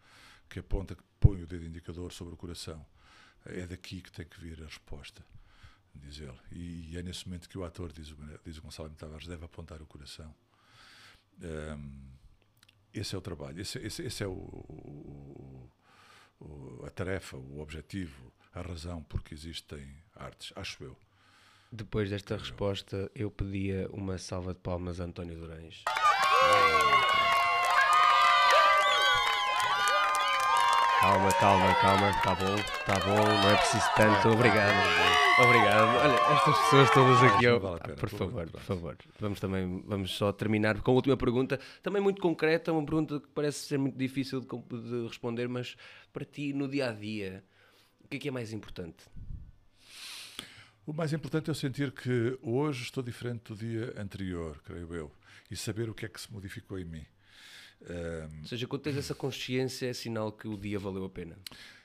que 0.49 0.59
aponta, 0.59 0.95
que 0.95 1.03
põe 1.19 1.43
o 1.43 1.47
dedo 1.47 1.65
indicador 1.65 2.11
sobre 2.11 2.33
o 2.33 2.37
coração. 2.37 2.85
É 3.45 3.65
daqui 3.67 4.01
que 4.01 4.11
tem 4.11 4.25
que 4.25 4.39
vir 4.39 4.61
a 4.61 4.65
resposta, 4.65 5.23
diz 5.95 6.19
ele. 6.19 6.37
E, 6.51 6.97
é 6.97 7.03
nesse 7.03 7.25
momento 7.27 7.47
que 7.47 7.57
o 7.57 7.63
ator, 7.63 7.93
diz 7.93 8.11
o, 8.11 8.17
diz 8.43 8.57
o 8.57 8.61
Gonçalo 8.61 8.89
M. 8.89 8.95
Tavares, 8.95 9.27
deve 9.27 9.45
apontar 9.45 9.81
o 9.81 9.85
coração. 9.85 10.33
Ahm, 11.41 12.09
esse 12.93 13.13
é 13.15 13.17
o 13.17 13.21
trabalho, 13.21 13.61
esse, 13.61 13.77
esse- 13.79 14.03
esse 14.03 14.23
é 14.23 14.27
o, 14.27 14.31
o- 14.33 15.69
o- 16.39 16.85
a 16.85 16.89
tarefa, 16.89 17.37
o 17.37 17.59
objetivo, 17.59 18.31
a 18.53 18.61
razão 18.61 19.03
por 19.03 19.21
que 19.21 19.33
existem 19.33 19.87
artes, 20.15 20.51
acho 20.55 20.83
eu. 20.83 20.97
Depois 21.71 22.09
desta 22.09 22.37
resposta, 22.37 23.11
eu 23.13 23.29
pedia 23.29 23.89
uma 23.91 24.17
salva 24.17 24.53
de 24.53 24.59
palmas 24.59 25.01
a 25.01 25.03
António 25.05 25.37
Durães. 25.37 25.83
Calma, 30.99 31.31
calma, 31.33 31.75
calma, 31.75 32.09
está 32.09 32.35
bom, 32.35 32.55
está 32.55 32.99
bom, 33.05 33.23
não 33.23 33.49
é 33.51 33.55
preciso 33.57 33.85
tanto, 33.95 34.29
obrigado. 34.29 34.73
Obrigado. 35.39 35.95
Olha, 35.97 36.35
estas 36.35 36.57
pessoas 36.57 36.89
todas 36.89 37.23
aqui, 37.23 37.47
vale 37.59 37.79
ah, 37.83 37.95
por 37.95 38.09
favor, 38.09 38.49
por 38.49 38.61
favor. 38.61 38.97
Vamos 39.19 39.39
também, 39.39 39.83
vamos 39.85 40.17
só 40.17 40.31
terminar 40.31 40.81
com 40.81 40.89
a 40.89 40.93
última 40.95 41.15
pergunta, 41.15 41.59
também 41.83 42.01
muito 42.01 42.19
concreta, 42.19 42.73
uma 42.73 42.83
pergunta 42.83 43.19
que 43.19 43.27
parece 43.27 43.67
ser 43.67 43.77
muito 43.77 43.95
difícil 43.95 44.41
de, 44.41 44.47
de 44.47 45.07
responder, 45.07 45.47
mas 45.47 45.75
para 46.11 46.25
ti, 46.25 46.51
no 46.53 46.67
dia 46.67 46.89
a 46.89 46.91
dia, 46.91 47.43
o 48.03 48.07
que 48.07 48.17
é 48.17 48.19
que 48.19 48.27
é 48.29 48.31
mais 48.31 48.51
importante? 48.51 49.05
O 50.83 50.93
mais 50.93 51.13
importante 51.13 51.49
é 51.49 51.51
eu 51.51 51.55
sentir 51.55 51.91
que 51.91 52.39
hoje 52.41 52.81
estou 52.81 53.03
diferente 53.03 53.53
do 53.53 53.55
dia 53.55 53.93
anterior, 54.01 54.59
creio 54.63 54.91
eu, 54.95 55.11
e 55.51 55.55
saber 55.55 55.89
o 55.89 55.93
que 55.93 56.05
é 56.05 56.09
que 56.09 56.19
se 56.19 56.33
modificou 56.33 56.79
em 56.79 56.85
mim. 56.85 57.05
Ou 58.41 58.45
seja, 58.47 58.67
quando 58.67 58.81
tens 58.81 58.97
essa 58.97 59.15
consciência, 59.15 59.87
é 59.87 59.93
sinal 59.93 60.31
que 60.31 60.47
o 60.47 60.57
dia 60.57 60.79
valeu 60.79 61.05
a 61.05 61.09
pena. 61.09 61.37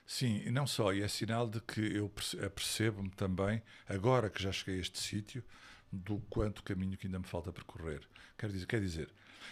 sim, 0.07 0.43
e 0.45 0.51
não 0.51 0.67
só, 0.67 0.93
e 0.93 1.03
é 1.03 1.09
sinal 1.09 1.49
de 1.49 1.61
que 1.61 1.81
eu 1.81 2.09
perce- 2.09 2.39
apercebo-me 2.45 3.11
também, 3.11 3.63
agora 3.89 4.29
que 4.29 4.43
já 4.43 4.51
cheguei 4.53 4.77
a 4.77 4.81
este 4.81 4.99
sítio, 4.99 5.43
do 5.91 6.19
quanto 6.31 6.63
caminho 6.63 6.97
que 6.97 7.07
ainda 7.07 7.19
me 7.19 7.27
falta 7.27 7.53
percorrer. 7.53 8.01
Quer 8.39 8.51
dizer, 8.51 8.67
quer 8.67 8.81
dizer, 8.81 9.09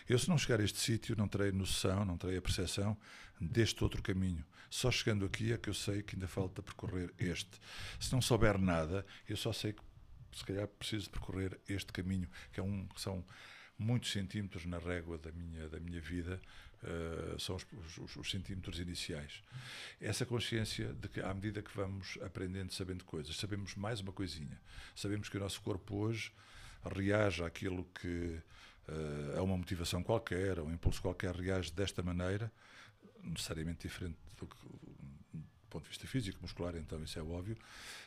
eu 0.08 0.18
se 0.18 0.28
não 0.28 0.38
chegar 0.38 0.60
a 0.60 0.64
este 0.64 0.78
sítio 0.78 1.14
não 1.16 1.28
terei 1.28 1.52
noção, 1.52 2.04
não 2.04 2.16
terei 2.16 2.38
a 2.38 2.42
percepção 2.42 2.96
deste 3.40 3.82
outro 3.84 4.02
caminho. 4.02 4.44
Só 4.70 4.90
chegando 4.90 5.24
aqui 5.26 5.52
é 5.52 5.58
que 5.58 5.68
eu 5.68 5.74
sei 5.74 6.02
que 6.02 6.14
ainda 6.16 6.26
falta 6.28 6.62
percorrer 6.62 7.12
este. 7.18 7.50
Se 7.98 8.12
não 8.12 8.22
souber 8.22 8.56
nada, 8.58 9.04
eu 9.28 9.36
só 9.36 9.52
sei 9.52 9.72
que 9.74 9.82
se 10.32 10.44
calhar 10.44 10.66
preciso 10.66 11.10
percorrer 11.10 11.58
este 11.68 11.92
caminho, 11.92 12.28
que 12.52 12.60
é 12.60 12.62
um, 12.62 12.86
que 12.86 13.00
são 13.00 13.24
muitos 13.80 14.12
centímetros 14.12 14.64
na 14.66 14.78
régua 14.78 15.16
da 15.18 15.32
minha, 15.32 15.68
da 15.68 15.80
minha 15.80 16.00
vida, 16.00 16.40
eh, 16.82 17.36
são 17.38 17.56
os, 17.56 17.66
os- 17.98 18.16
os 18.16 18.30
centímetros 18.30 18.78
iniciais. 18.78 19.42
Essa 20.00 20.24
consciência 20.26 20.92
de 20.92 21.08
que, 21.08 21.20
à 21.20 21.32
medida 21.32 21.62
que 21.62 21.74
vamos 21.74 22.18
aprendendo, 22.22 22.72
sabendo 22.72 23.04
coisas, 23.04 23.36
sabemos 23.36 23.74
mais 23.76 24.00
uma 24.00 24.12
coisinha. 24.12 24.60
Sabemos 24.94 25.28
que 25.28 25.36
o 25.36 25.40
nosso 25.40 25.60
corpo 25.62 25.96
hoje 25.96 26.30
reage 26.94 27.42
àquilo 27.42 27.84
que 28.00 28.38
eh, 28.88 29.38
a 29.38 29.42
uma 29.42 29.56
motivação 29.56 30.02
qualquer, 30.02 30.58
a 30.58 30.62
um 30.62 30.72
impulso 30.72 31.00
qualquer, 31.00 31.34
reage 31.34 31.72
desta 31.72 32.02
maneira, 32.02 32.50
necessariamente 33.22 33.86
diferente 33.88 34.16
do 34.38 34.46
que 34.46 34.56
do 35.32 35.70
ponto 35.70 35.84
de 35.84 35.90
vista 35.90 36.06
físico, 36.08 36.38
muscular, 36.42 36.74
então 36.74 37.00
isso 37.04 37.16
é 37.16 37.22
óbvio, 37.22 37.56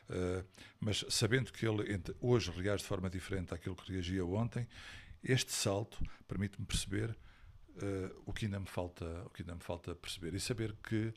eh, 0.09 0.43
mas 0.81 1.05
sabendo 1.09 1.49
que 1.53 1.65
ele 1.65 1.83
hoje 2.19 2.51
reage 2.51 2.81
de 2.83 2.87
forma 2.89 3.09
diferente 3.09 3.53
àquilo 3.53 3.73
que 3.75 3.89
reagia 3.93 4.25
ontem, 4.25 4.67
este 5.23 5.51
salto 5.51 6.03
permite-me 6.27 6.65
perceber 6.65 7.15
eh, 7.81 8.11
o 8.25 8.33
que 8.33 8.45
ainda 8.45 8.59
me 8.59 8.67
falta, 8.67 9.05
o 9.25 9.29
que 9.29 9.41
ainda 9.41 9.55
me 9.55 9.61
falta 9.61 9.95
perceber 9.95 10.33
e 10.33 10.39
saber 10.39 10.75
que 10.83 11.13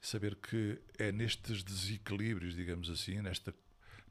saber 0.00 0.36
que 0.36 0.80
é 0.98 1.10
nestes 1.10 1.64
desequilíbrios, 1.64 2.54
digamos 2.54 2.88
assim, 2.90 3.20
nesta 3.20 3.54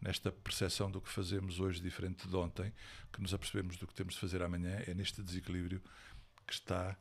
nesta 0.02 0.32
percepção 0.32 0.92
do 0.92 1.02
que 1.02 1.10
fazemos 1.10 1.60
hoje 1.60 1.82
diferente 1.82 2.28
de 2.28 2.36
ontem, 2.36 2.72
que 3.12 3.22
nos 3.22 3.34
apercebemos 3.34 3.78
do 3.78 3.88
que 3.88 3.94
temos 3.94 4.14
de 4.14 4.20
fazer 4.20 4.44
amanhã, 4.44 4.84
é 4.86 4.94
neste 4.94 5.24
desequilíbrio 5.24 5.82
que 6.46 6.54
está 6.54 6.98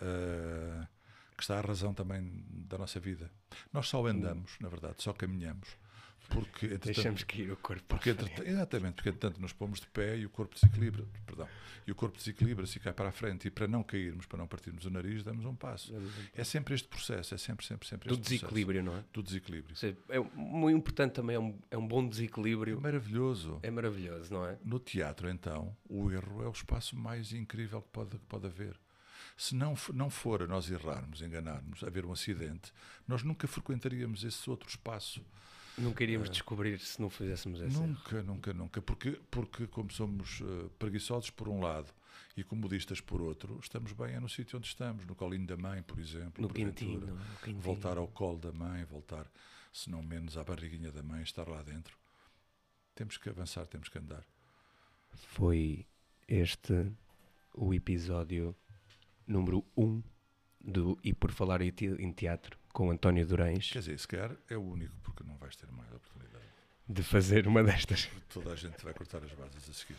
eh, 0.00 0.86
que 1.36 1.42
está 1.44 1.58
a 1.58 1.60
razão 1.60 1.94
também 1.94 2.44
da 2.50 2.76
nossa 2.76 2.98
vida. 2.98 3.30
Nós 3.72 3.86
só 3.86 4.04
andamos, 4.04 4.58
na 4.58 4.68
verdade, 4.68 5.00
só 5.00 5.12
caminhamos, 5.12 5.68
porque 6.28 6.68
Deixamos 6.78 7.24
cair 7.24 7.50
o 7.50 7.56
corpo. 7.56 7.82
porque, 7.88 8.10
exatamente, 8.44 8.94
porque 8.94 9.08
entretanto 9.08 9.40
nos 9.40 9.52
pomos 9.52 9.80
de 9.80 9.86
pé 9.88 10.16
e 10.18 10.26
o 10.26 10.30
corpo 10.30 10.54
desequilibra, 10.54 11.04
perdão, 11.26 11.48
e 11.86 11.90
o 11.92 11.94
corpo 11.94 12.16
desequilibra-se 12.18 12.76
e 12.78 12.80
cai 12.80 12.92
para 12.92 13.08
a 13.08 13.12
frente, 13.12 13.48
e 13.48 13.50
para 13.50 13.66
não 13.66 13.82
cairmos, 13.82 14.26
para 14.26 14.38
não 14.38 14.46
partirmos 14.46 14.84
o 14.84 14.90
nariz, 14.90 15.22
damos 15.24 15.44
um 15.44 15.54
passo. 15.54 15.92
É 16.34 16.44
sempre 16.44 16.74
este 16.74 16.86
processo, 16.86 17.34
é 17.34 17.38
sempre, 17.38 17.64
sempre, 17.66 17.88
sempre 17.88 18.08
Do 18.08 18.14
este 18.14 18.20
processo. 18.22 18.40
desequilíbrio, 18.44 18.82
não 18.82 18.96
é? 18.96 19.04
Do 19.12 19.22
desequilíbrio. 19.22 19.74
Seja, 19.76 19.96
é 20.08 20.20
muito 20.20 20.76
importante 20.76 21.12
também, 21.14 21.36
é 21.36 21.38
um, 21.40 21.58
é 21.70 21.78
um 21.78 21.86
bom 21.88 22.04
É 22.04 22.08
desequilíbrio. 22.08 22.80
maravilhoso. 22.80 23.58
É 23.62 23.70
maravilhoso, 23.70 24.32
não 24.32 24.44
é? 24.46 24.58
No 24.64 24.78
teatro, 24.78 25.28
então, 25.30 25.74
o 25.88 26.10
erro 26.10 26.42
é 26.42 26.46
o 26.48 26.52
espaço 26.52 26.94
mais 26.96 27.32
incrível 27.32 27.80
que 27.80 27.88
pode, 27.88 28.10
que 28.18 28.26
pode 28.26 28.46
haver. 28.46 28.78
Se 29.36 29.54
não, 29.54 29.74
não 29.94 30.10
for 30.10 30.42
a 30.42 30.46
nós 30.46 30.70
errarmos, 30.70 31.22
enganarmos, 31.22 31.82
haver 31.84 32.04
um 32.04 32.12
acidente, 32.12 32.72
nós 33.06 33.22
nunca 33.22 33.46
frequentaríamos 33.46 34.24
esse 34.24 34.50
outro 34.50 34.68
espaço. 34.68 35.24
Nunca 35.78 36.02
iríamos 36.02 36.28
descobrir 36.28 36.78
se 36.80 37.00
não 37.00 37.08
fizéssemos 37.08 37.60
essa. 37.60 37.80
Nunca, 37.80 38.22
nunca, 38.22 38.52
nunca. 38.52 38.82
Porque, 38.82 39.20
porque 39.30 39.66
como 39.66 39.90
somos 39.92 40.40
eh, 40.40 40.68
preguiçosos 40.78 41.30
por 41.30 41.48
um 41.48 41.60
lado 41.60 41.92
e 42.36 42.42
comodistas 42.42 43.00
por 43.00 43.20
outro, 43.20 43.58
estamos 43.62 43.92
bem 43.92 44.14
é 44.14 44.20
no 44.20 44.28
sítio 44.28 44.58
onde 44.58 44.66
estamos, 44.66 45.06
no 45.06 45.14
colinho 45.14 45.46
da 45.46 45.56
mãe, 45.56 45.82
por 45.82 45.98
exemplo. 45.98 46.42
No 46.42 46.48
é? 46.48 47.52
No. 47.52 47.60
Voltar 47.60 47.98
ao 47.98 48.08
colo 48.08 48.38
da 48.38 48.52
mãe, 48.52 48.84
voltar, 48.84 49.30
se 49.72 49.90
não 49.90 50.02
menos, 50.02 50.36
à 50.36 50.44
barriguinha 50.44 50.90
da 50.90 51.02
mãe, 51.02 51.22
estar 51.22 51.48
lá 51.48 51.62
dentro. 51.62 51.96
Temos 52.94 53.16
que 53.16 53.28
avançar, 53.28 53.66
temos 53.66 53.88
que 53.88 53.98
andar. 53.98 54.24
Foi 55.14 55.86
este 56.26 56.92
o 57.54 57.72
episódio 57.72 58.54
número 59.26 59.64
1 59.76 59.84
um 59.84 60.02
do 60.60 60.98
E 61.02 61.14
Por 61.14 61.30
Falar 61.30 61.62
em 61.62 62.12
Teatro, 62.12 62.57
com 62.72 62.90
António 62.90 63.26
Durães, 63.26 63.70
Quer 63.70 63.80
dizer, 63.80 63.98
se 63.98 64.06
calhar 64.08 64.36
é 64.48 64.56
o 64.56 64.62
único, 64.62 64.94
porque 65.02 65.22
não 65.24 65.36
vais 65.36 65.56
ter 65.56 65.66
mais 65.72 65.90
oportunidade. 65.92 66.44
de 66.88 67.02
fazer 67.02 67.46
uma 67.46 67.62
destas. 67.62 68.08
Toda 68.32 68.52
a 68.52 68.56
gente 68.56 68.82
vai 68.84 68.94
cortar 68.94 69.22
as 69.22 69.32
bases 69.32 69.68
a 69.68 69.72
seguir. 69.72 69.96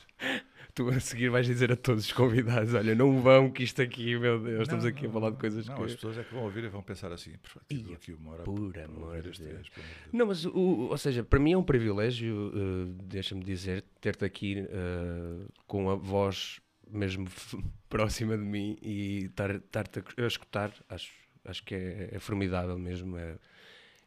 Tu 0.74 0.88
a 0.90 1.00
seguir 1.00 1.30
vais 1.30 1.46
dizer 1.46 1.72
a 1.72 1.76
todos 1.76 2.06
os 2.06 2.12
convidados: 2.14 2.74
olha, 2.74 2.96
não 2.96 3.22
vão, 3.22 3.50
que 3.52 3.64
isto 3.64 3.82
aqui, 3.82 4.18
meu 4.18 4.40
Deus, 4.42 4.62
estamos 4.64 4.84
Não, 4.86 4.92
aqui 4.92 5.02
a 5.06 5.08
não, 5.08 5.14
falar 5.14 5.32
de 5.32 5.38
coisas 5.38 5.68
Não, 5.68 5.76
que. 5.76 5.84
as 5.84 5.94
pessoas 5.96 6.18
é 6.18 6.24
que 6.24 6.34
vão 6.34 6.44
ouvir 6.44 6.64
e 6.64 6.68
vão 6.70 6.82
pensar 6.82 7.12
assim: 7.12 7.34
"Pá, 7.54 7.62
tive 7.68 7.90
Ia, 7.90 7.96
aqui 7.96 8.14
uma 8.14 8.32
hora 8.32 8.44
por 8.44 8.72
para 8.72 8.86
amor 8.86 9.16
de 9.18 9.22
Deus. 9.24 9.38
gajo, 9.40 9.72
pelo 9.72 9.86
amor 9.86 9.96
de 9.96 10.02
Deus." 10.04 10.14
Não, 10.14 10.26
mas, 10.28 10.46
o, 10.46 10.52
ou 10.90 10.98
seja, 10.98 11.24
para 11.24 11.40
mim 11.40 11.52
é 11.54 11.58
um 11.58 11.64
privilégio, 11.64 12.52
eh, 12.56 13.04
deixa-me 13.06 13.44
dizer, 13.44 13.84
ter-te 14.02 14.26
aqui 14.26 14.60
eh, 14.60 15.46
com 15.68 15.90
a 15.90 15.96
voz 15.96 16.60
mesmo 16.90 17.28
próxima 17.90 18.36
de 18.38 18.44
mim 18.44 18.78
e 18.82 19.26
estar- 19.26 19.56
estar-te 19.56 20.00
a, 20.00 20.24
a 20.24 20.28
escutar. 20.28 20.72
Acho, 20.90 21.12
acho 21.46 21.64
que 21.64 21.76
é, 21.76 22.10
é 22.14 22.20
formidável 22.20 22.78
mesmo. 22.78 23.18
É, 23.18 23.38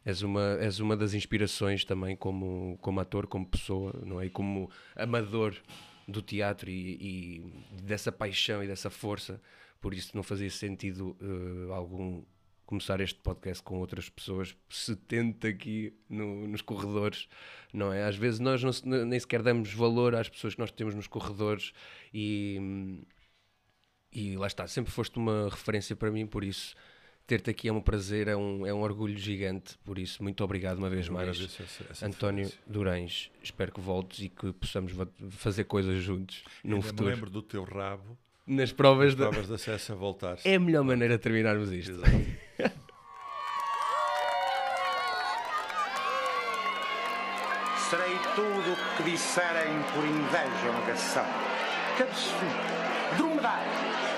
és, 0.05 0.21
uma, 0.21 0.57
és 0.59 0.79
uma 0.79 0.97
das 0.97 1.13
inspirações 1.13 1.85
também 1.85 2.15
como, 2.15 2.77
como 2.81 2.99
ator, 2.99 3.27
como 3.27 3.45
pessoa, 3.45 3.93
não 4.05 4.19
é? 4.19 4.25
E 4.25 4.29
como 4.29 4.69
amador 4.95 5.55
do 6.07 6.21
teatro 6.21 6.69
e, 6.69 6.97
e 7.71 7.81
dessa 7.81 8.11
paixão 8.11 8.63
e 8.63 8.67
dessa 8.67 8.89
força. 8.89 9.41
Por 9.79 9.93
isso 9.93 10.15
não 10.15 10.23
fazia 10.23 10.49
sentido 10.49 11.15
eh, 11.21 11.73
algum 11.73 12.23
começar 12.65 12.99
este 13.01 13.19
podcast 13.19 13.61
com 13.61 13.77
outras 13.79 14.09
pessoas, 14.09 14.55
70 14.69 15.49
aqui 15.49 15.93
no- 16.09 16.47
nos 16.47 16.61
corredores, 16.61 17.27
não 17.73 17.91
é? 17.93 18.03
Às 18.05 18.15
vezes 18.15 18.39
nós 18.39 18.63
não 18.63 19.05
nem 19.05 19.19
sequer 19.19 19.41
damos 19.43 19.73
valor 19.73 20.15
às 20.15 20.29
pessoas 20.29 20.55
que 20.55 20.59
nós 20.61 20.71
temos 20.71 20.95
nos 20.95 21.05
corredores 21.07 21.73
e, 22.13 22.57
e 24.11 24.35
lá 24.37 24.47
está, 24.47 24.67
sempre 24.67 24.91
foste 24.91 25.17
uma 25.17 25.49
referência 25.49 25.95
para 25.95 26.11
mim, 26.11 26.25
por 26.25 26.43
isso 26.43 26.75
ter-te 27.25 27.49
aqui 27.49 27.67
é 27.69 27.73
um 27.73 27.81
prazer, 27.81 28.27
é 28.27 28.35
um, 28.35 28.65
é 28.65 28.73
um 28.73 28.81
orgulho 28.81 29.17
gigante, 29.17 29.77
por 29.85 29.97
isso 29.97 30.21
muito 30.21 30.43
obrigado 30.43 30.77
uma 30.77 30.89
vez 30.89 31.07
Eu 31.07 31.13
mais. 31.13 31.29
essa- 31.39 31.63
essa 31.89 32.05
António. 32.05 32.51
Durães, 32.67 33.31
espero 33.41 33.71
que 33.71 33.79
voltes 33.81 34.19
e 34.25 34.29
que 34.29 34.51
possamos 34.53 34.91
fazer 35.31 35.63
coisas 35.65 36.01
juntos 36.03 36.43
no 36.63 36.75
Ainda 36.75 36.85
me 36.85 36.89
futuro. 36.91 37.09
lembro 37.09 37.29
do 37.29 37.41
teu 37.41 37.63
rabo, 37.63 38.17
Nas 38.45 38.71
provas, 38.71 39.09
as 39.09 39.15
da... 39.15 39.27
provas 39.29 39.47
de 39.47 39.53
acesso 39.53 39.93
a 39.93 39.95
voltar. 39.95 40.37
é 40.43 40.55
a 40.55 40.59
melhor 40.59 40.83
maneira 40.83 41.15
de 41.17 41.23
terminarmos 41.23 41.71
isto. 41.71 41.93
Serei 47.89 48.17
tudo 48.35 48.73
o 48.73 48.97
que 48.97 49.11
disserem 49.11 49.81
por 49.93 50.03
inveja 50.03 50.67
ou 50.67 50.73
negação. 50.79 51.25
Cabeçudo, 51.97 52.82
dromedário, 53.17 53.71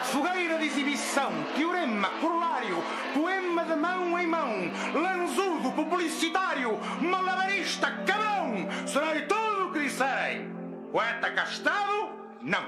fogueira 0.03 0.57
de 0.57 0.65
exibição, 0.65 1.31
teorema, 1.55 2.09
corolário, 2.21 2.83
poema 3.13 3.63
de 3.65 3.75
mão 3.75 4.19
em 4.19 4.27
mão, 4.27 4.71
lanzudo, 4.93 5.71
publicitário, 5.71 6.77
malabarista, 7.01 7.91
cabão. 8.05 8.67
Serei 8.87 9.23
tudo 9.23 9.67
o 9.67 9.73
que 9.73 9.79
disserem. 9.79 10.53
Poeta 10.91 11.31
castado, 11.31 12.09
não. 12.41 12.65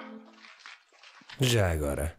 Já 1.40 1.72
agora. 1.72 2.16